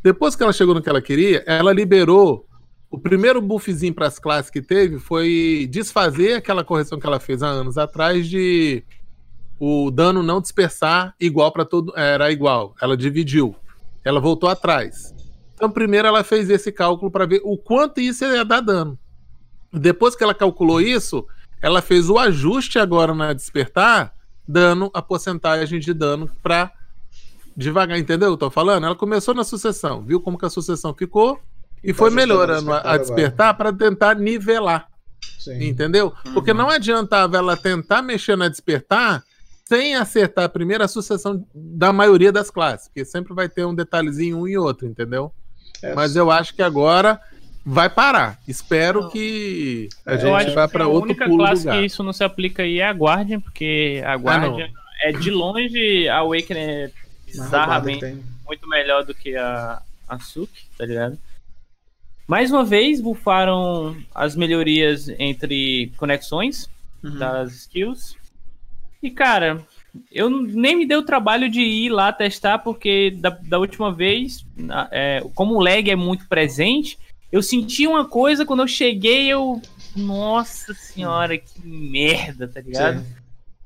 Depois 0.04 0.36
que 0.36 0.44
ela 0.44 0.52
chegou 0.52 0.76
no 0.76 0.82
que 0.82 0.90
ela 0.90 1.02
queria, 1.02 1.44
ela 1.46 1.72
liberou. 1.72 2.48
O 2.90 3.00
primeiro 3.00 3.42
buffzinho 3.42 3.94
para 3.94 4.08
as 4.08 4.20
classes 4.20 4.52
que 4.52 4.62
teve 4.62 5.00
foi 5.00 5.68
desfazer 5.72 6.34
aquela 6.34 6.64
correção 6.64 7.00
que 7.00 7.08
ela 7.08 7.20
fez 7.20 7.42
há 7.42 7.48
anos 7.48 7.78
atrás 7.78 8.28
de 8.28 8.84
o 9.60 9.90
dano 9.90 10.22
não 10.22 10.42
dispersar 10.42 11.16
igual 11.20 11.52
para 11.52 11.64
todo. 11.64 11.94
Era 11.98 12.32
igual. 12.32 12.76
Ela 12.82 12.98
dividiu. 12.98 13.56
Ela 14.04 14.20
voltou 14.20 14.50
atrás. 14.50 15.14
Então, 15.56 15.72
primeiro 15.72 16.08
ela 16.08 16.24
fez 16.24 16.50
esse 16.50 16.72
cálculo 16.72 17.10
para 17.10 17.26
ver 17.26 17.42
o 17.44 17.58
quanto 17.58 18.02
isso 18.02 18.26
ia 18.26 18.44
dar 18.44 18.60
dano. 18.60 19.00
Depois 19.72 20.16
que 20.16 20.24
ela 20.24 20.34
calculou 20.34 20.82
isso, 20.82 21.26
ela 21.62 21.82
fez 21.82 22.10
o 22.10 22.20
ajuste 22.20 22.78
agora 22.78 23.16
na 23.16 23.32
despertar, 23.32 24.14
dando 24.48 24.90
a 24.94 25.02
porcentagem 25.02 25.80
de 25.80 25.94
dano 25.94 26.30
para 26.42 26.72
devagar, 27.56 27.98
entendeu? 27.98 28.30
Eu 28.30 28.38
tô 28.38 28.50
falando? 28.50 28.86
Ela 28.86 28.96
começou 28.96 29.34
na 29.34 29.44
sucessão, 29.44 30.02
viu 30.02 30.20
como 30.20 30.38
que 30.38 30.46
a 30.46 30.50
sucessão 30.50 30.94
ficou 30.94 31.40
e 31.84 31.92
Tá 31.92 32.00
foi 32.00 32.10
melhorando 32.10 32.72
a, 32.72 32.94
a 32.94 32.98
despertar 32.98 33.56
para 33.56 33.72
tentar 33.72 34.16
nivelar, 34.16 34.88
Sim. 35.40 35.68
entendeu? 35.68 36.14
Porque 36.34 36.54
não 36.54 36.70
adiantava 36.70 37.38
ela 37.38 37.58
tentar 37.58 38.02
mexer 38.02 38.38
na 38.38 38.48
despertar 38.48 39.24
sem 39.66 39.96
acertar 39.96 40.50
primeiro 40.50 40.84
a 40.84 40.88
sucessão 40.88 41.46
da 41.54 41.94
maioria 41.94 42.32
das 42.32 42.50
classes, 42.50 42.88
porque 42.88 43.06
sempre 43.06 43.34
vai 43.34 43.48
ter 43.50 43.66
um 43.66 43.76
detalhezinho 43.76 44.40
um 44.40 44.48
e 44.48 44.58
outro, 44.58 44.88
entendeu? 44.88 45.32
É, 45.82 45.94
Mas 45.94 46.16
eu 46.16 46.32
acho 46.32 46.54
que 46.56 46.62
agora 46.62 47.20
vai 47.66 47.90
parar. 47.90 48.40
Espero 48.48 49.10
que 49.10 49.90
a 50.06 50.14
Eu 50.14 50.20
gente 50.20 50.32
acho 50.48 50.56
vá 50.56 50.68
para 50.68 50.84
a 50.84 50.88
outro 50.88 51.10
única 51.10 51.26
pulo 51.26 51.38
do 51.38 51.44
classe 51.46 51.70
que 51.70 51.86
isso 51.86 52.04
não 52.04 52.14
se 52.14 52.24
aplica 52.24 52.64
aí 52.64 52.80
é 52.80 52.88
a 52.88 52.92
Guardian, 52.92 53.40
porque 53.40 54.02
a 54.06 54.16
Guardian 54.16 54.70
é 55.02 55.12
de 55.12 55.30
longe 55.32 56.08
a 56.10 56.18
Awakening 56.18 56.60
é 56.60 56.92
bizarramente 57.26 58.18
muito 58.46 58.68
melhor 58.68 59.04
do 59.04 59.14
que 59.14 59.36
a, 59.36 59.82
a 60.08 60.20
Suki, 60.20 60.66
tá 60.78 60.86
ligado? 60.86 61.18
Mais 62.28 62.52
uma 62.52 62.64
vez, 62.64 63.02
bufaram 63.02 63.96
as 64.16 64.36
melhorias 64.36 65.10
entre 65.20 65.92
conexões 65.98 66.70
Uhum. 67.04 67.18
das 67.20 67.54
skills. 67.54 68.16
E, 69.02 69.12
cara, 69.12 69.62
eu 70.10 70.30
nem 70.30 70.74
me 70.78 70.86
deu 70.86 71.00
o 71.00 71.06
trabalho 71.06 71.50
de 71.50 71.60
ir 71.60 71.90
lá 71.90 72.14
testar, 72.14 72.60
porque 72.60 73.12
da, 73.12 73.30
da 73.30 73.60
última 73.60 73.92
vez, 73.92 74.46
na- 74.56 74.88
é, 74.90 75.22
como 75.36 75.56
o 75.56 75.60
lag 75.62 75.92
é 75.92 75.98
muito 75.98 76.26
presente, 76.30 76.98
eu 77.34 77.42
senti 77.42 77.88
uma 77.88 78.06
coisa 78.06 78.46
quando 78.46 78.60
eu 78.60 78.68
cheguei, 78.68 79.28
eu. 79.28 79.60
Nossa 79.96 80.72
senhora, 80.76 81.36
que 81.36 81.66
merda, 81.66 82.48
tá 82.48 82.62
ligado? 82.62 83.00
Sim. 83.00 83.16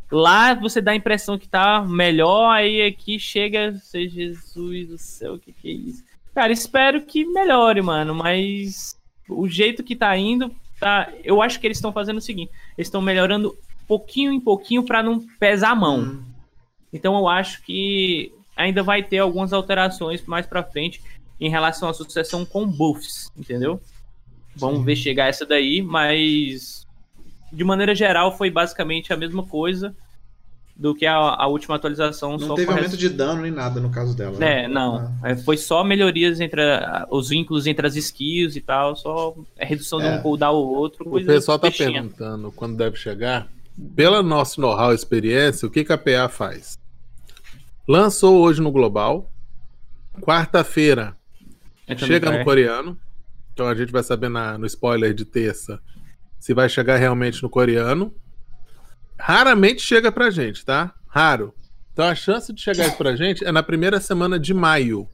Lá 0.09 0.53
você 0.53 0.79
dá 0.79 0.91
a 0.91 0.95
impressão 0.95 1.37
que 1.37 1.49
tá 1.49 1.81
melhor, 1.81 2.49
aí 2.49 2.81
aqui 2.81 3.19
chega, 3.19 3.77
sei, 3.83 4.07
Jesus 4.07 4.87
do 4.87 4.97
céu, 4.97 5.33
o 5.33 5.39
que 5.39 5.51
que 5.51 5.67
é 5.69 5.73
isso? 5.73 6.01
Cara, 6.33 6.53
espero 6.53 7.01
que 7.01 7.25
melhore, 7.25 7.81
mano, 7.81 8.15
mas 8.15 8.97
o 9.27 9.49
jeito 9.49 9.83
que 9.83 9.97
tá 9.97 10.15
indo, 10.15 10.49
tá. 10.79 11.11
Eu 11.21 11.41
acho 11.41 11.59
que 11.59 11.67
eles 11.67 11.77
estão 11.77 11.91
fazendo 11.91 12.19
o 12.19 12.21
seguinte: 12.21 12.53
eles 12.77 12.87
estão 12.87 13.01
melhorando 13.01 13.53
pouquinho 13.85 14.31
em 14.31 14.39
pouquinho 14.39 14.83
pra 14.83 15.03
não 15.03 15.19
pesar 15.37 15.71
a 15.71 15.75
mão. 15.75 15.99
Hum. 15.99 16.23
Então 16.93 17.17
eu 17.17 17.27
acho 17.27 17.61
que 17.63 18.31
ainda 18.55 18.81
vai 18.81 19.03
ter 19.03 19.17
algumas 19.17 19.51
alterações 19.51 20.25
mais 20.25 20.45
pra 20.45 20.63
frente 20.63 21.01
em 21.39 21.49
relação 21.49 21.87
à 21.89 21.93
sucessão 21.93 22.45
com 22.45 22.65
buffs, 22.67 23.31
entendeu? 23.37 23.79
Vamos 24.55 24.83
ver 24.83 24.95
chegar 24.95 25.27
essa 25.27 25.45
daí, 25.45 25.81
mas 25.81 26.85
de 27.53 27.63
maneira 27.63 27.93
geral 27.93 28.35
foi 28.37 28.49
basicamente 28.49 29.13
a 29.13 29.17
mesma 29.17 29.43
coisa 29.43 29.95
do 30.75 30.93
que 30.93 31.05
a, 31.05 31.15
a 31.15 31.47
última 31.47 31.75
atualização. 31.75 32.31
Não 32.37 32.39
só 32.49 32.53
teve 32.55 32.71
aumento 32.71 32.97
de 32.97 33.09
dano 33.09 33.41
nem 33.41 33.51
nada 33.51 33.79
no 33.79 33.89
caso 33.89 34.15
dela. 34.15 34.37
né? 34.37 34.63
é, 34.63 34.67
não. 34.67 35.11
É, 35.23 35.35
Foi 35.35 35.57
só 35.57 35.83
melhorias 35.83 36.39
entre 36.39 36.61
a- 36.61 37.07
os 37.09 37.29
vínculos 37.29 37.65
entre 37.67 37.85
as 37.87 37.95
skills 37.95 38.55
e 38.55 38.61
tal, 38.61 38.95
só 38.95 39.35
a 39.59 39.65
redução 39.65 39.99
de 39.99 40.05
É. 40.05 40.15
um 40.17 40.21
cooldown 40.21 40.55
ou 40.55 40.75
outro. 40.75 41.05
O 41.07 41.09
coisa 41.11 41.27
pessoal 41.33 41.57
tá 41.59 41.67
peixinha. 41.67 41.91
perguntando 41.93 42.51
quando 42.51 42.75
deve 42.77 42.95
chegar. 42.95 43.47
Pela 43.95 44.21
nosso 44.23 44.59
know-how 44.59 44.91
e 44.91 44.95
experiência, 44.95 45.67
o 45.67 45.71
que, 45.71 45.83
que 45.83 45.93
a 45.93 45.97
PA 45.97 46.27
faz? 46.29 46.77
Lançou 47.87 48.39
hoje 48.41 48.59
no 48.61 48.71
Global. 48.71 49.31
Quarta-feira 50.21 51.15
chega 51.95 52.31
no 52.31 52.43
coreano. 52.43 52.97
Então 53.53 53.67
a 53.67 53.75
gente 53.75 53.91
vai 53.91 54.03
saber 54.03 54.29
na- 54.29 54.57
no 54.57 54.65
spoiler 54.65 55.13
de 55.13 55.25
terça 55.25 55.79
se 56.39 56.53
vai 56.53 56.67
chegar 56.69 56.97
realmente 56.97 57.41
no 57.41 57.49
coreano. 57.49 58.13
Raramente 59.19 59.81
chega 59.81 60.11
pra 60.11 60.29
gente, 60.29 60.63
tá? 60.63 60.93
Raro. 61.07 61.53
Então 61.93 62.05
a 62.05 62.13
chance 62.13 62.53
de 62.53 62.61
chegar 62.61 62.87
isso 62.87 62.97
pra 62.97 63.15
gente 63.15 63.43
é 63.43 63.51
na 63.51 63.63
primeira 63.63 63.99
semana 63.99 64.39
de 64.39 64.53
maio. 64.53 65.07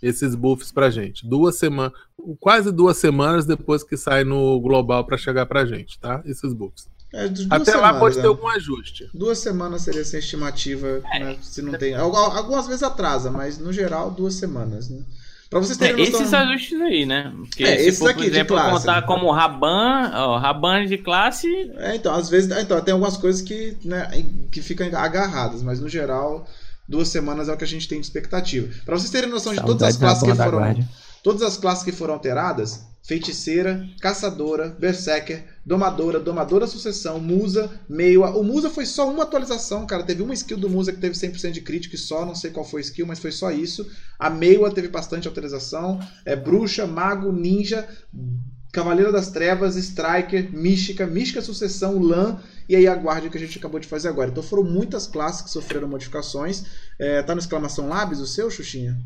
Esses 0.00 0.34
buffs 0.34 0.70
pra 0.70 0.90
gente. 0.90 1.26
Duas 1.26 1.56
semanas. 1.56 1.92
Quase 2.38 2.70
duas 2.70 2.96
semanas 2.98 3.44
depois 3.46 3.82
que 3.82 3.96
sai 3.96 4.22
no 4.22 4.60
global 4.60 5.04
pra 5.04 5.16
chegar 5.16 5.46
pra 5.46 5.64
gente, 5.66 5.98
tá? 5.98 6.22
Esses 6.24 6.52
buffs. 6.52 6.88
É, 7.12 7.24
Até 7.24 7.48
lá 7.48 7.64
semanas, 7.64 7.98
pode 7.98 8.16
né? 8.16 8.22
ter 8.22 8.28
algum 8.28 8.48
ajuste. 8.48 9.08
Duas 9.14 9.38
semanas 9.38 9.82
seria 9.82 10.02
essa 10.02 10.18
estimativa, 10.18 11.00
né, 11.18 11.36
se 11.40 11.62
não 11.62 11.72
tem. 11.78 11.94
Algu- 11.94 12.16
Algumas 12.16 12.66
vezes 12.66 12.82
atrasa, 12.82 13.30
mas 13.30 13.58
no 13.58 13.72
geral, 13.72 14.10
duas 14.10 14.34
semanas, 14.34 14.90
né? 14.90 15.02
Pra 15.48 15.60
vocês 15.60 15.80
É, 15.80 15.86
terem 15.88 16.04
noção. 16.06 16.20
esses 16.20 16.34
ajustes 16.34 16.80
aí, 16.80 17.06
né? 17.06 17.32
Porque 17.38 17.62
É, 17.62 17.76
se 17.78 17.82
esses 17.88 17.98
for, 18.00 18.10
aqui 18.10 18.18
por 18.18 18.24
de 18.24 18.30
exemplo, 18.30 18.56
classe, 18.56 18.70
contar 18.78 19.02
como 19.02 19.30
Raban, 19.30 20.10
ó, 20.14 20.38
Raban 20.38 20.86
de 20.86 20.98
classe, 20.98 21.46
É, 21.78 21.94
então, 21.94 22.12
às 22.14 22.28
vezes. 22.28 22.50
Então, 22.58 22.80
tem 22.80 22.92
algumas 22.92 23.16
coisas 23.16 23.42
que, 23.42 23.76
né, 23.84 24.08
que 24.50 24.60
ficam 24.60 24.86
agarradas, 24.98 25.62
mas 25.62 25.78
no 25.80 25.88
geral, 25.88 26.46
duas 26.88 27.08
semanas 27.08 27.48
é 27.48 27.52
o 27.52 27.56
que 27.56 27.64
a 27.64 27.68
gente 27.68 27.86
tem 27.86 28.00
de 28.00 28.06
expectativa. 28.06 28.68
Pra 28.84 28.98
vocês 28.98 29.10
terem 29.10 29.30
noção 29.30 29.54
de 29.54 29.60
todas 29.62 29.82
as 29.88 29.96
classes 29.96 30.22
que 30.22 30.34
foram. 30.34 30.84
Todas 31.22 31.42
as 31.42 31.56
classes 31.56 31.84
que 31.84 31.92
foram 31.92 32.14
alteradas: 32.14 32.84
Feiticeira, 33.06 33.88
Caçadora, 34.00 34.68
Berserker, 34.80 35.44
Domadora, 35.64 36.18
Domadora 36.18 36.66
Sucessão, 36.66 37.20
Musa, 37.20 37.70
Meia. 37.88 38.18
O 38.30 38.42
Musa 38.42 38.68
foi 38.68 38.84
só 38.84 39.08
uma 39.08 39.22
atualização, 39.22 39.86
cara. 39.86 40.02
Teve 40.02 40.22
uma 40.22 40.34
skill 40.34 40.56
do 40.56 40.68
Musa 40.68 40.92
que 40.92 40.98
teve 40.98 41.14
100% 41.14 41.52
de 41.52 41.60
crítico 41.60 41.94
e 41.94 41.98
só, 41.98 42.26
não 42.26 42.34
sei 42.34 42.50
qual 42.50 42.64
foi 42.64 42.80
a 42.80 42.84
skill, 42.84 43.06
mas 43.06 43.20
foi 43.20 43.30
só 43.30 43.52
isso. 43.52 43.88
A 44.18 44.28
Meia 44.28 44.68
teve 44.72 44.88
bastante 44.88 45.28
atualização. 45.28 46.00
É 46.24 46.34
Bruxa, 46.34 46.84
Mago, 46.84 47.30
Ninja, 47.30 47.88
Cavaleiro 48.72 49.12
das 49.12 49.30
Trevas, 49.30 49.76
Striker, 49.76 50.52
Mística, 50.52 51.06
Mística 51.06 51.40
Sucessão, 51.40 52.00
Lã 52.00 52.40
e 52.68 52.74
aí 52.74 52.88
a 52.88 52.94
Guardian 52.94 53.30
que 53.30 53.38
a 53.38 53.40
gente 53.40 53.56
acabou 53.56 53.78
de 53.78 53.86
fazer 53.86 54.08
agora. 54.08 54.30
Então 54.30 54.42
foram 54.42 54.64
muitas 54.64 55.06
classes 55.06 55.42
que 55.42 55.50
sofreram 55.50 55.86
modificações. 55.86 56.64
É, 56.98 57.22
tá 57.22 57.36
no 57.36 57.40
exclamação 57.40 57.88
Labs 57.88 58.18
o 58.18 58.26
seu, 58.26 58.50
Xuxinha? 58.50 58.98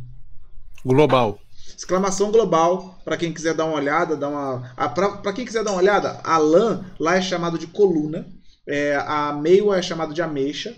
Global. 0.83 1.39
Exclamação 1.77 2.31
global, 2.31 2.99
para 3.05 3.17
quem 3.17 3.33
quiser 3.33 3.55
dar 3.55 3.65
uma 3.65 3.77
olhada, 3.77 4.17
dar 4.17 4.29
uma. 4.29 4.75
Para 5.23 5.33
quem 5.33 5.45
quiser 5.45 5.65
dar 5.65 5.73
uma 5.73 5.81
olhada, 5.81 6.21
a 6.23 6.39
lã 6.39 6.85
lá 6.99 7.17
é 7.17 7.23
chamado 7.23 7.59
de 7.59 7.67
coluna, 7.67 8.27
é, 8.67 8.97
a 8.97 9.33
meio 9.33 9.73
é 9.73 9.83
chamado 9.83 10.15
de 10.15 10.23
ameixa, 10.23 10.77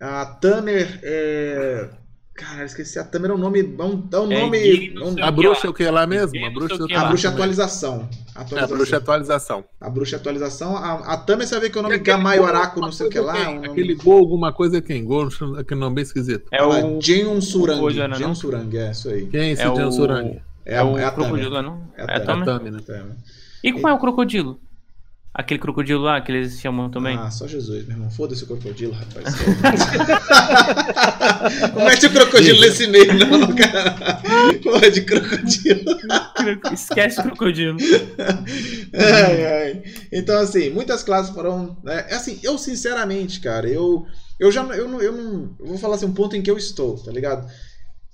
a 0.00 0.26
Tamer 0.26 1.00
é. 1.02 1.88
Cara, 2.36 2.64
esqueci. 2.64 2.98
A 2.98 3.04
Tamer 3.04 3.30
é 3.30 3.34
um 3.34 3.38
nome. 3.38 3.60
É 3.60 3.82
um, 3.82 4.08
é 4.12 4.18
um 4.20 4.32
É 4.32 4.40
nome. 4.42 4.58
é 4.94 4.98
um- 5.00 5.08
A 5.08 5.10
o 5.10 5.14
que 5.14 5.32
bruxa 5.32 5.60
lá. 5.62 5.66
é 5.66 5.70
o 5.70 5.74
que 5.74 5.90
lá 5.90 6.06
mesmo? 6.06 6.46
A 6.46 6.50
bruxa 6.50 6.74
a 6.94 7.04
bruxa 7.08 7.28
é 7.28 7.30
atualização. 7.30 8.08
É, 8.34 8.38
a 8.38 8.40
atualização. 8.42 8.76
bruxa 8.76 8.94
é 8.94 8.98
atualização. 8.98 9.64
A 9.80 9.90
bruxa 9.90 10.16
é 10.16 10.18
atualização. 10.18 10.76
A, 10.76 10.92
a 11.14 11.16
Tamer 11.16 11.46
você 11.46 11.54
vai 11.54 11.60
ver 11.62 11.70
que 11.70 11.78
é 11.78 11.80
o 11.80 11.82
nome 11.84 11.98
Gamaioraco, 11.98 12.74
gol, 12.74 12.84
não 12.84 12.92
sei 12.92 13.06
o 13.06 13.10
que 13.10 13.18
lá. 13.18 13.38
é 13.38 13.48
um 13.48 13.54
nome- 13.54 13.68
Aquele 13.68 13.94
gol, 13.94 14.18
alguma 14.18 14.52
coisa, 14.52 14.82
quem? 14.82 15.02
Gol, 15.04 15.28
aquele 15.58 15.80
nome 15.80 15.94
bem 15.96 16.02
esquisito. 16.02 16.46
é 16.52 16.62
o. 16.62 17.00
Jeon 17.00 17.40
Surang. 17.40 17.80
Né, 17.96 18.14
Jeon? 18.16 18.34
Surang, 18.34 18.76
é 18.76 18.90
isso 18.90 19.08
aí. 19.08 19.26
Quem 19.26 19.40
é 19.40 19.50
esse 19.52 19.62
É 19.62 19.70
o- 19.70 19.90
Surang? 19.90 20.40
É, 20.66 20.74
É, 20.74 20.78
a, 20.78 20.84
o 20.84 20.98
é 20.98 21.04
a 21.04 21.10
crocodilo, 21.12 21.50
Tamer. 21.54 21.62
não? 21.70 21.88
É 21.96 22.02
a 22.02 22.04
É 22.04 22.16
a 22.16 22.20
Tamer. 22.20 22.42
A 22.42 22.44
Tamer? 22.44 22.44
Tami, 22.44 22.70
né? 22.70 22.78
Tamer. 22.86 23.16
E 23.64 23.72
qual 23.72 23.94
é 23.94 23.96
o 23.96 24.00
crocodilo? 24.00 24.60
Aquele 25.38 25.60
crocodilo 25.60 26.02
lá 26.02 26.18
que 26.18 26.32
eles 26.32 26.58
chamam 26.58 26.88
também? 26.88 27.14
Ah, 27.18 27.30
só 27.30 27.46
Jesus, 27.46 27.86
meu 27.86 27.94
irmão. 27.94 28.10
Foda-se 28.10 28.42
o 28.44 28.46
crocodilo, 28.46 28.94
rapaz. 28.94 29.34
não 31.76 31.84
mete 31.84 32.06
o 32.06 32.10
crocodilo 32.10 32.58
nesse 32.58 32.86
meio, 32.86 33.12
não, 33.12 33.54
cara. 33.54 34.22
Porra 34.62 34.90
de 34.90 35.02
crocodilo. 35.02 35.84
Esquece 36.72 37.20
o 37.20 37.24
crocodilo. 37.24 37.76
Ai, 38.94 39.44
ai. 39.44 39.82
Então, 40.10 40.38
assim, 40.38 40.70
muitas 40.70 41.02
classes 41.02 41.34
foram. 41.34 41.76
É, 41.86 42.14
assim, 42.14 42.40
eu 42.42 42.56
sinceramente, 42.56 43.40
cara, 43.40 43.68
eu. 43.68 44.06
Eu 44.40 44.50
já 44.50 44.62
eu 44.62 44.88
eu 45.02 45.12
não. 45.12 45.54
Eu 45.60 45.66
vou 45.66 45.76
falar 45.76 45.96
assim, 45.96 46.06
um 46.06 46.14
ponto 46.14 46.34
em 46.34 46.40
que 46.40 46.50
eu 46.50 46.56
estou, 46.56 46.96
tá 46.96 47.12
ligado? 47.12 47.46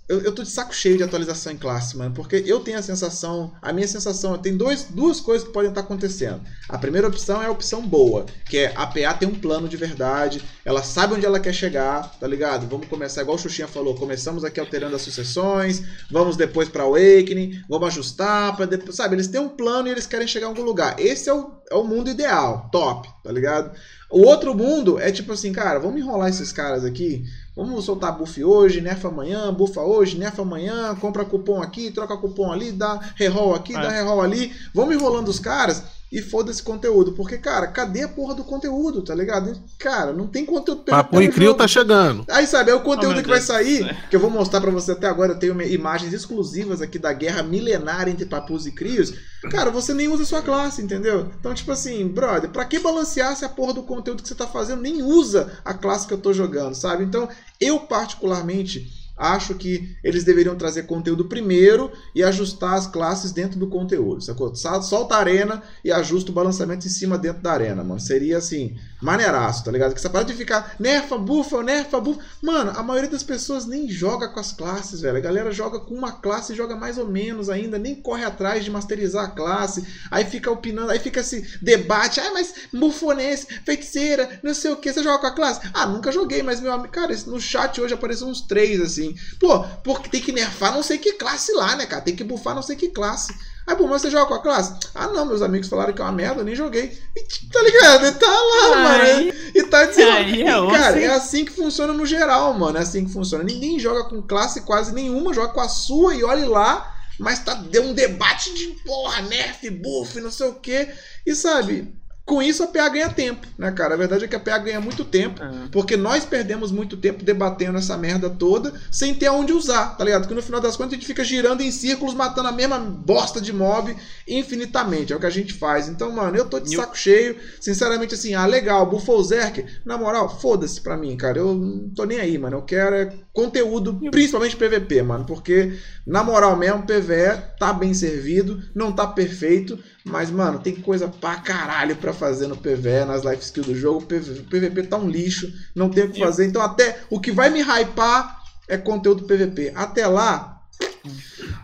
Eu, 0.09 0.21
eu 0.21 0.33
tô 0.33 0.43
de 0.43 0.51
saco 0.51 0.75
cheio 0.75 0.97
de 0.97 1.03
atualização 1.03 1.53
em 1.53 1.57
classe, 1.57 1.97
mano. 1.97 2.15
Porque 2.15 2.43
eu 2.47 2.61
tenho 2.61 2.79
a 2.79 2.83
sensação. 2.83 3.53
A 3.63 3.73
minha 3.73 3.87
sensação. 3.87 4.37
Tem 4.37 4.57
dois, 4.57 4.85
duas 4.85 5.21
coisas 5.21 5.47
que 5.47 5.53
podem 5.53 5.71
estar 5.71 5.83
acontecendo. 5.83 6.41
A 6.69 6.79
primeira 6.79 7.07
opção 7.07 7.43
é 7.43 7.47
a 7.47 7.51
opção 7.51 7.87
boa, 7.87 8.27
que 8.49 8.59
é 8.59 8.73
a 8.75 8.87
PA 8.87 9.15
tem 9.15 9.29
um 9.29 9.35
plano 9.35 9.69
de 9.69 9.77
verdade, 9.77 10.43
ela 10.65 10.83
sabe 10.83 11.15
onde 11.15 11.27
ela 11.27 11.39
quer 11.39 11.53
chegar, 11.53 12.19
tá 12.19 12.27
ligado? 12.27 12.67
Vamos 12.67 12.89
começar, 12.89 13.23
igual 13.23 13.37
o 13.37 13.39
Xuxinha 13.39 13.69
falou, 13.69 13.95
começamos 13.95 14.45
aqui 14.45 14.59
alterando 14.59 14.97
as 14.97 15.03
sucessões, 15.03 15.83
vamos 16.11 16.37
depois 16.37 16.69
pra 16.69 16.85
Awakening, 16.85 17.63
vamos 17.69 17.89
ajustar, 17.89 18.57
para 18.57 18.67
depois, 18.67 18.97
sabe? 18.97 19.17
Eles 19.17 19.29
têm 19.29 19.41
um 19.41 19.49
plano 19.49 19.89
e 19.89 19.91
eles 19.91 20.07
querem 20.07 20.27
chegar 20.27 20.47
a 20.47 20.49
algum 20.51 20.63
lugar. 20.63 20.99
Esse 20.99 21.29
é 21.29 21.35
o, 21.35 21.51
é 21.71 21.75
o 21.75 21.85
mundo 21.85 22.11
ideal, 22.11 22.69
top, 22.73 23.09
tá 23.23 23.31
ligado? 23.31 23.77
O 24.11 24.27
outro 24.27 24.55
mundo 24.55 24.99
é 24.99 25.11
tipo 25.11 25.33
assim, 25.33 25.53
cara, 25.53 25.79
vamos 25.79 26.01
enrolar 26.01 26.29
esses 26.29 26.53
caras 26.53 26.85
aqui, 26.85 27.25
vamos 27.57 27.85
soltar 27.85 28.17
buff 28.17 28.43
hoje, 28.43 28.81
nerfa 28.81 29.09
amanhã, 29.09 29.53
bufa 29.53 29.81
hoje, 29.81 30.19
nerfa 30.19 30.43
amanhã, 30.43 30.95
compra 30.97 31.25
cupom 31.25 31.61
aqui, 31.61 31.91
troca 31.91 32.17
cupom 32.17 32.51
ali, 32.51 32.73
dá 32.73 32.99
reroll 33.17 33.55
aqui, 33.55 33.73
dá 33.75 33.85
É. 33.85 34.03
reroll 34.03 34.21
ali, 34.23 34.53
vamos 34.75 34.95
enrolando 34.95 35.29
os 35.29 35.39
caras 35.39 35.83
e 36.13 36.21
foda-se 36.21 36.63
conteúdo, 36.63 37.13
porque, 37.13 37.39
cara, 37.39 37.67
cadê 37.69 38.03
a 38.03 38.09
porra 38.09 38.35
do 38.35 38.45
conteúdo, 38.45 39.01
tá 39.03 39.15
ligado? 39.15 39.59
Cara, 39.79 40.13
não 40.13 40.27
tem 40.27 40.45
conteúdo 40.45 40.83
Papo 40.85 41.23
e 41.23 41.29
Crio 41.29 41.47
jogo. 41.49 41.59
tá 41.59 41.67
chegando. 41.67 42.27
Aí, 42.29 42.47
sabe, 42.47 42.71
é 42.71 42.75
o 42.75 42.81
conteúdo 42.83 43.19
Oh, 43.19 43.23
que 43.23 43.29
vai 43.31 43.41
sair, 43.41 43.97
que 44.11 44.15
eu 44.15 44.21
vou 44.21 44.29
mostrar 44.29 44.61
pra 44.61 44.71
você 44.71 44.93
até 44.93 45.07
agora. 45.07 45.33
Eu 45.33 45.39
tenho 45.39 45.61
imagens 45.63 46.13
exclusivas 46.13 46.83
aqui 46.83 46.99
da 46.99 47.15
guerra 47.15 47.43
milenária 47.43 48.11
entre 48.11 48.27
papus 48.27 48.67
e 48.67 48.73
crios. 48.73 49.15
Cara, 49.51 49.71
você 49.71 49.95
nem 49.95 50.07
usa 50.07 50.23
a 50.25 50.27
sua 50.27 50.43
classe, 50.43 50.83
entendeu? 50.83 51.31
Então, 51.41 51.55
tipo 51.55 51.73
assim, 51.73 52.07
brother, 52.07 52.51
pra 52.51 52.67
que 52.67 52.79
balancear 52.79 53.35
se 53.35 53.47
a 53.47 53.49
porra 53.49 53.73
do 53.73 53.83
conteúdo 53.83 54.23
que 54.23 54.29
você 54.29 54.35
tá 54.35 54.47
fazendo 54.47 54.83
nem 54.83 55.03
usa 55.03 55.51
a 55.65 55.73
classe 55.73 56.07
que 56.07 56.13
eu 56.13 56.19
tô 56.19 56.33
jogando, 56.35 56.75
sabe? 56.75 57.05
Então, 57.05 57.27
eu 57.59 57.81
particularmente 57.81 59.02
acho 59.17 59.55
que 59.55 59.97
eles 60.03 60.25
deveriam 60.25 60.57
trazer 60.57 60.85
conteúdo 60.85 61.27
primeiro 61.27 61.91
e 62.15 62.23
ajustar 62.23 62.75
as 62.75 62.87
classes 62.87 63.33
dentro 63.33 63.59
do 63.59 63.69
conteúdo, 63.69 64.23
sacou? 64.23 64.55
Sa- 64.55 64.83
Solta 64.83 65.15
a 65.15 65.19
arena 65.19 65.63
e 65.85 65.93
ajusta 65.93 66.31
o 66.31 66.35
balanceamento 66.35 66.87
em 66.87 66.91
cima 66.91 67.17
dentro 67.19 67.43
da 67.43 67.53
arena, 67.53 67.85
mano. 67.85 68.01
Seria 68.01 68.39
assim, 68.39 68.77
maneiraço, 69.01 69.65
tá 69.65 69.71
ligado? 69.71 69.93
Que 69.93 69.99
essa 69.99 70.11
parada 70.11 70.31
de 70.33 70.37
ficar 70.37 70.77
nerfa, 70.79 71.17
bufa, 71.19 71.63
nerfa, 71.63 72.01
bufa. 72.01 72.21
Mano, 72.43 72.73
a 72.75 72.83
maioria 72.83 73.11
das 73.11 73.23
pessoas 73.23 73.67
nem 73.67 73.89
joga 73.89 74.29
com 74.29 74.41
as 74.41 74.53
classes, 74.53 75.01
velho. 75.01 75.17
A 75.19 75.21
galera 75.21 75.53
joga 75.53 75.79
com 75.81 75.95
uma 75.95 76.13
classe 76.13 76.55
joga 76.55 76.75
mais 76.77 76.99
ou 76.99 77.07
menos 77.09 77.49
ainda, 77.49 77.79
nem 77.79 77.95
corre 77.95 78.25
atrás 78.25 78.65
de 78.65 78.71
masterizar 78.71 79.25
a 79.25 79.29
classe. 79.31 79.85
Aí 80.11 80.25
fica 80.25 80.51
opinando, 80.51 80.91
aí 80.91 80.99
fica 80.99 81.21
esse 81.21 81.59
debate. 81.63 82.21
Ah, 82.21 82.31
mas 82.33 82.55
bufonense, 82.73 83.47
feiticeira, 83.65 84.41
não 84.43 84.55
sei 84.55 84.71
o 84.73 84.77
que. 84.77 84.93
Você 84.93 85.03
joga 85.03 85.19
com 85.19 85.27
a 85.27 85.33
classe? 85.35 85.61
Ah, 85.73 85.87
nunca 85.87 86.13
joguei, 86.13 86.43
mas 86.43 86.61
meu 86.61 86.73
amigo, 86.73 86.93
cara, 86.93 87.15
no 87.27 87.41
chat 87.41 87.81
hoje 87.81 87.95
apareceu 87.95 88.27
uns 88.27 88.41
três 88.43 88.81
assim. 88.81 89.02
Pô, 89.41 89.61
porque 89.83 90.09
tem 90.09 90.21
que 90.21 90.33
nerfar 90.33 90.73
não 90.73 90.83
sei 90.83 90.99
que 90.99 91.13
classe 91.13 91.53
lá, 91.53 91.77
né, 91.77 91.87
cara? 91.87 92.03
Tem 92.03 92.15
que 92.15 92.25
bufar 92.25 92.55
não 92.55 92.63
sei 92.63 92.77
que 92.77 92.89
classe. 92.89 93.35
Aí, 93.67 93.77
pô, 93.77 93.87
mas 93.87 94.03
você 94.03 94.11
joga 94.11 94.27
com 94.27 94.35
a 94.35 94.43
classe? 94.43 94.75
Ah, 94.95 95.07
não, 95.09 95.25
meus 95.25 95.41
amigos 95.41 95.69
falaram 95.69 95.93
que 95.93 96.01
é 96.01 96.05
uma 96.05 96.13
merda, 96.13 96.41
eu 96.41 96.45
nem 96.45 96.55
joguei. 96.55 96.99
E, 97.17 97.49
tá 97.49 97.63
ligado? 97.63 98.19
Tá 98.19 98.27
lá, 98.27 98.77
mano. 98.77 99.33
E 99.55 99.63
tá 99.65 99.85
dizendo. 99.87 100.29
E, 100.29 100.45
cara, 100.45 100.99
hein? 100.99 101.05
é 101.05 101.15
assim 101.15 101.45
que 101.45 101.53
funciona 101.53 101.93
no 101.93 102.05
geral, 102.05 102.53
mano. 102.55 102.79
É 102.79 102.83
assim 102.83 103.05
que 103.05 103.13
funciona. 103.13 103.45
Ninguém 103.45 103.79
joga 103.79 104.05
com 104.05 104.21
classe 104.23 104.63
quase 104.63 104.93
nenhuma, 104.93 105.33
joga 105.33 105.53
com 105.53 105.61
a 105.61 105.69
sua 105.69 106.15
e 106.15 106.25
olhe 106.25 106.45
lá. 106.45 106.93
Mas 107.19 107.39
tá 107.39 107.55
deu 107.55 107.85
um 107.85 107.93
debate 107.93 108.53
de 108.55 108.67
porra, 108.85 109.23
nerf, 109.23 109.71
buff, 109.71 110.21
não 110.21 110.31
sei 110.31 110.49
o 110.49 110.55
que. 110.55 110.89
E 111.25 111.35
sabe, 111.35 111.95
com 112.25 112.41
isso 112.41 112.63
a 112.63 112.69
PA 112.69 112.89
ganha 112.89 113.11
tempo, 113.11 113.47
né, 113.59 113.71
cara? 113.73 113.95
A 113.95 113.97
verdade 113.97 114.25
é 114.25 114.29
que 114.29 114.37
a 114.37 114.41
PA 114.41 114.57
ganha 114.59 114.81
muito 114.81 115.05
tempo. 115.05 115.41
Ah. 115.43 115.69
Porque 115.73 115.97
nós 115.97 116.25
perdemos 116.25 116.71
muito 116.71 116.97
tempo 116.97 117.25
debatendo 117.25 117.79
essa 117.79 117.97
merda 117.97 118.31
toda 118.31 118.73
sem 118.91 119.15
ter 119.15 119.27
aonde 119.27 119.53
usar, 119.53 119.97
tá 119.97 120.05
ligado? 120.05 120.23
Porque 120.23 120.35
no 120.35 120.43
final 120.43 120.61
das 120.61 120.77
contas 120.77 120.93
a 120.93 120.95
gente 120.97 121.07
fica 121.07 121.25
girando 121.25 121.63
em 121.63 121.71
círculos, 121.73 122.15
matando 122.15 122.49
a 122.49 122.53
mesma 122.53 122.79
bosta 122.79 123.41
de 123.41 123.53
mob 123.53 123.95
infinitamente. 124.27 125.13
É 125.13 125.17
o 125.17 125.21
que 125.21 125.27
a 125.27 125.31
gente 125.31 125.53
faz. 125.53 125.89
Então, 125.89 126.13
mano, 126.13 126.37
eu 126.37 126.45
tô 126.45 126.61
de 126.61 126.75
saco 126.77 126.97
cheio. 126.97 127.37
Sinceramente, 127.61 128.15
assim, 128.15 128.35
ah, 128.35 128.47
legal, 128.47 128.89
buffou 128.89 129.19
o 129.19 129.25
Zerk. 129.25 129.65
Na 129.85 129.99
moral, 129.99 130.41
foda-se 130.41 130.81
pra 130.81 130.97
mim, 130.97 131.17
cara. 131.17 131.39
Eu 131.39 131.55
não 131.55 131.89
tô 131.91 132.05
nem 132.05 132.21
aí, 132.21 132.39
mano. 132.39 132.59
Eu 132.59 132.63
quero 132.63 132.95
é 132.95 133.13
conteúdo, 133.33 133.99
principalmente 134.11 134.57
PVP, 134.57 135.03
mano. 135.03 135.25
Porque, 135.25 135.77
na 136.07 136.23
moral 136.23 136.57
mesmo, 136.57 136.85
PVE 136.85 137.43
tá 137.59 137.73
bem 137.73 137.93
servido, 137.95 138.63
não 138.75 138.93
tá 138.93 139.07
perfeito. 139.07 139.79
Mas, 140.05 140.31
mano, 140.31 140.59
tem 140.59 140.75
coisa 140.77 141.07
pra 141.09 141.37
caralho 141.37 141.95
pra 141.97 142.13
fazer 142.13 142.49
no 142.49 142.57
PVE, 142.57 143.05
nas 143.07 143.23
life 143.25 143.43
skills 143.45 143.67
do 143.69 143.75
jogo. 143.75 143.99
O 144.01 144.07
PV 144.07 144.43
PVP 144.43 144.83
tá 144.85 144.97
um 144.97 145.09
lixo, 145.09 145.53
não 145.75 145.89
tem 145.89 146.05
o 146.05 146.11
que 146.11 146.19
fazer. 146.19 146.47
Então, 146.47 146.61
até 146.61 147.01
o 147.09 147.21
que 147.21 147.31
vai 147.31 147.51
me 147.51 147.61
hypar 147.63 148.43
é 148.69 148.77
conteúdo 148.77 149.25
PVP. 149.25 149.73
Até 149.77 150.07
lá, 150.07 150.61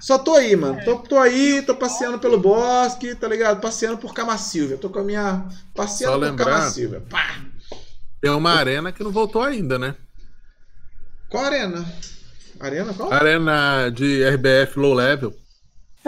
só 0.01 0.19
tô 0.19 0.35
aí, 0.35 0.55
mano. 0.55 0.81
Tô, 0.85 0.97
tô 0.99 1.19
aí, 1.19 1.63
tô 1.63 1.75
passeando 1.75 2.19
pelo 2.19 2.39
bosque, 2.39 3.15
tá 3.15 3.27
ligado? 3.27 3.61
Passeando 3.61 3.99
por 3.99 4.15
Camacilvia. 4.15 4.77
Tô 4.77 4.89
com 4.89 5.01
a 5.01 5.05
minha. 5.05 5.45
Passeando 5.75 6.13
Só 6.15 6.19
por 6.19 6.25
lembrar- 6.27 6.45
Camacilvia. 6.45 7.03
Pá! 7.11 7.41
Tem 8.21 8.31
uma 8.31 8.53
arena 8.53 8.93
que 8.93 9.03
não 9.03 9.11
voltou 9.13 9.43
ainda, 9.43 9.79
né? 9.79 9.95
Qual 11.29 11.45
arena? 11.45 11.85
Arena 12.59 12.93
qual? 12.95 13.13
Arena 13.13 13.91
de 13.91 14.25
RBF 14.25 14.79
low 14.79 14.95
level. 14.95 15.33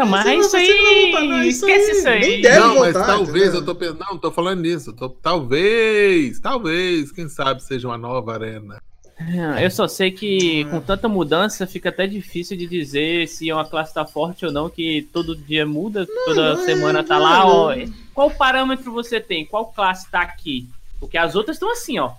Não, 0.05 0.11
mas 0.11 0.47
isso 0.47 0.57
aí. 0.57 1.13
não 1.13 1.13
tá- 1.21 1.27
não, 1.27 1.43
isso 1.45 1.67
esquece 1.67 1.91
aí. 1.91 1.97
isso 1.99 2.09
aí. 2.09 2.21
Nem 2.21 2.41
deve 2.41 2.59
não, 2.59 2.69
mas 2.81 2.93
voltar, 2.95 3.07
talvez 3.07 3.43
entendeu? 3.45 3.61
eu 3.61 3.65
tô 3.67 3.75
pensando. 3.75 3.99
Não, 4.01 4.19
tô 4.19 4.31
falando 4.31 4.61
nisso. 4.61 4.93
Tô- 4.93 5.09
talvez, 5.09 6.39
talvez, 6.41 7.11
quem 7.13 7.29
sabe 7.29 7.63
seja 7.63 7.89
uma 7.89 7.99
nova 7.99 8.33
arena. 8.33 8.81
Eu 9.63 9.71
só 9.71 9.87
sei 9.87 10.11
que 10.11 10.65
com 10.71 10.81
tanta 10.81 11.07
mudança 11.07 11.67
fica 11.67 11.91
até 11.91 12.07
difícil 12.07 12.57
de 12.57 12.67
dizer 12.67 13.29
se 13.29 13.53
uma 13.53 13.67
classe 13.69 13.93
tá 13.93 14.07
forte 14.07 14.47
ou 14.47 14.53
não, 14.53 14.71
que 14.71 15.07
todo 15.13 15.37
dia 15.37 15.67
muda, 15.67 16.07
toda 16.25 16.55
não 16.55 16.63
é, 16.63 16.65
semana 16.65 17.05
tá 17.05 17.19
velho. 17.19 17.29
lá, 17.29 17.47
ó. 17.47 17.75
Qual 18.15 18.31
parâmetro 18.31 18.91
você 18.91 19.21
tem? 19.21 19.45
Qual 19.45 19.67
classe 19.67 20.11
tá 20.11 20.23
aqui? 20.23 20.67
Porque 20.99 21.19
as 21.19 21.35
outras 21.35 21.57
estão 21.57 21.71
assim, 21.71 21.99
ó. 21.99 22.13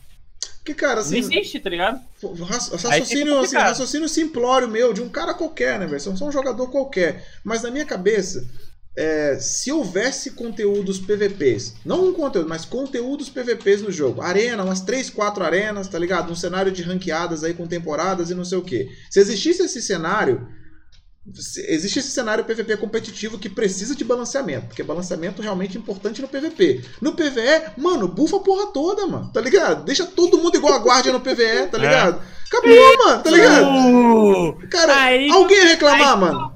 Porque, 0.62 0.76
cara, 0.76 0.95
Não 0.95 1.01
assim, 1.01 1.18
existe, 1.18 1.59
tá 1.59 1.72
ligado? 1.72 1.99
raciocínio, 2.45 3.39
assim, 3.39 3.55
raciocínio 3.55 4.07
simplório 4.07 4.68
meu, 4.68 4.93
de 4.93 5.01
um 5.01 5.09
cara 5.09 5.34
qualquer, 5.34 5.80
né, 5.80 5.88
velho? 5.88 5.99
Só 5.99 6.26
um 6.26 6.32
jogador 6.32 6.70
qualquer. 6.70 7.26
Mas 7.43 7.64
na 7.64 7.72
minha 7.72 7.86
cabeça, 7.86 8.47
é, 8.95 9.39
se 9.39 9.72
houvesse 9.72 10.32
conteúdos 10.32 10.99
PVPs, 10.99 11.76
não 11.84 12.09
um 12.09 12.14
conteúdo, 12.14 12.47
mas 12.47 12.64
conteúdos 12.64 13.28
PVPs 13.28 13.82
no 13.82 13.91
jogo, 13.91 14.22
arena, 14.22 14.64
umas 14.64 14.82
3, 14.82 15.09
4 15.09 15.43
arenas, 15.43 15.88
tá 15.88 15.97
ligado? 15.97 16.32
Um 16.32 16.36
cenário 16.36 16.72
de 16.72 16.84
ranqueadas 16.84 17.43
aí 17.43 17.55
com 17.55 17.66
temporadas 17.66 18.30
e 18.30 18.36
não 18.36 18.45
sei 18.45 18.59
o 18.59 18.64
que. 18.64 18.88
Se 19.09 19.20
existisse 19.20 19.64
esse 19.64 19.82
cenário, 19.82 20.47
existe 21.28 21.99
esse 21.99 22.09
cenário 22.11 22.43
PVP 22.43 22.78
competitivo 22.78 23.38
que 23.38 23.47
precisa 23.49 23.95
de 23.95 24.03
balanceamento, 24.03 24.67
porque 24.67 24.82
balanceamento 24.84 25.41
realmente 25.41 25.78
é 25.78 25.80
importante 25.80 26.22
no 26.22 26.28
PVP. 26.28 26.84
No 26.99 27.13
PVE, 27.13 27.72
mano, 27.78 28.07
bufa 28.07 28.38
a 28.38 28.39
porra 28.39 28.67
toda, 28.74 29.05
mano, 29.07 29.32
tá 29.32 29.39
ligado? 29.39 29.84
Deixa 29.86 30.05
todo 30.05 30.39
mundo 30.39 30.55
igual 30.55 30.74
a 30.74 30.80
guardia 30.80 31.11
no 31.11 31.19
PVE, 31.19 31.67
tá 31.72 31.78
ligado? 31.78 32.22
Acabou, 32.47 32.97
mano, 33.05 33.24
tá 33.24 33.30
ligado? 33.32 34.67
Cara, 34.69 35.03
Aí- 35.03 35.30
alguém 35.30 35.57
ia 35.57 35.65
reclamar, 35.67 36.13
aí- 36.13 36.19
mano? 36.19 36.53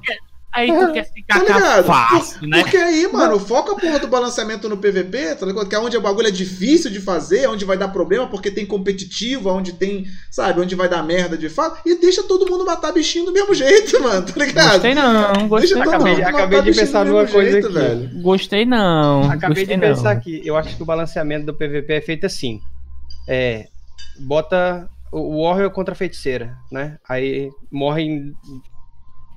Aí 0.56 0.68
tu 0.72 0.92
quer 0.92 1.04
Tá 1.04 1.12
ficar 1.40 1.40
ligado? 1.40 1.84
fácil, 1.84 2.48
né? 2.48 2.62
Porque 2.62 2.76
aí, 2.76 3.06
mano, 3.12 3.38
foca 3.38 3.72
a 3.72 3.74
porra 3.76 3.98
do 3.98 4.08
balanceamento 4.08 4.68
no 4.68 4.76
PVP, 4.78 5.34
tá 5.34 5.44
ligado? 5.46 5.68
Que 5.68 5.74
é 5.74 5.78
onde 5.78 5.96
o 5.96 6.00
bagulho 6.00 6.28
é 6.28 6.30
difícil 6.30 6.90
de 6.90 6.98
fazer, 7.00 7.46
onde 7.48 7.64
vai 7.64 7.76
dar 7.76 7.88
problema, 7.88 8.26
porque 8.26 8.50
tem 8.50 8.64
competitivo, 8.64 9.50
onde 9.50 9.74
tem, 9.74 10.06
sabe, 10.30 10.60
onde 10.60 10.74
vai 10.74 10.88
dar 10.88 11.02
merda 11.02 11.36
de 11.36 11.48
fato, 11.48 11.80
e 11.86 11.96
deixa 12.00 12.22
todo 12.22 12.50
mundo 12.50 12.64
matar 12.64 12.92
bichinho 12.92 13.26
do 13.26 13.32
mesmo 13.32 13.52
jeito, 13.54 14.02
mano, 14.02 14.24
tá 14.26 14.32
ligado? 14.44 14.72
Gostei 14.72 14.94
não, 14.94 15.48
gostei 15.48 15.74
Deixa 15.74 15.74
todo 15.74 15.84
não. 15.84 15.92
Acabei- 15.94 16.12
mundo 16.14 16.22
matar 16.24 16.38
acabei 16.38 16.62
de 16.62 16.72
pensar 16.80 17.04
numa 17.04 17.26
coisa 17.26 17.50
jeito, 17.52 17.66
aqui. 17.66 17.74
velho. 17.74 18.22
Gostei 18.22 18.64
não. 18.64 19.22
Acabei 19.30 19.48
gostei 19.64 19.76
de 19.76 19.80
pensar 19.80 20.02
não. 20.14 20.20
aqui. 20.20 20.40
Eu 20.44 20.56
acho 20.56 20.76
que 20.76 20.82
o 20.82 20.86
balanceamento 20.86 21.46
do 21.46 21.54
PVP 21.54 21.92
é 21.92 22.00
feito 22.00 22.24
assim. 22.26 22.60
É, 23.28 23.66
bota 24.20 24.88
o 25.12 25.18
o 25.36 25.42
Warrior 25.44 25.70
contra 25.70 25.92
a 25.92 25.96
feiticeira, 25.96 26.56
né? 26.70 26.98
Aí 27.08 27.48
morre 27.70 28.02
em 28.02 28.32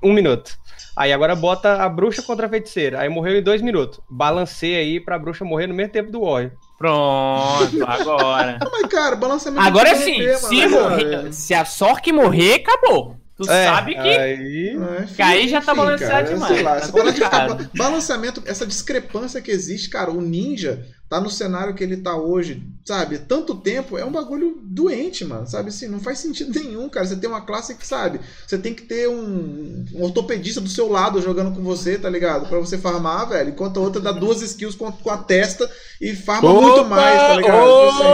um 0.02 0.12
minuto. 0.12 0.58
Aí 0.96 1.12
agora 1.12 1.34
bota 1.34 1.82
a 1.82 1.88
bruxa 1.88 2.22
contra 2.22 2.46
a 2.46 2.48
feiticeira. 2.48 3.00
Aí 3.00 3.08
morreu 3.08 3.38
em 3.38 3.42
dois 3.42 3.62
minutos. 3.62 4.00
Balanceia 4.08 4.78
aí 4.78 5.00
pra 5.00 5.18
bruxa 5.18 5.44
morrer 5.44 5.66
no 5.66 5.74
mesmo 5.74 5.92
tempo 5.92 6.10
do 6.10 6.22
Warrior. 6.22 6.52
Pronto, 6.76 7.84
agora. 7.86 8.58
Mas, 8.72 8.86
cara, 8.86 9.16
balanceamento 9.16 9.66
Agora 9.66 9.94
do 9.94 9.98
sim, 9.98 10.34
se, 10.34 10.66
morrer, 10.66 11.32
se 11.32 11.54
a 11.54 11.64
Sork 11.64 12.10
morrer, 12.12 12.54
acabou. 12.54 13.19
Tu 13.40 13.50
É, 13.50 13.64
sabe 13.64 13.94
que. 13.94 13.98
Aí... 13.98 14.76
É, 14.76 15.06
Que 15.16 15.22
aí 15.22 15.48
já 15.48 15.62
tá 15.62 15.74
balanceado 15.74 16.12
cara, 16.12 16.34
demais, 16.34 16.54
sei 16.54 16.62
lá, 16.62 16.80
tá 16.80 17.12
ficar 17.12 17.70
balanceamento, 17.74 18.42
essa 18.44 18.66
discrepância 18.66 19.40
que 19.40 19.50
existe, 19.50 19.88
cara, 19.88 20.10
o 20.10 20.20
ninja 20.20 20.86
tá 21.08 21.20
no 21.20 21.28
cenário 21.28 21.74
que 21.74 21.82
ele 21.82 21.96
tá 21.96 22.14
hoje, 22.14 22.62
sabe? 22.84 23.18
Tanto 23.18 23.56
tempo, 23.56 23.98
é 23.98 24.04
um 24.04 24.12
bagulho 24.12 24.60
doente, 24.62 25.24
mano, 25.24 25.44
sabe? 25.44 25.70
Assim, 25.70 25.88
não 25.88 25.98
faz 25.98 26.20
sentido 26.20 26.52
nenhum, 26.60 26.88
cara. 26.88 27.04
Você 27.04 27.16
tem 27.16 27.28
uma 27.28 27.40
classe 27.40 27.74
que, 27.74 27.84
sabe? 27.84 28.20
Você 28.46 28.56
tem 28.58 28.72
que 28.72 28.82
ter 28.82 29.08
um, 29.08 29.84
um 29.92 30.02
ortopedista 30.04 30.60
do 30.60 30.68
seu 30.68 30.88
lado 30.88 31.20
jogando 31.20 31.52
com 31.52 31.62
você, 31.62 31.98
tá 31.98 32.08
ligado? 32.08 32.46
Pra 32.46 32.60
você 32.60 32.78
farmar, 32.78 33.28
velho. 33.28 33.50
Enquanto 33.50 33.78
a 33.78 33.82
outra 33.82 34.00
dá 34.00 34.12
duas 34.12 34.40
skills 34.40 34.76
com, 34.76 34.92
com 34.92 35.10
a 35.10 35.18
testa 35.18 35.68
e 36.00 36.14
farma 36.14 36.52
muito 36.52 36.84
mais, 36.84 37.18
tá 37.18 37.34
ligado? 37.36 37.56
Tipo 37.56 37.88
assim, 37.88 38.04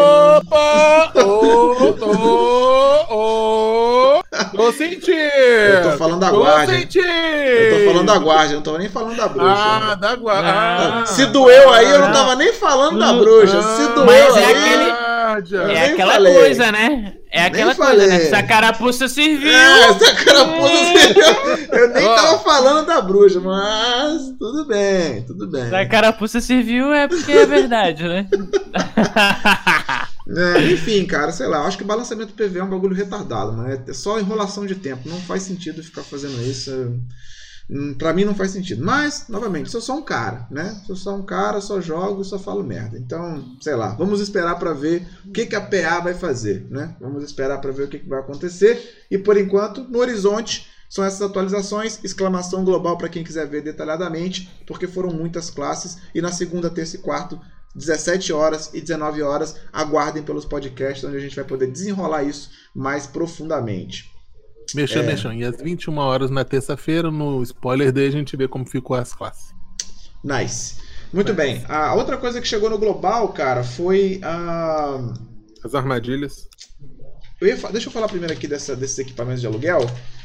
Opa! 0.46 1.12
Ô, 1.22 1.96
ô, 3.10 4.20
ô! 4.20 4.25
Tô 4.54 4.72
sentindo! 4.72 5.10
eu 5.18 5.82
tô 5.90 5.96
falando 5.98 6.20
da 6.20 6.30
Tô 6.30 6.38
guarda. 6.38 6.72
sentindo! 6.72 7.06
Eu 7.06 7.78
tô 7.78 7.84
falando 7.92 8.06
da 8.06 8.18
guarda, 8.18 8.52
eu 8.52 8.56
não 8.56 8.62
tô 8.62 8.78
nem 8.78 8.88
falando 8.88 9.16
da 9.16 9.28
bruxa. 9.28 9.54
Ah, 9.56 9.94
da 9.94 10.14
guarda. 10.16 10.48
Ah. 10.48 11.00
Ah, 11.02 11.06
Se 11.06 11.26
doeu 11.26 11.72
aí, 11.72 11.90
eu 11.90 11.98
não 12.00 12.12
tava 12.12 12.34
nem 12.36 12.52
falando 12.52 12.98
da 12.98 13.12
Não. 13.12 13.18
bruxa. 13.18 13.60
Se 13.62 13.88
doeu 13.94 14.04
Mas 14.06 14.36
é 14.36 14.44
aí. 14.44 14.52
aquele- 14.54 14.84
guarda. 14.84 15.06
Eu 15.56 15.62
É 15.62 15.66
nem 15.66 15.82
aquela 15.92 16.12
falei. 16.12 16.34
coisa, 16.34 16.72
né? 16.72 17.12
É 17.32 17.40
Nem 17.40 17.46
aquela 17.48 17.74
coisa, 17.74 17.92
falei. 17.92 18.06
né? 18.06 18.20
Se 18.20 18.34
a 18.34 18.42
carapuça 18.42 19.08
serviu. 19.08 19.52
É, 19.52 19.80
essa 19.90 20.14
carapuça 20.24 20.72
Hum. 20.72 21.66
Eu 21.72 21.88
nem 21.90 22.04
tava 22.14 22.38
falando 22.38 22.86
da 22.86 23.00
bruxa, 23.02 23.40
mas 23.40 24.32
tudo 24.38 24.64
bem, 24.64 25.22
tudo 25.26 25.46
bem. 25.48 25.68
Se 25.68 25.74
a 25.74 25.86
carapuça 25.88 26.40
serviu 26.40 26.92
é 26.92 27.06
porque 27.08 27.32
é 27.32 27.44
verdade, 27.44 28.04
né? 28.04 28.26
É, 30.28 30.72
enfim, 30.72 31.06
cara, 31.06 31.30
sei 31.30 31.46
lá, 31.46 31.64
acho 31.66 31.78
que 31.78 31.84
balanceamento 31.84 32.34
PV 32.34 32.58
é 32.58 32.64
um 32.64 32.70
bagulho 32.70 32.94
retardado, 32.96 33.52
mano. 33.52 33.68
É 33.86 33.92
só 33.92 34.18
enrolação 34.18 34.66
de 34.66 34.74
tempo. 34.74 35.08
Não 35.08 35.20
faz 35.20 35.42
sentido 35.44 35.82
ficar 35.82 36.02
fazendo 36.02 36.40
isso. 36.42 36.70
Hum, 37.70 37.94
Pra 37.94 38.12
mim 38.12 38.24
não 38.24 38.34
faz 38.34 38.50
sentido. 38.50 38.84
Mas, 38.84 39.26
novamente, 39.28 39.70
sou 39.70 39.80
só 39.80 39.96
um 39.96 40.02
cara, 40.02 40.46
né? 40.50 40.80
Sou 40.86 40.96
só 40.96 41.14
um 41.14 41.24
cara, 41.24 41.60
só 41.60 41.80
jogo 41.80 42.22
e 42.22 42.24
só 42.24 42.38
falo 42.38 42.64
merda. 42.64 42.98
Então, 42.98 43.56
sei 43.60 43.74
lá, 43.76 43.94
vamos 43.94 44.20
esperar 44.20 44.56
pra 44.58 44.72
ver 44.72 45.06
o 45.26 45.32
que, 45.32 45.46
que 45.46 45.56
a 45.56 45.60
PA 45.60 46.00
vai 46.00 46.14
fazer, 46.14 46.66
né? 46.70 46.96
Vamos 47.00 47.22
esperar 47.24 47.60
pra 47.60 47.72
ver 47.72 47.84
o 47.84 47.88
que, 47.88 47.98
que 48.00 48.08
vai 48.08 48.20
acontecer. 48.20 49.06
E 49.10 49.18
por 49.18 49.36
enquanto, 49.36 49.84
no 49.84 49.98
horizonte, 50.00 50.66
são 50.88 51.04
essas 51.04 51.22
atualizações, 51.22 52.00
exclamação 52.04 52.64
global 52.64 52.96
para 52.96 53.08
quem 53.08 53.24
quiser 53.24 53.46
ver 53.48 53.62
detalhadamente, 53.62 54.48
porque 54.66 54.86
foram 54.86 55.10
muitas 55.12 55.50
classes. 55.50 55.98
E 56.14 56.20
na 56.20 56.30
segunda, 56.32 56.70
terça 56.70 56.96
e 56.96 57.00
quarto, 57.00 57.40
17 57.76 58.32
horas 58.32 58.70
e 58.72 58.80
19 58.80 59.22
horas, 59.22 59.56
aguardem 59.72 60.22
pelos 60.22 60.44
podcasts, 60.44 61.04
onde 61.04 61.16
a 61.16 61.20
gente 61.20 61.36
vai 61.36 61.44
poder 61.44 61.70
desenrolar 61.70 62.22
isso 62.24 62.50
mais 62.74 63.06
profundamente. 63.06 64.10
Mexão, 64.74 65.02
É. 65.30 65.36
E 65.36 65.44
às 65.44 65.60
21 65.60 65.96
horas 65.98 66.30
na 66.30 66.44
terça-feira, 66.44 67.10
no 67.10 67.42
spoiler 67.42 67.92
day, 67.92 68.08
a 68.08 68.10
gente 68.10 68.36
vê 68.36 68.48
como 68.48 68.66
ficou 68.66 68.96
as 68.96 69.12
classes. 69.14 69.54
Nice. 70.24 70.76
Muito 71.12 71.32
bem. 71.32 71.64
A 71.68 71.94
outra 71.94 72.16
coisa 72.16 72.40
que 72.40 72.48
chegou 72.48 72.68
no 72.68 72.78
global, 72.78 73.28
cara, 73.28 73.62
foi 73.62 74.20
a. 74.24 74.98
As 75.64 75.74
armadilhas. 75.74 76.48
Eu 77.40 77.46
ia 77.48 77.56
Deixa 77.70 77.88
eu 77.88 77.92
falar 77.92 78.08
primeiro 78.08 78.32
aqui 78.32 78.48
dessa- 78.48 78.74
desses 78.74 78.98
equipamentos 78.98 79.40
de 79.40 79.46
aluguel. 79.46 79.80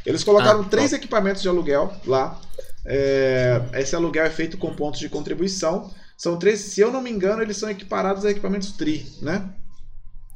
Eles 0.05 0.23
colocaram 0.23 0.61
Ah, 0.61 0.67
três 0.69 0.91
equipamentos 0.93 1.41
de 1.41 1.49
aluguel 1.49 1.93
lá. 2.07 2.39
É, 2.85 3.61
Esse 3.73 3.95
aluguel 3.95 4.23
é 4.25 4.29
feito 4.29 4.57
com 4.57 4.73
pontos 4.73 4.99
de 4.99 5.07
contribuição. 5.09 5.93
São 6.21 6.37
três, 6.37 6.59
se 6.59 6.79
eu 6.79 6.91
não 6.91 7.01
me 7.01 7.09
engano, 7.09 7.41
eles 7.41 7.57
são 7.57 7.67
equiparados 7.67 8.23
a 8.25 8.29
equipamentos 8.29 8.73
TRI, 8.73 9.07
né? 9.23 9.49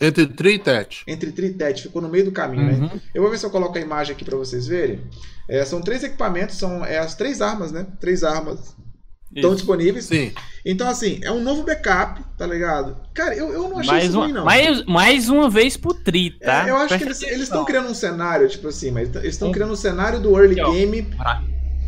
Entre 0.02 0.26
Tri 0.26 0.56
e 0.56 0.60
Tet. 0.60 1.04
Entre 1.06 1.32
TRI 1.32 1.46
e 1.50 1.54
TET, 1.54 1.84
ficou 1.84 2.02
no 2.02 2.10
meio 2.10 2.26
do 2.26 2.32
caminho, 2.32 2.64
né? 2.66 2.90
Uhum. 2.92 3.00
Eu 3.14 3.22
vou 3.22 3.30
ver 3.30 3.38
se 3.38 3.46
eu 3.46 3.52
coloco 3.52 3.78
a 3.78 3.82
imagem 3.82 4.16
aqui 4.16 4.26
pra 4.26 4.36
vocês 4.36 4.66
verem. 4.66 5.02
É, 5.48 5.64
são 5.64 5.82
três 5.84 6.04
equipamentos, 6.04 6.58
são 6.58 6.84
é, 6.84 6.98
as 6.98 7.14
três 7.14 7.40
armas, 7.40 7.72
né? 7.72 7.86
Três 8.00 8.24
armas 8.24 8.76
estão 9.34 9.54
disponíveis. 9.54 10.06
Sim. 10.06 10.34
Então, 10.66 10.90
assim, 10.90 11.20
é 11.22 11.32
um 11.32 11.40
novo 11.44 11.62
backup, 11.62 12.20
tá 12.36 12.48
ligado? 12.48 12.98
Cara, 13.14 13.36
eu, 13.36 13.54
eu 13.54 13.70
não 13.70 13.78
achei 13.78 13.92
Mais 13.92 14.06
isso 14.06 14.18
uma, 14.18 14.24
ruim, 14.26 14.34
não. 14.34 14.44
mais, 14.44 14.86
mais 14.86 15.30
uma 15.30 15.52
vez 15.52 15.78
pro 15.78 15.94
Tri, 15.94 16.32
tá? 16.40 16.66
É, 16.68 16.72
eu 16.72 16.78
acho 16.78 16.98
que 16.98 17.06
Presta 17.06 17.26
eles 17.26 17.34
atenção. 17.34 17.44
estão 17.44 17.66
criando 17.66 17.90
um 17.92 17.94
cenário, 17.94 18.50
tipo 18.50 18.68
assim, 18.70 18.90
mas 18.90 19.08
eles 19.16 19.36
estão 19.36 19.50
Um- 19.50 19.52
criando 19.52 19.72
um 19.74 19.76
cenário 19.78 20.20
do 20.20 20.36
early 20.36 20.60
Aqui, 20.60 20.72
game. 20.72 21.04
Pra- 21.04 21.44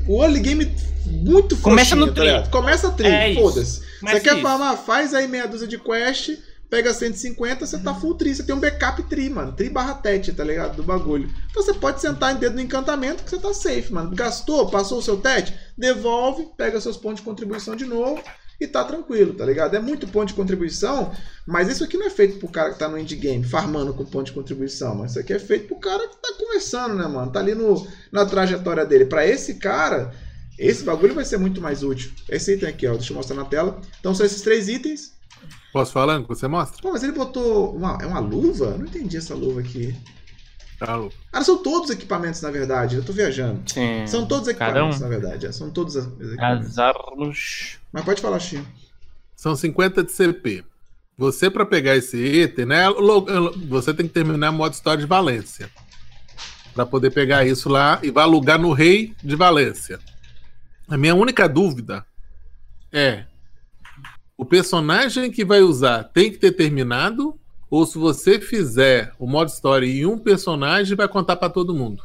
O 0.08 0.24
early 0.24 0.40
game 0.40 0.76
muito 1.06 1.56
Começa 1.58 1.96
no 1.96 2.08
tá 2.08 2.14
tri. 2.14 2.24
ligado? 2.26 2.50
Começa 2.50 2.92
tri, 2.92 3.08
É 3.08 3.34
foda-se. 3.36 3.82
Você 4.02 4.20
quer 4.20 4.34
isso. 4.34 4.42
farmar, 4.42 4.78
faz 4.78 5.14
aí 5.14 5.28
meia 5.28 5.48
dúzia 5.48 5.68
de 5.68 5.78
quest, 5.78 6.32
pega 6.70 6.94
150, 6.94 7.66
você 7.66 7.78
tá 7.80 7.94
full 7.96 8.16
tri. 8.16 8.36
Você 8.36 8.44
tem 8.44 8.54
um 8.56 8.60
backup 8.60 9.02
tri, 9.04 9.30
mano. 9.30 9.54
Tri 9.54 9.70
barra 9.70 9.96
tet, 9.96 10.32
tá 10.34 10.44
ligado? 10.44 10.76
Do 10.76 10.84
bagulho. 10.84 11.30
Então 11.50 11.64
você 11.64 11.74
pode 11.74 12.02
sentar 12.02 12.36
em 12.36 12.40
dedo 12.40 12.56
no 12.56 12.62
encantamento 12.62 13.24
que 13.24 13.30
você 13.30 13.38
tá 13.38 13.54
safe, 13.54 13.92
mano. 13.92 14.12
Gastou, 14.16 14.70
passou 14.70 15.00
o 15.00 15.02
seu 15.02 15.18
tet, 15.18 15.54
devolve, 15.78 16.48
pega 16.58 16.80
seus 16.82 16.98
pontos 16.98 17.18
de 17.22 17.26
contribuição 17.26 17.76
de 17.76 17.86
novo 17.86 18.22
e 18.60 18.68
tá 18.68 18.84
tranquilo, 18.84 19.34
tá 19.34 19.46
ligado? 19.46 19.76
É 19.76 19.80
muito 19.80 20.08
ponto 20.08 20.30
de 20.30 20.34
contribuição, 20.34 21.12
mas 21.46 21.70
isso 21.70 21.84
aqui 21.84 21.98
não 21.98 22.08
é 22.08 22.10
feito 22.10 22.40
pro 22.40 22.48
cara 22.48 22.72
que 22.72 22.80
tá 22.80 22.88
no 22.88 22.98
endgame, 22.98 23.44
farmando 23.44 23.94
com 23.94 24.04
ponto 24.04 24.26
de 24.26 24.32
contribuição, 24.32 24.96
mas 24.96 25.12
isso 25.12 25.20
aqui 25.20 25.34
é 25.34 25.40
feito 25.40 25.68
pro 25.68 25.80
cara 25.80 26.08
que 26.08 26.18
tá 26.18 26.34
começando, 26.38 26.96
né, 26.96 27.08
mano? 27.08 27.32
Tá 27.32 27.40
ali 27.40 27.54
no, 27.54 27.88
na 28.12 28.26
trajetória 28.26 28.86
dele. 28.86 29.06
Pra 29.06 29.26
esse 29.26 29.56
cara, 29.56 30.14
esse 30.58 30.84
bagulho 30.84 31.14
vai 31.14 31.24
ser 31.24 31.38
muito 31.38 31.62
mais 31.62 31.84
útil. 31.84 32.12
Esse 32.28 32.56
item 32.56 32.70
aqui, 32.70 32.88
ó, 32.88 32.94
deixa 32.94 33.14
eu 33.14 33.18
mostrar 33.18 33.36
na 33.36 33.46
tela. 33.46 33.80
Então 34.00 34.16
são 34.16 34.26
esses 34.26 34.42
três 34.42 34.68
itens. 34.68 35.14
Posso 35.72 35.92
falar 35.92 36.22
que 36.22 36.28
você 36.28 36.48
mostra? 36.48 36.82
Pô, 36.82 36.92
mas 36.92 37.04
ele 37.04 37.12
botou 37.12 37.76
uma, 37.76 38.00
é 38.02 38.06
uma 38.08 38.20
luva? 38.20 38.76
Não 38.78 38.86
entendi 38.86 39.18
essa 39.18 39.36
luva 39.36 39.60
aqui. 39.60 39.96
Tá? 40.80 41.00
Ah, 41.34 41.44
são 41.44 41.58
todos 41.64 41.90
equipamentos, 41.90 42.42
na 42.42 42.52
verdade. 42.52 42.98
Eu 42.98 43.04
tô 43.04 43.12
viajando. 43.12 43.62
Sim. 43.66 44.06
São 44.06 44.28
todos 44.28 44.48
equipamentos, 44.48 44.98
um. 44.98 45.02
na 45.02 45.08
verdade. 45.08 45.48
é, 45.48 45.52
São 45.52 45.72
todos 45.72 45.96
os 45.96 46.06
equipamentos. 46.34 46.70
As 46.70 46.78
armas. 46.78 47.80
Mas 47.92 48.06
pode 48.06 48.22
falar, 48.22 48.40
Chico. 48.40 48.66
São 49.36 49.56
50 49.56 50.04
de 50.04 50.12
CP. 50.12 50.64
Você, 51.18 51.50
pra 51.50 51.66
pegar 51.66 51.96
esse 51.96 52.18
item, 52.18 52.66
né? 52.68 52.86
Você 53.68 53.92
tem 53.94 54.08
que 54.08 54.14
terminar 54.14 54.52
modo 54.52 54.74
história 54.74 55.00
de 55.02 55.08
Valência. 55.08 55.70
Pra 56.76 56.86
poder 56.86 57.10
pegar 57.10 57.44
isso 57.46 57.70
lá 57.70 58.00
e 58.04 58.12
vai 58.12 58.24
alugar 58.24 58.60
no 58.60 58.72
Rei 58.72 59.16
de 59.24 59.36
Valência. 59.36 60.00
A 60.88 60.96
minha 60.96 61.16
única 61.16 61.50
dúvida 61.50 62.06
é: 62.94 63.26
o 64.38 64.46
personagem 64.46 65.32
que 65.32 65.44
vai 65.44 65.62
usar 65.62 66.04
tem 66.04 66.32
que 66.32 66.38
ter 66.38 66.52
terminado 66.52 67.36
ou 67.70 67.86
se 67.86 67.98
você 67.98 68.40
fizer 68.40 69.12
o 69.20 69.28
modo 69.28 69.50
história 69.50 69.86
em 69.86 70.06
um 70.06 70.18
personagem, 70.18 70.96
vai 70.96 71.08
contar 71.08 71.36
pra 71.36 71.50
todo 71.50 71.74
mundo. 71.74 72.02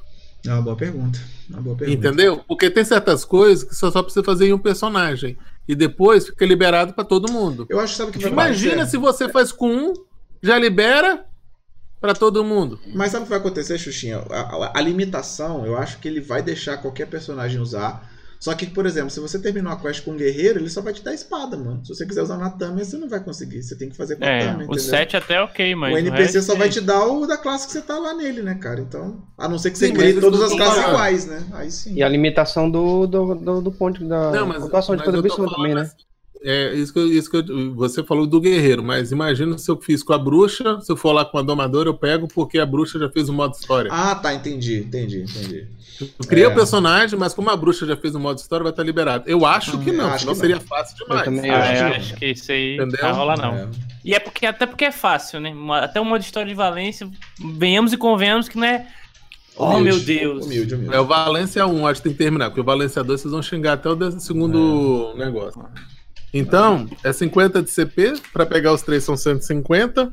É 0.46 0.52
uma 0.52 0.62
boa 0.62 0.76
pergunta. 0.76 1.18
Uma 1.48 1.60
boa 1.60 1.76
pergunta. 1.76 1.98
Entendeu? 2.08 2.42
Porque 2.48 2.68
tem 2.68 2.84
certas 2.84 3.24
coisas 3.24 3.62
que 3.62 3.74
você 3.74 3.90
só 3.90 4.02
precisa 4.02 4.24
fazer 4.24 4.46
em 4.48 4.52
um 4.52 4.58
personagem. 4.58 5.36
E 5.68 5.74
depois 5.76 6.26
fica 6.26 6.44
liberado 6.44 6.92
pra 6.92 7.04
todo 7.04 7.30
mundo. 7.30 7.66
Eu 7.70 7.78
acho 7.78 7.92
que 7.92 7.98
sabe 7.98 8.10
que 8.12 8.18
vai 8.18 8.32
Imagina 8.32 8.72
acontecer? 8.82 8.90
se 8.90 8.96
você 8.96 9.28
faz 9.28 9.52
com 9.52 9.68
um, 9.72 9.92
já 10.42 10.58
libera 10.58 11.24
pra 12.00 12.12
todo 12.14 12.42
mundo. 12.42 12.80
Mas 12.92 13.12
sabe 13.12 13.22
o 13.22 13.24
que 13.26 13.30
vai 13.30 13.38
acontecer, 13.38 13.78
Xuxinha? 13.78 14.18
A, 14.30 14.40
a- 14.40 14.72
a 14.74 14.80
limitação, 14.80 15.64
eu 15.64 15.76
acho 15.78 15.98
que 16.00 16.08
ele 16.08 16.20
vai 16.20 16.42
deixar 16.42 16.78
qualquer 16.78 17.06
personagem 17.06 17.60
usar. 17.60 18.10
Só 18.42 18.52
que, 18.56 18.66
por 18.66 18.86
exemplo, 18.86 19.08
se 19.08 19.20
você 19.20 19.38
terminou 19.38 19.72
a 19.72 19.76
quest 19.80 20.04
com 20.04 20.10
um 20.10 20.16
guerreiro, 20.16 20.58
ele 20.58 20.68
só 20.68 20.82
vai 20.82 20.92
te 20.92 21.00
dar 21.00 21.14
espada, 21.14 21.56
mano. 21.56 21.80
Se 21.86 21.94
você 21.94 22.04
quiser 22.04 22.22
usar 22.22 22.36
na 22.38 22.50
Tâmia, 22.50 22.84
você 22.84 22.96
não 22.96 23.08
vai 23.08 23.22
conseguir. 23.22 23.62
Você 23.62 23.76
tem 23.76 23.88
que 23.88 23.96
fazer 23.96 24.16
com 24.16 24.24
a 24.24 24.28
É, 24.28 24.48
o 24.48 24.62
entendeu? 24.62 24.78
7 24.80 25.16
até 25.16 25.40
ok, 25.40 25.76
mas. 25.76 25.94
o 25.94 25.98
NPC 25.98 26.22
resto 26.38 26.42
só 26.42 26.56
vai 26.56 26.66
é- 26.66 26.70
te 26.70 26.80
dar 26.80 27.06
o 27.06 27.24
da 27.24 27.36
classe 27.36 27.68
que 27.68 27.72
você 27.72 27.80
tá 27.80 27.96
lá 27.96 28.12
nele, 28.14 28.42
né, 28.42 28.56
cara? 28.56 28.80
Então, 28.80 29.22
a 29.38 29.48
não 29.48 29.58
ser 29.60 29.70
que 29.70 29.78
você 29.78 29.86
Sim, 29.86 29.94
crie 29.94 30.20
todas 30.20 30.42
as 30.42 30.52
classes 30.54 30.82
iguais, 30.88 31.26
né? 31.26 31.46
Aí 31.52 31.70
sim. 31.70 31.94
E 31.94 32.02
a 32.02 32.08
limitação 32.08 32.68
do, 32.68 33.06
do, 33.06 33.34
do, 33.36 33.60
do 33.62 33.70
ponto 33.70 34.04
da 34.08 34.32
Não, 34.32 34.44
mas, 34.48 34.60
pontuação 34.60 34.96
de 34.96 35.04
mas 35.04 35.06
tô 35.06 35.12
contribuição 35.12 35.46
também, 35.54 35.74
né? 35.76 35.82
assim, 35.82 35.96
É, 36.44 36.74
isso 36.74 36.92
que, 36.92 36.98
eu- 36.98 37.12
isso 37.12 37.30
que 37.30 37.36
eu- 37.36 37.74
você 37.74 38.02
falou 38.02 38.26
do 38.26 38.40
guerreiro, 38.40 38.82
mas 38.82 39.12
imagina 39.12 39.56
se 39.58 39.70
eu 39.70 39.76
fiz 39.80 40.02
com 40.02 40.12
a 40.12 40.18
bruxa, 40.18 40.80
se 40.80 40.90
eu 40.90 40.96
for 40.96 41.12
lá 41.12 41.24
com 41.24 41.38
a 41.38 41.42
domadora, 41.42 41.88
eu 41.88 41.94
pego 41.94 42.26
porque 42.26 42.58
a 42.58 42.66
bruxa 42.66 42.98
já 42.98 43.08
fez 43.08 43.28
o 43.28 43.32
modo 43.32 43.54
história. 43.54 43.90
Ah, 43.92 44.14
tá, 44.14 44.34
entendi, 44.34 44.78
entendi, 44.78 45.22
entendi. 45.22 45.66
eu 46.00 46.26
criei 46.26 46.44
é. 46.46 46.48
o 46.48 46.54
personagem, 46.54 47.16
mas 47.18 47.32
como 47.32 47.48
a 47.48 47.56
bruxa 47.56 47.86
já 47.86 47.96
fez 47.96 48.14
o 48.16 48.20
modo 48.20 48.38
história, 48.38 48.64
vai 48.64 48.72
estar 48.72 48.82
liberado. 48.82 49.24
Eu 49.28 49.46
acho 49.46 49.78
que 49.78 49.92
não, 49.92 50.06
acho 50.08 50.20
senão 50.20 50.32
que 50.34 50.40
seria 50.40 50.56
não. 50.56 50.62
fácil 50.62 50.96
demais. 50.96 51.24
também 51.24 51.50
Ah, 51.50 51.58
acho 51.60 51.72
eu 51.84 51.90
que 51.90 51.96
acho 51.96 52.14
que 52.16 52.26
isso 52.26 52.52
aí 52.52 52.74
Entendeu? 52.74 52.98
não 53.02 53.08
vai 53.08 53.12
rolar, 53.12 53.36
não. 53.38 53.54
É. 53.54 53.68
E 54.04 54.14
é 54.14 54.18
porque, 54.18 54.44
até 54.44 54.66
porque 54.66 54.84
é 54.84 54.90
fácil, 54.92 55.38
né? 55.38 55.54
Até 55.80 56.00
o 56.00 56.04
modo 56.04 56.22
história 56.22 56.48
de 56.48 56.54
Valência, 56.54 57.08
venhamos 57.56 57.92
e 57.92 57.96
convenhamos 57.96 58.48
que 58.48 58.58
não 58.58 58.66
é. 58.66 58.86
Oh, 59.54 59.66
Humilde, 59.76 59.84
meu 59.84 60.00
Deus. 60.00 60.46
Humilde, 60.46 60.74
humilde. 60.74 60.96
É 60.96 60.98
o 60.98 61.04
Valência 61.04 61.64
1, 61.66 61.86
acho 61.86 62.00
que 62.00 62.08
tem 62.08 62.12
que 62.16 62.18
terminar, 62.18 62.46
porque 62.48 62.62
o 62.62 62.64
Valência 62.64 63.04
2 63.04 63.20
vocês 63.20 63.30
vão 63.30 63.42
xingar 63.42 63.74
até 63.74 63.88
o 63.88 64.18
segundo 64.18 65.14
negócio. 65.14 65.62
Então, 66.32 66.88
é 67.04 67.12
50 67.12 67.62
de 67.62 67.70
CP, 67.70 68.14
pra 68.32 68.46
pegar 68.46 68.72
os 68.72 68.82
três 68.82 69.04
são 69.04 69.16
150. 69.16 70.12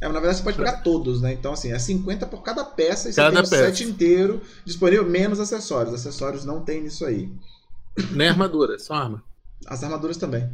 É, 0.00 0.06
mas 0.06 0.14
na 0.14 0.20
verdade 0.20 0.38
você 0.38 0.44
pode 0.44 0.56
pegar 0.56 0.76
todos, 0.82 1.20
né? 1.20 1.32
Então, 1.32 1.52
assim, 1.52 1.72
é 1.72 1.78
50 1.78 2.26
por 2.26 2.42
cada 2.42 2.64
peça 2.64 3.08
e 3.08 3.12
você 3.12 3.20
Cada 3.20 3.42
tem 3.42 3.46
o 3.46 3.50
peça. 3.50 3.74
set 3.74 3.84
inteiro 3.84 4.40
disponível, 4.64 5.04
menos 5.04 5.40
acessórios. 5.40 5.92
Acessórios 5.92 6.44
não 6.44 6.60
tem 6.64 6.82
nisso 6.82 7.04
aí. 7.04 7.28
Nem 8.12 8.28
armadura, 8.28 8.76
é 8.76 8.78
só 8.78 8.94
arma. 8.94 9.22
As 9.66 9.82
armaduras 9.82 10.16
também. 10.16 10.48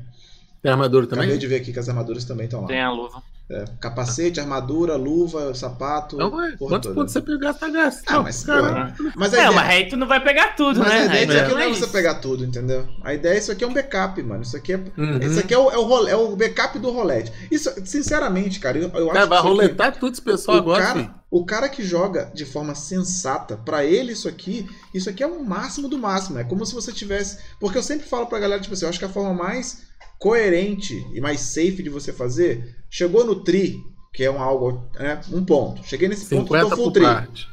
Tem 0.64 0.72
armadura 0.72 1.06
também? 1.06 1.24
Acabei 1.26 1.38
de 1.38 1.46
ver 1.46 1.56
aqui 1.56 1.72
que 1.74 1.78
as 1.78 1.88
armaduras 1.90 2.24
também 2.24 2.46
estão 2.46 2.62
lá. 2.62 2.66
Tem 2.68 2.80
a 2.82 2.90
luva. 2.90 3.22
É, 3.50 3.66
capacete, 3.78 4.40
armadura, 4.40 4.96
luva, 4.96 5.54
sapato. 5.54 6.16
Então, 6.16 6.34
ué, 6.34 6.52
porra 6.56 6.70
quantos 6.70 6.88
toda. 6.88 6.94
pontos 6.94 7.12
você 7.12 7.20
pegar, 7.20 7.52
tá 7.52 7.68
gasto. 7.68 8.02
Ah, 8.06 8.22
mas, 8.22 8.42
Caramba. 8.42 8.94
Mas 9.14 9.34
a 9.34 9.36
Não, 9.36 9.42
ideia, 9.44 9.52
mas 9.52 9.68
aí 9.68 9.88
tu 9.90 9.96
não 9.98 10.06
vai 10.06 10.24
pegar 10.24 10.56
tudo, 10.56 10.80
mas 10.80 10.88
né? 10.88 10.98
a 11.00 11.04
ideia 11.04 11.26
disso 11.26 11.38
aqui 11.40 11.48
não 11.50 11.54
não 11.58 11.60
é 11.62 11.70
é 11.70 11.74
você 11.74 11.86
pegar 11.88 12.14
tudo, 12.14 12.42
entendeu? 12.42 12.88
A 13.02 13.12
ideia, 13.12 13.36
isso 13.38 13.52
aqui 13.52 13.62
é 13.62 13.66
um 13.66 13.74
backup, 13.74 14.22
mano. 14.22 14.40
Isso 14.42 14.56
aqui 14.56 14.72
é, 14.72 14.76
Uhum. 14.96 15.18
isso 15.18 15.38
aqui 15.40 15.52
é, 15.52 15.58
o, 15.58 15.70
é, 15.70 15.76
o, 15.76 15.82
role- 15.82 16.10
é 16.10 16.16
o 16.16 16.34
backup 16.34 16.78
do 16.78 16.90
rolete. 16.90 17.30
Isso, 17.50 17.70
sinceramente, 17.84 18.58
cara, 18.60 18.78
eu, 18.78 18.88
eu 18.88 19.10
acho 19.10 19.12
Cara, 19.12 19.26
vai 19.26 19.28
que 19.28 19.34
isso 19.34 19.34
aqui- 19.34 19.48
roletar 19.48 19.98
tudo 19.98 20.12
esse 20.14 20.22
pessoal 20.22 20.56
o 20.56 20.60
agora, 20.60 20.82
cara, 20.82 20.98
filho. 21.00 21.14
o 21.30 21.44
cara 21.44 21.68
que 21.68 21.84
joga 21.84 22.30
de 22.34 22.46
forma 22.46 22.74
sensata, 22.74 23.58
pra 23.58 23.84
ele 23.84 24.12
isso 24.12 24.26
aqui, 24.26 24.66
isso 24.94 25.10
aqui 25.10 25.22
é 25.22 25.26
o 25.26 25.44
máximo 25.44 25.86
do 25.86 25.98
máximo. 25.98 26.38
É 26.38 26.44
como 26.44 26.64
se 26.64 26.74
você 26.74 26.92
tivesse. 26.92 27.38
Porque 27.60 27.76
eu 27.76 27.82
sempre 27.82 28.06
falo 28.08 28.24
pra 28.26 28.38
galera, 28.38 28.62
tipo 28.62 28.72
assim, 28.72 28.86
eu 28.86 28.88
acho 28.88 28.98
que 28.98 29.04
a 29.04 29.08
forma 29.10 29.34
mais 29.34 29.82
coerente 30.24 31.06
e 31.12 31.20
mais 31.20 31.38
safe 31.38 31.82
de 31.82 31.90
você 31.90 32.10
fazer, 32.10 32.74
chegou 32.88 33.26
no 33.26 33.44
tri, 33.44 33.78
que 34.10 34.24
é 34.24 34.30
um 34.30 34.40
algo, 34.40 34.88
né, 34.98 35.20
um 35.30 35.44
ponto. 35.44 35.86
Cheguei 35.86 36.08
nesse 36.08 36.24
ponto, 36.24 36.44
50 36.44 36.70
tô 36.70 36.76
full 36.76 36.84
por 36.86 36.92
tri. 36.92 37.02
parte. 37.02 37.48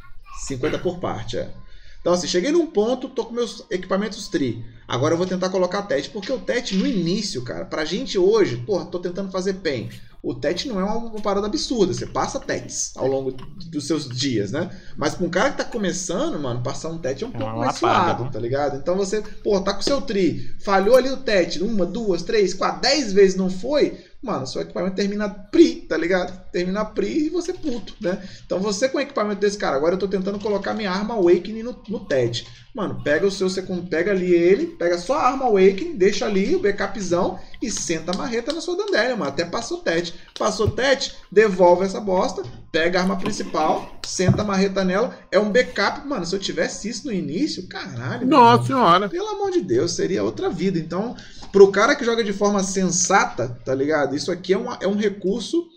50 0.45 0.79
por 0.79 0.99
parte, 1.01 1.37
é. 1.37 1.53
Então, 2.01 2.13
assim, 2.13 2.27
cheguei 2.27 2.51
num 2.51 2.65
ponto, 2.65 3.07
tô 3.07 3.25
com 3.25 3.33
meus 3.33 3.63
equipamentos 3.69 4.27
tri. 4.27 4.65
Agora 4.87 5.13
eu 5.13 5.17
vou 5.17 5.27
tentar 5.27 5.49
colocar 5.49 5.83
TET, 5.83 6.09
porque 6.09 6.31
o 6.31 6.39
TET 6.39 6.75
no 6.75 6.85
início, 6.85 7.43
cara, 7.43 7.63
pra 7.63 7.85
gente 7.85 8.17
hoje, 8.17 8.57
porra, 8.57 8.85
tô 8.85 8.99
tentando 8.99 9.31
fazer 9.31 9.53
PEN. 9.53 9.89
O 10.23 10.35
TET 10.35 10.67
não 10.67 10.79
é 10.79 10.83
uma, 10.83 11.19
parada 11.21 11.47
absurda, 11.47 11.93
você 11.93 12.05
passa 12.05 12.39
TETs 12.39 12.91
ao 12.95 13.07
longo 13.07 13.31
dos 13.31 13.87
seus 13.87 14.07
dias, 14.07 14.51
né? 14.51 14.69
Mas 14.95 15.15
pra 15.15 15.25
um 15.25 15.29
cara 15.29 15.49
que 15.49 15.57
tá 15.57 15.63
começando, 15.63 16.37
mano, 16.39 16.61
passar 16.61 16.89
um 16.89 16.97
TET 16.97 17.23
é 17.23 17.27
um 17.27 17.31
É 17.31 17.37
pouco 17.37 17.57
mais 17.57 17.81
né? 18.25 18.29
tá 18.31 18.39
ligado? 18.39 18.77
Então 18.77 18.95
você, 18.95 19.21
pô, 19.43 19.59
tá 19.61 19.73
com 19.73 19.79
o 19.79 19.83
seu 19.83 19.99
tri, 20.01 20.53
falhou 20.59 20.95
ali 20.95 21.09
o 21.09 21.17
TET, 21.17 21.63
uma, 21.63 21.85
duas, 21.87 22.21
três, 22.21 22.53
quatro, 22.53 22.81
dez 22.81 23.11
vezes 23.13 23.35
não 23.35 23.49
foi, 23.49 23.97
mano, 24.21 24.45
seu 24.45 24.61
equipamento 24.61 24.95
termina 24.95 25.27
PRI, 25.27 25.87
tá 25.87 25.97
ligado? 25.97 26.50
Termina 26.51 26.83
PRI 26.85 27.27
e 27.27 27.29
você 27.29 27.53
puto, 27.53 27.93
né? 28.01 28.21
Então 28.45 28.59
você 28.59 28.89
com 28.89 28.97
o 28.97 29.01
equipamento 29.01 29.39
desse 29.39 29.57
cara, 29.57 29.75
agora 29.75 29.95
eu 29.95 29.99
tô 29.99 30.07
tentando 30.07 30.39
colocar 30.39 30.73
minha 30.73 30.91
arma 30.91 31.13
Awakening 31.15 31.63
no, 31.63 31.81
no 31.87 31.99
TED. 32.01 32.45
Mano, 32.73 33.01
pega 33.03 33.27
o 33.27 33.31
seu 33.31 33.49
segundo, 33.49 33.89
pega 33.89 34.11
ali 34.11 34.33
ele, 34.33 34.65
pega 34.67 34.97
só 34.97 35.15
a 35.17 35.27
arma 35.29 35.45
Awakening, 35.45 35.97
deixa 35.97 36.25
ali 36.25 36.55
o 36.55 36.59
backupzão 36.59 37.37
e 37.61 37.69
senta 37.69 38.11
a 38.13 38.17
marreta 38.17 38.53
na 38.53 38.61
sua 38.61 38.77
dandélia, 38.77 39.15
mano. 39.15 39.29
Até 39.29 39.43
passa 39.43 39.73
o 39.73 39.77
TED. 39.79 40.13
Passou 40.39 40.67
o 40.67 40.71
TED, 40.71 41.13
devolve 41.29 41.83
essa 41.83 41.99
bosta, 41.99 42.43
pega 42.71 42.97
a 42.99 43.01
arma 43.01 43.17
principal, 43.17 43.99
senta 44.05 44.41
a 44.41 44.45
marreta 44.45 44.85
nela. 44.85 45.17
É 45.29 45.37
um 45.37 45.51
backup, 45.51 46.07
mano. 46.07 46.25
Se 46.25 46.33
eu 46.33 46.39
tivesse 46.39 46.87
isso 46.87 47.07
no 47.07 47.13
início, 47.13 47.67
caralho. 47.67 48.25
Nossa 48.25 48.53
irmão. 48.53 48.65
senhora. 48.65 49.09
Pelo 49.09 49.27
amor 49.27 49.51
de 49.51 49.61
Deus, 49.61 49.91
seria 49.91 50.23
outra 50.23 50.49
vida. 50.49 50.79
Então, 50.79 51.13
pro 51.51 51.71
cara 51.73 51.93
que 51.93 52.05
joga 52.05 52.23
de 52.23 52.31
forma 52.31 52.63
sensata, 52.63 53.59
tá 53.65 53.75
ligado? 53.75 54.15
Isso 54.15 54.31
aqui 54.31 54.53
é, 54.53 54.57
uma- 54.57 54.77
é 54.81 54.87
um 54.87 54.95
recurso. 54.95 55.67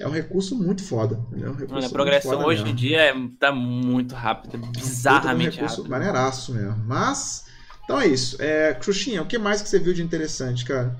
É 0.00 0.08
um 0.08 0.10
recurso 0.10 0.56
muito 0.56 0.82
foda. 0.82 1.16
É 1.32 1.36
um 1.36 1.52
recurso 1.52 1.66
Mano, 1.66 1.66
a 1.68 1.80
muito 1.80 1.92
progressão 1.92 2.32
foda 2.32 2.46
hoje 2.46 2.62
mesmo. 2.62 2.72
em 2.72 2.74
dia 2.74 3.00
é, 3.02 3.14
tá 3.38 3.52
muito 3.52 4.14
rápida, 4.14 4.56
Puta, 4.58 4.66
é 4.66 4.68
um 4.68 4.72
bizarramente 4.72 5.56
recurso 5.56 5.76
rápido. 5.76 5.90
maneiraço 5.90 6.54
mesmo. 6.54 6.76
Mas, 6.86 7.44
então 7.84 8.00
é 8.00 8.06
isso. 8.06 8.40
É, 8.40 8.72
Cruxinha, 8.74 9.22
o 9.22 9.26
que 9.26 9.36
mais 9.38 9.60
que 9.60 9.68
você 9.68 9.78
viu 9.78 9.92
de 9.92 10.02
interessante, 10.02 10.64
cara? 10.64 10.96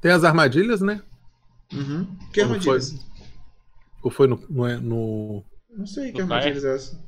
Tem 0.00 0.12
as 0.12 0.22
armadilhas, 0.22 0.80
né? 0.82 1.00
Uhum. 1.72 2.04
Que 2.32 2.42
Como 2.42 2.52
armadilhas? 2.54 2.94
Ou 4.02 4.10
foi 4.10 4.26
no, 4.28 4.38
no, 4.50 4.80
no- 4.80 5.44
Não 5.74 5.86
sei 5.86 6.12
que 6.12 6.18
No 6.22 6.24
armadilhas 6.34 6.62
é 6.64 6.74
essa. 6.74 7.00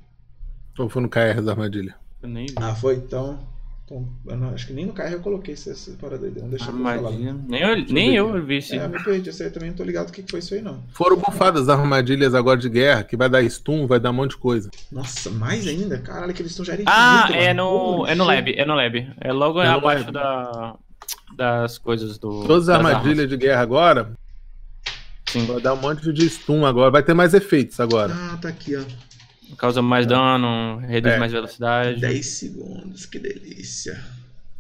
ou 0.78 0.88
foi 0.88 1.02
no 1.02 1.10
KR 1.10 1.42
da 1.44 1.52
armadilha? 1.52 1.94
Eu 2.22 2.28
nem 2.30 2.46
vi. 2.46 2.54
Ah, 2.56 2.74
foi? 2.74 2.94
Então. 2.96 3.46
Então, 3.86 4.08
eu 4.26 4.36
não- 4.36 4.50
acho 4.52 4.66
que 4.66 4.72
nem 4.72 4.84
no 4.84 4.92
carro 4.92 5.12
eu 5.12 5.20
coloquei 5.20 5.54
essa, 5.54 5.70
essa 5.70 5.92
parada 5.92 6.26
aí. 6.26 6.32
Não 6.36 6.48
deixa 6.50 6.70
eu 6.70 6.76
falar. 6.76 6.90
Armadilha. 6.94 7.36
Nem 7.48 7.62
eu, 7.62 7.76
nem 7.88 8.14
eu 8.16 8.44
vi 8.44 8.58
isso. 8.58 8.74
É, 8.74 8.84
eu 8.84 8.88
me 8.88 9.00
perdi. 9.02 9.28
Essa 9.30 9.44
aí 9.44 9.50
também 9.50 9.68
não 9.70 9.76
tô 9.76 9.84
ligado 9.84 10.08
o 10.08 10.12
que 10.12 10.24
que 10.24 10.30
foi 10.30 10.40
isso 10.40 10.54
aí, 10.54 10.60
não. 10.60 10.82
Foram 10.92 11.16
bufadas 11.16 11.68
as 11.68 11.78
armadilhas 11.78 12.34
agora 12.34 12.58
de 12.58 12.68
guerra, 12.68 13.04
que 13.04 13.16
vai 13.16 13.28
dar 13.30 13.48
stun, 13.48 13.86
vai 13.86 14.00
dar 14.00 14.10
um 14.10 14.14
monte 14.14 14.30
de 14.32 14.38
coisa. 14.38 14.68
Nossa, 14.90 15.30
mais 15.30 15.66
ainda? 15.68 15.98
Caralho, 15.98 16.32
aqueles 16.32 16.50
estão 16.50 16.64
já 16.64 16.72
era 16.72 16.82
Ah, 16.84 17.26
infinito, 17.28 17.44
é 17.44 17.54
mano. 17.54 17.98
no, 18.00 18.06
é 18.08 18.14
no 18.16 18.24
lab, 18.24 18.52
é 18.58 18.64
no 18.66 18.74
lab. 18.74 19.08
É 19.20 19.32
logo 19.32 19.62
É 19.62 19.68
abaixo 19.68 20.10
lab. 20.10 20.12
da, 20.12 20.74
das 21.36 21.78
coisas 21.78 22.18
do. 22.18 22.44
Todas 22.44 22.68
as 22.68 22.76
armadilhas 22.76 23.28
de 23.28 23.36
guerra 23.36 23.62
agora, 23.62 24.10
Sim. 25.26 25.46
vai 25.46 25.60
dar 25.60 25.74
um 25.74 25.80
monte 25.80 26.12
de 26.12 26.28
stun 26.28 26.66
agora. 26.66 26.90
Vai 26.90 27.04
ter 27.04 27.14
mais 27.14 27.34
efeitos 27.34 27.78
agora. 27.78 28.12
Ah, 28.12 28.36
tá 28.42 28.48
aqui, 28.48 28.74
ó. 28.74 28.82
Causa 29.58 29.80
mais 29.82 30.06
dano, 30.06 30.78
reduz 30.86 31.14
É. 31.14 31.18
mais 31.18 31.32
velocidade. 31.32 32.00
10 32.00 32.26
segundos, 32.26 33.06
que 33.06 33.18
delícia. 33.18 33.98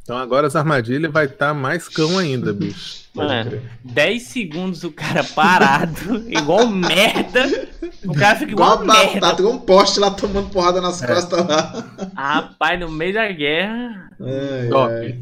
Então 0.02 0.16
agora 0.16 0.46
as 0.46 0.54
armadilhas 0.54 1.10
vai 1.12 1.24
estar 1.26 1.52
mais 1.52 1.88
cão 1.88 2.16
ainda, 2.18 2.52
bicho. 2.52 3.04
Pode 3.12 3.28
Mano, 3.28 3.50
crer. 3.50 3.62
10 3.82 4.22
segundos 4.22 4.84
o 4.84 4.92
cara 4.92 5.24
parado, 5.24 6.22
igual 6.30 6.66
merda. 6.68 7.68
O 8.04 8.14
cara 8.14 8.36
fica 8.38 8.52
igual, 8.52 8.82
Igual 8.82 8.86
merda. 8.96 9.20
batata, 9.20 9.42
igual 9.42 9.54
um 9.54 9.58
poste 9.58 9.98
lá 9.98 10.10
tomando 10.12 10.48
porrada 10.50 10.80
nas 10.80 11.02
É. 11.02 11.06
costas 11.08 11.44
lá. 11.46 11.84
Rapaz, 12.16 12.78
no 12.78 12.88
meio 12.90 13.14
da 13.14 13.26
guerra. 13.32 14.10
Ai, 14.20 14.68
Top. 14.68 14.92
ai. 14.92 15.20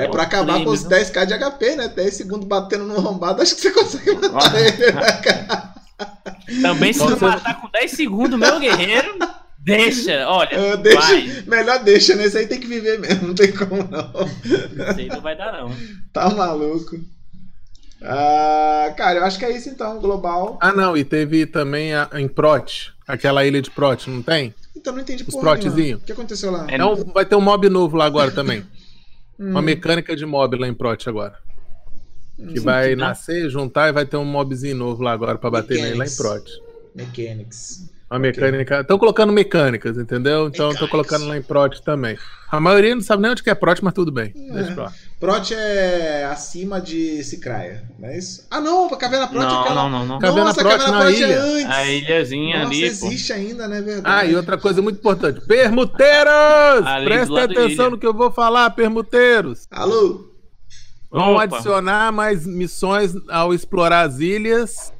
É, 0.00 0.04
É 0.04 0.08
pra 0.08 0.22
acabar 0.22 0.64
com 0.64 0.70
os 0.70 0.82
10k 0.84 1.26
de 1.26 1.34
HP, 1.34 1.76
né? 1.76 1.88
10 1.88 2.14
segundos 2.14 2.48
batendo 2.48 2.84
no 2.84 2.96
arrombado, 2.96 3.42
acho 3.42 3.54
que 3.54 3.60
você 3.60 3.70
consegue 3.70 4.12
matar 4.28 4.58
ele, 4.58 4.92
né, 4.92 5.12
cara? 5.22 5.71
Também 6.60 6.92
se 6.92 7.02
Então 7.02 7.16
tu 7.16 7.24
matar 7.24 7.60
com 7.60 7.68
10 7.70 7.90
segundos, 7.90 8.38
meu 8.38 8.58
guerreiro, 8.60 9.18
deixa. 9.58 10.26
Olha, 10.28 10.58
vai. 10.58 10.76
deixa, 10.78 11.44
melhor 11.46 11.82
deixa, 11.84 12.14
né? 12.16 12.24
Esse 12.24 12.38
aí 12.38 12.46
tem 12.46 12.60
que 12.60 12.66
viver 12.66 12.98
mesmo, 12.98 13.28
não 13.28 13.34
tem 13.34 13.52
como 13.52 13.76
não. 13.84 14.26
Isso 14.44 14.98
aí 15.00 15.08
não 15.08 15.20
vai 15.20 15.36
dar, 15.36 15.52
não. 15.52 15.74
Tá 16.12 16.28
maluco. 16.30 16.98
Ah, 18.04 18.92
cara, 18.96 19.20
eu 19.20 19.24
acho 19.24 19.38
que 19.38 19.44
é 19.44 19.56
isso 19.56 19.68
então, 19.68 20.00
global. 20.00 20.58
Ah, 20.60 20.72
não, 20.72 20.96
e 20.96 21.04
teve 21.04 21.46
também 21.46 21.94
a, 21.94 22.08
em 22.14 22.26
Prot, 22.26 22.92
aquela 23.06 23.44
ilha 23.44 23.62
de 23.62 23.70
Prot, 23.70 24.10
não 24.10 24.22
tem? 24.22 24.52
Então 24.74 24.92
não 24.92 25.00
entendi 25.00 25.22
Os 25.22 25.28
porra 25.34 25.54
nenhuma. 25.54 25.60
protezinho. 25.62 25.96
O 25.98 26.00
que 26.00 26.12
aconteceu 26.12 26.50
lá? 26.50 26.66
É 26.68 26.74
Então 26.74 26.96
vai 27.14 27.24
ter 27.24 27.36
um 27.36 27.40
mob 27.40 27.68
novo 27.68 27.96
lá 27.96 28.04
agora 28.06 28.30
também. 28.32 28.66
Hum, 29.38 29.50
Uma 29.50 29.62
mecânica 29.62 30.16
de 30.16 30.26
mob 30.26 30.56
lá 30.56 30.66
em 30.66 30.74
Prot 30.74 31.08
agora. 31.08 31.38
Que 32.36 32.60
vai 32.60 32.90
que 32.90 32.96
nascer, 32.96 33.48
juntar 33.50 33.88
e 33.88 33.92
vai 33.92 34.04
ter 34.06 34.16
um 34.16 34.24
mobzinho 34.24 34.76
novo 34.76 35.02
lá 35.02 35.12
agora 35.12 35.38
pra 35.38 35.50
bater 35.50 35.80
nele 35.80 35.96
lá 35.96 36.06
em. 36.06 36.16
Prot. 36.16 36.50
Mechanics. 36.94 37.90
Uma 38.10 38.18
mecânica. 38.18 38.80
Estão 38.82 38.98
colocando 38.98 39.32
mecânicas, 39.32 39.96
entendeu? 39.96 40.46
Então 40.48 40.70
estão 40.70 40.86
colocando 40.86 41.26
lá 41.26 41.34
em 41.38 41.40
Prot 41.42 41.80
também. 41.82 42.18
A 42.50 42.60
maioria 42.60 42.94
não 42.94 43.00
sabe 43.00 43.22
nem 43.22 43.30
onde 43.30 43.42
que 43.42 43.48
é 43.48 43.54
Prot, 43.54 43.82
mas 43.82 43.94
tudo 43.94 44.12
bem. 44.12 44.34
Deixa 44.52 44.72
pra 44.72 44.84
lá. 44.84 44.92
Prot 45.18 45.54
é 45.54 46.26
acima 46.30 46.78
de 46.78 47.24
Cicraia, 47.24 47.84
não 47.98 48.10
é 48.10 48.18
isso? 48.18 48.46
Ah, 48.50 48.60
não, 48.60 48.86
a 48.92 48.96
Caverna 48.98 49.28
Prot 49.28 49.42
é 49.42 49.46
Não, 49.46 49.60
aquela. 49.62 49.74
não, 49.74 49.88
não, 49.90 50.06
não. 50.06 50.18
Caverna 50.18 50.44
Nossa, 50.44 50.60
a 50.60 50.64
Prot 50.64 50.76
Caverna 50.76 50.98
na 50.98 51.04
Prot 51.06 51.22
é 51.22 51.26
ilha. 51.26 51.42
antes. 51.42 51.64
A 51.70 51.86
ilhazinha 51.90 52.58
Nossa, 52.58 52.68
ali, 52.68 52.80
pô. 52.80 52.86
existe 53.06 53.32
ainda, 53.32 53.66
né? 53.66 53.80
Verdade. 53.80 54.04
Ah, 54.04 54.26
e 54.26 54.36
outra 54.36 54.58
coisa 54.58 54.82
muito 54.82 54.98
importante. 54.98 55.40
Permuteiros! 55.46 57.30
Lado 57.30 57.40
atenção 57.52 57.90
no 57.90 57.98
que 57.98 58.06
eu 58.06 58.12
vou 58.12 58.30
falar, 58.30 58.68
permuteiros. 58.70 59.66
Alô? 59.70 60.31
Vão 61.12 61.34
Opa. 61.34 61.42
adicionar 61.42 62.10
mais 62.10 62.46
missões 62.46 63.12
ao 63.28 63.52
explorar 63.52 64.06
as 64.06 64.18
ilhas. 64.18 64.92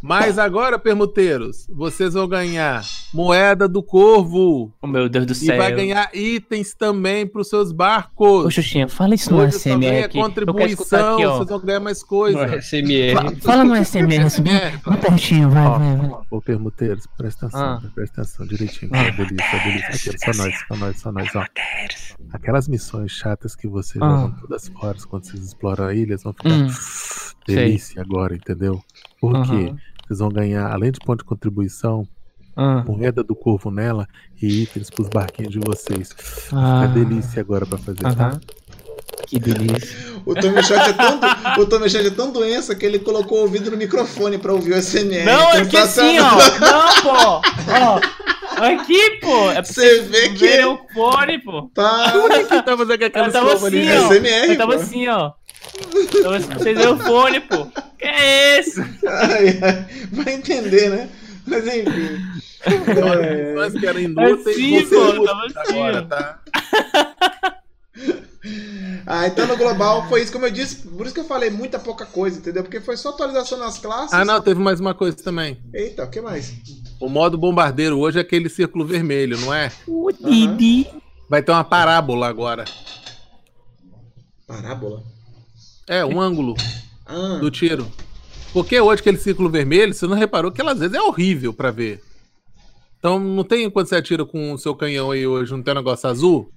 Mas 0.00 0.36
agora, 0.36 0.78
permuteiros, 0.80 1.66
vocês 1.70 2.14
vão 2.14 2.26
ganhar 2.26 2.84
moeda 3.14 3.68
do 3.68 3.82
corvo. 3.82 4.72
Oh, 4.82 4.86
meu 4.86 5.08
Deus 5.08 5.26
do 5.26 5.32
E 5.32 5.36
céu. 5.36 5.56
vai 5.56 5.72
ganhar 5.72 6.10
itens 6.12 6.74
também 6.74 7.24
para 7.24 7.40
os 7.40 7.48
seus 7.48 7.70
barcos. 7.70 8.44
Ô, 8.46 8.50
Xuxinha, 8.50 8.88
fala 8.88 9.14
isso 9.14 9.32
no 9.32 9.46
SMR 9.46 10.04
aqui. 10.04 10.18
Contribuição, 10.18 11.14
aqui, 11.14 11.24
ó. 11.24 11.36
vocês 11.36 11.48
vão 11.48 11.60
ganhar 11.60 11.80
mais 11.80 12.02
coisa. 12.02 12.46
No 12.46 12.54
SMR. 12.60 13.36
Fala 13.42 13.62
no 13.64 13.76
SMR, 13.76 14.24
SMR. 14.28 14.78
Vai 14.84 14.98
pertinho, 14.98 15.48
vai, 15.50 15.64
vai, 15.68 15.96
vai. 15.96 16.10
Ô, 16.30 16.40
permuteiros, 16.40 17.06
presta 17.16 17.46
atenção, 17.46 17.62
Ah. 17.62 17.82
presta 17.94 18.22
atenção 18.22 18.46
direitinho. 18.46 18.90
Ah. 18.94 19.10
Delícia, 19.10 19.58
delícia. 19.64 20.12
Aqui, 20.12 20.18
só 20.34 20.42
nós, 20.42 20.54
só 20.68 20.76
nós, 20.76 21.00
só 21.00 21.12
nós, 21.12 21.28
ó. 21.36 21.44
Aquelas 22.32 22.66
missões 22.66 23.12
chatas 23.12 23.54
que 23.54 23.68
vocês 23.68 24.02
Ah. 24.02 24.08
jogam 24.08 24.36
todas 24.40 24.68
fora 24.68 24.96
quando 25.08 25.24
vocês 25.26 25.44
exploram 25.44 25.84
a 25.86 25.94
ilha, 25.94 26.16
vão 26.16 26.32
ficar 26.32 26.48
Hum, 26.50 26.66
delícia 27.46 28.00
agora, 28.02 28.34
entendeu? 28.34 28.82
Por 29.22 29.32
quê? 29.46 29.52
Aham. 29.70 29.76
Vocês 30.06 30.18
vão 30.18 30.28
ganhar, 30.28 30.70
além 30.70 30.90
de 30.90 30.98
ponto 30.98 31.20
de 31.20 31.24
contribuição, 31.24 32.06
Ah, 32.56 32.84
moeda 32.86 33.22
do 33.24 33.34
corvo 33.34 33.70
nela 33.70 34.06
e 34.42 34.64
itens 34.64 34.90
pros 34.90 35.08
barquinhos 35.08 35.52
de 35.52 35.58
vocês. 35.60 36.10
ah, 36.52 36.84
É 36.84 36.88
delícia 36.88 37.40
agora 37.40 37.64
pra 37.64 37.78
fazer, 37.78 38.00
tá? 38.02 38.08
aham. 38.10 38.40
Que 39.26 39.38
delícia. 39.38 39.96
O 40.26 40.34
Tommy 40.34 40.62
Shot 40.62 40.74
é 40.80 40.92
tão, 40.92 41.20
o 41.62 41.66
Tommy 41.66 41.88
Shot 41.88 42.06
é 42.06 42.10
tão 42.10 42.30
doença 42.32 42.74
que 42.74 42.84
ele 42.84 42.98
colocou 42.98 43.38
o 43.38 43.40
ouvido 43.42 43.70
no 43.70 43.76
microfone 43.76 44.36
pra 44.38 44.52
ouvir 44.52 44.72
o 44.72 44.76
SMR. 44.82 45.24
Não, 45.24 45.48
Então, 45.50 45.62
aqui 45.62 45.76
assim, 45.78 46.18
ó. 46.18 46.30
Não, 46.60 47.02
pô. 47.02 47.40
Ó. 47.80 48.00
Aqui, 48.64 49.18
pô. 49.20 49.50
É 49.50 49.54
pra 49.54 49.64
Você 49.64 50.02
vê 50.02 50.28
que- 50.30 50.38
verem 50.38 50.66
o 50.66 50.78
fone, 50.92 51.38
pô. 51.38 51.70
Tá. 51.74 52.12
Quem 52.28 52.62
tá 52.62 52.76
fazendo 52.76 52.92
aquela 53.04 53.26
Eu 53.28 53.32
tava 53.32 53.52
assim, 53.54 53.88
ó. 53.90 54.08
SMR, 54.12 54.48
Eu 54.50 54.58
tava 54.58 54.72
pô. 54.74 54.78
assim, 54.82 55.08
ó. 55.08 55.32
Vocês 55.90 56.76
verem 56.76 56.94
o 56.94 56.98
fone, 56.98 57.40
pô. 57.40 57.66
Que 57.98 58.04
é 58.04 58.58
esse? 58.58 58.80
Ai, 58.80 59.58
ai. 59.62 59.86
Vai 60.12 60.34
entender, 60.34 60.90
né? 60.90 61.08
Mas 61.46 61.66
enfim. 61.66 62.18
É, 62.64 63.54
Nós 63.54 63.72
que 64.44 64.86
ser 64.86 65.16
pô, 65.16 65.24
tava 65.24 65.46
assim, 65.46 65.72
agora, 65.72 66.02
tá? 66.02 66.40
Ah, 69.06 69.26
então 69.26 69.46
no 69.46 69.56
global 69.56 70.08
foi 70.08 70.22
isso, 70.22 70.32
como 70.32 70.46
eu 70.46 70.50
disse, 70.50 70.76
por 70.76 71.04
isso 71.06 71.14
que 71.14 71.20
eu 71.20 71.24
falei 71.24 71.50
muita 71.50 71.78
pouca 71.78 72.06
coisa, 72.06 72.38
entendeu? 72.38 72.62
Porque 72.62 72.80
foi 72.80 72.96
só 72.96 73.10
atualização 73.10 73.58
nas 73.58 73.78
classes. 73.78 74.12
Ah, 74.12 74.24
não, 74.24 74.40
teve 74.40 74.60
mais 74.60 74.80
uma 74.80 74.94
coisa 74.94 75.16
também. 75.16 75.60
Eita, 75.74 76.04
o 76.04 76.10
que 76.10 76.20
mais? 76.20 76.52
O 77.00 77.08
modo 77.08 77.36
bombardeiro 77.36 77.98
hoje 77.98 78.18
é 78.18 78.22
aquele 78.22 78.48
círculo 78.48 78.84
vermelho, 78.84 79.38
não 79.38 79.52
é? 79.52 79.70
O 79.86 80.10
Didi. 80.12 80.88
Vai 81.28 81.42
ter 81.42 81.52
uma 81.52 81.64
parábola 81.64 82.28
agora. 82.28 82.64
Parábola. 84.46 85.02
É, 85.88 86.04
um 86.04 86.18
ângulo 86.20 86.54
Ah, 87.06 87.38
do 87.40 87.50
tiro. 87.50 87.90
Porque 88.52 88.78
hoje 88.80 89.00
aquele 89.00 89.16
círculo 89.18 89.48
vermelho, 89.48 89.94
você 89.94 90.06
não 90.06 90.16
reparou 90.16 90.52
que 90.52 90.60
às 90.62 90.78
vezes 90.78 90.94
é 90.94 91.00
horrível 91.00 91.52
pra 91.54 91.70
ver. 91.70 92.02
Então 92.98 93.18
não 93.18 93.42
tem 93.44 93.68
quando 93.70 93.86
você 93.88 93.96
atira 93.96 94.24
com 94.24 94.52
o 94.52 94.58
seu 94.58 94.74
canhão 94.74 95.10
aí 95.10 95.26
hoje, 95.26 95.52
não 95.52 95.62
tem 95.62 95.72
um 95.72 95.78
negócio 95.78 96.08
azul? 96.08 96.50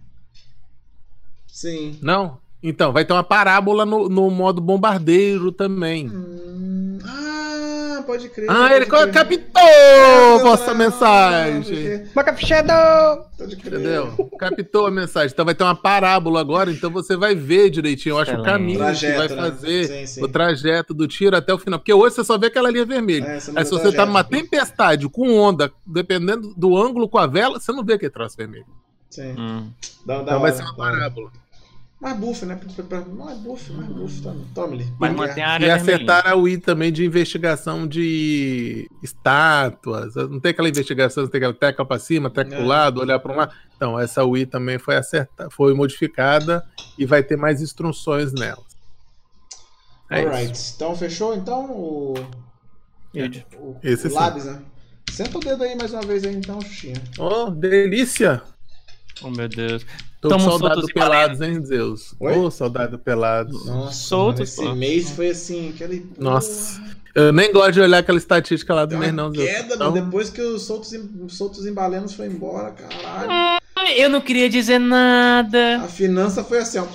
sim. 1.47 1.97
Não? 2.01 2.37
Então, 2.61 2.91
vai 2.91 3.05
ter 3.05 3.13
uma 3.13 3.23
parábola 3.23 3.85
no, 3.85 4.09
no 4.09 4.29
modo 4.31 4.59
bombardeiro 4.59 5.51
também. 5.51 6.09
Hum, 6.09 6.97
ah, 7.05 7.54
pode 8.03 8.29
crer. 8.29 8.49
Ah, 8.49 8.75
ele 8.75 8.85
pode 8.85 9.11
crer. 9.11 9.13
captou 9.13 10.39
vossa 10.39 10.71
Ah, 10.71 10.73
mensagem. 10.73 11.61
porque- 11.63 12.05
Boca 12.13 12.33
fechada! 12.33 13.17
Pode 13.37 13.55
crer. 13.57 13.73
Entendeu? 13.79 14.29
Captou 14.39 14.87
a 14.87 14.91
mensagem. 14.91 15.29
Então 15.33 15.45
vai 15.45 15.53
ter 15.55 15.63
uma 15.63 15.75
parábola 15.75 16.39
agora, 16.39 16.71
então 16.71 16.89
você 16.89 17.15
vai 17.17 17.35
ver 17.35 17.69
direitinho, 17.69 18.13
eu 18.13 18.19
acho, 18.19 18.31
o 18.31 18.33
Excelente. 18.35 18.51
caminho 18.51 18.79
que 18.79 18.85
Trajeto, 18.85 19.17
vai 19.17 19.27
né? 19.27 19.35
fazer 19.51 19.87
Sim, 19.87 20.05
sim. 20.05 20.23
o 20.23 20.27
trajeto 20.27 20.93
do 20.93 21.07
tiro 21.07 21.35
até 21.35 21.53
o 21.53 21.57
final. 21.57 21.79
Porque 21.79 21.93
hoje 21.93 22.15
você 22.15 22.23
só 22.23 22.37
vê 22.37 22.47
aquela 22.47 22.69
linha 22.71 22.85
vermelha. 22.85 23.25
É, 23.25 23.27
não 23.27 23.33
Aí 23.35 23.41
se 23.41 23.51
o 23.73 23.77
você 23.77 23.83
tá 23.85 23.91
trajeto. 23.91 24.05
numa 24.07 24.23
tempestade 24.23 25.09
com 25.09 25.37
onda, 25.37 25.71
dependendo 25.85 26.53
do 26.55 26.77
ângulo 26.77 27.07
com 27.09 27.17
a 27.17 27.27
vela, 27.27 27.59
você 27.59 27.71
não 27.71 27.83
vê 27.83 27.93
aquele 27.93 28.11
troço 28.11 28.37
vermelho. 28.37 28.65
Sim. 29.09 29.33
Hum. 29.37 29.69
Dá, 30.05 30.15
dá 30.17 30.21
Então 30.23 30.39
vai 30.41 30.51
hora, 30.51 30.63
ser 30.63 30.63
uma 30.73 30.85
hora. 30.85 31.11
Mais 32.05 32.17
buff, 32.19 32.45
né? 32.45 32.59
Mais 33.17 33.37
buff, 33.39 33.73
mais 33.73 33.89
buff. 33.89 34.21
Tome, 34.21 34.45
tome-lhe. 34.53 34.85
Mas 34.99 35.11
mantém 35.15 35.43
a 35.43 35.47
E 35.47 35.49
área 35.49 35.67
vermelhinha. 35.77 35.95
acertar 36.13 36.31
a 36.31 36.35
Wii 36.35 36.59
também 36.59 36.91
de 36.93 37.03
investigação 37.03 37.87
de 37.87 38.87
estátuas. 39.01 40.13
Não 40.13 40.39
tem 40.39 40.51
aquela 40.51 40.69
investigação, 40.69 41.23
não 41.23 41.31
tem 41.31 41.39
aquela 41.39 41.53
tecla 41.55 41.83
pra 41.83 41.97
cima, 41.97 42.29
tecla 42.29 42.57
pro 42.57 42.63
É. 42.63 42.67
lado, 42.67 43.01
olhar 43.01 43.17
pra 43.17 43.33
um 43.33 43.35
lado. 43.37 43.51
Então, 43.75 43.99
essa 43.99 44.23
Wii 44.23 44.45
também 44.45 44.77
foi 44.77 44.95
acertada, 44.97 45.49
foi 45.49 45.73
modificada 45.73 46.63
e 46.95 47.07
vai 47.07 47.23
ter 47.23 47.37
mais 47.37 47.59
instruções 47.59 48.31
nelas. 48.33 48.75
É 50.11 50.19
Alright. 50.21 50.51
isso. 50.51 50.73
Então 50.75 50.95
fechou 50.95 51.33
então 51.35 51.71
o. 51.71 52.13
o, 52.13 53.75
Esse 53.81 54.05
o 54.05 54.09
sim. 54.11 54.15
Labs, 54.15 54.45
né? 54.45 54.61
Senta 55.09 55.39
o 55.39 55.41
dedo 55.41 55.63
aí 55.63 55.75
mais 55.75 55.91
uma 55.91 56.03
vez 56.03 56.23
aí 56.23 56.35
então, 56.35 56.61
Xuxinha. 56.61 57.01
Oh, 57.17 57.49
delícia! 57.49 58.43
Oh, 59.23 59.29
meu 59.29 59.47
Deus. 59.47 59.85
Tô 60.21 60.29
Tamo 60.29 60.43
com 60.43 60.49
saudade 60.51 60.73
soltos 60.75 60.89
do 60.89 60.93
Pelados, 60.93 61.41
hein, 61.41 61.63
Zeus? 61.65 62.13
Ô, 62.19 62.25
Oi? 62.45 62.51
saudade 62.51 62.91
do 62.91 62.99
Pelados. 62.99 63.65
Nossa, 63.65 63.93
Soltos, 63.93 64.39
mano, 64.39 64.43
esse 64.43 64.55
pô. 64.63 64.75
mês 64.75 65.09
foi 65.11 65.29
assim, 65.29 65.69
aquele. 65.69 66.09
Nossa. 66.17 66.81
Eu 67.13 67.31
nem 67.31 67.51
gosto 67.53 67.71
de 67.73 67.79
olhar 67.81 67.99
aquela 67.99 68.17
estatística 68.17 68.73
lá 68.73 68.83
do 68.83 68.89
Deu 68.89 68.99
mês, 68.99 69.13
uma 69.13 69.23
não, 69.23 69.31
Zeus. 69.33 69.47
queda, 69.49 69.75
Então, 69.75 69.93
depois 69.93 70.29
que 70.29 70.41
os 70.41 70.63
soltos, 70.63 70.91
em- 70.91 71.29
soltos 71.29 71.65
embalenos 71.65 72.13
foi 72.13 72.27
embora, 72.27 72.71
caralho. 72.71 73.59
Eu 73.95 74.09
não 74.09 74.19
queria 74.19 74.49
dizer 74.49 74.79
nada, 74.79 75.77
A 75.77 75.87
finança 75.87 76.43
foi 76.43 76.57
assim, 76.57 76.79
ó. 76.79 76.85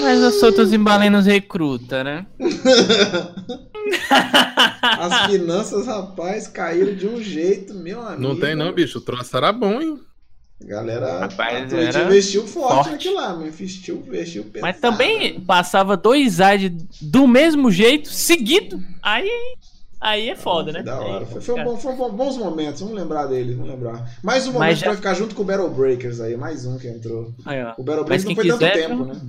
mas 0.00 0.20
eu 0.20 0.30
sou 0.32 0.52
dos 0.52 0.72
embalenos 0.74 1.24
recruta, 1.24 2.04
né? 2.04 2.26
As 4.82 5.30
finanças, 5.30 5.86
rapaz, 5.86 6.46
caíram 6.46 6.94
de 6.94 7.06
um 7.06 7.22
jeito, 7.22 7.72
meu 7.74 8.00
amigo. 8.02 8.20
não 8.22 8.38
tem 8.38 8.54
não, 8.54 8.72
bicho. 8.72 8.98
O 8.98 9.00
troço 9.00 9.34
era 9.36 9.52
bom, 9.52 9.80
hein? 9.80 9.98
A 10.62 10.66
galera 10.66 11.18
Rapaz, 11.20 11.72
a 11.74 11.76
era 11.78 12.04
investiu 12.04 12.46
forte, 12.46 12.74
forte. 12.74 12.90
naquilo 12.92 13.14
lá, 13.16 13.34
mas 13.34 13.48
investiu, 13.48 14.02
investiu 14.06 14.44
pesado. 14.44 14.62
Mas 14.62 14.80
também 14.80 15.40
passava 15.40 15.96
dois 15.96 16.40
AD 16.40 16.70
do 17.02 17.26
mesmo 17.26 17.70
jeito, 17.70 18.08
seguido. 18.08 18.82
Aí, 19.02 19.28
aí 20.00 20.30
é 20.30 20.36
foda, 20.36 20.72
né? 20.72 20.82
Da 20.82 20.98
hora. 21.00 21.26
Foi, 21.26 21.40
foi 21.40 21.60
um 21.60 21.64
bom, 21.64 21.76
foi 21.76 21.92
um 21.92 21.96
bom- 21.96 22.12
bons 22.12 22.36
momentos, 22.38 22.80
vamos 22.80 22.96
lembrar 22.96 23.26
dele, 23.26 23.54
vamos 23.54 23.70
lembrar. 23.72 24.10
Mais 24.22 24.44
um 24.46 24.52
Mas 24.52 24.54
momento 24.54 24.76
já- 24.78 24.86
pra 24.86 24.96
ficar 24.96 25.14
junto 25.14 25.34
com 25.34 25.42
o 25.42 25.44
Battle 25.44 25.68
Breakers 25.70 26.20
aí, 26.20 26.36
mais 26.36 26.64
um 26.64 26.78
que 26.78 26.88
entrou. 26.88 27.34
Aí. 27.44 27.60
O 27.76 27.82
Battle 27.82 28.04
Breakers 28.04 28.24
não 28.24 28.34
foi 28.34 28.46
tanto 28.46 28.58
quiser, 28.60 28.88
tempo, 28.88 29.04
né? 29.04 29.20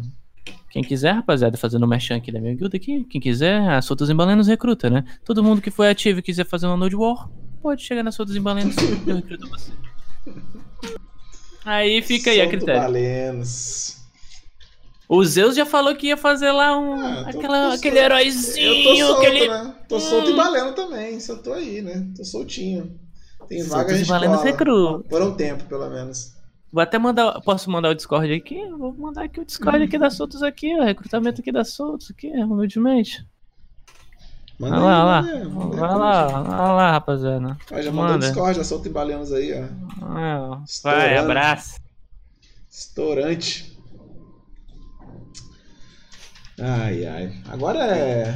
Quem 0.70 0.84
quiser, 0.84 1.14
rapaziada, 1.14 1.58
fazendo 1.58 1.84
o 1.84 1.88
merchan 1.88 2.18
aqui 2.18 2.32
da 2.32 2.40
minha 2.40 2.54
guilda 2.54 2.78
aqui, 2.78 3.04
quem 3.10 3.20
quiser, 3.20 3.62
a 3.70 3.82
Soltos 3.82 4.10
Embalenos 4.10 4.48
recruta, 4.48 4.90
né? 4.90 5.04
Todo 5.26 5.44
mundo 5.44 5.62
que 5.62 5.72
foi 5.72 5.90
ativo 5.90 6.20
e 6.20 6.22
quiser 6.22 6.46
fazer 6.46 6.66
uma 6.68 6.78
Node 6.78 6.96
War, 6.96 7.30
pode 7.62 7.82
chegar 7.82 8.04
na 8.04 8.12
Soltos 8.12 8.36
Embalenos 8.36 8.76
eu 9.08 9.16
recruto 9.16 9.50
você. 9.50 9.72
Aí 11.66 12.02
fica 12.02 12.30
aí 12.30 12.40
a 12.40 12.44
Solto 12.44 12.58
critério. 12.58 12.82
Balenos. 12.82 13.98
O 15.08 15.24
Zeus 15.24 15.56
já 15.56 15.66
falou 15.66 15.96
que 15.96 16.08
ia 16.08 16.18
fazer 16.18 16.52
lá 16.52 16.78
um. 16.78 16.94
Ah, 16.96 17.24
tô- 17.32 17.38
aquela, 17.38 17.68
tô 17.70 17.74
aquele 17.76 17.96
solto. 17.96 18.06
heróizinho, 18.06 18.74
Eu 18.74 18.84
tô 18.84 18.96
solto, 19.06 19.22
aquele. 19.28 19.48
né? 19.48 19.76
Tô 19.88 20.00
solto 20.00 20.28
Hum. 20.30 20.34
e 20.34 20.36
baleno 20.36 20.74
também, 20.74 21.20
só 21.20 21.36
tô 21.36 21.54
aí, 21.54 21.82
né? 21.82 22.08
Tô 22.16 22.24
soltinho. 22.26 23.00
Tem 23.48 23.60
vaga 23.64 23.70
Soltos 23.70 23.94
a 23.94 23.98
gente 23.98 24.08
Embalenos 24.08 24.38
cola. 24.38 24.50
recruta. 24.50 25.10
Por 25.10 25.22
um 25.22 25.36
tempo, 25.36 25.64
pelo 25.66 25.90
menos. 25.90 26.34
Vou 26.72 26.82
até 26.82 26.98
mandar. 26.98 27.40
Posso 27.42 27.70
mandar 27.70 27.90
o 27.90 27.96
Discord 27.96 28.34
aqui? 28.34 28.58
Vou 28.78 28.94
mandar 28.94 29.24
aqui 29.26 29.40
o 29.40 29.46
Discord 29.46 29.84
aqui 29.84 29.98
da 30.00 30.10
Soltos 30.10 30.42
aqui, 30.42 30.76
ó. 30.80 30.84
Recrutamento 30.84 31.40
aqui 31.42 31.52
da 31.52 31.64
Soltos 31.64 32.10
aqui, 32.10 32.28
humildemente. 32.30 33.24
Manda 34.60 34.80
Vai 34.80 34.86
lá, 34.86 35.04
vai 35.04 35.06
lá. 35.06 35.22
manda 35.22 35.32
aí, 35.36 35.42
aí. 35.74 35.80
Vai 35.80 35.96
lá, 35.98 36.28
vai 36.28 36.58
lá, 36.76 36.92
rapaziada. 36.92 37.58
Ó, 37.72 37.82
já 37.82 37.92
mandou 37.92 38.06
o 38.06 38.10
Manda. 38.14 38.26
Discord, 38.28 38.58
já 38.58 38.64
solta 38.64 38.88
em 38.88 38.92
balenos 38.92 39.32
aí, 39.34 39.54
ó. 39.54 39.66
Ah. 40.06 40.64
Vai, 40.84 41.18
abraço. 41.18 41.76
Estourante. 42.70 43.78
Ai, 46.60 47.06
ai. 47.06 47.34
Agora 47.50 47.80
é. 47.86 48.34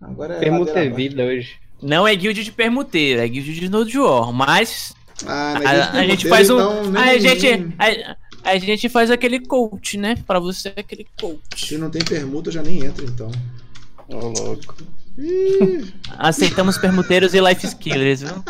Agora 0.00 0.34
é. 0.36 0.40
Permuta 0.40 0.72
ladeira 0.72 0.94
vida 0.96 1.24
hoje. 1.24 1.56
Não 1.82 2.08
é 2.08 2.14
guild 2.16 2.42
de 2.42 2.50
permuteiro, 2.52 3.20
é 3.20 3.28
guild 3.28 3.52
de 3.52 3.68
Node 3.68 3.98
War, 3.98 4.32
mas 4.32 4.94
Ah, 5.26 5.58
a, 5.64 5.98
a 5.98 6.06
gente 6.06 6.26
faz 6.28 6.48
um. 6.48 6.90
Nem- 6.90 7.02
a, 7.02 7.18
gente, 7.18 7.46
a, 7.78 8.16
a 8.50 8.58
gente 8.58 8.88
faz 8.88 9.10
aquele 9.10 9.40
coach, 9.40 9.98
né? 9.98 10.14
Pra 10.26 10.38
você, 10.38 10.72
aquele 10.74 11.06
coach. 11.20 11.66
Se 11.66 11.76
não 11.76 11.90
tem 11.90 12.02
permuta, 12.02 12.48
eu 12.48 12.54
já 12.54 12.62
nem 12.62 12.82
entro, 12.84 13.04
então. 13.04 13.30
Ô, 14.08 14.28
louco. 14.28 14.74
Aceitamos 16.18 16.78
permuteiros 16.78 17.34
e 17.34 17.40
life 17.40 17.66
skillers, 17.66 18.22
viu? 18.22 18.42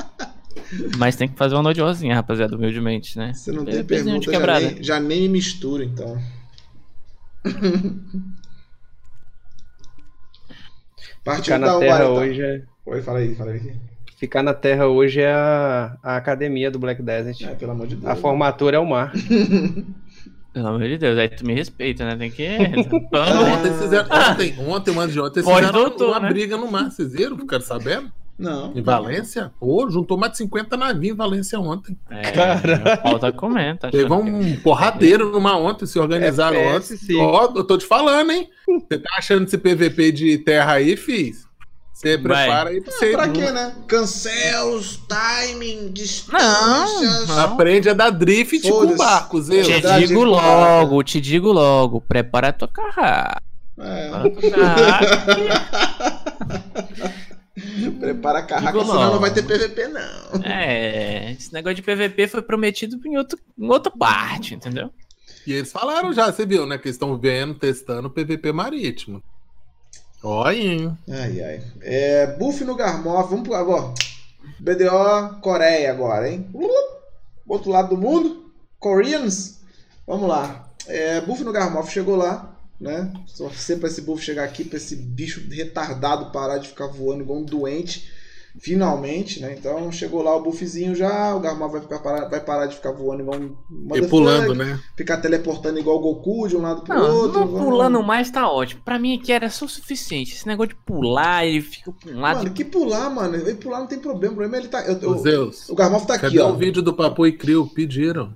Mas 0.99 1.16
tem 1.16 1.28
que 1.28 1.37
fazer 1.37 1.55
uma 1.55 1.62
nojosinha, 1.62 2.15
rapaziada, 2.15 2.57
humildemente, 2.57 3.16
né? 3.16 3.33
Se 3.35 3.53
não 3.53 3.65
tem 3.65 3.85
pergunta, 3.85 4.20
de 4.20 4.27
já 4.27 4.33
quebrada. 4.33 4.70
nem, 4.70 4.83
já 4.83 5.01
nem 5.01 5.23
me 5.23 5.28
misturo, 5.28 5.83
então. 5.83 6.20
Partiu 11.24 11.55
Ficar 11.55 11.59
da 11.59 11.78
Terra 11.78 12.05
então. 12.05 12.15
hoje 12.15 12.43
é. 12.43 12.62
Oi, 12.87 13.03
fala 13.03 13.19
aí, 13.19 13.35
fala 13.35 13.51
aí. 13.53 13.77
Ficar 14.16 14.43
na 14.43 14.55
Terra 14.55 14.87
hoje 14.87 15.20
é 15.20 15.33
a, 15.33 15.97
a 16.03 16.16
academia 16.16 16.70
do 16.70 16.78
Black 16.78 17.03
Desert. 17.03 17.43
É, 17.43 17.55
pelo 17.55 17.73
amor 17.73 17.87
de 17.87 17.97
Deus. 17.97 18.07
A 18.07 18.16
formatura 18.16 18.77
é 18.77 18.81
o 18.81 18.87
mar. 18.87 19.12
Pelo 20.57 20.69
amor 20.69 20.89
de 20.89 20.97
Deus, 20.97 21.19
aí 21.19 21.28
tu 21.28 21.45
me 21.45 21.53
respeita, 21.53 22.03
né? 22.07 22.16
Tem 22.16 22.31
que. 22.31 22.49
Ontem, 22.49 23.69
vocês 23.69 23.83
fizeram, 23.83 24.09
ontem, 24.09 24.55
ontem, 24.59 24.91
um 24.91 25.01
ano 25.01 25.12
de 25.12 25.20
ontem, 25.20 25.43
fizeram 25.43 25.70
doutor, 25.70 26.09
uma 26.09 26.20
né? 26.20 26.28
briga 26.31 26.57
no 26.57 26.70
mar. 26.70 26.91
Vocês 26.91 27.12
viram? 27.12 27.37
Ficaram 27.37 27.62
sabendo? 27.62 28.11
Não. 28.39 28.73
Em 28.74 28.81
Valência? 28.81 29.53
Pô, 29.61 29.87
juntou 29.91 30.16
mais 30.16 30.33
de 30.33 30.39
50 30.39 30.74
navios 30.78 31.12
em 31.12 31.15
Valência 31.15 31.61
ontem. 31.61 31.95
É, 32.11 32.31
Caralho. 32.31 33.03
falta 33.03 33.31
comer, 33.33 33.77
tá 33.77 33.91
Teve 33.91 34.11
um 34.11 34.57
porradeiro 34.61 35.31
numa 35.31 35.59
ontem, 35.59 35.85
se 35.85 35.99
organizaram 35.99 36.57
FPS, 36.57 36.95
ontem. 36.95 37.05
sim. 37.05 37.20
Ó, 37.20 37.53
eu 37.55 37.62
tô 37.62 37.77
te 37.77 37.85
falando, 37.85 38.31
hein? 38.31 38.49
Você 38.66 38.99
tá 38.99 39.11
achando 39.19 39.45
esse 39.45 39.59
PVP 39.59 40.11
de 40.11 40.39
terra 40.39 40.73
aí, 40.73 40.97
fiz? 40.97 41.45
Você 41.97 42.18
prepara 42.18 42.68
aí 42.68 42.81
pra 42.82 42.93
você. 42.93 43.12
Pra 43.12 43.28
quê, 43.31 43.51
né? 43.51 43.74
Cancels, 43.89 45.01
timing, 45.09 45.85
Não, 45.86 45.93
distâncias. 45.94 47.27
não. 47.28 47.40
Aprende 47.40 47.89
a 47.89 47.94
dar 47.94 48.10
drift 48.10 48.60
com 48.60 48.68
Foda-se. 48.68 48.98
barcos, 48.98 49.48
eu. 49.48 49.64
Te 49.64 49.81
digo 50.06 50.23
logo, 50.23 51.02
te 51.02 51.18
digo 51.23 51.51
logo. 51.51 52.02
Prepara 52.02 52.48
a 52.48 52.52
tua 52.52 52.68
carrada. 52.68 53.40
É. 53.78 54.10
Prepara 54.28 54.98
a 54.98 55.06
tua 55.06 55.27
carrada. 55.27 57.14
Prepara 57.98 58.39
a 58.40 58.43
carraca, 58.43 58.73
Digo 58.78 58.85
senão 58.90 59.12
não 59.14 59.18
vai 59.18 59.32
ter 59.32 59.43
PVP, 59.43 59.89
não. 59.89 60.44
É, 60.44 61.32
esse 61.32 61.51
negócio 61.51 61.77
de 61.77 61.82
PVP 61.82 62.28
foi 62.28 62.43
prometido 62.43 63.01
em, 63.06 63.16
outro, 63.16 63.39
em 63.59 63.68
outra 63.70 63.90
parte, 63.90 64.55
entendeu? 64.55 64.90
E 65.47 65.52
eles 65.55 65.73
falaram 65.73 66.12
já, 66.12 66.31
você 66.31 66.44
viu, 66.44 66.66
né? 66.66 66.77
Que 66.77 66.89
eles 66.89 66.97
estão 66.97 67.16
vendo, 67.16 67.55
testando 67.55 68.09
o 68.09 68.10
PVP 68.10 68.52
marítimo. 68.52 69.23
Olha, 70.23 70.57
hein? 70.57 70.99
Ai, 71.09 71.43
ai. 71.43 71.63
É, 71.83 72.27
buff 72.27 72.65
no 72.65 72.75
Garmoff. 72.75 73.31
Vamos 73.31 73.47
pro 73.47 73.55
agora. 73.55 73.95
BDO 74.59 75.41
Coreia 75.41 75.91
agora, 75.91 76.31
hein? 76.31 76.49
Outro 77.47 77.71
lado 77.71 77.95
do 77.95 78.01
mundo. 78.01 78.53
Koreans. 78.79 79.61
Vamos 80.07 80.29
lá. 80.29 80.69
É, 80.87 81.21
buff 81.21 81.43
no 81.43 81.53
Garmoff 81.53 81.93
chegou 81.93 82.17
lá, 82.17 82.57
né? 82.81 83.13
Só 83.27 83.51
sempre 83.51 83.81
pra 83.81 83.89
esse 83.91 84.01
buff 84.03 84.23
chegar 84.23 84.45
aqui, 84.45 84.65
pra 84.65 84.77
esse 84.77 84.97
bicho 84.97 85.43
retardado 85.51 86.31
parar 86.31 86.59
de 86.59 86.69
ficar 86.69 86.87
voando 86.87 87.23
igual 87.23 87.41
um 87.41 87.45
doente. 87.45 88.11
Finalmente, 88.59 89.41
né? 89.41 89.55
Então 89.59 89.91
chegou 89.93 90.23
lá 90.23 90.35
o 90.35 90.43
buffzinho 90.43 90.95
já, 90.95 91.35
o 91.35 91.41
Garmoff 91.41 91.73
vai, 91.73 91.81
ficar 91.83 91.99
parar, 91.99 92.28
vai 92.28 92.41
parar 92.41 92.66
de 92.66 92.77
ficar 92.77 92.93
voando 92.93 93.23
igual 93.23 93.39
um 93.39 93.97
E 93.97 94.07
pulando, 94.07 94.55
né? 94.55 94.81
Ficar 94.97 95.19
teleportando 95.19 95.78
igual 95.78 95.97
o 95.99 96.01
Goku 96.01 96.49
de 96.49 96.57
um 96.57 96.62
lado 96.62 96.83
pro 96.83 96.95
Não, 96.95 97.15
outro. 97.16 97.41
não 97.41 97.47
vamos- 97.49 97.65
pulando 97.65 98.03
mais 98.03 98.31
tá 98.31 98.51
ótimo. 98.51 98.81
Pra 98.85 98.99
mim 98.99 99.19
aqui 99.19 99.33
era 99.33 99.51
só 99.51 99.66
o 99.66 99.69
suficiente. 99.69 100.35
Esse 100.35 100.47
negócio 100.47 100.70
de 100.70 100.81
pular, 100.87 101.45
ele 101.47 101.61
fica 101.61 101.93
pra 101.93 102.11
um 102.12 102.20
lado. 102.20 102.39
Mano, 102.39 102.51
que 102.51 102.65
pular, 102.65 103.11
mano. 103.11 103.37
Ele 103.37 103.55
pular 103.55 103.81
não 103.81 103.87
tem 103.87 103.99
problema. 103.99 104.33
O 104.33 104.37
problema 104.37 104.57
é 104.57 104.61
ele 104.61 104.69
tá. 104.69 104.81
eu- 104.87 104.99
eu- 105.01 105.11
Ô, 105.11 105.19
Zeus. 105.19 105.69
o 105.69 105.74
Garmoff 105.74 106.07
tá 106.07 106.15
aqui, 106.15 106.23
Cadê 106.23 106.41
ó. 106.41 106.51
o 106.51 106.57
vídeo 106.57 106.83
do 106.83 106.95
Papo 106.95 107.27
e 107.27 107.33
Crio? 107.33 107.66
Pediram. 107.66 108.33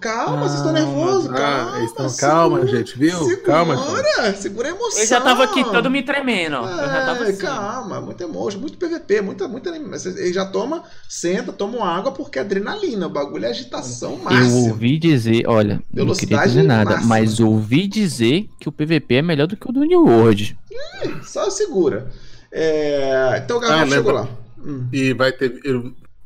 Calma, 0.00 0.48
vocês 0.48 0.54
estão 0.54 0.70
Ah, 0.70 0.72
nervosos. 0.72 1.30
Ah, 1.30 1.34
Calma, 1.36 1.76
eles 1.78 1.90
estão 1.90 2.08
segura- 2.08 2.32
calma, 2.32 2.66
gente, 2.66 2.98
viu? 2.98 3.18
Segura, 3.18 3.36
Calma, 3.42 3.76
gente. 3.76 4.38
segura 4.38 4.68
a 4.68 4.70
emoção. 4.70 5.00
Eu 5.02 5.06
já 5.06 5.20
tava 5.20 5.44
aqui 5.44 5.62
todo 5.64 5.90
me 5.90 6.02
tremendo, 6.02 6.56
ó. 6.56 6.62
Eu 6.66 6.76
já 6.78 7.04
tava 7.04 7.26
É, 7.26 7.28
assim. 7.30 7.42
calma, 7.42 8.00
muito 8.00 8.22
emotion, 8.22 8.58
muito 8.58 8.78
PVP, 8.78 9.20
muita, 9.20 9.46
muita. 9.46 9.68
Ele 9.76 10.32
já 10.32 10.46
toma, 10.46 10.82
senta, 11.06 11.52
toma 11.52 11.84
água 11.86 12.10
porque 12.10 12.38
é 12.38 12.42
adrenalina. 12.42 13.06
O 13.06 13.10
bagulho 13.10 13.44
é 13.44 13.50
agitação 13.50 14.12
Eu 14.12 14.18
máxima. 14.18 14.56
ouvi 14.70 14.98
dizer, 14.98 15.46
olha, 15.46 15.82
eu 15.94 16.06
não 16.06 16.14
queria 16.14 16.38
dizer 16.46 16.62
nada, 16.62 16.92
máxima. 16.92 17.08
mas 17.08 17.38
ouvi 17.38 17.86
dizer 17.86 18.48
que 18.58 18.70
o 18.70 18.72
PVP 18.72 19.16
é 19.16 19.22
melhor 19.22 19.46
do 19.46 19.58
que 19.58 19.68
o 19.68 19.72
do 19.72 19.80
New 19.84 20.04
World. 20.06 20.58
Só 21.24 21.50
segura. 21.50 22.10
É, 22.50 23.42
Então 23.44 23.58
o 23.58 23.60
Garmoff 23.60 23.82
Ah, 23.82 23.94
chegou 23.96 24.12
lembra- 24.14 24.22
lá. 24.22 24.28
Hum. 24.64 24.86
E 24.90 25.12
vai 25.12 25.32
ter. 25.32 25.60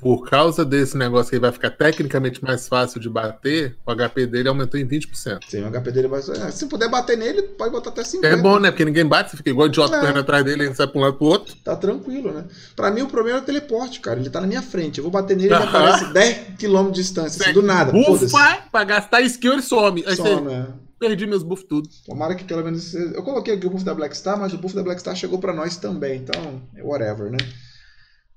Por 0.00 0.28
causa 0.28 0.64
desse 0.64 0.96
negócio 0.96 1.28
que 1.30 1.36
ele 1.36 1.42
vai 1.42 1.52
ficar 1.52 1.70
tecnicamente 1.70 2.42
mais 2.42 2.66
fácil 2.66 3.00
de 3.00 3.08
bater, 3.08 3.76
o 3.86 3.94
HP 3.94 4.26
dele 4.26 4.48
aumentou 4.48 4.80
em 4.80 4.86
20%. 4.86 5.40
Sim, 5.48 5.62
o 5.64 5.70
HP 5.70 5.90
dele 5.92 6.08
vai. 6.08 6.20
é, 6.20 6.50
Se 6.50 6.66
puder 6.66 6.88
bater 6.90 7.18
nele, 7.18 7.42
pode 7.42 7.70
botar 7.70 7.90
até 7.90 8.02
50. 8.04 8.26
É 8.34 8.36
bom, 8.40 8.58
né? 8.58 8.70
Porque 8.70 8.84
ninguém 8.84 9.04
bate, 9.06 9.30
você 9.30 9.36
fica 9.36 9.50
igual 9.50 9.66
idiota 9.68 9.96
É. 9.96 10.00
correndo 10.00 10.20
atrás 10.20 10.44
dele, 10.44 10.64
ele 10.64 10.74
sai 10.74 10.86
pra 10.86 10.98
um 10.98 11.04
lado 11.04 11.16
pro 11.18 11.26
outro. 11.26 11.54
Tá 11.62 11.76
tranquilo, 11.76 12.32
né? 12.32 12.44
Pra 12.74 12.90
mim 12.90 13.02
o 13.02 13.08
problema 13.08 13.38
é 13.38 13.42
o 13.42 13.44
teleporte, 13.44 14.00
cara. 14.00 14.18
Ele 14.18 14.30
tá 14.30 14.40
na 14.40 14.46
minha 14.46 14.62
frente. 14.62 14.98
Eu 14.98 15.02
vou 15.04 15.10
bater 15.10 15.36
nele 15.36 15.50
e 15.50 15.54
ele 15.54 15.64
aparece 15.64 16.04
10km 16.06 16.86
de 16.86 16.92
distância, 16.94 17.42
assim, 17.44 17.52
do 17.52 17.62
nada. 17.62 17.92
Bufa, 17.92 18.58
pra 18.72 18.84
gastar 18.84 19.20
skill 19.22 19.52
ele 19.52 19.62
some. 19.62 20.02
Aí 20.06 20.16
Só, 20.16 20.22
você 20.22 20.40
né? 20.40 20.66
perdi 20.98 21.26
meus 21.26 21.42
buffs 21.42 21.66
tudo. 21.68 21.88
Tomara 22.06 22.34
que 22.34 22.44
pelo 22.44 22.64
menos. 22.64 22.94
Eu 22.94 23.22
coloquei 23.22 23.54
aqui 23.54 23.66
o 23.66 23.70
buff 23.70 23.84
da 23.84 23.94
Black 23.94 24.16
Star, 24.16 24.38
mas 24.38 24.52
o 24.52 24.58
buff 24.58 24.74
da 24.74 24.82
Black 24.82 25.00
Star 25.00 25.14
chegou 25.14 25.38
pra 25.38 25.52
nós 25.52 25.76
também. 25.76 26.16
Então, 26.20 26.62
whatever, 26.82 27.30
né? 27.30 27.38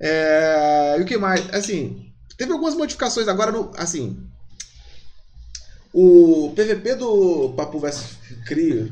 É, 0.06 0.96
E 1.00 1.02
o 1.02 1.06
que 1.06 1.18
mais? 1.18 1.54
Assim, 1.54 2.06
teve 2.38 2.52
algumas 2.52 2.76
modificações 2.76 3.28
agora 3.28 3.52
no. 3.52 3.72
Assim. 3.78 4.18
O 5.94 6.52
PVP 6.56 6.96
do 6.96 7.54
Papu 7.56 7.80
vs 7.80 8.18
Crio 8.46 8.92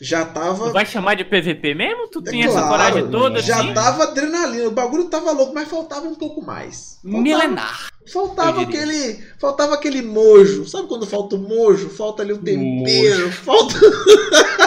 já 0.00 0.24
tava. 0.26 0.66
Tu 0.66 0.72
vai 0.72 0.84
chamar 0.84 1.14
de 1.16 1.24
PVP 1.24 1.74
mesmo? 1.74 2.08
Tu 2.08 2.18
É 2.26 2.30
tem 2.30 2.42
essa 2.44 2.52
claro, 2.60 2.68
coragem 2.68 3.10
toda 3.10 3.40
Já 3.40 3.60
assim? 3.60 3.72
tava 3.72 4.02
adrenalina, 4.04 4.68
o 4.68 4.70
bagulho 4.70 5.04
tava 5.04 5.32
louco, 5.32 5.54
mas 5.54 5.68
faltava 5.68 6.06
um 6.06 6.14
pouco 6.14 6.42
mais. 6.44 6.98
Faltava, 7.02 7.22
Milenar. 7.22 7.90
faltava 8.12 8.60
aquele. 8.62 9.24
Faltava 9.40 9.74
aquele 9.74 10.02
mojo. 10.02 10.68
Sabe 10.68 10.86
quando 10.86 11.06
falta 11.06 11.36
o 11.36 11.38
mojo? 11.38 11.88
Falta 11.88 12.22
ali 12.22 12.32
o 12.34 12.38
tempero. 12.38 13.32
Falta. 13.32 13.74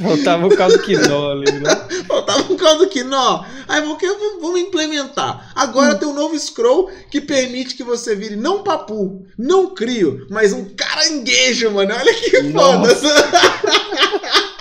Faltava 0.00 0.46
o 0.46 0.56
caldo 0.56 0.78
quinó 0.80 1.30
ali, 1.30 1.52
né? 1.52 1.70
Faltava 2.08 2.52
um 2.52 2.56
caldo 2.56 2.88
quinó. 2.88 3.44
Aí 3.68 3.80
vamos, 3.80 3.98
vamos 4.40 4.60
implementar. 4.60 5.52
Agora 5.54 5.94
tem 5.94 6.08
um 6.08 6.14
novo 6.14 6.36
scroll 6.36 6.90
que 7.10 7.20
permite 7.20 7.76
que 7.76 7.84
você 7.84 8.16
vire 8.16 8.34
não 8.34 8.64
papu, 8.64 9.24
não 9.38 9.72
crio, 9.72 10.26
mas 10.30 10.52
um 10.52 10.64
caranguejo, 10.74 11.70
mano. 11.70 11.94
Olha 11.94 12.14
que 12.14 12.52
foda. 12.52 12.88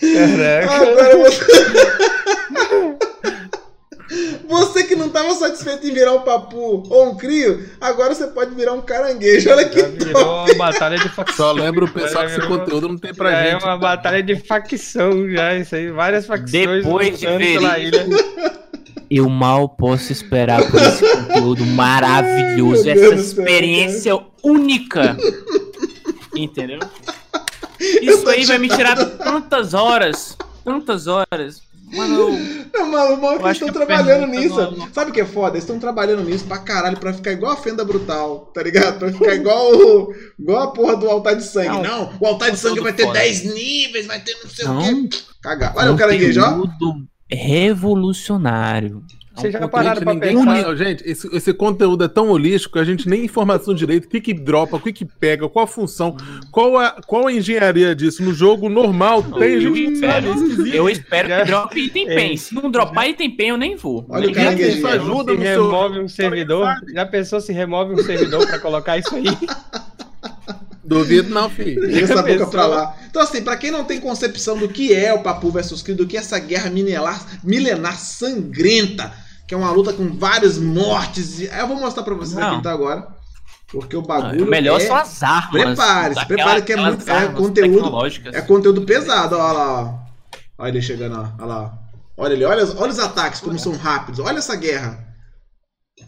Caraca. 0.00 0.74
Agora 0.74 1.18
você. 1.18 1.46
Você 4.48 4.84
que 4.84 4.94
não 4.94 5.08
estava 5.32 5.48
satisfeito 5.50 5.86
em 5.86 5.92
virar 5.92 6.12
um 6.14 6.20
papu 6.20 6.82
ou 6.88 7.10
um 7.10 7.16
crio, 7.16 7.68
agora 7.80 8.14
você 8.14 8.26
pode 8.28 8.54
virar 8.54 8.72
um 8.72 8.80
caranguejo. 8.82 9.50
Olha 9.50 9.68
que 9.68 9.78
Já 9.80 9.86
virou 9.88 10.44
uma 10.44 10.54
batalha 10.54 10.98
de 10.98 11.08
facção. 11.08 11.46
Só 11.46 11.52
lembra 11.52 11.84
o 11.84 11.90
pessoal 11.90 12.24
que 12.24 12.30
esse 12.32 12.40
virou- 12.40 12.58
conteúdo 12.58 12.88
não 12.88 12.98
tem 12.98 13.12
pra 13.14 13.30
já 13.30 13.42
gente. 13.42 13.62
É 13.62 13.66
uma 13.66 13.76
batalha 13.78 14.22
de 14.22 14.36
facção 14.36 15.28
já, 15.30 15.54
isso 15.54 15.74
aí. 15.74 15.90
Várias 15.90 16.26
facções 16.26 16.84
Depois 16.84 17.18
de 17.20 17.26
pela 17.26 17.78
ilha. 17.78 18.06
Eu 19.10 19.28
mal 19.28 19.68
posso 19.68 20.10
esperar 20.10 20.68
por 20.70 20.80
esse 20.82 21.00
conteúdo 21.08 21.64
maravilhoso, 21.64 22.84
Ai, 22.86 22.90
essa 22.92 23.00
céu, 23.02 23.14
experiência 23.14 24.18
única. 24.42 25.16
Entendeu? 26.34 26.80
Isso 27.78 28.28
aí 28.28 28.44
vai 28.44 28.58
me 28.58 28.68
tirar 28.68 28.96
tantas 28.96 29.74
horas, 29.74 30.36
tantas 30.64 31.06
horas. 31.06 31.62
Mano, 31.92 32.30
Não, 32.74 32.90
mano, 32.90 33.16
mano, 33.22 33.36
Eu 33.40 33.46
eles 33.46 33.52
estão 33.52 33.68
que 33.68 33.74
trabalhando 33.74 34.26
nisso. 34.26 34.56
não- 34.56 34.92
Sabe 34.92 35.10
o 35.10 35.14
que 35.14 35.20
é 35.20 35.24
foda? 35.24 35.52
Eles 35.56 35.62
estão 35.64 35.78
trabalhando 35.78 36.24
nisso 36.24 36.44
pra 36.44 36.58
caralho, 36.58 36.98
pra 36.98 37.12
ficar 37.12 37.32
igual 37.32 37.52
a 37.52 37.56
Fenda 37.56 37.84
Brutal, 37.84 38.50
tá 38.52 38.62
ligado? 38.62 38.98
Pra 38.98 39.12
ficar 39.12 39.34
igual, 39.36 39.72
o- 39.72 40.14
igual 40.38 40.62
a 40.62 40.66
porra 40.72 40.96
do 40.96 41.08
altar 41.08 41.36
de 41.36 41.44
sangue. 41.44 41.68
Não, 41.68 41.82
Não, 41.82 42.12
o 42.20 42.26
altar 42.26 42.50
de 42.50 42.58
sangue 42.58 42.80
vai 42.80 42.92
ter 42.92 43.04
foda. 43.04 43.18
10 43.20 43.54
níveis, 43.54 44.06
vai 44.06 44.20
ter 44.20 44.36
não 44.42 44.50
sei 44.50 44.64
o 44.66 44.68
Não. 44.74 44.82
quê. 45.08 45.18
Cagar. 45.42 45.72
Olha 45.76 45.92
o 45.92 45.96
caranguejo, 45.96 46.40
ó. 46.42 46.52
conteúdo 46.52 47.06
revolucionário. 47.30 49.02
É 49.36 49.38
um 49.38 49.42
Vocês 49.42 49.52
já 49.52 49.68
pararam 49.68 50.00
pra 50.02 50.14
ninguém 50.14 50.34
pensar? 50.34 50.62
fala- 50.62 50.76
gente, 50.76 51.02
esse, 51.06 51.28
esse 51.36 51.52
conteúdo 51.52 52.02
é 52.04 52.08
tão 52.08 52.30
holístico 52.30 52.72
que 52.74 52.78
a 52.78 52.84
gente 52.84 53.06
nem 53.08 53.24
informação 53.24 53.74
direito, 53.74 54.06
o 54.06 54.08
que 54.08 54.20
que 54.20 54.32
dropa, 54.32 54.76
o 54.76 54.80
que 54.80 54.92
que 54.92 55.04
pega, 55.04 55.46
qual 55.48 55.64
a 55.64 55.68
função, 55.68 56.16
qual 56.50 56.78
a, 56.78 56.92
qual 57.06 57.26
a 57.26 57.32
engenharia 57.32 57.94
disso. 57.94 58.22
No 58.22 58.32
jogo 58.32 58.68
normal 58.70 59.22
tem, 59.22 59.30
não 59.32 59.42
é 59.42 59.48
esquisito. 60.20 60.74
Eu 60.74 60.88
espero 60.88 61.28
que 61.28 61.44
drope 61.44 61.80
item 61.80 62.08
É. 62.08 62.14
pen. 62.14 62.36
Se 62.36 62.54
não 62.54 62.70
dropar 62.70 63.08
item 63.10 63.30
pen, 63.36 63.48
eu 63.50 63.56
nem 63.58 63.76
vou. 63.76 64.06
Olha 64.08 64.22
o 64.22 64.26
Nem 64.26 64.34
caranguejo. 64.34 64.78
Isso 64.78 64.86
ajuda 64.86 65.32
se 65.32 65.38
no 65.38 65.44
seu... 65.44 65.64
remove 65.64 65.98
um 66.00 66.08
servidor. 66.08 66.68
Já 66.94 67.04
pensou 67.06 67.40
se 67.40 67.52
remove 67.52 67.92
um 67.94 68.02
servidor 68.02 68.46
pra 68.46 68.58
colocar 68.58 68.96
isso 68.96 69.14
aí? 69.14 69.24
Duvido 70.84 71.30
não, 71.34 71.50
filho. 71.50 71.80
Vira 71.88 72.04
essa 72.04 72.14
boca 72.16 72.28
Pensou? 72.28 72.46
pra 72.48 72.66
lá. 72.66 72.96
Então, 73.10 73.20
assim, 73.20 73.42
pra 73.42 73.56
quem 73.56 73.72
não 73.72 73.82
tem 73.84 74.00
concepção 74.00 74.56
do 74.56 74.68
que 74.68 74.94
é 74.94 75.12
o 75.12 75.20
Papu 75.20 75.50
versus 75.50 75.82
Crio, 75.82 75.96
do 75.96 76.06
que 76.06 76.16
é 76.16 76.20
essa 76.20 76.38
guerra 76.38 76.70
minelar, 76.70 77.20
milenar 77.42 77.98
sangrenta, 77.98 79.12
que 79.46 79.54
é 79.54 79.56
uma 79.56 79.70
luta 79.70 79.92
com 79.92 80.16
várias 80.16 80.58
mortes. 80.58 81.40
e- 81.40 81.46
Eu 81.46 81.66
vou 81.68 81.76
mostrar 81.78 82.02
pra 82.02 82.14
vocês 82.14 82.34
Não. 82.38 82.48
aqui 82.48 82.56
então 82.58 82.72
agora. 82.72 83.06
Porque 83.70 83.96
o 83.96 84.00
O 84.00 84.02
bagulho. 84.02 84.46
melhor 84.46 84.80
é... 84.80 84.86
são 84.86 84.96
as 84.96 85.22
armas. 85.22 85.50
Prepare-se, 85.50 86.26
prepare 86.26 86.62
que 86.62 86.72
é 86.72 86.76
muito- 86.76 87.10
é 87.10 87.28
conteúdo-. 87.28 88.06
É 88.32 88.40
conteúdo 88.40 88.82
pesado, 88.82 89.36
olha 89.36 89.52
lá. 89.52 89.82
ó. 89.82 90.06
Olha 90.58 90.68
ele 90.70 90.82
chegando, 90.82 91.16
ó. 91.16 91.42
Olha 91.42 91.46
lá. 91.46 91.78
Olha 92.16 92.34
ali, 92.34 92.44
olha, 92.44 92.64
olha 92.78 92.90
os 92.92 92.98
ataques, 92.98 93.40
como 93.40 93.58
são 93.58 93.76
rápidos. 93.76 94.20
Olha 94.20 94.38
essa 94.38 94.54
guerra. 94.56 95.04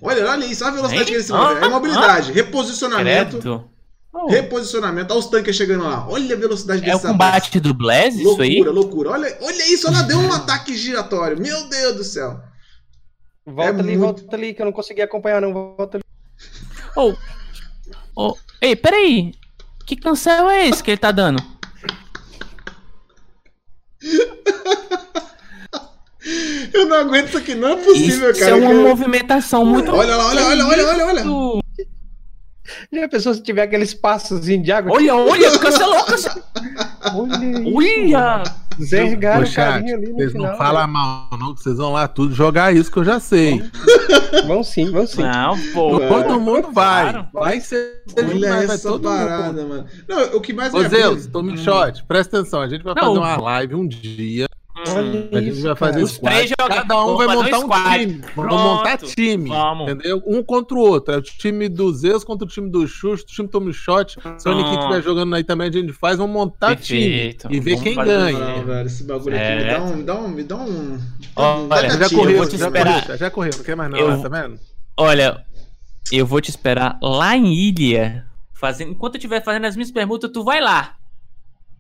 Olha, 0.01 0.31
olha 0.31 0.44
isso, 0.47 0.65
olha 0.65 0.73
a 0.73 0.77
velocidade 0.77 1.02
Hein? 1.02 1.06
que 1.09 1.15
ele 1.15 1.23
se 1.24 1.32
move. 1.32 1.55
É 1.55 1.65
Ah, 1.65 1.69
mobilidade, 1.69 2.32
reposicionamento. 2.32 3.39
Credo. 3.39 3.69
Oh, 4.12 4.27
Reposicionamento. 4.31 5.12
Olha 5.12 5.20
os 5.20 5.27
tanques 5.27 5.55
chegando 5.56 5.85
lá. 5.85 6.06
Olha 6.09 6.35
a 6.35 6.39
velocidade 6.39 6.81
é 6.81 6.82
o 6.82 6.86
desses 6.86 7.05
ataques. 7.05 7.12
combate 7.12 7.60
do 7.60 7.74
Blaze, 7.74 8.23
isso 8.23 8.40
aí? 8.43 8.56
Loucura, 8.62 8.70
loucura. 8.73 9.10
Olha, 9.10 9.39
olha 9.43 9.73
isso, 9.73 9.86
ela 9.86 10.02
deu 10.02 10.19
um 10.19 10.32
ataque 10.32 10.77
giratório. 10.77 11.39
Meu 11.40 11.69
Deus 11.69 11.97
do 11.97 12.05
céu. 12.05 12.40
Volta 13.55 13.62
É 13.62 13.69
ali, 13.81 13.97
muito- 13.97 14.20
volta 14.20 14.37
ali, 14.37 14.55
que 14.55 14.62
eu 14.62 14.66
não 14.66 14.73
consegui 14.73 15.03
acompanhar, 15.03 15.41
não. 15.41 15.53
Volta 15.53 15.99
ali. 15.99 16.05
Oh, 16.97 17.15
oh, 18.16 18.35
ei, 18.61 18.77
peraí. 18.77 19.33
Que 19.87 19.97
cancel 19.97 20.49
é 20.51 20.69
esse 20.69 20.83
que 20.83 20.91
ele 20.91 20.99
tá 20.99 21.11
dando? 21.11 21.43
Eu 26.75 26.87
não 26.87 26.97
aguento 26.99 27.29
isso 27.29 27.39
aqui, 27.39 27.55
não 27.55 27.69
é 27.70 27.77
possível, 27.77 28.31
Isso 28.33 28.41
cara. 28.41 28.53
é 28.53 28.55
uma 28.57 28.69
que- 28.70 28.75
movimentação 28.77 29.65
muito. 29.65 29.91
Olha 29.95 30.15
lá, 30.16 30.27
olha, 30.27 30.45
olha, 30.47 30.66
olha, 30.66 30.87
olha, 30.89 31.07
olha. 31.07 31.20
Isso? 31.20 31.61
Já 32.93 33.09
pensou 33.09 33.33
se 33.35 33.43
tiver 33.43 33.62
aquele 33.62 33.85
espaçozinho 33.85 34.62
de 34.62 34.70
água? 34.70 34.93
Olha, 34.93 35.16
olha, 35.16 35.59
cancelou, 35.59 36.05
cancelou. 36.05 36.45
Olha! 37.14 38.43
Zergaram 38.80 39.44
o 39.44 39.52
carinha 39.52 39.97
ali 39.97 40.06
no 40.09 40.14
vocês 40.14 40.32
final. 40.32 40.52
não 40.52 40.56
falam 40.59 40.86
mal, 40.86 41.28
não, 41.39 41.52
que 41.55 41.60
vocês 41.62 41.76
vão 41.78 41.93
lá 41.93 42.06
tudo 42.06 42.32
jogar 42.32 42.72
isso 42.72 42.93
que 42.93 42.98
eu 42.98 43.05
já 43.05 43.18
sei. 43.18 43.60
Vão 44.47 44.62
sim, 44.62 44.90
vão 44.93 45.05
sim. 45.06 45.22
Não, 45.22 45.59
pô. 45.72 45.98
Todo 45.98 46.39
mundo 46.39 46.70
vai. 46.70 47.10
Claro. 47.10 47.28
Vai 47.32 47.60
ser 47.60 48.02
Olha 48.16 48.26
demais, 48.26 48.66
vai 48.66 48.76
essa 48.76 48.90
mundo. 48.90 49.02
parada, 49.02 49.64
mano. 49.66 49.85
Não, 50.09 50.36
o 50.36 50.40
que 50.40 50.52
mais 50.52 50.72
Ô 50.72 50.82
Zeus, 50.89 51.26
tome 51.26 51.59
shot, 51.59 52.05
presta 52.05 52.39
atenção. 52.39 52.60
A 52.60 52.68
gente 52.68 52.85
vai 52.85 52.94
Não. 52.94 53.02
fazer 53.02 53.18
uma 53.18 53.36
live 53.36 53.74
um 53.74 53.86
dia. 53.89 54.47
Olha 54.97 55.28
A 55.32 55.40
gente 55.40 55.52
isso, 55.52 55.62
vai 55.62 55.77
fazer. 55.77 56.02
Os 56.02 56.10
squad. 56.12 56.35
três 56.35 56.51
jogam- 56.59 56.77
Cada 56.77 57.05
um 57.05 57.16
vai 57.16 57.27
montar 57.36 57.59
um 57.59 57.62
squad. 57.62 57.98
time. 57.98 58.12
Vamos 58.15 58.32
Pronto. 58.35 58.55
montar 58.59 58.97
time. 58.98 59.48
Vamos. 59.48 59.90
Entendeu? 59.93 60.23
Um 60.27 60.43
contra 60.43 60.77
o 60.77 60.81
outro. 60.81 61.15
É 61.15 61.16
o 61.19 61.23
time 61.23 61.69
do 61.69 61.93
Zeus 61.93 62.24
contra 62.24 62.44
o 62.47 62.48
time 62.48 62.70
do 62.70 62.86
Xuxa, 62.86 63.23
o 63.24 63.27
time 63.27 63.48
Tome 63.48 63.73
Shot. 63.73 64.16
Se 64.39 64.48
o 64.48 64.55
Nick 64.55 64.69
Pronto. 64.70 64.81
estiver 64.81 65.02
jogando 65.02 65.35
aí 65.35 65.44
também, 65.44 65.69
a 65.69 65.73
gente 65.73 65.93
faz. 65.93 66.19
Vamos 66.19 66.32
montar 66.35 66.69
Perfeito. 66.77 67.48
time 67.48 67.56
e 67.56 67.60
ver 67.60 67.70
Vamos 67.73 67.82
quem 67.85 67.94
fazer 67.94 68.10
ganha. 68.19 68.39
Não, 68.39 68.65
velho, 68.65 68.86
esse 68.86 69.05
bagulho 69.05 69.36
aqui 69.36 69.56
me 69.56 69.65
dá 69.65 69.82
um. 69.82 69.97
Me 69.97 70.02
dá 70.02 70.15
um. 70.15 70.28
Me 70.28 70.43
dá 70.44 70.56
um. 70.56 70.94
Um 70.94 71.01
olha, 71.70 71.90
Já 71.90 72.09
correu, 72.10 72.36
vou 72.39 72.47
te 72.47 72.56
já 72.56 72.66
esperar. 72.66 73.02
correu, 73.02 73.19
já 73.19 73.31
correu, 73.31 73.51
não 73.56 73.65
quer 73.65 73.77
mais 73.77 73.90
não, 73.90 73.98
Eu- 73.98 74.16
né, 74.16 74.23
tá 74.23 74.28
vendo? 74.28 74.59
Olha, 74.97 75.44
eu 76.12 76.27
vou 76.27 76.40
te 76.40 76.51
esperar 76.51 76.98
lá 77.02 77.36
em 77.36 77.52
Ilha. 77.55 78.24
Fazendo, 78.55 78.90
enquanto 78.90 79.15
eu 79.15 79.19
estiver 79.19 79.43
fazendo 79.44 79.66
as 79.66 79.77
minhas 79.77 79.90
perguntas, 79.93 80.28
tu 80.32 80.43
vai 80.43 80.60
lá. 80.60 80.94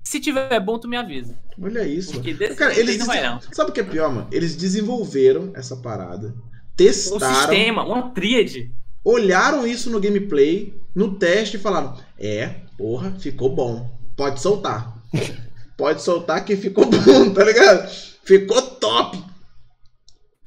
Se 0.08 0.18
tiver 0.18 0.58
bom, 0.60 0.78
tu 0.78 0.88
me 0.88 0.96
avisa. 0.96 1.38
Olha 1.62 1.86
isso. 1.86 2.12
Porque 2.12 2.32
desse 2.32 2.54
Cara, 2.54 2.74
eles 2.78 2.96
não 2.96 3.04
vai, 3.04 3.22
não. 3.22 3.38
Sabe 3.52 3.70
o 3.70 3.74
que 3.74 3.80
é 3.80 3.84
pior, 3.84 4.10
mano? 4.10 4.26
Eles 4.32 4.56
desenvolveram 4.56 5.52
essa 5.54 5.76
parada, 5.76 6.28
Um 6.28 6.34
testaram, 6.74 7.34
sistema, 7.34 7.84
uma 7.84 8.08
tríade. 8.12 8.72
olharam 9.04 9.66
isso 9.66 9.90
no 9.90 10.00
gameplay, 10.00 10.72
no 10.94 11.18
teste 11.18 11.58
e 11.58 11.60
falaram: 11.60 11.94
É, 12.18 12.54
porra, 12.78 13.14
ficou 13.18 13.54
bom. 13.54 13.86
Pode 14.16 14.40
soltar. 14.40 14.96
Pode 15.76 16.00
soltar 16.00 16.42
que 16.42 16.56
ficou 16.56 16.86
bom, 16.86 17.30
tá 17.34 17.44
ligado? 17.44 17.86
Ficou 18.24 18.62
top. 18.62 19.22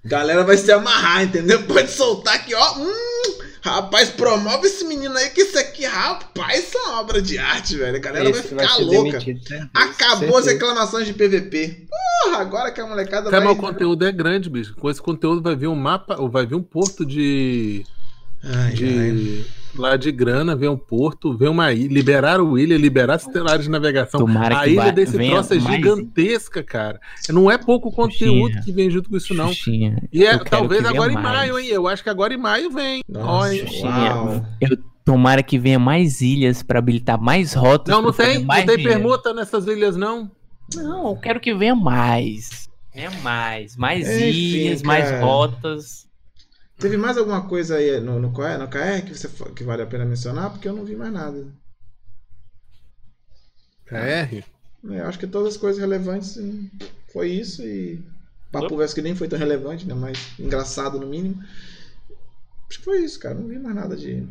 Galera 0.04 0.44
vai 0.44 0.58
se 0.58 0.72
amarrar, 0.72 1.22
entendeu? 1.24 1.62
Pode 1.68 1.92
soltar 1.92 2.44
que, 2.44 2.56
ó. 2.56 2.78
Hum, 2.80 3.11
rapaz, 3.62 4.10
promove 4.10 4.68
esse 4.68 4.84
menino 4.86 5.16
aí, 5.18 5.30
que 5.30 5.42
isso 5.42 5.58
aqui, 5.58 5.86
rapaz, 5.86 6.68
isso 6.68 6.78
é 6.78 6.82
uma 6.82 7.00
obra 7.02 7.22
de 7.22 7.38
arte, 7.38 7.78
velho. 7.78 7.96
A 7.96 8.00
galera 8.00 8.30
vai 8.30 8.40
Esse 8.40 8.50
ficar 8.50 8.68
ser 8.70 8.84
louca. 8.84 9.20
demitido, 9.20 9.48
certo? 9.48 9.70
Acabou 9.74 10.38
as 10.38 10.46
reclamações 10.46 11.06
de 11.08 11.14
PVP. 11.14 11.88
Porra, 12.24 12.38
agora 12.40 12.72
que 12.72 12.82
a 12.82 12.86
molecada 12.88 13.30
Cara, 13.30 13.44
vai. 13.46 13.54
mas 13.56 13.64
o 13.64 13.68
conteúdo 13.68 14.06
é 14.06 14.12
grande, 14.12 14.50
bicho. 14.50 14.76
Com 14.76 14.90
esse 14.90 15.02
conteúdo 15.02 15.42
vai 15.42 15.56
vir 15.56 15.68
um 15.68 15.76
mapa, 15.76 16.16
ou 16.20 16.30
vai 16.30 16.46
vir 16.46 16.56
um 16.56 16.64
porto 16.64 17.06
de. 17.06 17.86
Ai, 18.44 18.74
ai. 18.74 19.46
Lá 19.76 19.96
de 19.98 20.12
grana, 20.12 20.56
ver 20.56 20.70
um 20.70 20.78
porto, 20.78 21.36
ver 21.38 21.50
uma 21.50 21.72
ilha, 21.72 21.94
liberar 21.94 22.42
o 22.42 22.58
ilha, 22.58 22.78
liberar 22.78 23.16
as 23.16 23.26
telares 23.26 23.66
de 23.66 23.70
navegação. 23.72 24.20
Tomara 24.20 24.60
a 24.60 24.68
ilha 24.68 24.92
desse 24.92 25.14
troço 25.18 25.54
é 25.54 25.60
mais- 25.60 25.76
gigantesca, 25.76 26.64
cara. 26.64 27.00
Não 27.30 27.50
é 27.50 27.58
pouco 27.58 27.92
conteúdo 27.92 28.48
Xuxinha. 28.54 28.64
que 28.64 28.72
vem 28.72 28.90
junto 28.90 29.10
com 29.10 29.18
isso, 29.18 29.34
não. 29.34 29.48
Xuxinha, 29.50 30.02
E 30.12 30.26
é 30.26 30.38
talvez 30.38 30.84
agora 30.86 31.12
em 31.12 31.16
mais. 31.16 31.26
maio, 31.26 31.60
hein? 31.60 31.68
Eu 31.68 31.88
acho 31.88 32.04
que 32.04 32.10
agora 32.10 32.34
em 32.34 32.38
maio 32.38 32.70
vem. 32.72 33.02
Nossa. 33.08 33.56
Eu 34.60 34.78
tomara 35.04 35.42
que 35.42 35.58
venha 35.58 35.80
mais 35.80 36.22
ilhas 36.22 36.62
pra 36.62 36.80
habilitar 36.80 37.20
mais 37.20 37.54
rotas. 37.54 37.94
Não, 37.94 38.02
não 38.02 38.12
tem, 38.12 38.40
não 38.40 38.46
mais 38.46 38.66
tem 38.66 38.78
dinheiro. 38.78 39.00
permuta 39.00 39.34
nessas 39.34 39.66
ilhas, 39.68 39.96
não. 39.98 40.30
Não, 40.76 41.10
eu 41.10 41.16
quero 41.18 41.40
que 41.40 41.54
venha 41.54 41.76
mais. 41.76 42.70
Venha 42.94 43.12
mais. 43.24 43.76
Mais 43.78 44.08
Enfim, 44.08 44.26
ilhas, 44.28 44.84
mais 44.84 45.10
cara. 45.10 45.24
rotas. 45.26 46.08
Teve 46.82 46.98
mais 46.98 47.16
alguma 47.16 47.48
coisa 47.48 47.76
aí 47.76 48.00
no, 48.00 48.20
no, 48.20 48.34
KR, 48.34 48.58
no 48.60 48.68
KR 48.68 49.06
que, 49.06 49.16
você, 49.16 49.30
que 49.56 49.64
vale 49.64 49.84
a 49.84 49.86
pena 49.86 50.04
mencionar? 50.04 50.50
Porque 50.50 50.68
eu 50.68 50.74
não 50.74 50.84
vi 50.84 50.96
mais 50.96 51.14
nada. 51.14 51.46
KR? 53.86 53.96
É, 54.00 54.44
eu 54.84 55.06
acho 55.06 55.20
que 55.20 55.28
todas 55.28 55.54
as 55.54 55.58
coisas 55.58 55.80
relevantes 55.80 56.38
hum, 56.38 56.68
foi 57.14 57.30
isso 57.30 57.62
e. 57.62 58.04
Papo 58.52 58.76
Verso 58.76 58.96
que 58.96 59.02
nem 59.02 59.16
foi 59.16 59.28
tão 59.28 59.38
relevante, 59.40 59.86
né? 59.86 59.94
Mas 59.94 60.18
engraçado 60.40 61.00
no 61.00 61.06
mínimo. 61.08 61.42
Acho 62.68 62.80
que 62.80 62.84
foi 62.86 63.04
isso, 63.04 63.20
cara. 63.20 63.36
Não 63.36 63.48
vi 63.48 63.60
mais 63.60 63.76
nada 63.76 63.96
de. 63.96 64.28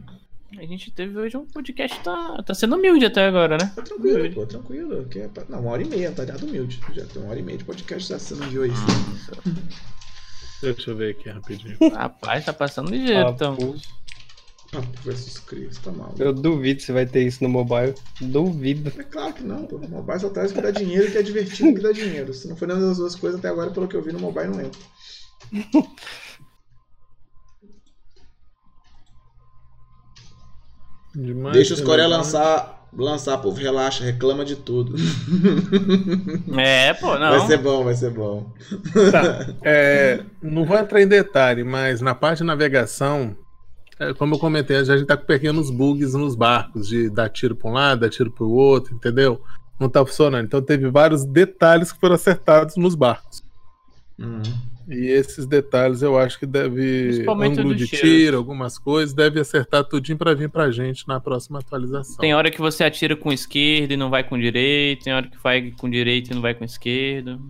A 0.59 0.67
gente 0.67 0.91
teve 0.91 1.17
hoje 1.17 1.37
um 1.37 1.47
podcast 1.47 2.03
tá, 2.03 2.43
tá 2.43 2.53
sendo 2.53 2.75
humilde 2.75 3.07
até 3.07 3.27
agora, 3.27 3.57
né? 3.57 3.73
Tá 3.77 3.83
tranquilo, 3.83 4.35
pô, 4.35 4.45
tranquilo. 4.45 5.07
Que 5.07 5.21
é 5.21 5.29
pra- 5.29 5.45
Não, 5.49 5.61
uma 5.61 5.71
hora 5.71 5.83
e 5.83 5.89
meia, 5.89 6.11
tá 6.11 6.25
ligado? 6.25 6.45
Humilde. 6.45 6.81
Já 6.93 7.07
tem 7.07 7.23
uma 7.23 7.31
hora 7.31 7.39
e 7.39 7.43
meia 7.43 7.57
de 7.57 7.65
podcast 7.65 8.09
já 8.09 8.19
sendo 8.19 8.47
de 8.51 8.59
hoje. 8.59 8.75
Deixa 10.63 10.91
eu 10.91 10.97
ver 10.97 11.13
aqui 11.13 11.29
rapidinho. 11.31 11.77
Rapaz, 11.93 12.45
tá 12.45 12.53
passando 12.53 12.91
ligeiro, 12.91 13.29
Ah, 13.29 13.31
então. 13.31 13.57
Papo 14.71 14.89
versus 15.03 15.39
Cristo, 15.39 15.83
tá 15.83 15.91
mal. 15.91 16.15
Eu 16.19 16.33
duvido 16.33 16.81
se 16.81 16.93
vai 16.93 17.05
ter 17.05 17.27
isso 17.27 17.43
no 17.43 17.49
mobile. 17.49 17.95
Duvido. 18.21 18.93
É 19.01 19.03
claro 19.05 19.33
que 19.35 19.43
não, 19.43 19.65
pô. 19.67 19.79
Mobile 19.79 20.21
só 20.21 20.29
traz 20.29 20.53
o 20.53 20.55
que 20.55 20.61
dá 20.61 20.71
dinheiro 20.71 21.09
e 21.09 21.11
que 21.11 21.19
é 21.19 21.23
divertido 21.23 21.71
o 21.71 21.75
que 21.75 21.81
dá 21.83 21.91
dinheiro. 21.93 22.33
Se 22.33 22.47
não 22.47 22.57
for 22.57 22.69
nenhuma 22.69 22.87
das 22.87 22.99
duas 22.99 23.17
coisas 23.17 23.39
até 23.41 23.49
agora, 23.49 23.71
pelo 23.73 23.89
que 23.89 23.97
eu 23.97 24.03
vi 24.03 24.13
no 24.13 24.21
mobile, 24.21 24.49
não 24.49 24.61
entra. 24.61 24.81
Demais, 31.15 31.55
Deixa 31.55 31.75
os 31.75 31.81
Coreia 31.81 32.07
relevante. 32.07 32.27
lançar, 32.33 32.80
lançar, 32.93 33.39
povo. 33.39 33.59
Relaxa, 33.59 34.05
reclama 34.05 34.45
de 34.45 34.57
tudo. 34.57 34.95
É, 36.59 36.93
pô, 36.95 37.19
não. 37.19 37.39
Vai 37.39 37.47
ser 37.47 37.59
bom, 37.59 37.85
vai 37.85 37.95
ser 37.95 38.11
bom. 38.11 38.53
Tá. 39.11 39.55
É, 39.63 40.23
não 40.43 40.65
vou 40.65 40.77
entrar 40.77 41.01
em 41.01 41.07
detalhe, 41.07 41.65
mas 41.65 42.01
na 42.01 42.15
parte 42.15 42.39
de 42.39 42.45
navegação, 42.45 43.37
é, 43.99 44.13
como 44.15 44.35
eu 44.35 44.39
comentei, 44.39 44.77
a 44.77 44.85
gente 44.85 45.07
tá 45.07 45.17
com 45.17 45.25
pequenos 45.25 45.71
bugs 45.71 46.15
nos 46.15 46.35
barcos, 46.35 46.89
de 46.89 47.09
dar 47.09 47.29
tiro 47.29 47.55
para 47.55 47.71
um 47.71 47.73
lado, 47.75 48.01
dar 48.01 48.11
tiro 48.11 48.31
para 48.31 48.45
o 48.45 48.51
outro, 48.51 48.95
entendeu? 48.95 49.41
Não 49.79 49.89
tá 49.89 50.05
funcionando. 50.05 50.45
Então 50.45 50.61
teve 50.61 50.91
vários 50.91 51.25
detalhes 51.25 51.93
que 51.93 52.01
foram 52.01 52.15
acertados 52.15 52.77
nos 52.77 52.95
barcos. 52.95 53.43
Hum. 54.19 54.43
E 54.91 55.07
esses 55.07 55.47
detalhes 55.47 56.03
eu 56.03 56.19
acho 56.19 56.37
que 56.37 56.45
deve. 56.45 57.25
Ângulo 57.29 57.77
de 57.77 57.87
tiro. 57.87 58.03
tiro, 58.03 58.37
algumas 58.37 58.77
coisas, 58.77 59.15
deve 59.15 59.39
acertar 59.39 59.85
tudinho 59.85 60.19
para 60.19 60.35
vir 60.35 60.51
pra 60.51 60.69
gente 60.73 61.07
na 61.07 61.21
próxima 61.21 61.61
atualização. 61.61 62.17
Tem 62.17 62.35
hora 62.35 62.51
que 62.51 62.61
você 62.61 62.83
atira 62.83 63.15
com 63.15 63.33
esquerda 63.33 63.95
e 63.95 63.97
não 63.97 64.11
vai 64.11 64.25
com 64.25 64.37
direito, 64.37 65.05
tem 65.05 65.15
hora 65.15 65.29
que 65.29 65.39
vai 65.41 65.73
com 65.79 65.89
direito 65.89 66.33
e 66.33 66.35
não 66.35 66.43
vai 66.43 66.55
com 66.55 66.65
esquerdo. 66.65 67.41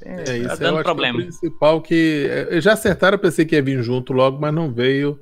É, 0.00 0.22
tá 0.22 0.36
isso 0.36 0.48
eu 0.48 0.58
dando 0.58 0.82
problema. 0.84 1.18
que 1.18 1.24
é 1.24 1.28
o 1.28 1.32
principal 1.32 1.80
que. 1.82 2.28
é, 2.50 2.60
Já 2.60 2.74
acertaram, 2.74 3.16
eu 3.16 3.20
pensei 3.20 3.44
que 3.44 3.56
ia 3.56 3.62
vir 3.62 3.82
junto 3.82 4.12
logo, 4.12 4.40
mas 4.40 4.54
não 4.54 4.72
veio. 4.72 5.18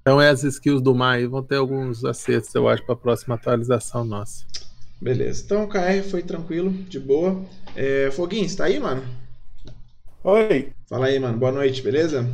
Então 0.00 0.20
é 0.20 0.28
as 0.28 0.42
skills 0.42 0.82
do 0.82 0.94
mar 0.94 1.16
aí, 1.18 1.26
vão 1.26 1.42
ter 1.42 1.56
alguns 1.56 2.04
acertos, 2.04 2.52
eu 2.54 2.68
acho, 2.68 2.84
para 2.84 2.94
a 2.94 2.98
próxima 2.98 3.36
atualização 3.36 4.04
nossa. 4.04 4.44
Beleza. 5.00 5.42
Então 5.44 5.64
o 5.64 5.68
KR 5.68 6.02
foi 6.10 6.22
tranquilo, 6.22 6.72
de 6.72 6.98
boa. 6.98 7.44
É, 7.76 8.10
Foguinho, 8.10 8.48
você 8.48 8.56
tá 8.56 8.64
aí, 8.64 8.80
mano? 8.80 9.04
Oi. 10.26 10.72
Fala 10.88 11.06
aí, 11.06 11.20
mano. 11.20 11.38
Boa 11.38 11.52
noite, 11.52 11.80
beleza? 11.82 12.28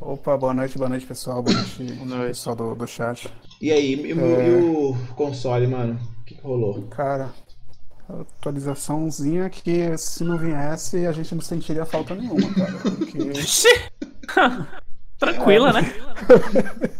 Opa, 0.00 0.36
boa 0.36 0.54
noite, 0.54 0.78
boa 0.78 0.88
noite, 0.88 1.04
pessoal. 1.04 1.42
Boa 1.42 1.56
noite, 1.56 1.82
noite. 2.04 2.28
pessoal 2.28 2.54
do, 2.54 2.72
do 2.76 2.86
chat. 2.86 3.28
E 3.60 3.72
aí, 3.72 3.94
e, 3.94 4.14
o- 4.14 4.20
É. 4.20 4.48
e 4.48 4.54
o 4.62 4.96
console, 5.16 5.66
mano? 5.66 5.98
O 6.20 6.24
que, 6.24 6.36
que 6.36 6.40
rolou? 6.40 6.82
Cara, 6.82 7.30
atualizaçãozinha 8.08 9.50
que 9.50 9.98
se 9.98 10.22
não 10.22 10.38
viesse 10.38 11.04
a 11.04 11.10
gente 11.10 11.34
não 11.34 11.42
sentiria 11.42 11.84
falta 11.84 12.14
nenhuma, 12.14 12.48
cara. 12.54 12.78
Porque 12.78 13.18
Tranquila, 15.18 15.72
né? 15.72 15.80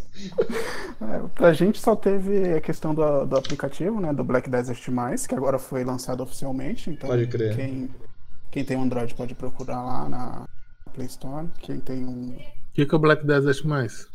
é, 1.01 1.28
pra 1.36 1.52
gente 1.52 1.78
só 1.78 1.94
teve 1.94 2.55
a 2.55 2.60
questão 2.60 2.93
do, 2.93 3.27
do 3.27 3.36
aplicativo, 3.36 4.01
né? 4.01 4.12
Do 4.12 4.24
Black 4.24 4.51
Desert, 4.51 4.81
que 5.28 5.35
agora 5.36 5.60
foi 5.60 5.85
lançado 5.85 6.20
oficialmente. 6.24 6.90
Então, 6.90 7.09
Pode 7.09 7.28
crer. 7.28 7.55
Quem, 7.55 7.89
quem 8.52 8.62
tem 8.62 8.76
Android 8.76 9.14
pode 9.14 9.34
procurar 9.34 9.82
lá 9.82 10.08
na 10.08 10.44
Play 10.92 11.06
Store. 11.06 11.48
Quem 11.60 11.80
tem 11.80 12.04
um. 12.04 12.36
O 12.36 12.74
que, 12.74 12.84
que 12.84 12.94
é 12.94 12.98
o 12.98 13.00
Black 13.00 13.26
Desert 13.26 13.64
mais? 13.64 14.06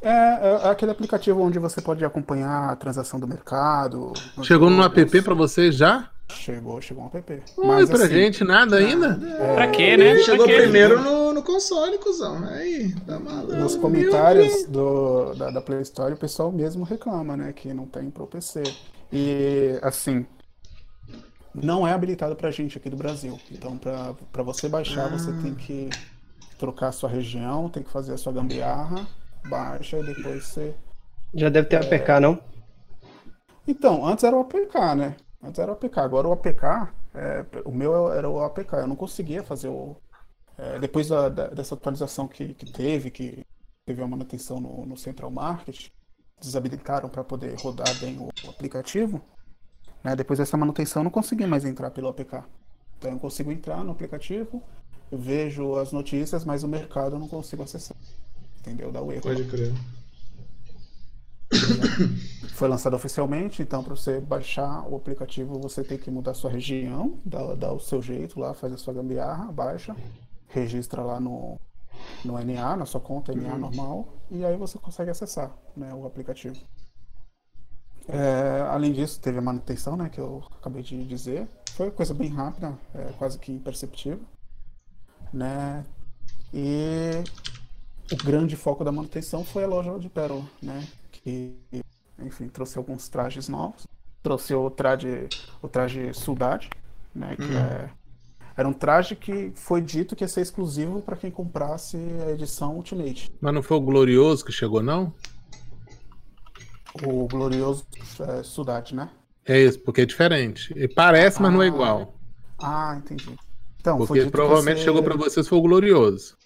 É, 0.00 0.64
é 0.64 0.70
aquele 0.70 0.90
aplicativo 0.90 1.42
onde 1.42 1.58
você 1.58 1.82
pode 1.82 2.02
acompanhar 2.02 2.70
a 2.70 2.76
transação 2.76 3.20
do 3.20 3.28
mercado. 3.28 4.14
Chegou 4.42 4.70
no 4.70 4.82
app 4.82 5.22
para 5.22 5.34
vocês 5.34 5.76
já? 5.76 6.08
Chegou, 6.30 6.80
chegou 6.80 7.04
um 7.04 7.18
app. 7.18 7.42
Oi, 7.58 7.86
pra 7.86 8.04
assim, 8.04 8.08
gente 8.08 8.44
nada 8.44 8.76
ainda? 8.76 9.20
Pra 9.54 9.68
quê, 9.68 9.94
né? 9.94 10.14
Pra 10.14 10.24
Chegou 10.24 10.46
quê? 10.46 10.56
primeiro 10.56 11.02
no, 11.02 11.34
no 11.34 11.42
console, 11.42 11.98
cuzão. 11.98 12.42
Aí, 12.48 12.94
tá 13.06 13.18
maluco. 13.18 13.52
Nos 13.56 13.76
comentários 13.76 14.64
do, 14.68 15.34
da, 15.34 15.50
da 15.50 15.60
Play 15.60 15.82
Store, 15.82 16.14
o 16.14 16.16
pessoal 16.16 16.50
mesmo 16.50 16.82
reclama, 16.82 17.36
né? 17.36 17.52
Que 17.52 17.74
não 17.74 17.84
tem 17.84 18.10
pro 18.10 18.26
PC. 18.26 18.62
E, 19.12 19.78
assim, 19.82 20.24
não 21.54 21.86
é 21.86 21.92
habilitado 21.92 22.36
pra 22.36 22.50
gente 22.50 22.78
aqui 22.78 22.88
do 22.90 22.96
Brasil. 22.96 23.38
Então, 23.50 23.76
pra 23.78 24.42
você 24.42 24.68
baixar, 24.68 25.08
você 25.08 25.32
tem 25.42 25.54
que 25.54 25.88
trocar 26.58 26.88
a 26.88 26.92
sua 26.92 27.08
região, 27.08 27.68
tem 27.68 27.82
que 27.82 27.90
fazer 27.90 28.12
a 28.14 28.18
sua 28.18 28.32
gambiarra, 28.32 29.06
baixa 29.48 29.98
e 29.98 30.04
depois 30.04 30.44
você. 30.44 30.74
Já 31.34 31.48
deve 31.48 31.68
ter 31.68 31.76
APK, 31.76 32.20
não? 32.20 32.38
Então, 33.66 34.04
antes 34.06 34.24
era 34.24 34.36
o 34.36 34.40
APK, 34.40 34.94
né? 34.96 35.16
Antes 35.42 35.58
era 35.58 35.70
o 35.70 35.74
APK. 35.74 35.98
Agora 36.00 36.28
o 36.28 36.32
APK, 36.32 36.92
é, 37.14 37.44
o 37.64 37.70
meu 37.72 38.12
era 38.12 38.28
o 38.28 38.40
APK. 38.40 38.72
Eu 38.74 38.86
não 38.86 38.96
conseguia 38.96 39.42
fazer 39.42 39.68
o. 39.68 39.96
é, 40.58 40.78
depois 40.78 41.08
da- 41.08 41.28
da- 41.28 41.48
dessa 41.48 41.74
atualização 41.74 42.28
que, 42.28 42.52
que 42.54 42.70
teve, 42.72 43.10
que 43.10 43.44
teve 43.86 44.02
uma 44.02 44.08
manutenção 44.08 44.60
no, 44.60 44.84
no 44.84 44.96
Central 44.96 45.30
Market, 45.30 45.88
desabilitaram 46.40 47.08
para 47.08 47.24
poder 47.24 47.54
rodar 47.58 47.88
bem 48.00 48.18
o, 48.18 48.28
aplicativo. 48.48 49.20
Né? 50.02 50.16
Depois 50.16 50.38
dessa 50.38 50.56
manutenção, 50.56 51.00
eu 51.00 51.04
não 51.04 51.10
consegui 51.10 51.46
mais 51.46 51.64
entrar 51.64 51.90
pelo 51.90 52.08
APK. 52.08 52.42
Então, 52.98 53.12
eu 53.12 53.18
consigo 53.18 53.50
entrar 53.50 53.82
no 53.82 53.92
aplicativo, 53.92 54.62
eu 55.10 55.18
vejo 55.18 55.76
as 55.76 55.92
notícias, 55.92 56.44
mas 56.44 56.62
o 56.62 56.68
mercado 56.68 57.16
eu 57.16 57.18
não 57.18 57.28
consigo 57.28 57.62
acessar. 57.62 57.96
Entendeu? 58.60 58.92
Dá 58.92 59.00
o 59.00 59.10
erro. 59.10 59.22
Pode 59.22 59.44
crer. 59.44 59.72
Foi 62.54 62.68
lançado 62.68 62.94
oficialmente, 62.94 63.62
então 63.62 63.82
para 63.82 63.96
você 63.96 64.20
baixar 64.20 64.86
o 64.88 64.94
aplicativo 64.96 65.58
você 65.58 65.82
tem 65.82 65.98
que 65.98 66.10
mudar 66.10 66.34
sua 66.34 66.50
região, 66.50 67.18
dá, 67.24 67.54
dá 67.54 67.72
o 67.72 67.80
seu 67.80 68.00
jeito 68.00 68.38
lá, 68.38 68.54
faz 68.54 68.72
a 68.72 68.76
sua 68.76 68.94
gambiarra, 68.94 69.50
baixa, 69.50 69.96
registra 70.48 71.02
lá 71.02 71.18
no, 71.18 71.58
no 72.24 72.38
NA, 72.38 72.76
na 72.76 72.86
sua 72.86 73.00
conta 73.00 73.34
NA 73.34 73.56
normal, 73.58 74.14
e 74.30 74.44
aí 74.44 74.56
você 74.56 74.78
consegue 74.78 75.10
acessar 75.10 75.56
né, 75.76 75.92
o 75.94 76.06
aplicativo. 76.06 76.56
É, 78.08 78.62
além 78.68 78.92
disso, 78.92 79.20
teve 79.20 79.38
a 79.38 79.42
manutenção, 79.42 79.96
né, 79.96 80.08
que 80.08 80.20
eu 80.20 80.42
acabei 80.58 80.82
de 80.82 81.04
dizer. 81.04 81.48
Foi 81.74 81.90
coisa 81.90 82.12
bem 82.12 82.28
rápida, 82.28 82.76
é, 82.94 83.12
quase 83.18 83.38
que 83.38 83.52
imperceptível. 83.52 84.20
Né? 85.32 85.84
E 86.52 87.22
o 88.12 88.16
grande 88.16 88.56
foco 88.56 88.84
da 88.84 88.90
manutenção 88.90 89.44
foi 89.44 89.64
a 89.64 89.68
loja 89.68 89.98
de 89.98 90.08
Pérola, 90.08 90.44
né? 90.60 90.86
Que, 91.12 91.56
enfim, 92.18 92.48
trouxe 92.48 92.76
alguns 92.76 93.08
trajes 93.08 93.48
novos. 93.48 93.86
Trouxe 94.22 94.52
o 94.54 94.68
traje, 94.68 95.28
o 95.62 95.68
traje 95.68 96.12
Saudade, 96.12 96.68
né? 97.14 97.36
Que 97.36 97.56
é, 97.56 97.90
era 98.56 98.68
um 98.68 98.72
traje 98.72 99.14
que 99.14 99.52
foi 99.54 99.80
dito 99.80 100.16
que 100.16 100.24
ia 100.24 100.28
ser 100.28 100.40
exclusivo 100.40 101.00
para 101.00 101.16
quem 101.16 101.30
comprasse 101.30 101.96
a 102.26 102.32
edição 102.32 102.74
Ultimate. 102.76 103.30
Mas 103.40 103.54
não 103.54 103.62
foi 103.62 103.76
o 103.76 103.80
Glorioso 103.80 104.44
que 104.44 104.52
chegou, 104.52 104.82
não? 104.82 105.12
O 107.04 107.26
glorioso 107.28 107.86
é, 108.20 108.42
Saudade, 108.42 108.94
né? 108.94 109.10
É 109.44 109.58
isso, 109.60 109.78
porque 109.80 110.02
é 110.02 110.06
diferente. 110.06 110.72
E 110.76 110.86
parece, 110.88 111.40
mas 111.40 111.52
não 111.52 111.62
é 111.62 111.66
Ah, 111.66 111.68
igual. 111.68 112.14
Ah, 112.58 112.94
entendi. 112.98 113.34
Então, 113.80 113.96
foi 114.06 114.18
Porque 114.18 114.30
provavelmente 114.30 114.78
ser- 114.78 114.84
chegou 114.84 115.02
pra 115.02 115.16
vocês 115.16 115.48
foi 115.48 115.58
o 115.58 115.62
Glorioso. 115.62 116.36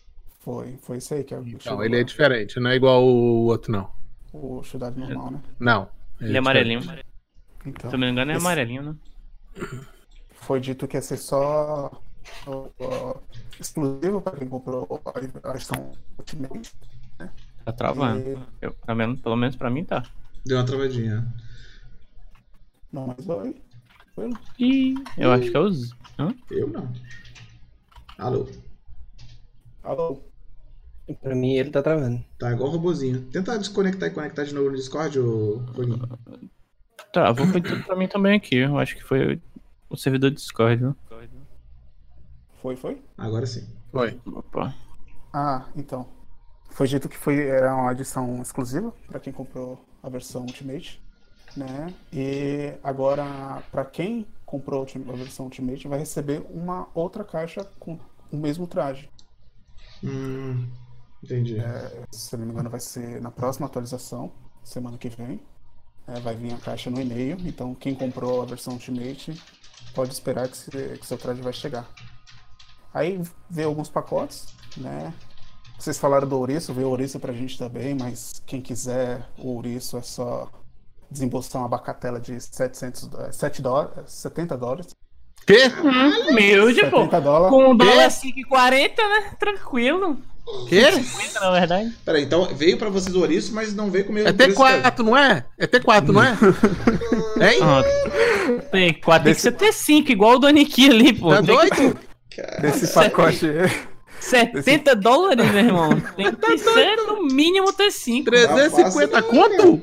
Foi, 0.41 0.77
foi 0.83 0.99
isso 0.99 1.15
aí 1.15 1.25
que 1.25 1.35
é 1.35 1.39
o 1.39 1.47
Então, 1.47 1.83
ele 1.83 1.99
é 2.01 2.05
diferente, 2.05 2.61
não 2.61 2.71
é 2.71 2.77
igual 2.77 3.03
o 3.05 3.47
outro, 3.47 3.73
não. 3.73 3.91
O 4.33 4.63
Saudade 4.63 4.99
normal, 5.01 5.31
né? 5.33 5.41
Não. 5.59 5.89
Ele 6.21 6.35
é 6.37 6.39
amarelinho. 6.39 6.81
Então, 7.67 7.91
Se 7.91 7.97
eu 7.97 7.99
não 7.99 8.07
me 8.07 8.13
engano, 8.13 8.31
é 8.31 8.37
esse- 8.37 8.45
amarelinho, 8.45 8.83
né? 8.83 8.97
foi 10.33 10.61
dito 10.61 10.87
que 10.87 10.97
ia 10.97 11.03
ser 11.03 11.17
só 11.17 11.91
ó, 12.47 13.15
exclusivo 13.59 14.21
para 14.21 14.37
quem 14.37 14.47
comprou 14.49 15.01
a 15.43 15.51
versão 15.51 15.93
Ultimate. 16.19 16.73
Tá 17.65 17.73
travando. 17.73 18.21
E- 18.29 18.39
Eu, 18.61 18.73
pelo, 18.75 18.97
menos, 18.99 19.21
pelo 19.21 19.37
menos 19.37 19.57
pra 19.57 19.71
mim 19.71 19.85
tá. 19.85 20.03
Deu 20.45 20.59
uma 20.59 20.67
travadinha. 20.67 21.27
Não, 22.93 23.07
mas 23.07 23.25
foi. 23.25 23.57
Foi. 24.15 24.31
Ih, 24.59 24.95
eu 25.17 25.33
acho 25.33 25.51
que 25.51 25.57
é 25.57 25.61
os. 25.61 25.91
Hã? 26.19 26.35
Eu 26.51 26.69
não. 26.69 26.93
Alô. 28.19 28.49
Alô? 29.83 30.23
Pra 31.21 31.35
mim 31.35 31.55
ele 31.55 31.71
tá 31.71 31.83
travando. 31.83 32.25
Tá 32.39 32.53
igual 32.53 32.69
o 32.69 32.73
robozinho. 32.73 33.23
Tenta 33.31 33.59
desconectar 33.59 34.09
e 34.09 34.13
conectar 34.13 34.45
de 34.45 34.55
novo 34.55 34.71
no 34.71 34.77
Discord, 34.77 35.19
ô. 35.19 35.63
Travou 37.13 37.47
foi 37.47 37.61
tudo 37.61 37.83
pra 37.85 37.97
mim 37.97 38.09
também 38.09 38.37
aqui. 38.37 38.57
Eu 38.57 38.79
acho 38.79 38.97
que 38.97 39.03
foi 39.03 39.41
o 39.89 39.97
servidor 39.97 40.31
do 40.31 40.37
Discord, 40.37 40.83
né? 40.83 40.95
Foi, 42.61 42.77
foi? 42.77 43.03
Agora 43.19 43.47
sim. 43.47 43.69
Foi. 43.91 44.19
Opa. 44.27 44.75
Ah, 45.33 45.67
então. 45.77 46.09
Foi 46.71 46.87
dito 46.87 47.09
que 47.09 47.17
foi, 47.17 47.47
era 47.47 47.75
uma 47.75 47.93
edição 47.93 48.41
exclusiva 48.41 48.93
para 49.07 49.21
quem 49.21 49.33
comprou 49.33 49.85
a 50.05 50.09
versão 50.09 50.43
Ultimate, 50.43 51.03
né? 51.57 51.93
E 52.13 52.75
agora, 52.83 53.63
para 53.73 53.85
quem 53.85 54.27
comprou 54.45 54.83
a 55.09 55.13
versão 55.17 55.47
Ultimate, 55.47 55.89
vai 55.89 55.99
receber 55.99 56.45
uma 56.51 56.89
outra 56.95 57.25
caixa 57.25 57.65
com 57.79 57.99
o 58.31 58.37
mesmo 58.37 58.67
traje. 58.67 59.09
Hum, 60.03 60.69
entendi. 61.23 61.57
Se 62.13 62.35
eu 62.35 62.39
não 62.39 62.47
me 62.47 62.53
engano, 62.53 62.71
vai 62.71 62.81
ser 62.81 63.21
na 63.21 63.31
próxima 63.31 63.67
atualização, 63.67 64.33
semana 64.63 64.99
que 64.99 65.09
vem. 65.09 65.41
É, 66.07 66.21
vai 66.21 66.37
vir 66.37 66.53
a 66.53 66.59
caixa 66.59 66.91
no 66.91 67.01
e-mail, 67.01 67.39
então 67.47 67.75
quem 67.75 67.95
comprou 67.95 68.43
a 68.43 68.45
versão 68.45 68.75
Ultimate 68.75 69.41
pode 69.95 70.13
esperar 70.13 70.49
que, 70.49 70.57
se- 70.57 70.99
que 70.99 71.07
seu 71.07 71.17
traje 71.17 71.41
vai 71.41 71.53
chegar. 71.53 71.89
Aí 72.93 73.21
veio 73.49 73.69
alguns 73.69 73.89
pacotes, 73.89 74.47
né? 74.77 75.15
Vocês 75.85 75.99
falaram 75.99 76.27
do 76.27 76.39
ouriço, 76.39 76.73
veio 76.73 76.89
ouriço 76.89 77.21
pra 77.21 77.31
gente 77.35 77.59
também, 77.59 77.95
mas 77.95 78.41
quem 78.47 78.59
quiser 78.59 79.21
o 79.37 79.51
ouriço 79.55 79.99
é 79.99 80.01
só 80.01 80.49
desembolsar 81.11 81.61
uma 81.61 81.69
bacatela 81.69 82.19
de 82.19 82.41
700, 82.41 83.07
dó- 83.07 83.31
7 83.31 83.61
dólares, 83.61 83.93
70 84.07 84.57
dólares. 84.57 84.87
Quê? 85.47 85.71
Humilde, 86.31 86.81
pô. 86.89 87.01
70 87.03 87.21
dólares. 87.21 87.55
Com 87.55 87.71
o 87.73 87.75
dólar 87.75 88.09
5,40, 88.11 88.97
né? 88.97 89.33
Tranquilo. 89.39 90.17
Quê? 90.71 90.91
50, 90.91 91.41
na 91.41 91.51
verdade. 91.51 91.93
Peraí, 92.03 92.25
então 92.25 92.47
veio 92.55 92.79
pra 92.79 92.89
vocês 92.89 93.15
o 93.15 93.21
ouriço, 93.21 93.55
mas 93.55 93.75
não 93.75 93.91
veio 93.91 94.07
com 94.07 94.13
o 94.13 94.15
mesmo 94.15 94.31
É 94.31 94.33
preço 94.33 94.57
que- 94.57 94.63
T4, 94.63 94.99
não 95.05 95.15
é? 95.19 95.45
É 95.59 95.67
T4, 95.67 96.07
não 96.09 96.23
é? 96.25 96.31
Hein? 97.53 97.59
Ah, 97.63 98.63
tem 98.73 98.95
4, 98.95 99.25
tem 99.25 99.35
que 99.35 99.41
ser 99.43 99.53
T5, 99.55 100.09
igual 100.09 100.37
o 100.37 100.39
do 100.39 100.47
Aniki 100.47 100.89
ali, 100.89 101.13
pô. 101.13 101.29
Tá 101.29 101.43
Tem 101.43 101.59
que- 101.59 101.77
doido? 101.77 101.99
Desse 102.63 102.89
pacote. 102.95 103.47
70 104.25 104.95
dólares, 104.97 105.51
meu 105.51 105.65
irmão. 105.65 105.91
Tem 106.17 106.33
que 106.33 106.59
ser 106.59 106.97
no 106.97 107.23
mínimo 107.27 107.73
T5. 107.73 108.25
350 108.25 109.09
Tá 109.09 109.23
fácil, 109.23 109.31
conto? 109.31 109.83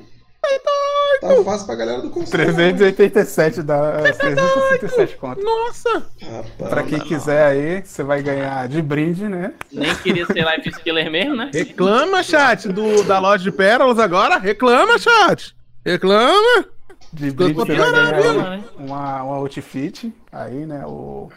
Tá 1.22 1.44
fácil 1.44 1.66
pra 1.68 1.76
galera 1.76 2.02
do 2.02 2.10
console. 2.10 2.32
387 2.32 3.62
dá 3.62 4.02
367 4.02 5.16
conto. 5.18 5.42
Nossa! 5.42 6.08
Rapaz. 6.22 6.70
Pra 6.70 6.84
quem 6.84 7.00
quiser 7.00 7.46
aí, 7.46 7.82
você 7.86 8.04
vai 8.04 8.24
ganhar 8.24 8.68
de 8.68 8.82
brinde, 8.82 9.26
né? 9.26 9.54
Nem 9.72 9.94
queria 9.96 10.26
ser 10.26 10.44
Life 10.44 10.70
Skiller 10.70 11.12
mesmo, 11.12 11.36
né? 11.36 11.52
Reclama, 11.54 12.24
chat, 12.24 12.68
do, 12.70 13.04
da 13.04 13.20
loja 13.20 13.44
de 13.44 13.52
pérolas 13.52 14.00
agora. 14.00 14.38
Reclama, 14.40 14.98
chat. 14.98 15.56
Reclama. 15.86 16.66
De 17.14 17.30
brinde 17.30 17.54
você 17.54 17.76
vai 17.76 17.92
ganhar 17.92 18.60
uma, 18.78 19.24
uma 19.24 19.36
outfit. 19.36 20.12
Aí, 20.32 20.66
né? 20.66 20.84
O. 20.86 21.30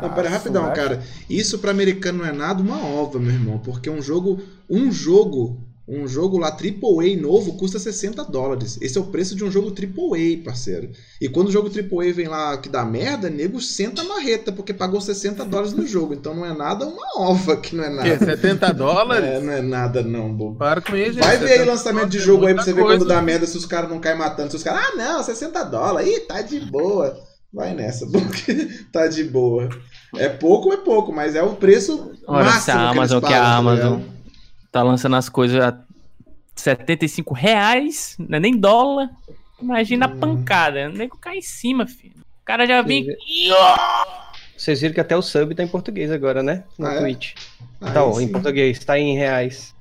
Não, 0.00 0.12
pera, 0.12 0.28
rapidão, 0.28 0.64
Saudade. 0.64 0.80
cara. 0.80 1.02
Isso 1.28 1.58
pra 1.58 1.70
americano 1.70 2.18
não 2.18 2.26
é 2.26 2.32
nada 2.32 2.62
uma 2.62 2.84
ova, 2.84 3.18
meu 3.18 3.32
irmão. 3.32 3.58
Porque 3.58 3.88
um 3.90 4.00
jogo. 4.02 4.40
Um 4.68 4.90
jogo. 4.90 5.60
Um 5.86 6.08
jogo 6.08 6.38
lá 6.38 6.48
AAA 6.48 7.14
novo 7.20 7.58
custa 7.58 7.78
60 7.78 8.24
dólares. 8.24 8.78
Esse 8.80 8.96
é 8.96 9.00
o 9.02 9.04
preço 9.04 9.36
de 9.36 9.44
um 9.44 9.50
jogo 9.50 9.68
AAA, 9.68 10.42
parceiro. 10.42 10.88
E 11.20 11.28
quando 11.28 11.48
o 11.48 11.52
jogo 11.52 11.68
AAA 11.68 12.10
vem 12.10 12.26
lá 12.26 12.56
que 12.56 12.70
dá 12.70 12.82
merda, 12.86 13.28
nego 13.28 13.60
senta 13.60 14.00
a 14.00 14.04
marreta, 14.06 14.50
porque 14.50 14.72
pagou 14.72 14.98
60 14.98 15.44
dólares 15.44 15.74
no 15.74 15.86
jogo. 15.86 16.14
Então 16.14 16.34
não 16.34 16.46
é 16.46 16.56
nada 16.56 16.86
uma 16.86 17.04
ova 17.18 17.58
que 17.58 17.76
não 17.76 17.84
é 17.84 17.90
Que, 17.90 18.08
nada. 18.12 18.24
70 18.24 18.72
dólares? 18.72 19.28
É, 19.28 19.40
não 19.42 19.52
é 19.52 19.60
nada, 19.60 20.02
não, 20.02 20.32
bobo. 20.34 20.56
Para 20.56 20.80
com 20.80 20.96
isso, 20.96 21.12
gente. 21.12 21.22
Vai 21.22 21.36
ver 21.36 21.44
aí 21.44 21.58
70 21.58 21.70
lançamento 21.70 22.08
de 22.08 22.16
é 22.16 22.20
jogo 22.22 22.46
aí 22.46 22.54
pra 22.54 22.64
você 22.64 22.72
ver 22.72 22.80
coisa. 22.80 22.98
quando 23.00 23.08
dá 23.08 23.20
merda 23.20 23.46
se 23.46 23.58
os 23.58 23.66
caras 23.66 23.90
não 23.90 24.00
caem 24.00 24.16
matando. 24.16 24.52
Se 24.52 24.56
os 24.56 24.62
caras, 24.62 24.86
ah 24.90 24.96
não, 24.96 25.22
60 25.22 25.64
dólares, 25.64 26.08
ih, 26.08 26.20
tá 26.20 26.40
de 26.40 26.60
boa. 26.60 27.14
Vai 27.54 27.72
nessa, 27.72 28.06
porque 28.10 28.84
tá 28.92 29.06
de 29.06 29.22
boa. 29.24 29.68
É 30.16 30.28
pouco, 30.28 30.72
é 30.72 30.76
pouco, 30.76 31.12
mas 31.12 31.34
é 31.36 31.42
o 31.42 31.54
preço 31.56 32.12
Olha, 32.26 32.44
máximo 32.46 32.62
se 32.64 32.70
a 32.72 32.74
que 32.74 32.80
Amazon, 32.80 33.20
que 33.20 33.26
pagam, 33.26 33.38
a 33.40 33.44
tá 33.44 33.56
Amazon 33.56 33.96
ligado? 33.98 34.14
tá 34.72 34.82
lançando 34.82 35.16
as 35.16 35.28
coisas 35.28 35.62
a 35.62 35.78
75 36.56 37.32
reais, 37.34 38.16
não 38.18 38.36
é 38.36 38.40
nem 38.40 38.56
dólar. 38.56 39.08
Imagina 39.60 40.06
a 40.06 40.08
Hum. 40.08 40.18
pancada. 40.18 40.88
O 40.88 40.92
nego 40.92 41.16
cai 41.16 41.38
em 41.38 41.42
cima, 41.42 41.86
filho. 41.86 42.14
O 42.42 42.44
cara 42.44 42.66
já 42.66 42.82
vem. 42.82 43.06
Vocês 44.56 44.80
viram 44.80 44.94
que 44.94 45.00
até 45.00 45.16
o 45.16 45.22
sub 45.22 45.54
tá 45.54 45.62
em 45.62 45.68
português 45.68 46.10
agora, 46.10 46.42
né? 46.42 46.64
No 46.78 46.86
Ah, 46.86 46.94
é? 46.94 47.00
Twitch. 47.00 47.34
Tá, 47.80 48.04
ó, 48.04 48.12
sim. 48.14 48.24
em 48.24 48.28
português, 48.28 48.78
tá 48.84 48.98
em 48.98 49.16
reais. 49.16 49.74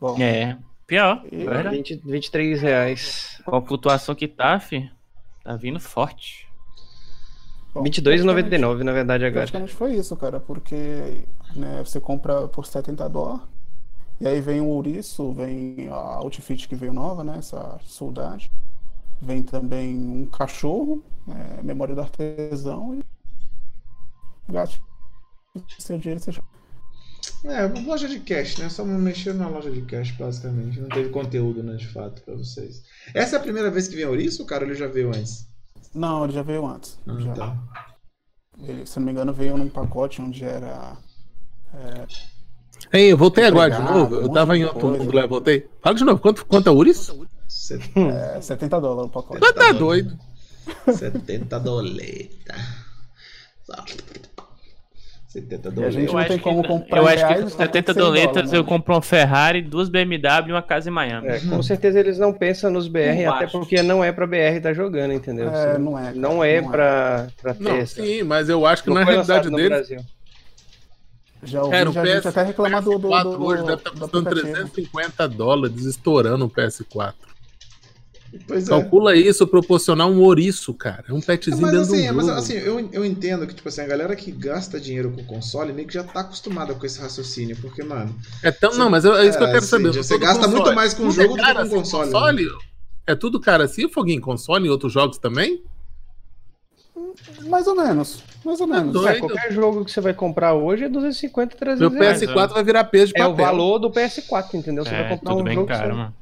Bom, 0.00 0.20
É, 0.20 0.56
pior. 0.86 1.22
E- 1.30 1.44
Verdade. 1.44 1.76
20, 1.76 2.00
23 2.04 2.60
reais. 2.60 3.40
Com 3.44 3.56
a 3.56 3.62
flutuação 3.62 4.14
que 4.14 4.28
tá, 4.28 4.58
fi, 4.60 4.90
tá 5.46 5.56
vindo 5.56 5.80
forte. 5.80 6.48
Bom, 7.72 7.82
22,99 7.82 8.82
na 8.82 8.92
verdade 8.92 9.24
agora. 9.24 9.42
Praticamente 9.42 9.74
foi 9.74 9.94
isso, 9.94 10.16
cara, 10.16 10.40
porque 10.40 11.24
né, 11.54 11.82
você 11.84 12.00
compra 12.00 12.48
por 12.48 12.66
70 12.66 13.08
dólares, 13.08 13.42
e 14.20 14.26
aí 14.26 14.40
vem 14.40 14.60
o 14.60 14.66
ouriço, 14.66 15.32
vem 15.32 15.88
a 15.88 16.16
outfit 16.16 16.66
que 16.66 16.74
veio 16.74 16.92
nova, 16.92 17.22
né? 17.22 17.36
Essa 17.38 17.78
soldade. 17.84 18.50
Vem 19.20 19.42
também 19.42 19.94
um 19.96 20.26
cachorro, 20.26 21.02
é, 21.28 21.62
memória 21.62 21.94
do 21.94 22.00
artesão 22.00 22.94
e 22.94 24.52
gato. 24.52 24.80
Seu 25.78 25.98
dinheiro 25.98 26.20
você 26.20 26.32
É, 27.44 27.66
uma 27.66 27.86
loja 27.88 28.08
de 28.08 28.18
cash, 28.20 28.56
né? 28.58 28.68
Só 28.68 28.84
mexer 28.84 29.34
na 29.34 29.48
loja 29.48 29.70
de 29.70 29.82
cash, 29.82 30.10
basicamente. 30.12 30.80
Não 30.80 30.88
teve 30.88 31.10
conteúdo, 31.10 31.62
né, 31.62 31.74
de 31.76 31.86
fato, 31.86 32.22
pra 32.22 32.34
vocês. 32.34 32.82
Essa 33.14 33.36
é 33.36 33.38
a 33.38 33.42
primeira 33.42 33.70
vez 33.70 33.86
que 33.88 33.96
vem 33.96 34.04
ouriço, 34.06 34.44
cara? 34.46 34.64
Ou 34.64 34.70
ele 34.70 34.78
já 34.78 34.86
veio 34.86 35.08
antes? 35.10 35.46
Não, 35.94 36.24
ele 36.24 36.32
já 36.32 36.42
veio 36.42 36.66
antes. 36.66 36.98
Ah, 37.06 37.16
já. 37.20 37.32
tá. 37.34 37.56
Ele, 38.58 38.86
se 38.86 38.98
não 38.98 39.06
me 39.06 39.12
engano, 39.12 39.32
veio 39.32 39.56
num 39.56 39.68
pacote 39.68 40.20
onde 40.20 40.44
era. 40.44 40.96
Hein, 42.92 43.10
eu 43.10 43.16
voltei 43.16 43.44
agora 43.44 43.70
de 43.70 43.82
novo. 43.82 44.16
um 44.16 44.20
Eu 44.22 44.28
tava 44.32 44.56
em 44.56 44.64
outro 44.64 44.80
coisa. 44.80 44.98
mundo 44.98 45.14
lá, 45.14 45.22
eu 45.22 45.28
voltei. 45.28 45.68
Fala 45.82 45.94
de 45.96 46.04
novo, 46.04 46.20
quanto, 46.20 46.44
quanto 46.46 46.68
é 46.68 46.72
o 46.72 46.76
Uris? 46.76 47.12
Set- 47.48 47.92
é, 47.96 48.40
70 48.40 48.80
dólares 48.80 49.10
o 49.10 49.12
pacote. 49.12 49.40
Você 49.40 49.52
tá 49.52 49.72
doido. 49.72 50.18
70 50.92 51.58
doleta. 51.60 52.54
70 55.40 55.68
E 55.80 55.84
a 55.84 55.90
gente 55.90 56.12
não 56.12 56.24
tem 56.24 56.36
que- 56.38 56.42
como 56.44 56.66
comprar 56.66 56.98
Eu 56.98 57.06
acho 57.08 57.26
que 57.28 57.34
com 57.34 57.48
só 57.48 57.56
tem 57.58 57.66
70 57.66 57.92
100 57.94 58.02
doletas 58.02 58.32
dólares, 58.32 58.52
eu 58.52 58.62
né? 58.62 58.68
compro 58.68 58.94
uma 58.94 59.02
Ferrari, 59.02 59.62
duas 59.62 59.88
BMW 59.88 60.48
e 60.48 60.52
uma 60.52 60.62
casa 60.62 60.88
em 60.88 60.92
Miami. 60.92 61.28
É, 61.28 61.40
com 61.40 61.62
certeza 61.62 61.98
eles 62.00 62.18
não 62.18 62.32
pensam 62.32 62.70
nos 62.70 62.88
BR, 62.88 63.20
Eu 63.22 63.32
até 63.32 63.44
acho. 63.44 63.58
porque 63.58 63.82
não 63.82 64.02
é 64.02 64.12
pra 64.12 64.26
BR 64.26 64.56
estar 64.56 64.72
jogando, 64.72 65.12
entendeu? 65.12 65.50
É, 65.50 65.72
Assim, 65.72 65.82
não 65.82 65.98
é, 65.98 66.02
cara, 66.04 66.14
Não 66.16 66.44
é 66.44 66.60
não 66.60 66.68
é. 66.68 66.72
pra, 66.72 67.26
pra 67.42 67.54
ter 67.54 67.62
Não, 67.62 67.76
essa. 67.76 68.02
sim, 68.02 68.22
mas 68.22 68.48
eu 68.48 68.64
acho 68.66 68.82
que 68.82 68.88
Não 68.88 68.96
na 68.96 69.04
foi 69.04 69.14
realidade. 69.14 69.50
Brasil. 69.50 70.00
Já 71.42 71.60
ouvi 71.62 71.70
Cara, 71.72 71.90
o 71.90 71.92
já 71.92 72.04
gente 72.04 72.16
PS, 72.22 72.26
até 72.26 72.42
reclamar 72.42 72.82
do, 72.82 72.90
do, 72.92 72.98
do, 72.98 73.08
4 73.08 73.44
hoje 73.44 73.62
do, 73.62 73.66
deve 73.68 73.78
estar 73.78 73.90
do 73.90 74.00
custando 74.00 74.28
aplicativo. 74.28 74.54
350 74.70 75.28
dólares 75.28 75.84
estourando 75.84 76.44
o 76.46 76.50
PS4. 76.50 77.14
Pois 78.46 78.66
é. 78.66 78.68
Calcula 78.70 79.16
isso 79.16 79.46
proporcional 79.46 80.08
a 80.08 80.12
um 80.12 80.20
ouriço, 80.20 80.74
cara. 80.74 81.04
É 81.08 81.12
um 81.12 81.20
petzinho 81.20 81.60
Mas 81.62 81.70
dentro 81.72 81.92
assim, 81.94 82.02
de 82.04 82.10
um 82.10 82.14
mas 82.14 82.26
jogo. 82.26 82.38
assim, 82.38 82.52
eu, 82.54 82.88
eu 82.92 83.04
entendo 83.04 83.46
que, 83.46 83.54
tipo 83.54 83.68
assim, 83.68 83.80
a 83.82 83.86
galera 83.86 84.14
que 84.16 84.30
gasta 84.30 84.78
dinheiro 84.80 85.10
com 85.12 85.24
console 85.24 85.72
meio 85.72 85.86
que 85.88 85.94
já 85.94 86.04
tá 86.04 86.20
acostumada 86.20 86.74
com 86.74 86.84
esse 86.84 87.00
raciocínio, 87.00 87.56
porque, 87.60 87.82
mano, 87.82 88.14
É 88.42 88.50
tão, 88.50 88.74
não, 88.74 88.90
mas 88.90 89.04
é 89.04 89.26
isso 89.26 89.38
que 89.38 89.44
eu 89.44 89.48
É, 89.48 89.52
quero 89.52 89.62
sim, 89.64 89.68
saber. 89.70 89.92
você 89.92 90.18
gasta 90.18 90.44
console. 90.44 90.54
muito 90.62 90.74
mais 90.74 90.92
com 90.94 91.02
Tudo 91.04 91.12
jogo 91.14 91.34
é 91.34 91.36
do 91.36 91.36
que 91.46 91.52
com 91.54 91.60
assim, 91.60 91.70
console, 91.70 92.10
console 92.12 92.48
É 93.06 93.14
tudo 93.14 93.40
caro 93.40 93.62
assim, 93.62 93.88
Foguinho? 93.88 94.20
Console 94.20 94.66
e 94.66 94.70
outros 94.70 94.92
jogos 94.92 95.18
também? 95.18 95.62
Mais 97.48 97.66
ou 97.66 97.74
menos. 97.76 98.22
Mais 98.44 98.60
ou 98.60 98.66
menos. 98.66 98.92
doido. 98.92 99.08
É, 99.08 99.18
qualquer 99.18 99.52
jogo 99.52 99.84
que 99.84 99.90
você 99.90 100.00
vai 100.00 100.12
comprar 100.14 100.54
hoje 100.54 100.84
é 100.84 100.88
250, 100.88 101.56
300 101.56 101.80
Meu 101.80 101.90
reais. 101.90 102.20
PS4 102.22 102.52
vai 102.52 102.64
virar 102.64 102.84
peso 102.84 103.12
de 103.12 103.20
É 103.20 103.24
papel. 103.24 103.32
o 103.34 103.36
valor 103.36 103.78
do 103.78 103.90
PS4, 103.90 104.54
entendeu? 104.54 104.84
Você 104.84 104.90
vai 104.90 105.04
É, 105.04 105.08
comprar 105.08 105.30
tudo 105.32 105.40
um 105.40 105.44
bem 105.44 105.54
jogo. 105.54 105.66
caro, 105.68 105.88
você 105.88 105.92
mano. 105.94 106.14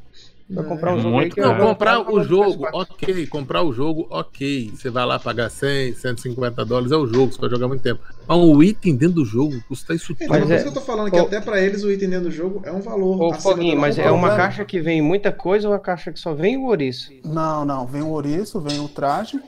Vai 0.51 0.65
comprar 0.65 0.95
um 0.95 1.01
jogo 1.01 1.11
Muito 1.15 1.41
aí. 1.41 1.47
Não, 1.47 1.57
vai 1.57 1.67
comprar 1.67 2.01
o 2.13 2.23
jogo, 2.23 2.67
PS4. 2.67 2.71
ok. 2.73 3.27
Comprar 3.27 3.63
o 3.63 3.73
jogo, 3.73 4.07
ok. 4.11 4.71
Você 4.75 4.91
vai 4.91 5.05
lá 5.07 5.19
pagar 5.19 5.49
100, 5.51 5.95
150 5.95 6.65
dólares, 6.65 6.93
é 6.93 6.97
o 6.97 7.07
jogo, 7.07 7.33
você 7.33 7.41
vai 7.41 7.51
jogar 7.51 7.69
muito 7.69 7.83
tempo. 7.83 8.01
Mas 8.27 8.39
um 8.39 8.63
item 8.63 8.97
dentro 8.97 9.17
do 9.17 9.25
jogo 9.25 9.55
custa 9.69 9.95
isso 9.95 10.13
então, 10.13 10.29
tudo. 10.29 10.43
por 10.47 10.53
é- 10.53 10.57
isso 10.57 10.65
que 10.65 10.71
eu 10.71 10.75
tô 10.75 10.81
falando 10.81 11.11
que 11.11 11.19
Ô- 11.19 11.23
até 11.23 11.41
pra 11.41 11.61
eles 11.61 11.83
o 11.85 11.91
item 11.91 12.09
dentro 12.11 12.27
do 12.27 12.31
jogo 12.31 12.61
é 12.65 12.71
um 12.73 12.81
valor. 12.81 13.21
Ô, 13.23 13.33
Foguinho, 13.35 13.75
do 13.77 13.81
mas 13.81 13.99
é 13.99 14.11
uma 14.11 14.35
caixa 14.37 14.65
que 14.65 14.81
vem 14.81 15.01
muita 15.03 15.33
coisa 15.33 15.67
ou 15.69 15.75
uma 15.75 15.81
caixa 15.81 16.13
que 16.13 16.19
só 16.21 16.35
vem 16.35 16.57
o 16.57 16.65
ouriço? 16.67 17.11
Não, 17.25 17.65
não. 17.65 17.87
Vem 17.87 18.03
o 18.03 18.09
ouriço, 18.09 18.61
vem 18.61 18.81
o 18.81 18.89
traje, 18.89 19.39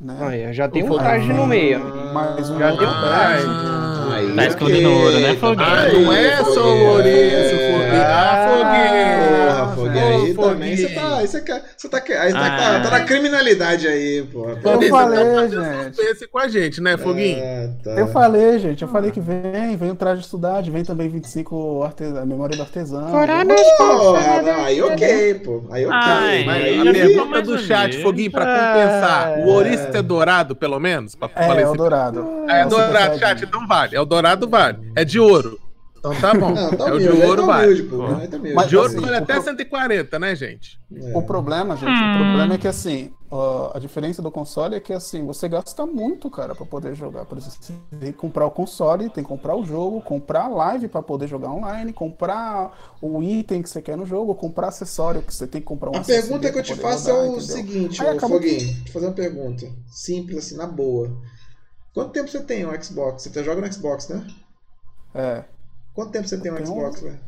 né? 0.00 0.16
Aí, 0.20 0.52
já 0.52 0.68
tem 0.68 0.82
O 0.82 0.94
um 0.94 0.98
traje 0.98 1.32
no 1.32 1.46
meio. 1.46 1.80
Mais 2.12 2.50
um 2.50 2.58
Já 2.58 2.70
outro 2.70 2.86
deu 2.86 2.94
traje. 3.00 3.46
Aí, 4.14 4.32
Tá 4.34 4.46
escondendo 4.46 4.90
ouro, 4.90 5.18
né, 5.20 5.34
Foguinho? 5.36 5.66
Ah, 5.68 5.88
não 5.92 6.12
é 6.12 6.36
só 6.44 6.60
o 6.66 6.84
ouriço, 6.90 7.50
Foguinho. 7.56 8.02
Ah, 8.04 8.46
Foguinho. 8.48 9.41
Foguinho, 9.86 10.04
Ô, 10.04 10.24
aí 10.24 10.34
também 10.34 10.76
você 10.76 10.88
tá. 10.88 11.16
Aí 11.18 11.26
você, 11.26 11.40
você 11.76 11.88
tá, 11.88 11.96
aí 11.98 12.32
tá, 12.32 12.46
Ah. 12.46 12.80
tá, 12.80 12.80
tá 12.80 12.90
na 12.98 13.04
criminalidade 13.04 13.86
aí, 13.88 14.22
pô. 14.32 14.48
Eu 14.50 14.88
falei, 14.88 15.24
tá 15.24 15.46
gente. 15.48 15.96
suspense 15.96 16.28
com 16.28 16.38
a 16.38 16.48
gente, 16.48 16.80
né, 16.80 16.96
Foguinho? 16.96 17.38
É, 17.38 17.70
tá. 17.82 17.90
Eu 17.92 18.06
falei, 18.08 18.58
gente. 18.58 18.82
Eu 18.82 18.88
falei 18.88 19.10
que 19.10 19.20
vem. 19.20 19.76
Vem 19.76 19.90
o 19.90 19.94
traje 19.94 20.20
de 20.20 20.24
estudante, 20.26 20.70
vem 20.70 20.84
também 20.84 21.08
25 21.08 21.82
artesã, 21.82 22.24
memória 22.24 22.56
do 22.56 22.62
artesão. 22.62 23.10
Porra, 23.10 24.42
não, 24.42 24.64
aí 24.64 24.82
ok, 24.82 25.34
pô. 25.44 25.62
Aí 25.70 25.84
ok. 25.86 25.98
Ai, 25.98 26.44
Mas 26.44 26.64
aí 26.64 26.88
a 26.88 26.92
pergunta 26.92 27.42
do 27.42 27.58
chat. 27.58 28.02
Foguinho, 28.02 28.30
pra 28.30 28.44
compensar, 28.44 29.38
o 29.38 29.48
ouriço 29.48 29.88
é 29.92 30.02
dourado, 30.02 30.54
pelo 30.56 30.78
menos? 30.78 31.14
Pra 31.14 31.30
É, 31.36 31.46
é 31.48 31.54
o 31.54 31.60
esse- 31.68 31.76
dourado. 31.76 32.26
Ah, 32.48 32.58
é 32.58 32.66
o 32.66 32.68
dourado, 32.68 33.18
chat, 33.18 33.44
então 33.44 33.66
vale. 33.66 33.96
É 33.96 34.00
o 34.00 34.04
dourado, 34.04 34.48
vale. 34.48 34.78
É 34.96 35.04
de 35.04 35.18
ouro. 35.20 35.58
Então 36.04 36.20
tá 36.20 36.34
bom. 36.34 36.50
Não, 36.50 36.70
tá 36.76 36.88
é 36.88 36.92
o 36.92 36.98
de 36.98 37.08
ouro, 37.10 37.46
tá 37.46 37.58
pô. 37.88 38.06
Aí 38.16 38.26
tá 38.26 38.36
humilde. 38.36 38.54
Mas 38.56 38.68
De 38.68 38.76
ouro 38.76 38.88
assim, 38.88 39.00
vale 39.00 39.16
até 39.18 39.34
pro- 39.34 39.42
140, 39.44 40.18
né, 40.18 40.34
gente? 40.34 40.80
É. 40.96 41.16
O 41.16 41.22
problema, 41.22 41.76
gente, 41.76 41.92
o 41.92 42.18
problema 42.18 42.54
é 42.54 42.58
que 42.58 42.66
assim, 42.66 43.12
ó, 43.30 43.70
a 43.72 43.78
diferença 43.78 44.20
do 44.20 44.28
console 44.28 44.74
é 44.74 44.80
que 44.80 44.92
assim, 44.92 45.24
você 45.24 45.48
gasta 45.48 45.86
muito, 45.86 46.28
cara, 46.28 46.56
pra 46.56 46.66
poder 46.66 46.96
jogar. 46.96 47.24
Por 47.24 47.38
exemplo, 47.38 47.56
você 47.62 47.72
tem 48.00 48.10
que 48.10 48.18
comprar 48.18 48.44
o 48.46 48.50
console, 48.50 49.10
tem 49.10 49.22
que 49.22 49.28
comprar 49.28 49.54
o 49.54 49.64
jogo, 49.64 50.00
comprar 50.02 50.46
a 50.46 50.48
live 50.48 50.88
pra 50.88 51.02
poder 51.02 51.28
jogar 51.28 51.50
online, 51.52 51.92
comprar 51.92 52.72
o 53.00 53.22
item 53.22 53.62
que 53.62 53.70
você 53.70 53.80
quer 53.80 53.96
no 53.96 54.04
jogo, 54.04 54.34
comprar 54.34 54.68
acessório 54.68 55.22
que 55.22 55.32
você 55.32 55.46
tem 55.46 55.60
que 55.60 55.66
comprar 55.68 55.90
um 55.90 55.96
A 55.96 56.00
pergunta 56.02 56.50
que 56.50 56.58
eu 56.58 56.62
te 56.64 56.74
faço 56.74 57.10
jogar, 57.10 57.18
é 57.18 57.22
o 57.22 57.26
entendeu? 57.36 57.40
seguinte, 57.42 58.02
Aí 58.02 58.08
ô 58.08 58.18
que- 58.18 58.26
Foguinho. 58.28 58.74
Vou 58.74 58.84
te 58.86 58.90
fazer 58.92 59.06
uma 59.06 59.12
pergunta. 59.14 59.66
Simples, 59.86 60.38
assim, 60.38 60.56
na 60.56 60.66
boa. 60.66 61.16
Quanto 61.94 62.10
tempo 62.10 62.28
você 62.28 62.40
tem 62.42 62.66
um 62.66 62.82
Xbox? 62.82 63.22
Você 63.22 63.30
tá- 63.30 63.40
joga 63.44 63.60
no 63.60 63.72
Xbox, 63.72 64.08
né? 64.08 64.26
É. 65.14 65.44
Quanto 65.94 66.12
tempo 66.12 66.26
você 66.28 66.38
tem 66.38 66.52
um 66.52 66.64
Xbox, 66.64 67.00
velho? 67.00 67.20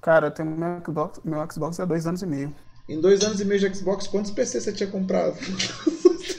Cara, 0.00 0.26
eu 0.26 0.30
tenho 0.30 0.50
meu 0.50 0.80
Xbox, 0.84 1.20
meu 1.24 1.50
Xbox 1.50 1.78
há 1.78 1.84
dois 1.84 2.06
anos 2.06 2.22
e 2.22 2.26
meio. 2.26 2.54
Em 2.88 3.00
dois 3.00 3.22
anos 3.22 3.40
e 3.40 3.44
meio 3.44 3.60
de 3.60 3.74
Xbox, 3.74 4.08
quantos 4.08 4.32
PCs 4.32 4.64
você 4.64 4.72
tinha 4.72 4.90
comprado? 4.90 5.36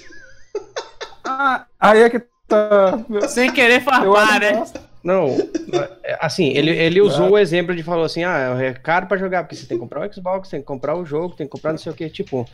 Ah, 1.26 1.66
aí 1.80 2.02
é 2.02 2.10
que 2.10 2.20
tá. 2.48 3.00
Sem 3.30 3.52
querer 3.52 3.82
farpar, 3.82 4.44
acho 4.44 4.74
né? 4.74 4.82
Não, 5.04 5.30
é, 6.04 6.18
assim, 6.22 6.50
ele, 6.50 6.70
ele 6.70 7.02
usou 7.02 7.32
o 7.32 7.38
exemplo 7.38 7.76
de 7.76 7.84
falou 7.84 8.06
assim: 8.06 8.24
ah, 8.24 8.56
é 8.62 8.74
caro 8.74 9.08
pra 9.08 9.18
jogar, 9.18 9.44
porque 9.44 9.56
você 9.56 9.66
tem 9.66 9.78
que 9.78 9.82
comprar 9.82 10.08
o 10.08 10.14
Xbox, 10.14 10.50
tem 10.50 10.62
que 10.62 10.66
comprar 10.66 10.96
o 10.96 11.06
jogo, 11.06 11.36
tem 11.36 11.48
que 11.48 11.52
comprar 11.52 11.72
não 11.72 11.78
sei 11.80 11.92
o 11.92 11.96
que. 11.96 12.10
Tipo, 12.10 12.48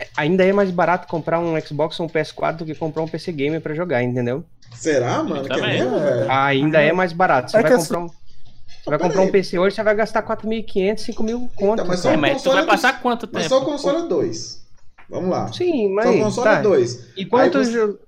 é- 0.00 0.08
ainda 0.16 0.44
é 0.44 0.52
mais 0.52 0.70
barato 0.70 1.06
comprar 1.06 1.38
um 1.38 1.60
Xbox 1.60 1.98
ou 2.00 2.06
um 2.06 2.08
PS4 2.08 2.56
do 2.58 2.64
que 2.64 2.74
comprar 2.74 3.02
um 3.02 3.08
PC 3.08 3.30
Gamer 3.32 3.60
pra 3.60 3.74
jogar, 3.74 4.02
entendeu? 4.02 4.44
Será, 4.74 5.22
mano? 5.22 5.44
Que 5.44 5.52
é 5.52 5.56
Também. 5.56 5.72
mesmo, 5.80 5.98
velho? 5.98 6.30
Ainda 6.30 6.82
é 6.82 6.92
mais 6.92 7.12
barato. 7.12 7.50
Você 7.50 7.56
É 7.58 7.62
vai 7.62 7.76
comprar 7.76 7.98
um. 8.00 8.08
Você 8.08 8.90
vai 8.90 8.98
comprar 8.98 9.22
um. 9.22 9.30
PC 9.30 9.58
hoje, 9.58 9.76
você 9.76 9.82
vai 9.82 9.94
gastar 9.94 10.22
4.500, 10.22 10.96
5.000 10.98 11.50
conto. 11.54 11.72
Então, 11.74 11.86
mas 11.86 12.00
só 12.00 12.10
É, 12.10 12.16
o 12.16 12.18
mas 12.20 12.42
tu 12.42 12.50
vai 12.50 12.62
é 12.62 12.66
passar 12.66 13.00
quanto 13.00 13.28
Mas 13.32 13.44
tempo? 13.44 13.54
só 13.54 13.62
o 13.62 13.64
console 13.64 13.98
é 14.04 14.08
2. 14.08 14.64
Vamos 15.08 15.30
lá. 15.30 15.52
Sim, 15.52 15.94
mas. 15.94 16.06
Só 16.06 16.12
o 16.12 16.18
console 16.20 16.48
tá. 16.48 16.58
é 16.58 16.62
2. 16.62 17.08
E 17.16 17.24
quantos 17.24 17.68
Aí 17.68 17.74
você-. 17.74 17.98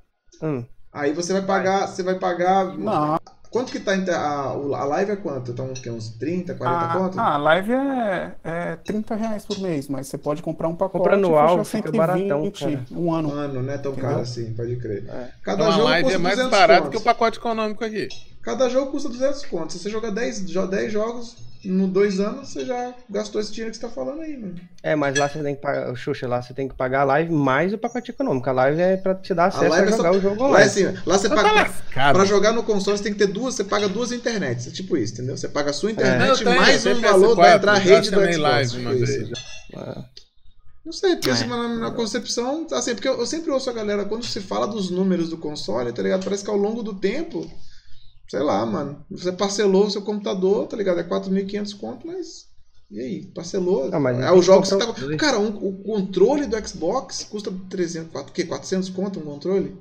Hum. 0.43 0.65
Aí 0.93 1.13
você 1.13 1.33
vai 1.33 1.43
pagar. 1.43 1.87
Você 1.87 2.03
vai 2.03 2.15
pagar. 2.19 2.77
Não, 2.77 3.19
Quanto 3.51 3.73
que 3.73 3.81
tá 3.81 3.93
a, 3.95 4.49
a 4.51 4.85
live 4.85 5.13
é 5.13 5.17
quanto? 5.17 5.51
Então, 5.53 5.67
o 5.67 5.73
quê? 5.75 5.89
Uns 5.91 6.09
30, 6.11 6.55
40 6.55 6.79
a, 6.85 6.93
conto? 6.99 7.19
a 7.21 7.37
live 7.37 7.73
é, 7.73 8.33
é 8.45 8.77
30 8.77 9.15
reais 9.15 9.45
por 9.45 9.59
mês, 9.61 9.89
mas 9.89 10.09
você 10.09 10.19
pode 10.19 10.43
comprar 10.43 10.69
um 10.69 10.75
pacote 10.75 10.99
Compra 10.99 11.15
anual, 11.15 11.65
fica 11.65 11.91
baratão, 11.93 12.51
cara. 12.51 12.85
um 12.91 13.13
ano. 13.15 13.29
Um 13.29 13.33
ano, 13.33 13.63
não 13.63 13.73
é 13.73 13.79
tão 13.79 13.93
Entendeu? 13.93 14.11
caro 14.11 14.23
assim, 14.23 14.53
pode 14.55 14.77
crer. 14.77 15.05
É. 15.09 15.29
Cada 15.43 15.63
Então 15.63 15.69
a 15.69 15.71
jogo 15.77 15.85
live 15.85 16.03
custa 16.05 16.19
é 16.19 16.23
mais 16.23 16.37
200 16.37 16.59
barato 16.59 16.83
contos. 16.83 16.91
que 16.91 16.97
o 17.03 17.05
pacote 17.05 17.39
econômico 17.39 17.85
aqui. 17.85 18.09
Cada 18.43 18.69
jogo 18.69 18.91
custa 18.93 19.09
200 19.09 19.45
contos. 19.47 19.77
Se 19.77 19.83
você 19.83 19.91
jogar 19.91 20.11
10, 20.11 20.47
jo- 20.51 20.67
10 20.67 20.93
jogos 20.93 21.37
no 21.67 21.87
dois 21.89 22.19
anos, 22.21 22.49
você 22.49 22.65
já 22.65 22.95
gastou 23.11 23.41
esse 23.41 23.51
dinheiro 23.53 23.71
que 23.71 23.77
você 23.77 23.87
tá 23.87 23.93
falando 23.93 24.21
aí, 24.23 24.37
mano. 24.37 24.55
É, 24.83 24.95
mas 24.97 25.19
lá 25.19 25.29
você 25.29 25.43
tem 25.43 25.55
que 25.55 25.61
pagar. 25.63 25.91
O 25.93 25.97
Xuxa, 25.97 26.27
lá 26.29 26.41
você 26.43 26.55
tem 26.55 26.69
que 26.69 26.75
pagar 26.75 27.01
a 27.01 27.05
live 27.05 27.33
mais 27.33 27.73
o 27.73 27.79
pacote 27.79 28.11
econômico. 28.11 28.49
A 28.49 28.53
live 28.53 28.81
é 28.81 28.97
pra 28.97 29.15
te 29.15 29.33
dar 29.35 29.47
acesso 29.47 29.65
a, 29.67 29.69
live 29.69 29.89
é 29.89 29.91
só- 29.91 29.97
jogar 29.99 30.13
o 30.13 30.21
jogo 30.21 30.43
Lá, 30.43 30.49
é 30.49 30.51
online. 30.51 30.67
assim, 30.67 30.85
lá 31.07 31.19
você 31.19 31.29
Tá 31.29 31.35
paga. 31.35 31.49
Pra, 31.51 31.63
lascado. 31.63 32.15
pra 32.17 32.25
jogar 32.25 32.53
no 32.53 32.63
console, 32.63 32.97
você 32.99 33.05
tem 33.05 33.13
que 33.13 33.19
ter 33.19 33.27
duas, 33.27 33.55
você 33.55 33.65
paga 33.65 33.89
duas 33.89 34.13
internets. 34.13 34.67
É 34.67 34.71
tipo 34.71 34.97
isso, 34.97 35.15
entendeu? 35.15 35.37
Você 35.37 35.49
paga 35.49 35.71
a 35.71 35.73
sua 35.73 35.89
Não, 35.89 35.95
internet 35.95 36.29
eu 36.31 36.37
tenho- 36.39 36.57
mais 36.61 36.87
um 36.87 37.01
valor 37.01 37.37
PS4, 37.37 37.43
da 37.43 37.57
entrar 37.57 37.75
rede 37.75 38.11
do 38.11 38.21
Xbox. 38.21 38.37
live 38.39 38.71
tipo 38.71 38.83
uma 38.83 38.95
isso. 38.95 39.05
vez. 39.07 39.31
Não 40.85 40.93
sei, 40.93 41.17
porque 41.17 41.31
É. 41.31 41.33
assim, 41.33 41.47
na, 41.49 41.69
na 41.69 41.91
concepção, 41.91 42.65
assim, 42.73 42.95
porque 42.95 43.09
eu, 43.09 43.19
eu 43.19 43.27
sempre 43.27 43.51
ouço 43.51 43.69
a 43.69 43.73
galera, 43.73 44.05
quando 44.05 44.25
se 44.25 44.41
fala 44.41 44.69
dos 44.69 44.89
números 44.89 45.29
do 45.29 45.37
console, 45.37 45.93
tá 45.93 46.01
ligado? 46.01 46.23
Parece 46.23 46.45
que 46.45 46.51
ao 46.51 46.57
longo 46.57 46.81
do 46.83 46.95
tempo, 46.95 47.51
sei 48.29 48.41
lá, 48.41 48.65
mano, 48.67 49.05
você 49.11 49.33
parcelou 49.33 49.87
o 49.87 49.91
seu 49.91 50.03
computador, 50.03 50.67
tá 50.67 50.77
ligado? 50.77 51.01
É 51.01 51.05
4.500 51.05 51.75
conto, 51.75 52.07
mas. 52.07 52.47
E 52.91 53.01
aí? 53.01 53.27
Parcelou. 53.35 53.91
Ah, 53.93 53.99
mas 53.99 54.19
é 54.21 54.31
o 54.31 54.41
jogo 54.41 54.63
que 54.63 54.69
que 54.69 54.75
você 54.75 54.75
comprar 54.75 54.93
tá. 54.95 55.01
os 55.01 55.07
dois. 55.07 55.21
Cara, 55.21 55.39
um- 55.41 55.57
o 55.57 55.83
controle 55.83 56.47
do 56.47 56.69
Xbox 56.69 57.25
custa 57.25 57.53
300, 57.69 58.13
4, 58.13 58.31
o 58.31 58.33
quê? 58.33 58.45
400 58.45 58.89
conto 58.91 59.19
um 59.19 59.25
controle? 59.25 59.77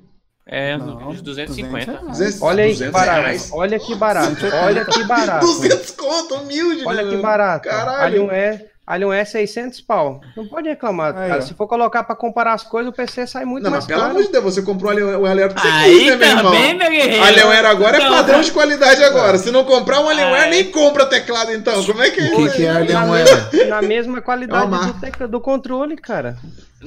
É, 0.47 0.77
Não, 0.77 1.09
uns 1.09 1.21
250. 1.21 1.85
200 1.85 2.01
reais. 2.03 2.17
200, 2.17 2.41
Olha 2.41 2.63
aí 2.63 2.69
que 2.71 2.77
200 2.77 2.93
barato. 2.93 3.21
reais. 3.21 3.49
Olha 3.51 3.79
que 3.79 3.95
barato. 3.95 4.45
Olha 4.63 4.85
que 4.85 5.03
barato. 5.05 5.45
200 5.45 5.91
conto, 5.91 6.35
humilde, 6.35 6.85
Olha 6.85 7.07
que 7.07 7.17
barato. 7.17 7.67
Caralho. 7.67 8.03
Ali 8.03 8.19
um 8.19 8.31
é. 8.31 8.67
Alien 8.87 9.13
é 9.13 9.25
600 9.25 9.81
pau. 9.81 10.21
Não 10.37 10.47
pode 10.47 10.69
reclamar, 10.69 11.17
Aí, 11.17 11.27
cara. 11.29 11.39
ó. 11.41 11.45
Se 11.45 11.53
for 11.55 11.65
colocar 11.67 12.03
pra 12.03 12.15
comparar 12.15 12.53
as 12.53 12.61
coisas, 12.63 12.91
o 12.91 12.95
PC 12.95 13.25
sai 13.25 13.43
muito 13.43 13.63
Não, 13.63 13.71
mas 13.71 13.79
mais 13.79 13.85
pelo 13.87 13.99
caro. 14.01 14.11
amor 14.11 14.23
de 14.23 14.31
Deus, 14.31 14.43
você 14.43 14.61
comprou 14.61 14.91
o 14.93 15.25
Alienware 15.25 15.51
pra 15.53 15.61
você 15.63 15.67
Aí 15.67 15.91
curte, 15.91 16.09
né, 16.11 16.15
meu 16.17 16.27
irmão? 16.27 16.43
também, 16.51 16.73
meu 16.77 16.89
guerreiro. 16.91 17.23
Alienware 17.23 17.65
agora 17.65 17.97
é 17.97 17.99
Então, 17.99 18.11
padrão 18.13 18.41
de 18.41 18.51
qualidade 18.51 19.03
agora. 19.03 19.37
Se 19.39 19.49
não 19.49 19.63
comprar 19.63 20.01
um 20.01 20.07
Alienware, 20.09 20.43
Ai. 20.43 20.49
nem 20.51 20.71
compra 20.71 21.05
teclado 21.07 21.51
então. 21.51 21.83
Como 21.83 22.01
é 22.03 22.11
que 22.11 22.19
é 22.21 22.25
O 22.25 22.35
que, 22.35 22.41
isso? 22.43 22.55
que 22.57 22.65
é 22.65 22.71
na, 22.73 22.79
Alienware? 22.79 23.67
na 23.69 23.81
mesma 23.81 24.21
qualidade 24.21 24.73
É 24.75 24.87
do, 24.87 24.93
tecla- 24.99 25.27
do 25.27 25.39
controle, 25.41 25.95
cara. 25.97 26.37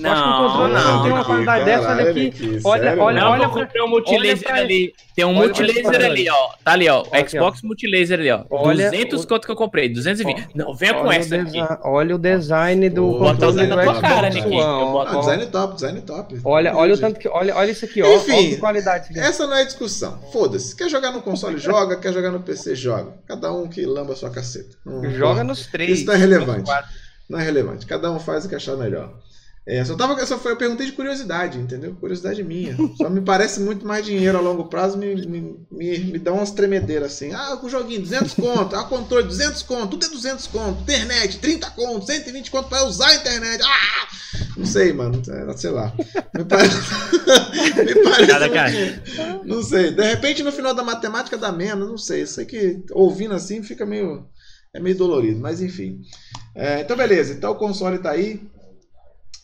Não, 0.02 0.10
acho 0.10 0.22
que 0.22 0.28
o 0.28 0.46
controle 0.48 0.72
não, 0.74 1.02
tem 1.02 1.10
uma 1.10 1.18
não. 1.18 1.24
qualidade 1.24 1.64
dessa, 1.64 1.78
olha 1.80 1.88
Caralho, 1.96 2.10
aqui. 2.10 2.20
Nick, 2.20 2.60
Olha, 2.64 2.82
sério, 2.82 3.02
olha? 3.02 3.20
Não, 3.20 3.34
eu 3.36 3.50
pra- 3.50 3.62
comprei 3.64 3.82
um 3.82 3.88
multilaser 3.88 4.48
olha 4.50 4.60
ali. 4.62 4.92
Tem 5.16 5.24
um 5.24 5.28
olha 5.30 5.38
multilaser 5.40 6.04
ali, 6.04 6.30
ó. 6.30 6.48
Tá 6.64 6.72
ali, 6.72 6.88
ó. 6.88 7.04
Aqui, 7.12 7.30
Xbox 7.30 7.62
multilaser 7.62 8.20
ali, 8.20 8.30
ó. 8.30 8.44
Olha 8.50 8.90
200 8.90 9.24
o- 9.24 9.26
quanto 9.28 9.46
que 9.46 9.52
eu 9.52 9.56
comprei? 9.56 9.88
220. 9.88 10.48
Não, 10.54 10.74
venha 10.74 10.94
com 10.94 11.00
Olha 11.06 11.16
essa 11.16 11.36
aqui. 11.36 11.58
Olha 11.84 12.14
o 12.14 12.18
design 12.18 12.88
do 12.90 13.12
botar 13.18 13.18
controle 13.18 13.34
o 13.34 13.36
do 13.36 13.46
design 13.60 13.68
na 13.76 13.82
tua 13.82 13.94
Xbox 13.94 14.08
cara. 14.08 14.28
One. 14.28 14.60
Ó, 14.62 14.92
boto- 14.92 15.10
Ah, 15.10 15.16
ó. 15.16 15.20
design 15.20 15.46
top, 15.46 15.74
design 15.74 16.00
top. 16.02 16.40
Olha, 16.44 16.76
olha 16.76 16.94
o 16.94 16.98
tanto 16.98 17.18
que. 17.18 17.28
Olha, 17.28 17.56
olha 17.56 17.70
isso 17.70 17.84
aqui, 17.84 18.02
ó. 18.02 18.16
Enfim, 18.16 18.32
Olha 18.32 18.48
que 18.50 18.56
qualidade. 18.58 19.18
Essa 19.18 19.46
não 19.46 19.56
é 19.56 19.64
discussão. 19.64 20.18
Foda-se. 20.32 20.76
Quer 20.76 20.88
jogar 20.88 21.12
no 21.12 21.22
console, 21.22 21.58
joga. 21.58 21.96
Quer 21.96 22.12
jogar 22.12 22.30
no 22.30 22.40
PC, 22.40 22.74
joga. 22.76 23.12
Cada 23.26 23.52
um 23.52 23.66
que 23.68 23.84
lamba 23.84 24.12
a 24.12 24.16
sua 24.16 24.30
caceta. 24.30 24.76
Não 24.84 25.08
Joga 25.10 25.42
nos 25.42 25.66
três. 25.66 25.98
Isso 25.98 26.06
não 26.06 26.14
é 26.14 26.16
relevante. 26.16 26.60
nos 26.60 26.68
quatro. 26.68 26.90
Não 27.28 27.38
é 27.38 27.42
relevante. 27.44 27.84
Cada 27.84 28.10
um 28.10 28.18
faz 28.18 28.44
o 28.46 28.48
que 28.48 28.54
achar 28.54 28.76
melhor. 28.76 29.10
É, 29.68 29.84
só 29.84 29.94
tava, 29.94 30.24
só 30.24 30.38
foi, 30.38 30.52
eu 30.52 30.56
perguntei 30.56 30.86
de 30.86 30.92
curiosidade, 30.92 31.58
entendeu? 31.58 31.94
Curiosidade 32.00 32.42
minha. 32.42 32.74
Só 32.96 33.10
me 33.10 33.20
parece 33.20 33.60
muito 33.60 33.86
mais 33.86 34.02
dinheiro 34.06 34.38
a 34.38 34.40
longo 34.40 34.64
prazo, 34.64 34.96
me, 34.96 35.14
me, 35.26 35.60
me, 35.70 35.98
me 35.98 36.18
dá 36.18 36.32
umas 36.32 36.50
tremedeiras 36.50 37.12
assim. 37.12 37.34
Ah, 37.34 37.60
o 37.62 37.68
joguinho, 37.68 38.00
200 38.00 38.32
conto. 38.32 38.74
Ah, 38.74 38.84
controle, 38.84 39.26
200 39.26 39.62
conto. 39.64 39.98
Tudo 39.98 40.06
é 40.06 40.08
200 40.08 40.46
conto. 40.46 40.80
Internet, 40.80 41.38
30 41.38 41.70
conto. 41.72 42.06
120 42.06 42.50
conto 42.50 42.70
pra 42.70 42.84
usar 42.84 43.08
a 43.08 43.16
internet. 43.16 43.62
Ah! 43.62 44.08
Não 44.56 44.64
sei, 44.64 44.90
mano. 44.94 45.20
É, 45.28 45.52
Sei 45.58 45.70
lá. 45.70 45.92
Me 46.34 46.44
parece. 46.46 46.74
me 47.84 48.04
parece 48.04 48.50
cara. 48.50 49.42
não 49.44 49.62
sei. 49.62 49.90
De 49.90 50.02
repente, 50.02 50.42
no 50.42 50.50
final 50.50 50.72
da 50.72 50.82
matemática 50.82 51.36
dá 51.36 51.52
menos, 51.52 51.86
não 51.86 51.98
sei. 51.98 52.22
Eu 52.22 52.26
sei 52.26 52.46
que 52.46 52.82
ouvindo 52.90 53.34
assim 53.34 53.62
fica 53.62 53.84
meio. 53.84 54.26
É 54.74 54.80
meio 54.80 54.96
dolorido, 54.96 55.38
mas 55.40 55.60
enfim. 55.60 56.00
É, 56.54 56.80
então, 56.80 56.96
beleza. 56.96 57.34
Então 57.34 57.52
o 57.52 57.56
console 57.56 57.98
tá 57.98 58.12
aí. 58.12 58.40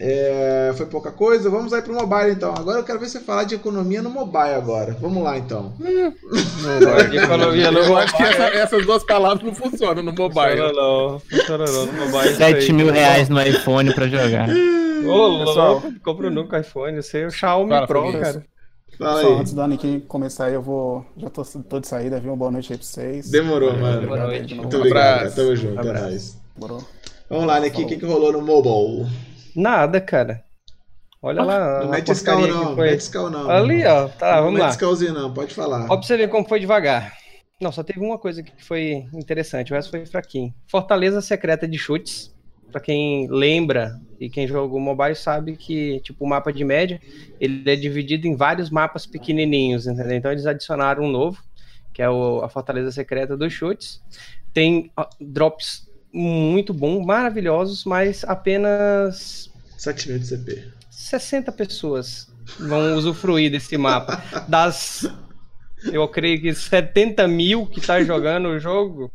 É, 0.00 0.72
foi 0.76 0.86
pouca 0.86 1.12
coisa. 1.12 1.48
Vamos 1.48 1.72
aí 1.72 1.80
pro 1.80 1.94
mobile 1.94 2.32
então. 2.32 2.52
Agora 2.52 2.78
eu 2.80 2.84
quero 2.84 2.98
ver 2.98 3.08
você 3.08 3.20
falar 3.20 3.44
de 3.44 3.54
economia 3.54 4.02
no 4.02 4.10
mobile 4.10 4.54
agora. 4.54 4.96
Vamos 5.00 5.22
lá 5.22 5.38
então. 5.38 5.72
Economia 7.22 7.70
no 7.70 7.78
Eu 7.78 7.96
acho 7.96 8.16
que 8.16 8.22
essa- 8.22 8.48
essas 8.48 8.84
duas 8.86 9.04
palavras 9.04 9.42
não 9.42 9.54
funcionam 9.54 10.02
no 10.02 10.12
mobile. 10.12 10.56
Funciona 10.56 10.72
não, 10.72 11.18
funciona 11.20 11.64
não, 11.64 11.86
no 11.86 11.92
mobile. 12.10 12.34
7 12.34 12.72
mil 12.72 12.90
reais 12.92 13.28
no 13.28 13.40
iPhone 13.40 13.94
pra 13.94 14.08
jogar. 14.08 14.48
Ô, 14.50 15.44
Pessoal. 15.44 15.72
louco, 15.72 15.92
compro 16.02 16.30
nunca 16.30 16.58
iPhone, 16.60 16.98
isso 16.98 17.16
aí 17.16 17.22
é 17.24 17.26
o 17.26 17.30
Xiaomi 17.30 17.70
Fala, 17.70 17.86
Pro, 17.86 18.12
cara. 18.12 18.44
Fala 18.98 19.14
Pessoal, 19.16 19.34
aí. 19.34 19.40
antes 19.40 19.52
da 19.52 19.64
Anikin 19.64 20.00
começar 20.00 20.46
aí, 20.46 20.54
eu 20.54 20.62
vou. 20.62 21.04
Já 21.16 21.28
tô, 21.30 21.42
tô 21.44 21.78
de 21.80 21.86
saída, 21.88 22.18
viu? 22.18 22.34
Boa 22.36 22.50
noite 22.50 22.72
aí 22.72 22.78
pra 22.78 22.86
vocês. 22.86 23.28
Demorou, 23.30 23.70
Valeu, 23.76 24.08
mano. 24.08 24.24
aí 24.24 24.38
noite. 24.40 24.54
Muito 24.54 24.76
obrigado. 24.76 25.16
Abraço. 25.18 25.36
Tamo 25.36 25.56
junto. 25.56 25.80
É 25.88 25.92
nóis. 26.00 26.36
Demorou. 26.56 26.82
Vamos 27.28 27.46
lá, 27.46 27.60
Neki. 27.60 27.82
O 27.82 27.86
que, 27.86 27.96
que 27.96 28.06
rolou 28.06 28.32
no 28.32 28.40
mobile? 28.40 29.06
Nada, 29.54 30.00
cara. 30.00 30.42
Olha 31.22 31.42
lá. 31.42 31.80
Não 31.80 31.88
a 31.88 31.90
mete 31.92 32.06
porcaria 32.06 32.46
não. 32.48 32.74
foi. 32.76 32.90
Mete 32.90 33.00
escal 33.00 33.30
não. 33.30 33.50
Ali, 33.50 33.84
ó. 33.86 34.08
Tá, 34.08 34.36
não 34.36 34.42
vamos 34.44 34.52
mete 34.54 34.62
lá. 34.62 34.68
escalzinho 34.70 35.14
não. 35.14 35.32
Pode 35.32 35.54
falar. 35.54 35.84
Ó, 35.84 35.96
pra 35.96 36.02
você 36.02 36.16
ver 36.16 36.28
como 36.28 36.46
foi 36.48 36.60
devagar. 36.60 37.14
Não, 37.60 37.72
só 37.72 37.82
teve 37.82 38.00
uma 38.00 38.18
coisa 38.18 38.42
que 38.42 38.52
foi 38.64 39.06
interessante, 39.14 39.72
o 39.72 39.76
resto 39.76 39.90
foi 39.90 40.04
fraquinho. 40.04 40.52
Fortaleza 40.66 41.20
Secreta 41.20 41.66
de 41.66 41.78
Chutes. 41.78 42.32
Pra 42.70 42.80
quem 42.80 43.28
lembra 43.30 44.00
e 44.18 44.28
quem 44.28 44.48
jogou 44.48 44.80
mobile 44.80 45.14
sabe 45.14 45.56
que, 45.56 46.00
tipo, 46.00 46.24
o 46.24 46.28
mapa 46.28 46.52
de 46.52 46.64
média, 46.64 47.00
ele 47.40 47.62
é 47.70 47.76
dividido 47.76 48.26
em 48.26 48.34
vários 48.34 48.68
mapas 48.68 49.06
pequenininhos, 49.06 49.86
entendeu? 49.86 50.16
Então 50.16 50.32
eles 50.32 50.44
adicionaram 50.44 51.04
um 51.04 51.08
novo, 51.08 51.38
que 51.92 52.02
é 52.02 52.10
o- 52.10 52.40
a 52.42 52.48
Fortaleza 52.48 52.90
Secreta 52.90 53.36
dos 53.36 53.52
Chutes. 53.52 54.02
Tem 54.52 54.90
drops 55.20 55.83
muito 56.14 56.72
bons, 56.72 57.04
maravilhosos, 57.04 57.84
mas 57.84 58.24
apenas 58.24 59.50
7 59.76 60.10
mil 60.10 60.18
de 60.20 60.26
CP. 60.28 60.64
60 60.88 61.50
pessoas 61.50 62.32
vão 62.60 62.96
usufruir 62.96 63.50
desse 63.50 63.76
mapa. 63.76 64.22
Das, 64.48 65.10
eu 65.92 66.06
creio 66.06 66.40
que 66.40 66.54
70 66.54 67.26
mil 67.26 67.66
que 67.66 67.80
tá 67.80 68.02
jogando 68.02 68.48
o 68.48 68.60
jogo, 68.60 69.12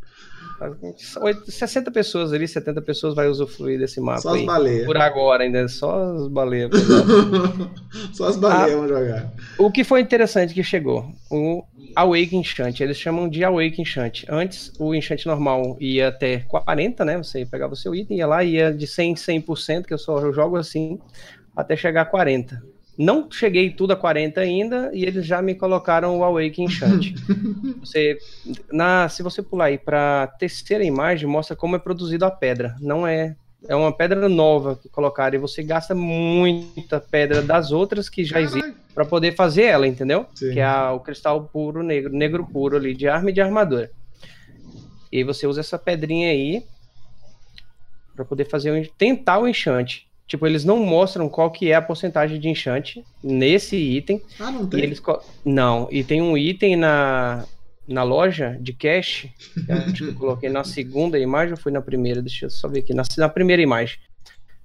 60 1.48 1.91
pessoas 1.91 2.34
ali, 2.34 2.48
70 2.48 2.81
pessoas 2.81 3.15
vai 3.15 3.27
usufruir 3.27 3.80
desse 3.80 4.02
mapa 4.02 4.22
Só 4.22 4.36
as 4.36 4.44
baleias. 4.44 4.86
Por 4.86 4.98
agora 4.98 5.44
ainda, 5.44 5.68
só 5.68 6.15
as 6.15 6.27
baleias. 6.27 6.69
Só 8.14 8.27
as 8.27 8.38
baleias 8.38 8.77
vão 8.77 8.88
jogar. 8.88 9.31
o 9.57 9.72
que 9.72 9.84
foi 9.84 10.02
interessante 10.02 10.53
que 10.53 10.64
chegou, 10.64 11.11
o 11.31 11.64
Awake 11.95 12.36
Enchant, 12.36 12.80
eles 12.80 12.98
chamam 12.98 13.30
de 13.30 13.44
Awake 13.44 13.81
Enchant. 13.81 14.26
Antes, 14.30 14.72
o 14.80 14.94
Enchant 14.94 15.26
normal 15.26 15.77
ia 15.80 16.10
até 16.10 16.40
40, 16.40 17.06
né? 17.06 17.18
Você 17.18 17.45
pegava 17.45 17.73
o 17.73 17.77
seu 17.77 17.95
item, 17.95 18.18
ia 18.18 18.27
lá, 18.27 18.44
ia 18.44 18.73
de 18.73 18.86
100 18.86 19.11
em 19.11 19.15
100%, 19.15 19.86
que 19.86 19.94
eu 19.94 19.98
só 19.98 20.31
jogo 20.31 20.57
assim, 20.57 20.99
até 21.56 21.76
chegar 21.76 22.02
a 22.02 22.06
40. 22.06 22.61
Não 23.01 23.31
cheguei 23.31 23.69
tudo 23.69 23.93
a 23.93 23.95
40 23.95 24.41
ainda, 24.41 24.91
e 24.93 25.05
eles 25.05 25.26
já 25.26 25.41
me 25.41 25.55
colocaram 25.55 26.19
o 26.19 26.23
Awake 26.26 26.61
Enchant. 26.61 27.13
você, 27.80 28.17
na, 28.69 29.07
se 29.07 29.23
você 29.23 29.41
pular 29.41 29.65
aí 29.65 29.77
para 29.77 30.27
terceira 30.38 30.84
imagem, 30.84 31.26
mostra 31.26 31.55
como 31.55 31.77
é 31.77 31.80
produzido 31.80 32.26
a 32.26 32.31
pedra. 32.31 32.76
Não 32.81 33.07
é 33.07 33.38
é 33.67 33.76
uma 33.76 33.91
pedra 33.91 34.30
nova 34.30 34.77
que 34.81 34.88
colocaram 34.88 35.35
e 35.35 35.38
você 35.38 35.61
gasta 35.61 35.93
muita 35.93 36.97
pedra 36.99 37.41
das 37.41 37.71
outras 37.73 38.07
que 38.07 38.23
já 38.23 38.39
existem 38.39 38.73
para 38.95 39.03
poder 39.03 39.35
fazer 39.35 39.63
ela, 39.63 39.85
entendeu? 39.85 40.26
Sim. 40.34 40.53
Que 40.53 40.59
é 40.61 40.63
a- 40.65 40.93
o 40.93 41.01
cristal 41.01 41.43
puro 41.43 41.84
negro, 41.84 42.11
negro 42.13 42.45
puro 42.45 42.77
ali 42.77 42.93
de 42.93 43.09
arma 43.09 43.30
e 43.30 43.34
de 43.34 43.41
armadura. 43.41 43.91
E 45.11 45.23
você 45.26 45.45
usa 45.45 45.59
essa 45.59 45.77
pedrinha 45.77 46.30
aí 46.30 46.63
para 48.15 48.23
poder 48.23 48.45
fazer 48.45 48.71
o, 48.71 48.89
tentar 48.97 49.39
o 49.39 49.47
enchante. 49.47 50.07
Tipo, 50.30 50.45
eles 50.47 50.64
não 50.64 50.77
mostram 50.85 51.27
qual 51.27 51.49
que 51.51 51.69
é 51.72 51.76
a 51.76 51.81
porcentagem 51.81 52.39
de 52.39 52.47
enchante 52.47 53.03
nesse 53.22 53.76
item. 53.76 54.22
Ah, 54.39 54.51
não 54.51 54.64
E 54.64 54.68
tem. 54.68 54.80
eles 54.81 54.99
co- 54.99 55.22
não, 55.43 55.88
e 55.91 56.03
tem 56.03 56.22
um 56.22 56.38
item 56.38 56.76
na, 56.76 57.45
na 57.88 58.03
loja 58.03 58.56
de 58.61 58.72
cash. 58.72 59.26
que 59.65 59.72
acho 59.72 59.93
que 59.97 60.03
eu 60.03 60.14
coloquei 60.14 60.49
na 60.49 60.64
segunda 60.64 61.18
imagem 61.18 61.53
ou 61.53 61.57
foi 61.60 61.72
na 61.72 61.81
primeira? 61.81 62.22
Deixa 62.22 62.45
eu 62.45 62.49
só 62.51 62.68
ver 62.68 62.80
aqui. 62.81 62.93
Na, 62.93 63.01
na 63.18 63.27
primeira 63.27 63.60
imagem. 63.61 63.97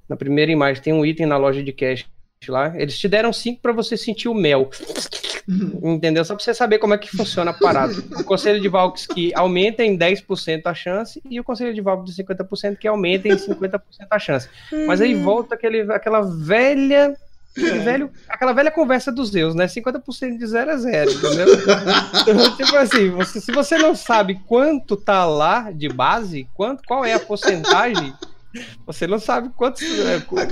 Na 0.06 0.16
primeira 0.16 0.52
imagem 0.52 0.82
tem 0.82 0.92
um 0.92 1.04
item 1.04 1.24
na 1.24 1.38
loja 1.38 1.62
de 1.62 1.72
cash 1.72 2.04
lá. 2.50 2.72
Eles 2.76 2.98
te 2.98 3.08
deram 3.08 3.32
cinco 3.32 3.60
para 3.62 3.72
você 3.72 3.96
sentir 3.96 4.28
o 4.28 4.34
mel. 4.34 4.70
Entendeu? 5.82 6.24
Só 6.24 6.34
pra 6.34 6.42
você 6.44 6.54
saber 6.54 6.78
como 6.78 6.94
é 6.94 6.98
que 6.98 7.14
funciona 7.14 7.50
a 7.50 7.54
parada. 7.54 7.94
O 8.18 8.24
conselho 8.24 8.60
de 8.60 8.68
Valks 8.68 9.06
que 9.06 9.32
aumenta 9.34 9.82
em 9.84 9.98
10% 9.98 10.62
a 10.64 10.74
chance 10.74 11.20
e 11.28 11.38
o 11.38 11.44
conselho 11.44 11.74
de 11.74 11.80
Valks 11.80 12.14
de 12.14 12.22
50% 12.24 12.76
que 12.78 12.88
aumenta 12.88 13.28
em 13.28 13.32
50% 13.36 13.80
a 14.10 14.18
chance. 14.18 14.48
Mas 14.86 15.00
aí 15.00 15.14
volta 15.14 15.54
aquele, 15.54 15.82
aquela 15.92 16.22
velha 16.22 17.14
aquele 17.56 17.78
velho, 17.80 18.10
aquela 18.28 18.52
velha 18.52 18.70
conversa 18.70 19.12
dos 19.12 19.30
Zeus, 19.30 19.54
né? 19.54 19.66
50% 19.66 20.38
de 20.38 20.46
zero 20.46 20.70
é 20.72 20.76
zero, 20.78 21.10
entendeu? 21.12 21.46
Então, 22.22 22.56
tipo 22.56 22.76
assim, 22.76 23.10
você- 23.10 23.40
se 23.40 23.52
você 23.52 23.78
não 23.78 23.94
sabe 23.94 24.40
quanto 24.46 24.96
tá 24.96 25.24
lá 25.24 25.70
de 25.70 25.88
base, 25.88 26.48
quanto, 26.54 26.82
qual 26.84 27.04
é 27.04 27.12
a 27.12 27.20
porcentagem, 27.20 28.12
você 28.86 29.06
não 29.06 29.18
sabe 29.18 29.50
quanto, 29.56 29.82
é, 29.84 30.20
quando 30.20 30.50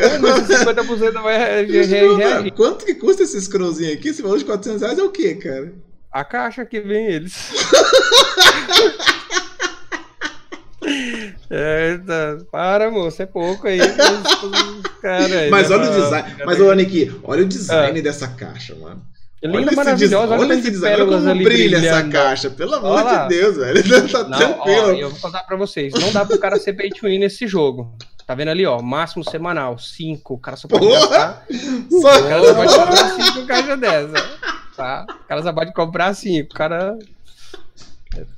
esse 0.52 0.64
50% 0.64 1.22
vai 1.22 1.38
reagir. 1.38 2.52
Quanto 2.52 2.84
que 2.84 2.94
custa 2.94 3.22
esse 3.22 3.40
scrollzinho 3.40 3.92
aqui? 3.94 4.08
Esse 4.08 4.22
valor 4.22 4.38
de 4.38 4.44
400 4.44 4.82
reais 4.82 4.98
é 4.98 5.02
o 5.02 5.10
quê, 5.10 5.34
cara? 5.34 5.72
A 6.10 6.24
caixa 6.24 6.64
que 6.66 6.80
vem 6.80 7.06
eles. 7.06 7.50
É, 11.50 11.98
tá. 11.98 12.38
Para, 12.50 12.90
moço, 12.90 13.22
é 13.22 13.26
pouco 13.26 13.66
aí. 13.68 13.78
mas- 13.78 14.82
Cara, 15.00 15.50
Mas 15.50 15.68
já 15.68 15.76
olha 15.76 15.90
o 15.90 15.94
design. 16.02 16.36
Mas, 16.46 16.60
ô, 16.60 16.70
Aniki, 16.70 17.20
olha 17.24 17.42
o 17.42 17.48
design 17.48 18.00
dessa 18.02 18.28
caixa, 18.28 18.74
mano. 18.74 19.02
Linda, 19.42 19.58
olha 19.58 19.66
esse 19.66 19.76
maravilhosa, 19.76 20.32
olha, 20.34 20.40
olha 20.42 20.54
esse 20.54 20.70
design. 20.70 21.02
Olha 21.02 21.18
como 21.18 21.30
ali 21.30 21.44
brilha 21.44 21.76
essa 21.76 21.86
brilhando. 22.02 22.12
caixa. 22.12 22.50
Pelo 22.50 22.74
amor 22.76 22.90
Olha 23.04 23.22
de 23.22 23.28
Deus, 23.28 23.56
velho. 23.56 23.82
Tá 24.12 24.24
Não, 24.28 24.38
tranquilo. 24.38 24.86
ó, 24.86 24.92
eu 24.92 25.10
vou 25.10 25.18
contar 25.20 25.42
pra 25.42 25.56
vocês. 25.56 25.92
Não 25.94 26.12
dá 26.12 26.24
pro 26.24 26.38
cara 26.38 26.58
ser 26.58 26.74
pay 26.74 26.90
to 26.90 27.06
win 27.06 27.18
nesse 27.18 27.46
jogo. 27.46 27.92
Tá 28.26 28.34
vendo 28.36 28.48
ali, 28.48 28.64
ó? 28.64 28.80
Máximo 28.80 29.28
semanal, 29.28 29.76
5. 29.78 30.34
O 30.34 30.38
cara 30.38 30.56
só 30.56 30.68
pode 30.68 30.86
Porra! 30.86 31.00
gastar. 31.00 31.46
Só- 31.90 32.20
O 32.20 32.28
cara 32.28 32.44
só 32.44 32.54
pode 32.54 32.74
comprar 32.78 33.24
5 33.34 33.46
caixas 33.46 33.80
dessa. 33.80 34.28
Tá? 34.76 35.06
O 35.10 35.28
cara 35.28 35.42
só 35.42 35.52
pode 35.52 35.72
comprar 35.74 36.14
5. 36.14 36.48
O 36.50 36.54
cara. 36.54 36.96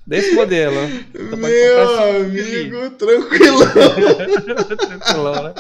Desse 0.07 0.35
modelo. 0.35 0.77
Meu 1.15 2.01
amigo, 2.21 2.91
tranquilo. 2.91 3.59
Tranquilão, 4.79 5.43
né? 5.43 5.55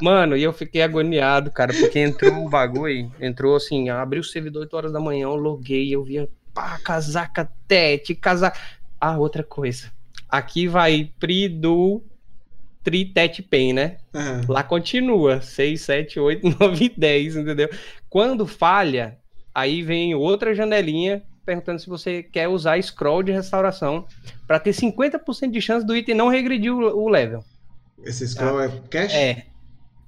Mano, 0.00 0.36
e 0.36 0.42
eu 0.42 0.52
fiquei 0.52 0.82
agoniado, 0.82 1.50
cara, 1.50 1.72
porque 1.72 1.98
entrou 1.98 2.44
o 2.44 2.48
bagulho, 2.48 3.10
entrou 3.20 3.56
assim, 3.56 3.88
abriu 3.88 4.20
o 4.20 4.24
servidor 4.24 4.60
8 4.62 4.76
horas 4.76 4.92
da 4.92 5.00
manhã, 5.00 5.24
eu 5.24 5.36
loguei, 5.36 5.94
eu 5.94 6.04
via, 6.04 6.28
pá, 6.52 6.78
casaca 6.84 7.50
tete, 7.66 8.14
casaca. 8.14 8.58
Ah, 9.00 9.16
outra 9.18 9.42
coisa. 9.42 9.90
Aqui 10.28 10.66
vai 10.66 11.10
Pri 11.18 11.48
do 11.48 12.02
tri, 12.82 13.04
tet, 13.04 13.42
pen, 13.42 13.72
né? 13.72 13.96
Aham. 14.14 14.42
Lá 14.48 14.62
continua, 14.62 15.40
6, 15.40 15.80
7, 15.80 16.20
8, 16.20 16.56
9, 16.60 16.92
10, 16.96 17.36
entendeu? 17.36 17.68
Quando 18.08 18.46
falha, 18.46 19.18
aí 19.52 19.82
vem 19.82 20.14
outra 20.14 20.54
janelinha 20.54 21.22
perguntando 21.46 21.78
se 21.80 21.88
você 21.88 22.22
quer 22.22 22.48
usar 22.48 22.82
scroll 22.82 23.22
de 23.22 23.30
restauração 23.32 24.04
para 24.46 24.58
ter 24.58 24.72
50% 24.72 25.50
de 25.52 25.60
chance 25.62 25.86
do 25.86 25.96
item 25.96 26.14
não 26.14 26.28
regredir 26.28 26.72
o, 26.74 27.04
o 27.04 27.08
level. 27.08 27.44
Esse 28.04 28.26
scroll 28.28 28.60
é 28.60 28.68
cash? 28.90 29.14
É, 29.14 29.44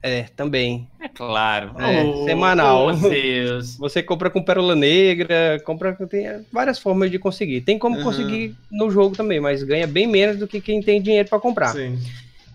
é, 0.02 0.22
também. 0.24 0.88
É 1.00 1.08
claro. 1.08 1.74
É, 1.80 2.02
Oh, 2.04 2.24
semanal. 2.24 2.88
Oh, 2.88 3.08
Deus. 3.08 3.76
Você 3.80 4.02
compra 4.02 4.28
com 4.28 4.42
pérola 4.42 4.74
negra, 4.76 5.60
compra 5.64 5.94
tem 6.06 6.26
várias 6.52 6.78
formas 6.78 7.10
de 7.10 7.18
conseguir. 7.18 7.60
Tem 7.62 7.78
como 7.78 7.96
Uhum. 7.96 8.02
conseguir 8.04 8.54
no 8.70 8.90
jogo 8.90 9.16
também, 9.16 9.40
mas 9.40 9.62
ganha 9.62 9.86
bem 9.86 10.06
menos 10.06 10.36
do 10.36 10.46
que 10.48 10.60
quem 10.60 10.82
tem 10.82 11.00
dinheiro 11.00 11.28
para 11.28 11.40
comprar. 11.40 11.72
Sim. 11.72 11.98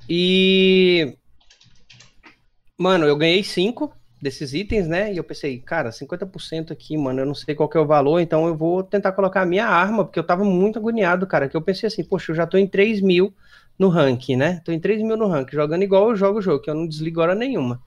E. 0.10 1.16
Mano, 2.78 3.06
eu 3.06 3.16
ganhei 3.16 3.44
5 3.44 3.94
desses 4.24 4.54
itens, 4.54 4.88
né? 4.88 5.14
E 5.14 5.18
eu 5.18 5.24
pensei, 5.24 5.60
cara, 5.60 5.92
50% 5.92 6.72
aqui, 6.72 6.98
mano, 6.98 7.20
eu 7.20 7.26
não 7.26 7.36
sei 7.36 7.54
qual 7.54 7.68
que 7.68 7.78
é 7.78 7.82
o 7.82 7.86
valor, 7.86 8.20
então 8.22 8.48
eu 8.48 8.56
vou 8.56 8.82
tentar 8.82 9.12
colocar 9.12 9.42
a 9.42 9.46
minha 9.46 9.68
arma, 9.68 10.06
porque 10.06 10.18
eu 10.18 10.24
tava 10.24 10.46
muito 10.46 10.80
agoniado, 10.80 11.28
cara. 11.28 11.50
Que 11.50 11.58
eu 11.58 11.62
pensei 11.62 11.88
assim, 11.88 12.04
poxa, 12.04 12.32
eu 12.32 12.36
já 12.36 12.48
tô 12.48 12.58
em 12.58 12.66
3 12.66 13.02
mil 13.02 13.34
no 13.78 13.90
rank, 13.90 14.30
né? 14.30 14.62
Tô 14.64 14.72
em 14.72 14.80
3 14.80 15.02
mil 15.02 15.18
no 15.18 15.28
rank, 15.28 15.52
jogando 15.52 15.84
igual 15.84 16.10
eu 16.10 16.16
jogo 16.16 16.40
o 16.40 16.42
jogo, 16.42 16.62
que 16.64 16.70
eu 16.70 16.74
não 16.74 16.88
desligo 16.88 17.20
hora 17.22 17.36
nenhuma. 17.36 17.82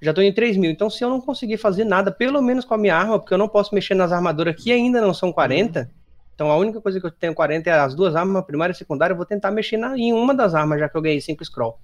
Já 0.00 0.14
tô 0.14 0.20
em 0.22 0.32
3 0.32 0.56
mil, 0.56 0.70
então 0.70 0.88
se 0.88 1.02
eu 1.04 1.10
não 1.10 1.20
conseguir 1.20 1.56
fazer 1.56 1.84
nada, 1.84 2.12
pelo 2.12 2.40
menos 2.40 2.64
com 2.64 2.74
a 2.74 2.78
minha 2.78 2.94
arma, 2.96 3.18
porque 3.18 3.34
eu 3.34 3.38
não 3.38 3.48
posso 3.48 3.74
mexer 3.74 3.94
nas 3.94 4.12
armaduras 4.12 4.54
que 4.54 4.70
ainda 4.70 5.00
não 5.00 5.12
são 5.12 5.32
40. 5.32 5.90
Então 6.34 6.50
a 6.50 6.56
única 6.56 6.80
coisa 6.80 7.00
que 7.00 7.06
eu 7.06 7.10
tenho 7.10 7.34
40 7.34 7.70
é 7.70 7.72
as 7.72 7.94
duas 7.94 8.14
armas, 8.14 8.44
primária 8.44 8.72
e 8.72 8.76
secundária. 8.76 9.12
Eu 9.12 9.16
vou 9.16 9.26
tentar 9.26 9.50
mexer 9.50 9.76
na- 9.76 9.98
em 9.98 10.12
uma 10.12 10.34
das 10.34 10.54
armas, 10.54 10.78
já 10.78 10.88
que 10.88 10.96
eu 10.96 11.02
ganhei 11.02 11.20
5 11.20 11.44
scroll. 11.44 11.78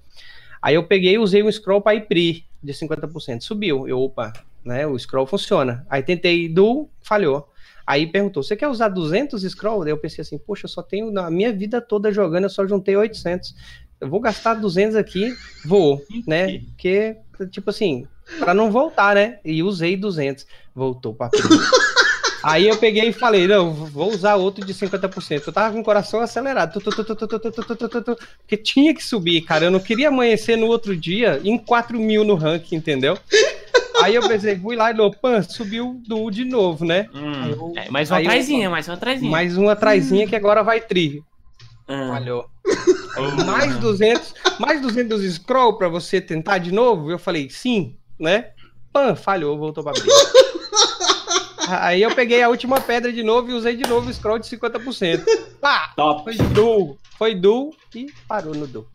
Aí 0.63 0.75
eu 0.75 0.87
peguei 0.87 1.15
e 1.15 1.19
usei 1.19 1.43
um 1.43 1.51
scroll 1.51 1.81
para 1.81 1.95
ir 1.95 2.03
de 2.63 2.73
50%. 2.73 3.41
Subiu. 3.41 3.89
Eu, 3.89 4.01
opa, 4.01 4.33
né? 4.65 4.87
O 4.87 4.99
scroll 4.99 5.27
funciona. 5.27 5.87
Aí 5.89 6.03
tentei 6.03 6.49
do, 6.49 6.89
falhou. 7.03 7.49
Aí 7.87 8.07
perguntou: 8.07 8.43
você 8.43 8.57
quer 8.57 8.69
usar 8.69 8.89
200 8.89 9.43
scroll? 9.43 9.83
Daí 9.83 9.93
eu 9.93 9.99
pensei 9.99 10.23
assim: 10.23 10.39
poxa, 10.39 10.67
eu 10.67 10.69
só 10.69 10.83
tenho 10.83 11.11
na 11.11 11.31
minha 11.31 11.53
vida 11.53 11.81
toda 11.81 12.13
jogando, 12.13 12.45
eu 12.45 12.51
só 12.51 12.67
juntei 12.67 12.97
800. 12.97 13.55
Eu 14.01 14.09
vou 14.09 14.21
gastar 14.21 14.55
200 14.55 14.97
aqui, 14.97 15.35
vou, 15.65 16.01
né? 16.27 16.61
Porque, 16.61 17.17
tipo 17.51 17.69
assim, 17.69 18.07
para 18.39 18.55
não 18.55 18.71
voltar, 18.71 19.15
né? 19.15 19.41
E 19.45 19.63
usei 19.63 19.97
200. 19.97 20.47
Voltou 20.75 21.15
pra 21.15 21.29
pri. 21.29 21.41
Aí 22.43 22.69
eu 22.69 22.77
peguei 22.77 23.09
e 23.09 23.13
falei, 23.13 23.47
não, 23.47 23.73
vou 23.73 24.11
usar 24.11 24.37
outro 24.37 24.65
de 24.65 24.73
50%. 24.73 25.43
Eu 25.47 25.53
tava 25.53 25.75
com 25.75 25.81
o 25.81 25.85
coração 25.85 26.21
acelerado, 26.21 26.81
tu, 26.81 26.91
tu, 26.91 27.05
tu, 27.05 28.19
porque 28.39 28.57
tinha 28.57 28.95
que 28.95 29.05
subir, 29.05 29.43
cara. 29.43 29.67
Eu 29.67 29.71
não 29.71 29.81
queria 29.81 30.09
amanhecer 30.09 30.57
no 30.57 30.67
outro 30.67 30.97
dia 30.97 31.41
em 31.45 31.59
4 31.59 31.99
mil 31.99 32.25
no 32.25 32.35
ranking, 32.35 32.77
entendeu? 32.77 33.19
Aí 34.03 34.15
eu 34.15 34.27
pensei, 34.27 34.59
fui 34.59 34.77
lá 34.77 34.91
e 34.91 34.95
Lopan 34.95 35.43
subiu 35.43 36.01
do 36.07 36.31
de 36.31 36.45
novo, 36.45 36.85
né? 36.85 37.09
Hum, 37.15 37.47
eu, 37.51 37.73
é, 37.77 37.91
mais 37.91 38.11
uma 38.11 38.23
trazinha, 38.23 38.71
mais 38.71 38.89
uma 38.89 38.97
trazinha 38.97 39.31
Mais 39.31 39.57
uma 39.59 39.77
traizinha 39.77 40.25
hum. 40.25 40.29
que 40.29 40.37
agora 40.37 40.63
vai 40.63 40.81
tri. 40.81 41.23
Hum. 41.89 42.09
Falhou. 42.09 42.47
Mais 43.45 43.77
200, 43.77 44.35
mais 44.59 44.81
200 44.81 45.35
scroll 45.35 45.77
para 45.77 45.89
você 45.89 46.21
tentar 46.21 46.59
de 46.59 46.73
novo? 46.73 47.11
Eu 47.11 47.19
falei, 47.19 47.51
sim, 47.51 47.97
né? 48.19 48.51
Pan, 48.93 49.15
falhou, 49.15 49.59
voltou 49.59 49.85
pra 49.85 49.93
briga. 49.93 50.09
Aí 51.81 52.03
eu 52.03 52.15
peguei 52.15 52.43
a 52.43 52.49
última 52.49 52.81
pedra 52.81 53.13
de 53.13 53.23
novo 53.23 53.51
e 53.51 53.55
usei 53.55 53.77
de 53.77 53.89
novo 53.89 54.09
o 54.09 54.13
scroll 54.13 54.39
de 54.39 54.47
50%. 54.47 55.23
Pá! 55.61 55.93
Top. 55.97 56.25
Foi 56.25 56.47
dual. 56.49 56.99
Foi 57.19 57.35
dual 57.35 57.71
e 57.95 58.07
parou 58.27 58.55
no 58.55 58.67
dual. 58.67 58.87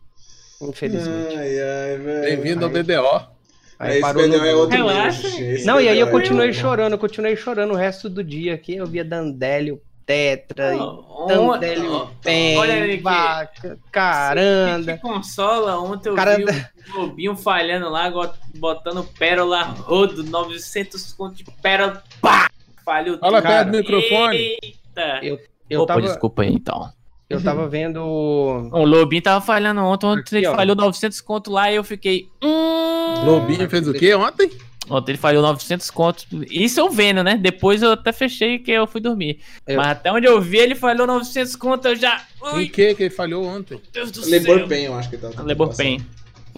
Infelizmente. 0.62 1.36
Ai, 1.36 1.58
ai, 1.60 1.98
velho. 1.98 2.22
Bem-vindo 2.22 2.64
ao 2.64 2.70
BDO. 2.70 3.36
Aí 3.78 3.92
Esse 3.92 4.00
parou 4.00 4.26
no 4.26 4.34
é 4.34 4.54
outro 4.54 4.76
Relaxa. 4.76 5.28
Não, 5.64 5.80
e 5.80 5.88
aí 5.88 6.00
eu 6.00 6.08
é 6.08 6.10
continuei 6.10 6.48
outro. 6.48 6.62
chorando, 6.62 6.92
eu 6.92 6.98
continuei 6.98 7.36
chorando 7.36 7.72
o 7.72 7.76
resto 7.76 8.08
do 8.08 8.24
dia 8.24 8.54
aqui. 8.54 8.74
Eu 8.76 8.86
via 8.86 9.04
Dandélio, 9.04 9.80
Tetra, 10.06 10.74
e 10.74 10.78
Oh, 10.78 11.26
Dandélio, 11.26 11.94
oh, 11.94 12.06
Pen, 12.22 12.56
olha 12.56 12.72
ele 12.72 12.94
aqui. 12.94 13.02
vaca, 13.02 13.76
Que 13.76 13.90
caranda. 13.92 14.98
consola, 14.98 15.78
ontem 15.80 16.08
eu 16.08 16.14
Cara 16.14 16.36
vi 16.36 16.44
o 16.44 16.92
Globinho 16.92 17.36
falhando 17.36 17.90
lá, 17.90 18.10
botando 18.54 19.02
pérola 19.18 19.62
rodo, 19.62 20.22
900 20.22 21.12
conto 21.12 21.34
de 21.34 21.44
pérola, 21.60 22.02
pá! 22.20 22.48
Falhou 22.86 23.18
Fala 23.18 23.42
perto 23.42 23.70
do 23.72 23.78
microfone. 23.78 24.36
Eita! 24.36 25.18
Eu, 25.22 25.38
eu, 25.68 25.82
Opa, 25.82 25.94
tava, 25.94 26.06
desculpa 26.06 26.42
aí 26.42 26.52
então. 26.54 26.88
eu 27.28 27.42
tava 27.42 27.68
vendo. 27.68 28.00
O 28.00 28.84
Lobinho 28.84 29.20
tava 29.22 29.44
falhando 29.44 29.80
ontem, 29.82 30.06
ontem 30.06 30.20
Aqui, 30.20 30.36
ele 30.36 30.46
ó. 30.46 30.54
falhou 30.54 30.76
900 30.76 31.20
conto 31.20 31.50
lá 31.50 31.70
e 31.70 31.74
eu 31.76 31.82
fiquei... 31.84 32.28
Hum... 32.42 33.24
Lobinho 33.26 33.68
fez 33.68 33.88
o 33.88 33.92
quê 33.92 34.14
ontem? 34.14 34.50
Ontem 34.88 35.10
ele 35.12 35.18
falhou 35.18 35.42
900 35.42 35.90
conto. 35.90 36.24
Isso 36.48 36.78
eu 36.78 36.88
vendo, 36.88 37.24
né? 37.24 37.36
Depois 37.36 37.82
eu 37.82 37.90
até 37.90 38.12
fechei 38.12 38.60
que 38.60 38.70
eu 38.70 38.86
fui 38.86 39.00
dormir. 39.00 39.40
Eu- 39.66 39.78
Mas 39.78 39.88
até 39.88 40.12
onde 40.12 40.28
eu 40.28 40.40
vi, 40.40 40.58
ele 40.58 40.76
falhou 40.76 41.08
900 41.08 41.56
conto, 41.56 41.88
eu 41.88 41.96
já... 41.96 42.22
Em 42.52 42.56
Ui, 42.58 42.68
que 42.68 42.94
que 42.94 43.02
ele 43.02 43.10
falhou 43.10 43.44
ontem? 43.44 43.80
Deus 43.92 44.12
do 44.12 44.22
céu. 44.22 44.68
Pain, 44.68 44.82
eu 44.84 44.94
acho 44.94 45.10
que 45.10 45.16
tá. 45.16 45.28
Labor 45.42 45.76
Pain. 45.76 46.06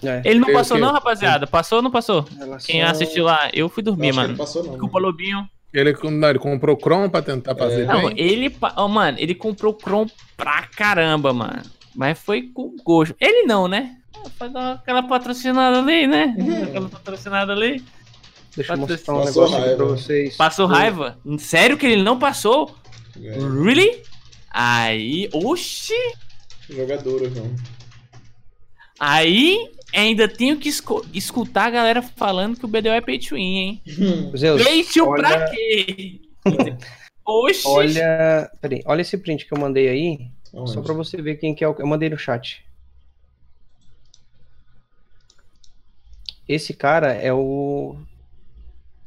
É, 0.03 0.21
Ele 0.23 0.39
não 0.39 0.47
Eu- 0.49 0.53
passou 0.53 0.77
eu- 0.77 0.81
não, 0.85 0.93
rapaziada? 0.93 1.47
Passou 1.47 1.77
ou 1.77 1.81
não 1.81 1.89
passou? 1.91 2.23
relação- 2.37 2.67
Quem 2.67 2.83
assistiu 2.83 3.25
lá, 3.25 3.49
eu 3.51 3.67
fui 3.67 3.81
dormir, 3.81 4.13
mano. 4.13 4.29
não 4.29 4.37
passou, 4.37 4.63
não. 4.63 4.71
Desculpa, 4.73 4.99
Lobinho. 4.99 5.49
Ele, 5.73 5.95
não, 6.09 6.29
ele 6.29 6.39
comprou 6.39 6.75
Chrome 6.79 7.09
pra 7.09 7.21
tentar 7.21 7.55
fazer 7.55 7.85
Não, 7.85 8.07
bem? 8.07 8.13
ele, 8.17 8.55
ó, 8.75 8.87
mano, 8.87 9.17
ele 9.19 9.35
comprou 9.35 9.77
Chrome 9.79 10.11
pra 10.35 10.63
caramba, 10.67 11.31
mano. 11.31 11.61
Mas 11.95 12.17
foi 12.19 12.43
com 12.43 12.75
gosto. 12.83 13.15
Ele 13.19 13.43
não, 13.43 13.67
né? 13.67 13.97
Foi 14.37 14.49
dar 14.49 14.73
aquela 14.73 15.03
patrocinada 15.03 15.79
ali, 15.79 16.07
né? 16.07 16.35
Aquela 16.67 16.89
patrocinada 16.89 17.53
ali. 17.53 17.83
Deixa 18.55 18.73
eu 18.73 18.77
mostrar 18.77 19.13
um 19.13 19.19
Passou 19.23 19.43
negócio 19.43 19.43
aqui 19.43 19.75
pra 19.75 19.85
raiva. 19.85 19.85
vocês. 19.85 20.35
Passou 20.35 20.65
raiva? 20.65 21.19
Sério 21.37 21.77
que 21.77 21.85
ele 21.85 22.01
não 22.03 22.17
passou? 22.17 22.75
É, 23.21 23.37
Really? 23.37 24.01
Aí, 24.51 25.29
oxi! 25.31 25.93
jogador, 26.69 27.29
João. 27.31 27.55
Aí 28.99 29.69
ainda 29.93 30.27
tenho 30.27 30.57
que 30.57 30.69
escutar 31.13 31.65
a 31.65 31.69
galera 31.69 32.01
falando 32.01 32.57
que 32.57 32.65
o 32.65 32.67
BDO 32.67 32.89
é 32.89 33.01
pay 33.01 33.17
to 33.19 33.35
win, 33.35 33.57
hein? 33.57 33.81
Zeus, 34.37 34.63
Pay 34.63 34.83
to 34.83 35.05
olha- 35.07 35.27
pra 35.27 35.49
quê? 35.49 36.21
Oxi! 37.25 37.67
olha, 37.67 38.51
peraí, 38.59 38.81
olha 38.85 39.01
esse 39.01 39.17
print 39.17 39.45
que 39.45 39.53
eu 39.53 39.59
mandei 39.59 39.87
aí, 39.87 40.27
Aonde? 40.53 40.71
só 40.71 40.81
pra 40.81 40.93
você 40.93 41.21
ver 41.21 41.35
quem 41.35 41.53
que 41.53 41.63
é 41.63 41.67
o. 41.67 41.75
Eu 41.77 41.85
mandei 41.85 42.09
no 42.09 42.17
chat. 42.17 42.65
Esse 46.47 46.73
cara 46.73 47.13
é 47.13 47.31
o. 47.33 47.95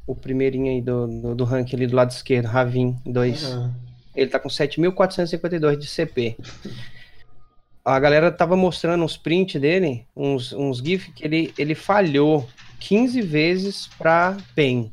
O 0.07 0.15
primeirinho 0.15 0.71
aí 0.71 0.81
do, 0.83 1.07
do, 1.07 1.35
do 1.35 1.45
ranking 1.45 1.77
ali 1.77 1.87
do 1.87 1.97
lado 1.97 2.11
esquerdo, 2.11 2.47
Ravin 2.47 2.97
2. 3.07 3.45
Aham. 3.45 3.75
Ele 4.15 4.31
tá 4.31 4.39
com 4.39 4.49
7.452 4.49 5.77
de 5.77 5.87
CP. 5.87 6.37
A 7.85 7.99
galera 7.99 8.31
tava 8.31 8.57
mostrando 8.57 9.05
uns 9.05 9.17
prints 9.17 9.61
dele, 9.61 10.07
uns, 10.15 10.53
uns 10.53 10.79
GIF, 10.79 11.11
que 11.13 11.25
ele, 11.25 11.53
ele 11.59 11.75
falhou 11.75 12.49
15 12.79 13.21
vezes 13.23 13.89
pra 13.99 14.37
PEN. 14.55 14.93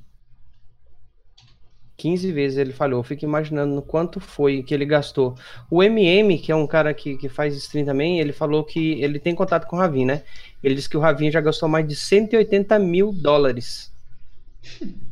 15 2.00 2.32
vezes 2.32 2.58
ele 2.58 2.72
falhou. 2.72 3.02
Eu 3.02 3.04
fico 3.04 3.26
imaginando 3.26 3.76
no 3.76 3.82
quanto 3.82 4.20
foi 4.20 4.64
que 4.64 4.74
ele 4.74 4.86
gastou. 4.86 5.36
O 5.70 5.84
MM, 5.84 6.40
que 6.40 6.52
é 6.52 6.56
um 6.56 6.66
cara 6.66 6.94
que, 6.94 7.18
que 7.18 7.30
faz 7.30 7.56
stream 7.56 7.86
também, 7.86 8.20
ele 8.20 8.32
falou 8.32 8.64
que 8.64 9.02
ele 9.02 9.20
tem 9.20 9.36
contato 9.36 9.68
com 9.68 9.76
o 9.76 9.80
Ravin, 9.80 10.06
né? 10.06 10.24
Ele 10.64 10.76
disse 10.76 10.90
que 10.90 10.98
o 10.98 11.00
Ravin 11.00 11.30
já 11.30 11.42
gastou 11.42 11.68
mais 11.68 11.88
de 11.88 11.96
180 11.96 12.80
mil 12.80 13.12
dólares 13.12 13.92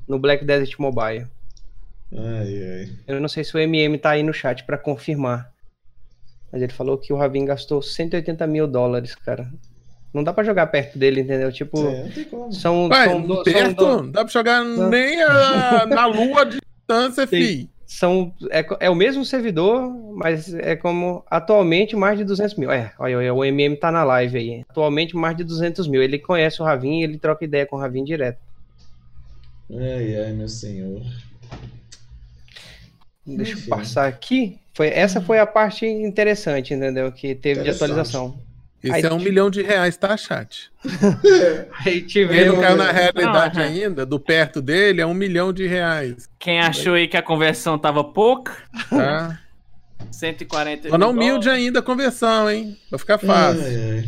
no 0.08 0.18
Black 0.18 0.46
Desert 0.46 0.80
Mobile. 0.80 1.28
Ai, 2.12 2.64
ai. 2.64 2.90
Eu 3.06 3.20
não 3.20 3.28
sei 3.28 3.44
se 3.44 3.56
o 3.56 3.60
MM 3.60 3.98
tá 3.98 4.12
aí 4.12 4.24
no 4.24 4.34
chat 4.34 4.64
pra 4.64 4.78
confirmar. 4.78 5.52
Mas 6.52 6.62
ele 6.62 6.72
falou 6.72 6.98
que 6.98 7.12
o 7.12 7.18
Ravin 7.18 7.46
gastou 7.46 7.82
180 7.82 8.48
mil 8.48 8.68
dólares, 8.68 9.14
cara. 9.16 9.52
Não 10.14 10.24
dá 10.24 10.32
pra 10.34 10.44
jogar 10.44 10.68
perto 10.68 10.98
dele, 10.98 11.22
entendeu? 11.22 11.52
Tipo, 11.52 11.78
É, 11.88 12.04
não 12.04 12.12
tem 12.12 12.24
como. 12.24 12.52
são, 12.54 12.88
Ué, 12.88 13.06
são, 13.06 13.22
do- 13.22 13.34
são, 13.36 13.44
perto, 13.44 13.76
do- 13.76 14.04
não 14.04 14.12
dá 14.12 14.24
pra 14.24 14.32
jogar 14.34 14.64
nem 14.64 15.22
a- 15.22 15.86
na 15.86 16.06
lua 16.06 16.46
de 16.46 16.60
distância, 16.62 17.28
fi. 17.28 17.70
são 17.86 18.34
é, 18.50 18.66
é 18.80 18.90
o 18.90 18.96
mesmo 18.96 19.26
servidor, 19.26 19.92
mas 20.16 20.54
é 20.54 20.76
como 20.78 21.24
atualmente 21.30 21.96
mais 21.96 22.18
de 22.18 22.24
200 22.24 22.56
mil. 22.56 22.72
É, 22.72 22.94
olha, 22.98 23.18
olha, 23.18 23.34
o 23.34 23.44
MM 23.46 23.76
tá 23.76 23.92
na 23.92 24.04
live 24.06 24.38
aí. 24.38 24.66
Atualmente 24.70 25.16
mais 25.16 25.36
de 25.36 25.44
200 25.44 25.88
mil. 25.88 26.02
Ele 26.02 26.18
conhece 26.18 26.62
o 26.62 26.66
Ravin 26.66 27.02
e 27.02 27.04
ele 27.04 27.18
troca 27.20 27.44
ideia 27.44 27.66
com 27.66 27.76
o 27.76 27.80
Ravin 27.80 28.04
direto. 28.06 28.40
Ai, 29.70 30.16
ai, 30.24 30.32
meu 30.32 30.48
senhor. 30.48 31.02
Deixa 33.26 33.52
eu 33.52 33.58
Enfim. 33.58 33.70
passar 33.70 34.08
aqui. 34.08 34.58
Foi, 34.78 34.90
essa 34.90 35.20
foi 35.20 35.40
a 35.40 35.48
parte 35.48 35.88
interessante, 35.88 36.72
entendeu? 36.72 37.12
Que 37.12 37.34
teve 37.34 37.64
de 37.64 37.72
atualização. 37.72 38.38
Isso 38.84 38.94
Aí, 38.94 39.02
é 39.02 39.08
um 39.12 39.18
tipo- 39.18 39.24
milhão 39.28 39.50
de 39.50 39.64
reais, 39.64 39.98
tá, 39.98 40.16
chat? 40.16 40.70
Aí 41.84 41.94
Ele 41.94 42.02
tivemos. 42.04 42.54
não 42.54 42.62
caiu 42.62 42.78
na 42.78 42.92
realidade 42.92 43.58
Não, 43.58 43.66
ainda, 43.66 44.06
do 44.06 44.20
perto 44.20 44.62
dele 44.62 45.02
é 45.02 45.06
um 45.06 45.16
milhão 45.16 45.52
de 45.52 45.66
reais, 45.66 46.30
Quem 46.38 46.60
achou 46.60 46.94
aí 46.94 47.08
que 47.08 47.18
a 47.18 47.24
conversão 47.24 47.80
tava 47.80 48.04
pouca, 48.04 48.56
tá? 48.88 49.40
140 50.12 50.90
Tô 50.90 50.98
na 50.98 51.08
mil 51.08 51.10
humilde 51.16 51.46
dólares. 51.46 51.66
ainda 51.66 51.80
a 51.80 51.82
conversão, 51.82 52.50
hein? 52.50 52.78
Vai 52.92 53.00
ficar 53.00 53.18
fácil. 53.18 53.64
Ai, 53.64 53.76
ai. 53.98 54.06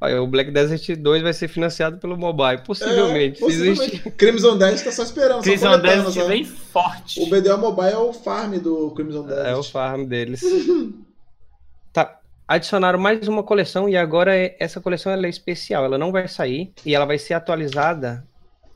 Olha, 0.00 0.22
o 0.22 0.26
Black 0.28 0.50
Desert 0.52 0.96
2 0.96 1.22
vai 1.22 1.32
ser 1.32 1.48
financiado 1.48 1.98
pelo 1.98 2.16
mobile. 2.16 2.62
Possivelmente. 2.64 3.38
É, 3.38 3.40
possivelmente. 3.40 3.82
Existe. 3.82 4.10
Crimson 4.12 4.56
Dash 4.56 4.82
tá 4.82 4.92
só 4.92 5.02
esperando. 5.02 5.38
só 5.38 5.42
Crimson 5.42 5.66
coletando, 5.70 6.02
Desert 6.04 6.14
só. 6.24 6.28
bem 6.28 6.44
forte. 6.44 7.20
O 7.20 7.26
BDO 7.28 7.58
Mobile 7.58 7.88
é 7.90 7.96
o 7.98 8.12
farm 8.12 8.58
do 8.58 8.92
Crimson 8.92 9.26
Desert. 9.26 9.46
É 9.48 9.56
o 9.56 9.62
farm 9.64 10.04
deles. 10.04 10.40
tá. 11.92 12.20
Adicionaram 12.46 12.98
mais 12.98 13.26
uma 13.28 13.42
coleção 13.42 13.88
e 13.88 13.96
agora 13.96 14.34
é- 14.36 14.56
essa 14.58 14.80
coleção 14.80 15.12
ela 15.12 15.26
é 15.26 15.30
especial. 15.30 15.84
Ela 15.84 15.98
não 15.98 16.12
vai 16.12 16.26
sair 16.28 16.72
e 16.86 16.94
ela 16.94 17.04
vai 17.04 17.18
ser 17.18 17.34
atualizada 17.34 18.24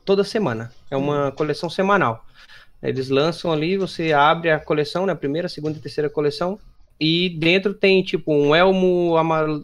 toda 0.05 0.23
semana. 0.23 0.71
É 0.91 0.97
uma 0.97 1.31
coleção 1.31 1.69
semanal. 1.69 2.23
Eles 2.83 3.07
lançam 3.09 3.49
ali, 3.51 3.77
você 3.77 4.11
abre 4.11 4.51
a 4.51 4.59
coleção, 4.59 5.05
né? 5.05 5.15
Primeira, 5.15 5.47
segunda 5.47 5.77
e 5.77 5.81
terceira 5.81 6.09
coleção. 6.09 6.59
E 6.99 7.29
dentro 7.29 7.73
tem 7.73 8.03
tipo 8.03 8.31
um 8.33 8.53
elmo 8.53 9.15
ama- 9.17 9.63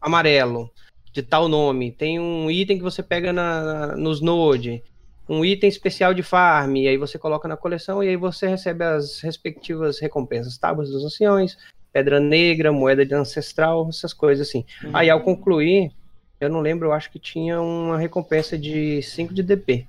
amarelo 0.00 0.70
de 1.14 1.22
tal 1.22 1.48
nome. 1.48 1.92
Tem 1.92 2.18
um 2.18 2.50
item 2.50 2.76
que 2.76 2.82
você 2.82 3.02
pega 3.02 3.32
na, 3.32 3.62
na- 3.62 3.96
nos 3.96 4.20
Node. 4.20 4.82
Um 5.28 5.44
item 5.44 5.68
especial 5.68 6.12
de 6.12 6.22
farm. 6.22 6.76
E 6.76 6.88
aí 6.88 6.98
você 6.98 7.16
coloca 7.18 7.46
na 7.48 7.56
coleção 7.56 8.02
e 8.02 8.08
aí 8.08 8.16
você 8.16 8.48
recebe 8.48 8.84
as 8.84 9.20
respectivas 9.20 10.00
recompensas. 10.00 10.58
Tábuas 10.58 10.90
dos 10.90 11.04
anciões, 11.04 11.56
pedra 11.92 12.18
negra, 12.18 12.72
moeda 12.72 13.06
de 13.06 13.14
ancestral, 13.14 13.88
essas 13.88 14.12
coisas 14.12 14.48
assim. 14.48 14.66
Aí 14.92 15.08
ao 15.08 15.20
concluir, 15.20 15.92
eu 16.40 16.50
não 16.50 16.60
lembro, 16.60 16.88
eu 16.88 16.92
acho 16.92 17.10
que 17.10 17.18
tinha 17.20 17.60
uma 17.60 17.96
recompensa 17.96 18.58
de 18.58 19.00
5 19.00 19.32
de 19.32 19.42
DP 19.42 19.86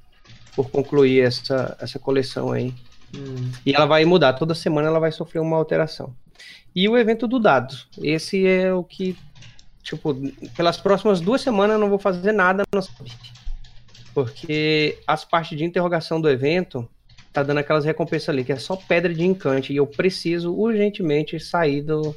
por 0.55 0.69
concluir 0.69 1.21
essa, 1.21 1.75
essa 1.81 1.97
coleção 1.97 2.51
aí. 2.51 2.71
Hum. 3.13 3.51
E 3.65 3.73
ela 3.73 3.85
vai 3.85 4.05
mudar, 4.05 4.33
toda 4.33 4.53
semana 4.53 4.87
ela 4.87 4.99
vai 4.99 5.11
sofrer 5.11 5.39
uma 5.41 5.57
alteração. 5.57 6.13
E 6.75 6.87
o 6.87 6.97
evento 6.97 7.27
do 7.27 7.39
dado. 7.39 7.73
Esse 8.01 8.45
é 8.45 8.73
o 8.73 8.83
que, 8.83 9.17
tipo, 9.85 10.15
pelas 10.57 10.77
próximas 10.77 11.21
duas 11.21 11.41
semanas 11.41 11.75
eu 11.75 11.79
não 11.79 11.89
vou 11.89 11.99
fazer 11.99 12.31
nada 12.31 12.63
no. 12.73 12.81
Porque 14.13 14.97
as 15.05 15.23
partes 15.23 15.57
de 15.57 15.63
interrogação 15.63 16.19
do 16.19 16.29
evento 16.29 16.89
tá 17.31 17.43
dando 17.43 17.59
aquelas 17.59 17.85
recompensas 17.85 18.29
ali, 18.29 18.43
que 18.43 18.51
é 18.51 18.57
só 18.57 18.75
pedra 18.75 19.13
de 19.13 19.23
encante. 19.23 19.71
E 19.71 19.75
eu 19.75 19.85
preciso 19.85 20.53
urgentemente 20.53 21.39
sair 21.39 21.81
do, 21.81 22.15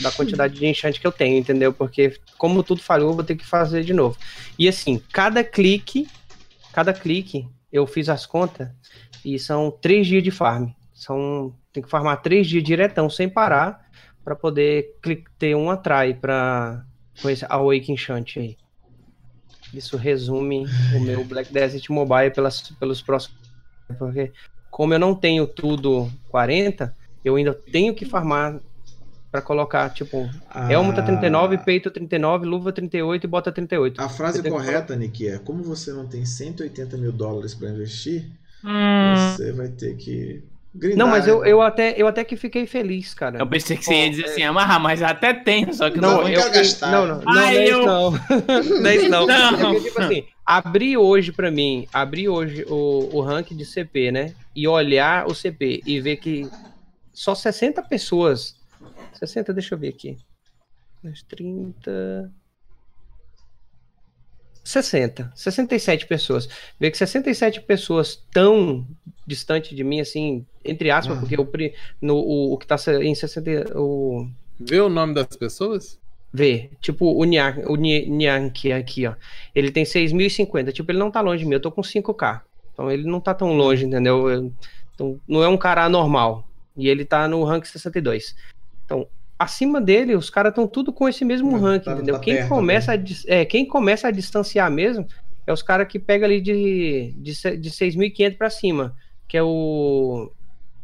da 0.00 0.10
quantidade 0.10 0.54
de 0.54 0.64
enchante 0.64 1.00
que 1.00 1.06
eu 1.06 1.12
tenho, 1.12 1.36
entendeu? 1.36 1.72
Porque 1.72 2.16
como 2.38 2.62
tudo 2.62 2.80
falhou, 2.80 3.10
eu 3.10 3.16
vou 3.16 3.24
ter 3.24 3.36
que 3.36 3.44
fazer 3.44 3.84
de 3.84 3.92
novo. 3.92 4.16
E 4.58 4.66
assim, 4.66 5.02
cada 5.12 5.44
clique, 5.44 6.08
cada 6.72 6.92
clique, 6.94 7.46
eu 7.70 7.86
fiz 7.86 8.08
as 8.08 8.24
contas 8.24 8.70
e 9.24 9.38
são 9.38 9.70
três 9.70 10.06
dias 10.06 10.22
de 10.22 10.30
farm. 10.30 10.70
São, 10.94 11.54
tem 11.72 11.82
que 11.82 11.90
farmar 11.90 12.22
três 12.22 12.46
dias 12.46 12.62
diretão, 12.62 13.10
sem 13.10 13.28
parar, 13.28 13.87
para 14.28 14.36
poder 14.36 14.94
ter 15.38 15.56
um 15.56 15.70
atrai 15.70 16.12
para 16.12 16.84
com 17.22 17.30
esse 17.30 17.46
Awake 17.48 17.90
Enchant 17.90 18.36
aí. 18.36 18.58
Isso 19.72 19.96
resume 19.96 20.66
o 20.94 21.00
meu 21.00 21.24
Black 21.24 21.50
Desert 21.50 21.88
Mobile 21.88 22.30
pelas, 22.30 22.60
pelos 22.72 23.00
próximos. 23.00 23.38
Porque, 23.98 24.30
como 24.70 24.92
eu 24.92 24.98
não 24.98 25.14
tenho 25.14 25.46
tudo 25.46 26.10
40, 26.28 26.94
eu 27.24 27.36
ainda 27.36 27.54
tenho 27.54 27.94
que 27.94 28.04
farmar 28.04 28.60
para 29.32 29.40
colocar, 29.40 29.88
tipo, 29.94 30.28
Ah, 30.50 30.70
Elmo 30.70 30.94
tá 30.94 31.02
39, 31.02 31.56
peito 31.58 31.90
39, 31.90 32.44
luva 32.44 32.70
38 32.70 33.24
e 33.24 33.26
bota 33.26 33.50
38. 33.50 33.98
A 33.98 34.10
frase 34.10 34.42
que 34.42 34.50
correta, 34.50 34.94
Nick, 34.94 35.26
é: 35.26 35.38
como 35.38 35.62
você 35.62 35.90
não 35.90 36.06
tem 36.06 36.26
180 36.26 36.98
mil 36.98 37.12
dólares 37.12 37.54
para 37.54 37.70
investir, 37.70 38.26
Hum, 38.62 39.36
você 39.36 39.52
vai 39.52 39.68
ter 39.68 39.96
que 39.96 40.42
grindar. 40.78 40.98
Não, 40.98 41.08
mas 41.08 41.26
né? 41.26 41.32
eu, 41.32 41.44
eu, 41.44 41.60
até, 41.60 41.94
eu 41.96 42.06
até 42.06 42.24
que 42.24 42.36
fiquei 42.36 42.66
feliz, 42.66 43.12
cara. 43.12 43.38
eu 43.38 43.46
pensei 43.46 43.76
que 43.76 43.84
você 43.84 43.94
ia 43.94 44.10
dizer 44.10 44.24
assim, 44.26 44.42
amarrar, 44.42 44.80
mas 44.80 45.02
até 45.02 45.34
tem, 45.34 45.72
só 45.72 45.90
que 45.90 46.00
Não, 46.00 46.16
não, 46.16 46.22
não 46.22 46.28
eu, 46.28 46.50
gastar. 46.50 46.90
Não, 46.92 47.06
não, 47.06 47.16
não, 47.18 47.24
não 47.24 47.32
Ai, 47.32 47.56
é 47.56 47.64
isso 47.64 47.72
eu- 47.72 47.86
não. 47.86 48.10
não 48.80 48.86
é 48.86 48.96
isso 48.96 49.08
não. 49.08 49.26
Não. 49.26 49.54
É 49.54 49.56
porque, 49.72 49.80
tipo 49.80 50.00
assim, 50.00 50.24
abrir 50.46 50.96
hoje 50.96 51.32
pra 51.32 51.50
mim, 51.50 51.86
abrir 51.92 52.28
hoje 52.28 52.64
o, 52.68 53.10
o 53.12 53.20
ranking 53.20 53.56
de 53.56 53.66
CP, 53.66 54.12
né? 54.12 54.34
E 54.54 54.66
olhar 54.66 55.26
o 55.26 55.34
CP 55.34 55.82
e 55.84 56.00
ver 56.00 56.16
que 56.16 56.48
só 57.12 57.34
60 57.34 57.82
pessoas. 57.82 58.56
60, 59.14 59.52
deixa 59.52 59.74
eu 59.74 59.78
ver 59.78 59.88
aqui. 59.88 60.16
Mais 61.02 61.22
30. 61.22 62.30
60, 64.68 65.32
67 65.34 66.06
pessoas. 66.06 66.48
Ver 66.78 66.90
que 66.90 66.98
67 66.98 67.62
pessoas 67.62 68.22
tão 68.32 68.86
distante 69.26 69.74
de 69.74 69.82
mim, 69.82 70.00
assim, 70.00 70.44
entre 70.64 70.90
aspas, 70.90 71.16
Ah. 71.16 71.20
porque 71.20 71.36
o, 71.36 71.48
no, 72.02 72.16
o, 72.16 72.52
o 72.52 72.58
que 72.58 72.66
tá 72.66 72.76
em 73.02 73.14
60. 73.14 73.78
O, 73.78 74.28
Vê 74.60 74.80
o 74.80 74.88
nome 74.88 75.14
das 75.14 75.36
pessoas? 75.36 75.98
Vê, 76.32 76.70
tipo 76.80 77.06
o 77.12 77.24
Nyan, 77.24 77.62
o 77.68 77.76
Nyank 77.76 78.70
aqui, 78.72 79.06
ó. 79.06 79.14
Ele 79.54 79.70
tem 79.70 79.84
6.050. 79.84 80.72
Tipo, 80.72 80.90
ele 80.92 80.98
não 80.98 81.10
tá 81.10 81.20
longe 81.22 81.42
de 81.44 81.48
mim. 81.48 81.54
Eu 81.54 81.60
tô 81.60 81.70
com 81.72 81.80
5K. 81.82 82.42
Então 82.74 82.90
ele 82.90 83.04
não 83.04 83.20
tá 83.20 83.32
tão 83.32 83.54
longe, 83.56 83.86
entendeu? 83.86 84.28
Eu- 84.28 84.52
então, 84.94 85.18
não 85.26 85.42
é 85.42 85.48
um 85.48 85.56
cara 85.56 85.84
anormal. 85.84 86.46
E 86.76 86.88
ele 86.88 87.04
tá 87.04 87.26
no 87.26 87.42
rank 87.44 87.64
62. 87.64 88.36
Então, 88.84 89.06
acima 89.38 89.80
dele, 89.80 90.16
os 90.16 90.28
caras 90.30 90.50
estão 90.50 90.66
tudo 90.66 90.92
com 90.92 91.08
esse 91.08 91.24
mesmo 91.24 91.52
Tá- 91.52 91.58
rank, 91.58 91.84
tá- 91.84 91.92
entendeu? 91.92 92.14
tá 92.16 92.20
quem, 92.20 92.34
perto, 92.34 92.48
começa 92.48 92.92
a, 92.92 92.96
dis- 92.96 93.24
é, 93.28 93.44
quem 93.44 93.66
começa 93.66 94.08
a 94.08 94.10
distanciar 94.10 94.70
mesmo 94.70 95.06
é 95.46 95.52
os 95.52 95.62
caras 95.62 95.86
que 95.88 95.98
pega 95.98 96.26
ali 96.26 96.40
de, 96.40 97.14
de, 97.16 97.32
de 97.56 97.70
6.500 97.70 98.36
pra 98.36 98.50
cima. 98.50 98.94
Que 99.28 99.36
é 99.36 99.42
o. 99.42 100.32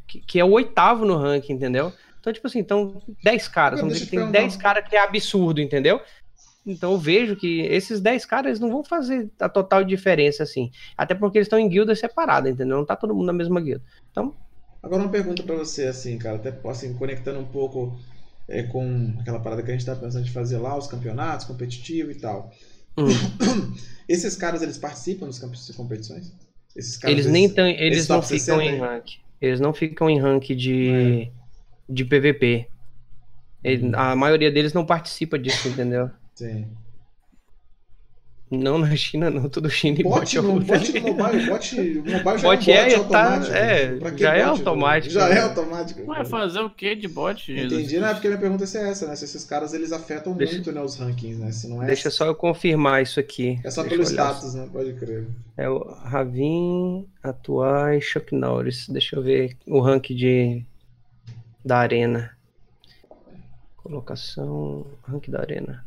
Que, 0.06 0.20
que 0.20 0.38
é 0.40 0.44
o 0.44 0.50
oitavo 0.50 1.04
no 1.04 1.16
ranking, 1.16 1.54
entendeu? 1.54 1.92
Então, 2.20 2.32
tipo 2.32 2.46
assim, 2.46 2.58
então 2.60 3.02
10 3.22 3.48
caras. 3.48 3.80
Vamos 3.80 3.94
dizer 3.94 4.06
que 4.06 4.16
tem 4.16 4.26
te 4.26 4.32
10 4.32 4.56
caras 4.56 4.86
que 4.88 4.94
é 4.96 5.00
absurdo, 5.00 5.60
entendeu? 5.60 6.00
Então 6.66 6.92
eu 6.92 6.98
vejo 6.98 7.36
que 7.36 7.60
esses 7.62 8.00
10 8.00 8.24
caras 8.24 8.58
não 8.58 8.70
vão 8.70 8.82
fazer 8.84 9.30
a 9.38 9.48
total 9.48 9.84
diferença, 9.84 10.42
assim. 10.42 10.70
Até 10.96 11.14
porque 11.14 11.36
eles 11.38 11.46
estão 11.46 11.58
em 11.58 11.68
guildas 11.68 11.98
separadas, 11.98 12.52
entendeu? 12.52 12.78
Não 12.78 12.84
tá 12.86 12.96
todo 12.96 13.14
mundo 13.14 13.26
na 13.26 13.32
mesma 13.34 13.60
guilda. 13.60 13.84
Agora 14.82 15.02
uma 15.02 15.10
pergunta 15.10 15.42
pra 15.42 15.56
você, 15.56 15.84
assim, 15.86 16.16
cara, 16.18 16.36
até 16.36 16.54
assim, 16.68 16.94
conectando 16.94 17.38
um 17.40 17.44
pouco 17.44 17.94
é, 18.48 18.62
com 18.64 19.14
aquela 19.20 19.40
parada 19.40 19.62
que 19.62 19.70
a 19.70 19.74
gente 19.74 19.86
tá 19.86 19.94
pensando 19.96 20.24
de 20.24 20.30
fazer 20.30 20.58
lá, 20.58 20.76
os 20.76 20.86
campeonatos, 20.86 21.46
competitivo 21.46 22.10
e 22.10 22.14
tal. 22.16 22.52
Hum. 22.98 23.06
Esses 24.08 24.36
caras, 24.36 24.62
eles 24.62 24.76
participam 24.78 25.26
dos 25.26 25.38
campe- 25.38 25.56
das 25.56 25.70
competições? 25.76 26.32
Esses 26.76 26.96
caras, 26.96 27.16
Eles 27.16 27.26
nem 27.30 27.48
tão, 27.48 27.66
eles 27.66 28.00
esse 28.00 28.08
não 28.10 28.20
ficam 28.22 28.38
60 28.38 28.62
em 28.64 28.68
aí? 28.70 28.78
rank. 28.78 29.06
Eles 29.40 29.60
não 29.60 29.72
ficam 29.72 30.10
em 30.10 30.18
rank 30.20 30.44
de, 30.54 31.30
de 31.88 32.04
PVP. 32.04 32.66
Ele- 33.62 33.94
a 33.94 34.14
maioria 34.14 34.50
deles 34.50 34.72
não 34.72 34.84
participa 34.84 35.38
disso, 35.38 35.68
entendeu? 35.68 36.10
Sim. 36.34 36.66
Não 38.50 38.78
na 38.78 38.94
China, 38.94 39.30
não. 39.30 39.48
Tudo 39.48 39.68
China 39.70 39.96
e 39.98 40.02
Bot, 40.04 40.18
bot. 40.20 40.38
é 40.38 40.40
no, 40.42 40.60
bot 40.60 40.92
no 40.92 41.00
mobile, 41.14 41.46
bot, 41.50 41.74
o 41.74 41.94
mobile 42.04 42.38
já 42.38 42.48
Bot 42.48 42.70
é 42.70 42.74
um 42.74 42.78
é, 42.78 42.96
bot 42.98 43.08
tá- 43.10 43.24
automático. 43.34 43.54
é, 43.56 44.18
já 44.18 44.34
é 44.34 44.44
bot? 44.44 44.48
automático, 44.58 45.12
Já 45.14 45.28
né? 45.28 45.34
é 45.34 45.40
automático. 45.40 46.04
vai 46.06 46.24
fazer 46.24 46.60
o 46.60 46.70
que 46.70 46.94
de 46.94 47.08
bot, 47.08 47.52
Jesus? 47.52 47.72
Entendi, 47.72 47.98
né? 47.98 48.12
Porque 48.12 48.28
minha 48.28 48.38
pergunta 48.38 48.62
é 48.64 48.90
essa, 48.90 49.06
né? 49.08 49.16
Se 49.16 49.24
esses 49.24 49.44
caras 49.44 49.72
eles 49.74 49.90
afetam 49.92 50.34
Deixa- 50.34 50.54
muito 50.54 50.70
né, 50.72 50.80
os 50.82 50.96
rankings, 50.96 51.38
né? 51.40 51.50
Se 51.50 51.66
não 51.68 51.82
é, 51.82 51.86
Deixa 51.86 52.10
só 52.10 52.26
eu 52.26 52.34
confirmar 52.34 53.02
isso 53.02 53.18
aqui. 53.18 53.58
é 53.64 53.70
só 53.70 53.82
Deixa 53.82 53.96
pelo 53.96 54.06
status, 54.08 54.54
né? 54.54 54.68
Pode 54.72 54.92
crer. 54.92 55.26
É 55.56 55.68
o 55.68 55.78
Ravin, 56.04 57.08
Atuar 57.22 57.96
e 57.96 58.00
Chuck 58.00 58.34
Norris. 58.34 58.88
Deixa 58.88 59.16
eu 59.16 59.22
ver 59.22 59.56
o 59.66 59.80
rank 59.80 60.08
de 60.10 60.62
da 61.64 61.78
arena. 61.78 62.30
Colocação, 63.76 64.86
rank 65.02 65.28
da 65.28 65.40
arena. 65.40 65.84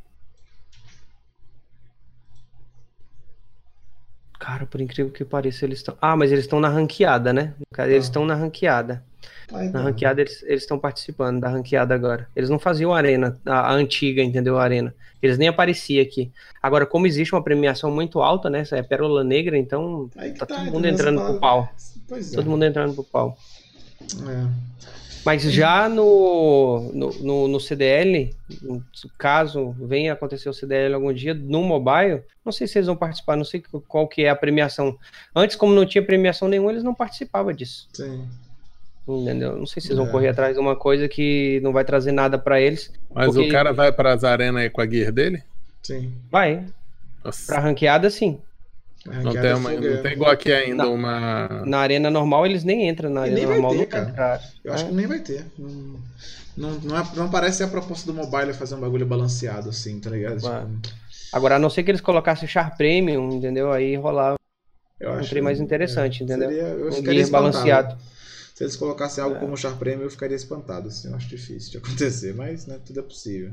Cara, 4.47 4.65
por 4.65 4.79
incrível 4.79 5.11
que 5.11 5.25
pareça, 5.25 5.65
eles 5.65 5.79
estão. 5.79 5.97
Ah, 6.01 6.15
mas 6.15 6.31
eles 6.31 6.45
estão 6.45 6.57
na 6.61 6.69
ranqueada, 6.69 7.33
né? 7.33 7.53
Eles 7.79 7.95
Tá. 7.95 7.97
estão 7.97 8.25
na 8.25 8.33
ranqueada. 8.33 9.03
Ah, 9.51 9.57
Na 9.57 9.65
então. 9.65 9.83
ranqueada 9.83 10.21
eles 10.21 10.41
estão 10.47 10.79
participando 10.79 11.41
da 11.41 11.49
ranqueada 11.49 11.93
agora. 11.93 12.29
Eles 12.33 12.49
não 12.49 12.57
faziam 12.57 12.93
a 12.93 12.97
arena, 12.97 13.37
a, 13.45 13.71
a 13.71 13.73
antiga, 13.73 14.21
entendeu? 14.23 14.57
A 14.57 14.63
arena. 14.63 14.95
Eles 15.21 15.37
nem 15.37 15.49
apareciam 15.49 16.01
aqui. 16.01 16.31
Agora, 16.63 16.85
como 16.85 17.05
existe 17.05 17.35
uma 17.35 17.43
premiação 17.43 17.91
muito 17.91 18.21
alta, 18.21 18.49
né? 18.49 18.59
Essa 18.61 18.77
é 18.77 18.81
Pérola 18.83 19.21
Negra, 19.21 19.57
então 19.57 20.09
tá 20.15 20.21
tá, 20.21 20.45
todo 20.45 20.53
entendeu? 20.53 20.73
mundo 20.73 20.85
entrando 20.87 21.21
pro 21.25 21.39
pau. 21.41 21.69
Pois 22.07 22.31
é. 22.31 22.35
Todo 22.37 22.49
mundo 22.49 22.63
entrando 22.63 22.93
pro 22.93 23.03
pau. 23.03 23.37
É. 24.01 24.47
Mas 25.27 25.41
já 25.43 25.89
no, 25.89 26.89
no, 26.93 27.09
no, 27.21 27.47
no 27.49 27.59
CDL, 27.59 28.33
caso 29.17 29.71
venha 29.77 30.13
acontecer 30.13 30.47
o 30.47 30.53
CDL 30.53 30.93
algum 30.95 31.11
dia, 31.11 31.33
no 31.33 31.61
mobile, 31.63 32.23
não 32.45 32.51
sei 32.53 32.65
se 32.65 32.77
eles 32.77 32.87
vão 32.87 32.95
participar, 32.95 33.35
não 33.35 33.43
sei 33.43 33.61
qual 33.89 34.07
que 34.07 34.23
é 34.23 34.29
a 34.29 34.35
premiação. 34.37 34.97
Antes, 35.35 35.57
como 35.57 35.73
não 35.75 35.85
tinha 35.85 36.01
premiação 36.01 36.47
nenhuma, 36.47 36.71
eles 36.71 36.81
não 36.83 36.95
participavam 36.95 37.51
disso. 37.51 37.89
Sim. 37.93 38.25
Entendeu? 39.05 39.57
Não 39.57 39.65
sei 39.65 39.81
se 39.81 39.89
eles 39.89 39.97
vão 39.97 40.07
É. 40.07 40.11
correr 40.11 40.29
atrás 40.29 40.53
de 40.55 40.61
uma 40.61 40.77
coisa 40.77 41.09
que 41.09 41.59
não 41.61 41.73
vai 41.73 41.83
trazer 41.83 42.13
nada 42.13 42.37
pra 42.37 42.61
eles. 42.61 42.89
Mas 43.13 43.27
Porque- 43.33 43.49
o 43.49 43.51
cara 43.51 43.73
vai 43.73 43.91
pras 43.91 44.23
arenas 44.23 44.61
aí 44.63 44.69
com 44.69 44.79
a 44.79 44.87
gear 44.89 45.11
dele? 45.11 45.43
Sim. 45.83 46.13
Vai, 46.31 46.65
Nossa, 47.21 47.47
pra 47.53 47.61
ranqueada 47.61 48.09
sim. 48.09 48.39
Não, 49.23 49.31
tem 49.31 49.45
é 49.51 49.55
uma- 49.55 49.71
não 49.71 50.01
tem 50.03 50.11
igual 50.13 50.31
aqui 50.31 50.51
ainda 50.51 50.83
Não. 50.83 50.93
uma. 50.93 51.63
Na 51.65 51.79
arena 51.79 52.09
normal 52.09 52.45
eles 52.45 52.63
nem 52.63 52.87
entram, 52.89 53.09
na 53.09 53.21
E 53.21 53.23
arena 53.23 53.37
nem 53.37 53.45
vai 53.45 53.55
normal 53.55 53.71
ter, 53.71 53.77
nunca 53.77 54.05
cara. 54.11 54.41
Eu 54.63 54.73
acho 54.73 54.85
É. 54.85 54.87
que 54.89 54.93
nem 54.93 55.07
vai 55.07 55.19
ter. 55.19 55.45
Não, 55.57 55.99
não, 56.57 56.71
não, 56.79 56.97
é- 56.97 57.07
não 57.15 57.29
parece 57.29 57.57
ser 57.57 57.63
a 57.63 57.67
proposta 57.67 58.05
do 58.05 58.13
mobile 58.17 58.53
fazer 58.53 58.75
um 58.75 58.79
bagulho 58.79 59.05
balanceado 59.05 59.69
assim, 59.69 59.99
tá 59.99 60.09
ligado? 60.09 60.37
Tipo, 60.41 60.89
Agora, 61.33 61.55
a 61.55 61.59
não 61.59 61.69
ser 61.69 61.83
que 61.83 61.91
eles 61.91 62.01
colocassem 62.01 62.47
Char 62.47 62.75
Premium, 62.77 63.31
entendeu? 63.33 63.71
Aí 63.71 63.95
rolava 63.95 64.37
Eu 64.99 65.11
um 65.11 65.13
acho 65.15 65.29
trem 65.29 65.41
mais 65.43 65.59
interessante, 65.59 66.21
é, 66.21 66.25
entendeu? 66.25 66.49
seria- 66.49 66.63
eu 66.63 66.85
Um 66.85 66.89
espantado. 66.89 67.31
balanceado. 67.31 67.97
Se 68.55 68.63
eles 68.63 68.75
colocassem 68.75 69.23
algo 69.23 69.35
É. 69.35 69.39
como 69.39 69.53
o 69.53 69.57
Char 69.57 69.77
Premium, 69.77 70.03
eu 70.05 70.09
ficaria 70.09 70.35
espantado. 70.35 70.87
Assim, 70.87 71.09
eu 71.09 71.15
acho 71.15 71.27
difícil 71.27 71.71
de 71.71 71.77
acontecer, 71.77 72.33
mas 72.33 72.65
né, 72.65 72.79
tudo 72.83 72.99
é 72.99 73.03
possível. 73.03 73.51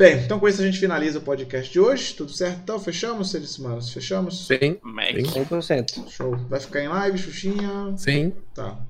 Bem, 0.00 0.16
então 0.24 0.40
com 0.40 0.48
isso 0.48 0.62
a 0.62 0.64
gente 0.64 0.78
finaliza 0.78 1.18
o 1.18 1.20
podcast 1.20 1.70
de 1.70 1.78
hoje. 1.78 2.14
Tudo 2.14 2.32
certo? 2.32 2.60
Então, 2.62 2.80
fechamos, 2.80 3.30
seres 3.30 3.58
humanos? 3.58 3.92
Fechamos? 3.92 4.46
Sim, 4.46 4.78
Mac. 4.82 5.14
sim, 5.14 5.44
100%. 5.44 6.08
Show. 6.08 6.36
Vai 6.48 6.58
ficar 6.58 6.82
em 6.82 6.88
live, 6.88 7.18
Xuxinha? 7.18 7.94
sim. 7.98 8.32
Tá. 8.54 8.80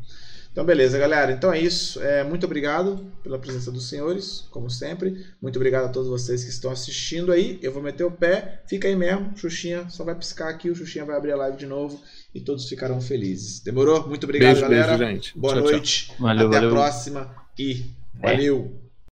Então, 0.52 0.64
beleza, 0.64 0.96
galera. 1.00 1.32
Então 1.32 1.52
é 1.52 1.58
isso. 1.60 2.00
É, 2.00 2.22
muito 2.22 2.46
obrigado 2.46 3.04
pela 3.24 3.40
presença 3.40 3.72
dos 3.72 3.88
senhores, 3.88 4.46
como 4.52 4.70
sempre. 4.70 5.26
Muito 5.42 5.56
obrigado 5.56 5.86
a 5.86 5.88
todos 5.88 6.08
vocês 6.08 6.44
que 6.44 6.50
estão 6.50 6.70
assistindo 6.70 7.32
aí. 7.32 7.58
Eu 7.60 7.72
vou 7.72 7.82
meter 7.82 8.04
o 8.04 8.10
pé. 8.12 8.62
Fica 8.68 8.86
aí 8.86 8.94
mesmo. 8.94 9.32
Xuxinha 9.36 9.88
só 9.90 10.04
vai 10.04 10.14
piscar 10.14 10.48
aqui. 10.48 10.70
O 10.70 10.76
Xuxinha 10.76 11.04
vai 11.04 11.16
abrir 11.16 11.32
a 11.32 11.36
live 11.36 11.56
de 11.56 11.66
novo 11.66 12.00
e 12.32 12.40
todos 12.40 12.68
ficarão 12.68 13.00
felizes. 13.00 13.58
Demorou? 13.58 14.06
Muito 14.08 14.22
obrigado, 14.24 14.52
Beijo, 14.54 14.60
galera. 14.68 14.96
beijo, 14.96 15.12
gente. 15.12 15.36
Boa 15.36 15.54
Tchau, 15.54 15.62
tchau. 15.64 15.72
noite. 15.72 16.12
Valeu, 16.20 16.46
Até 16.46 16.54
valeu. 16.56 16.70
a 16.70 16.72
próxima 16.72 17.34
e 17.58 17.84
valeu. 18.14 18.79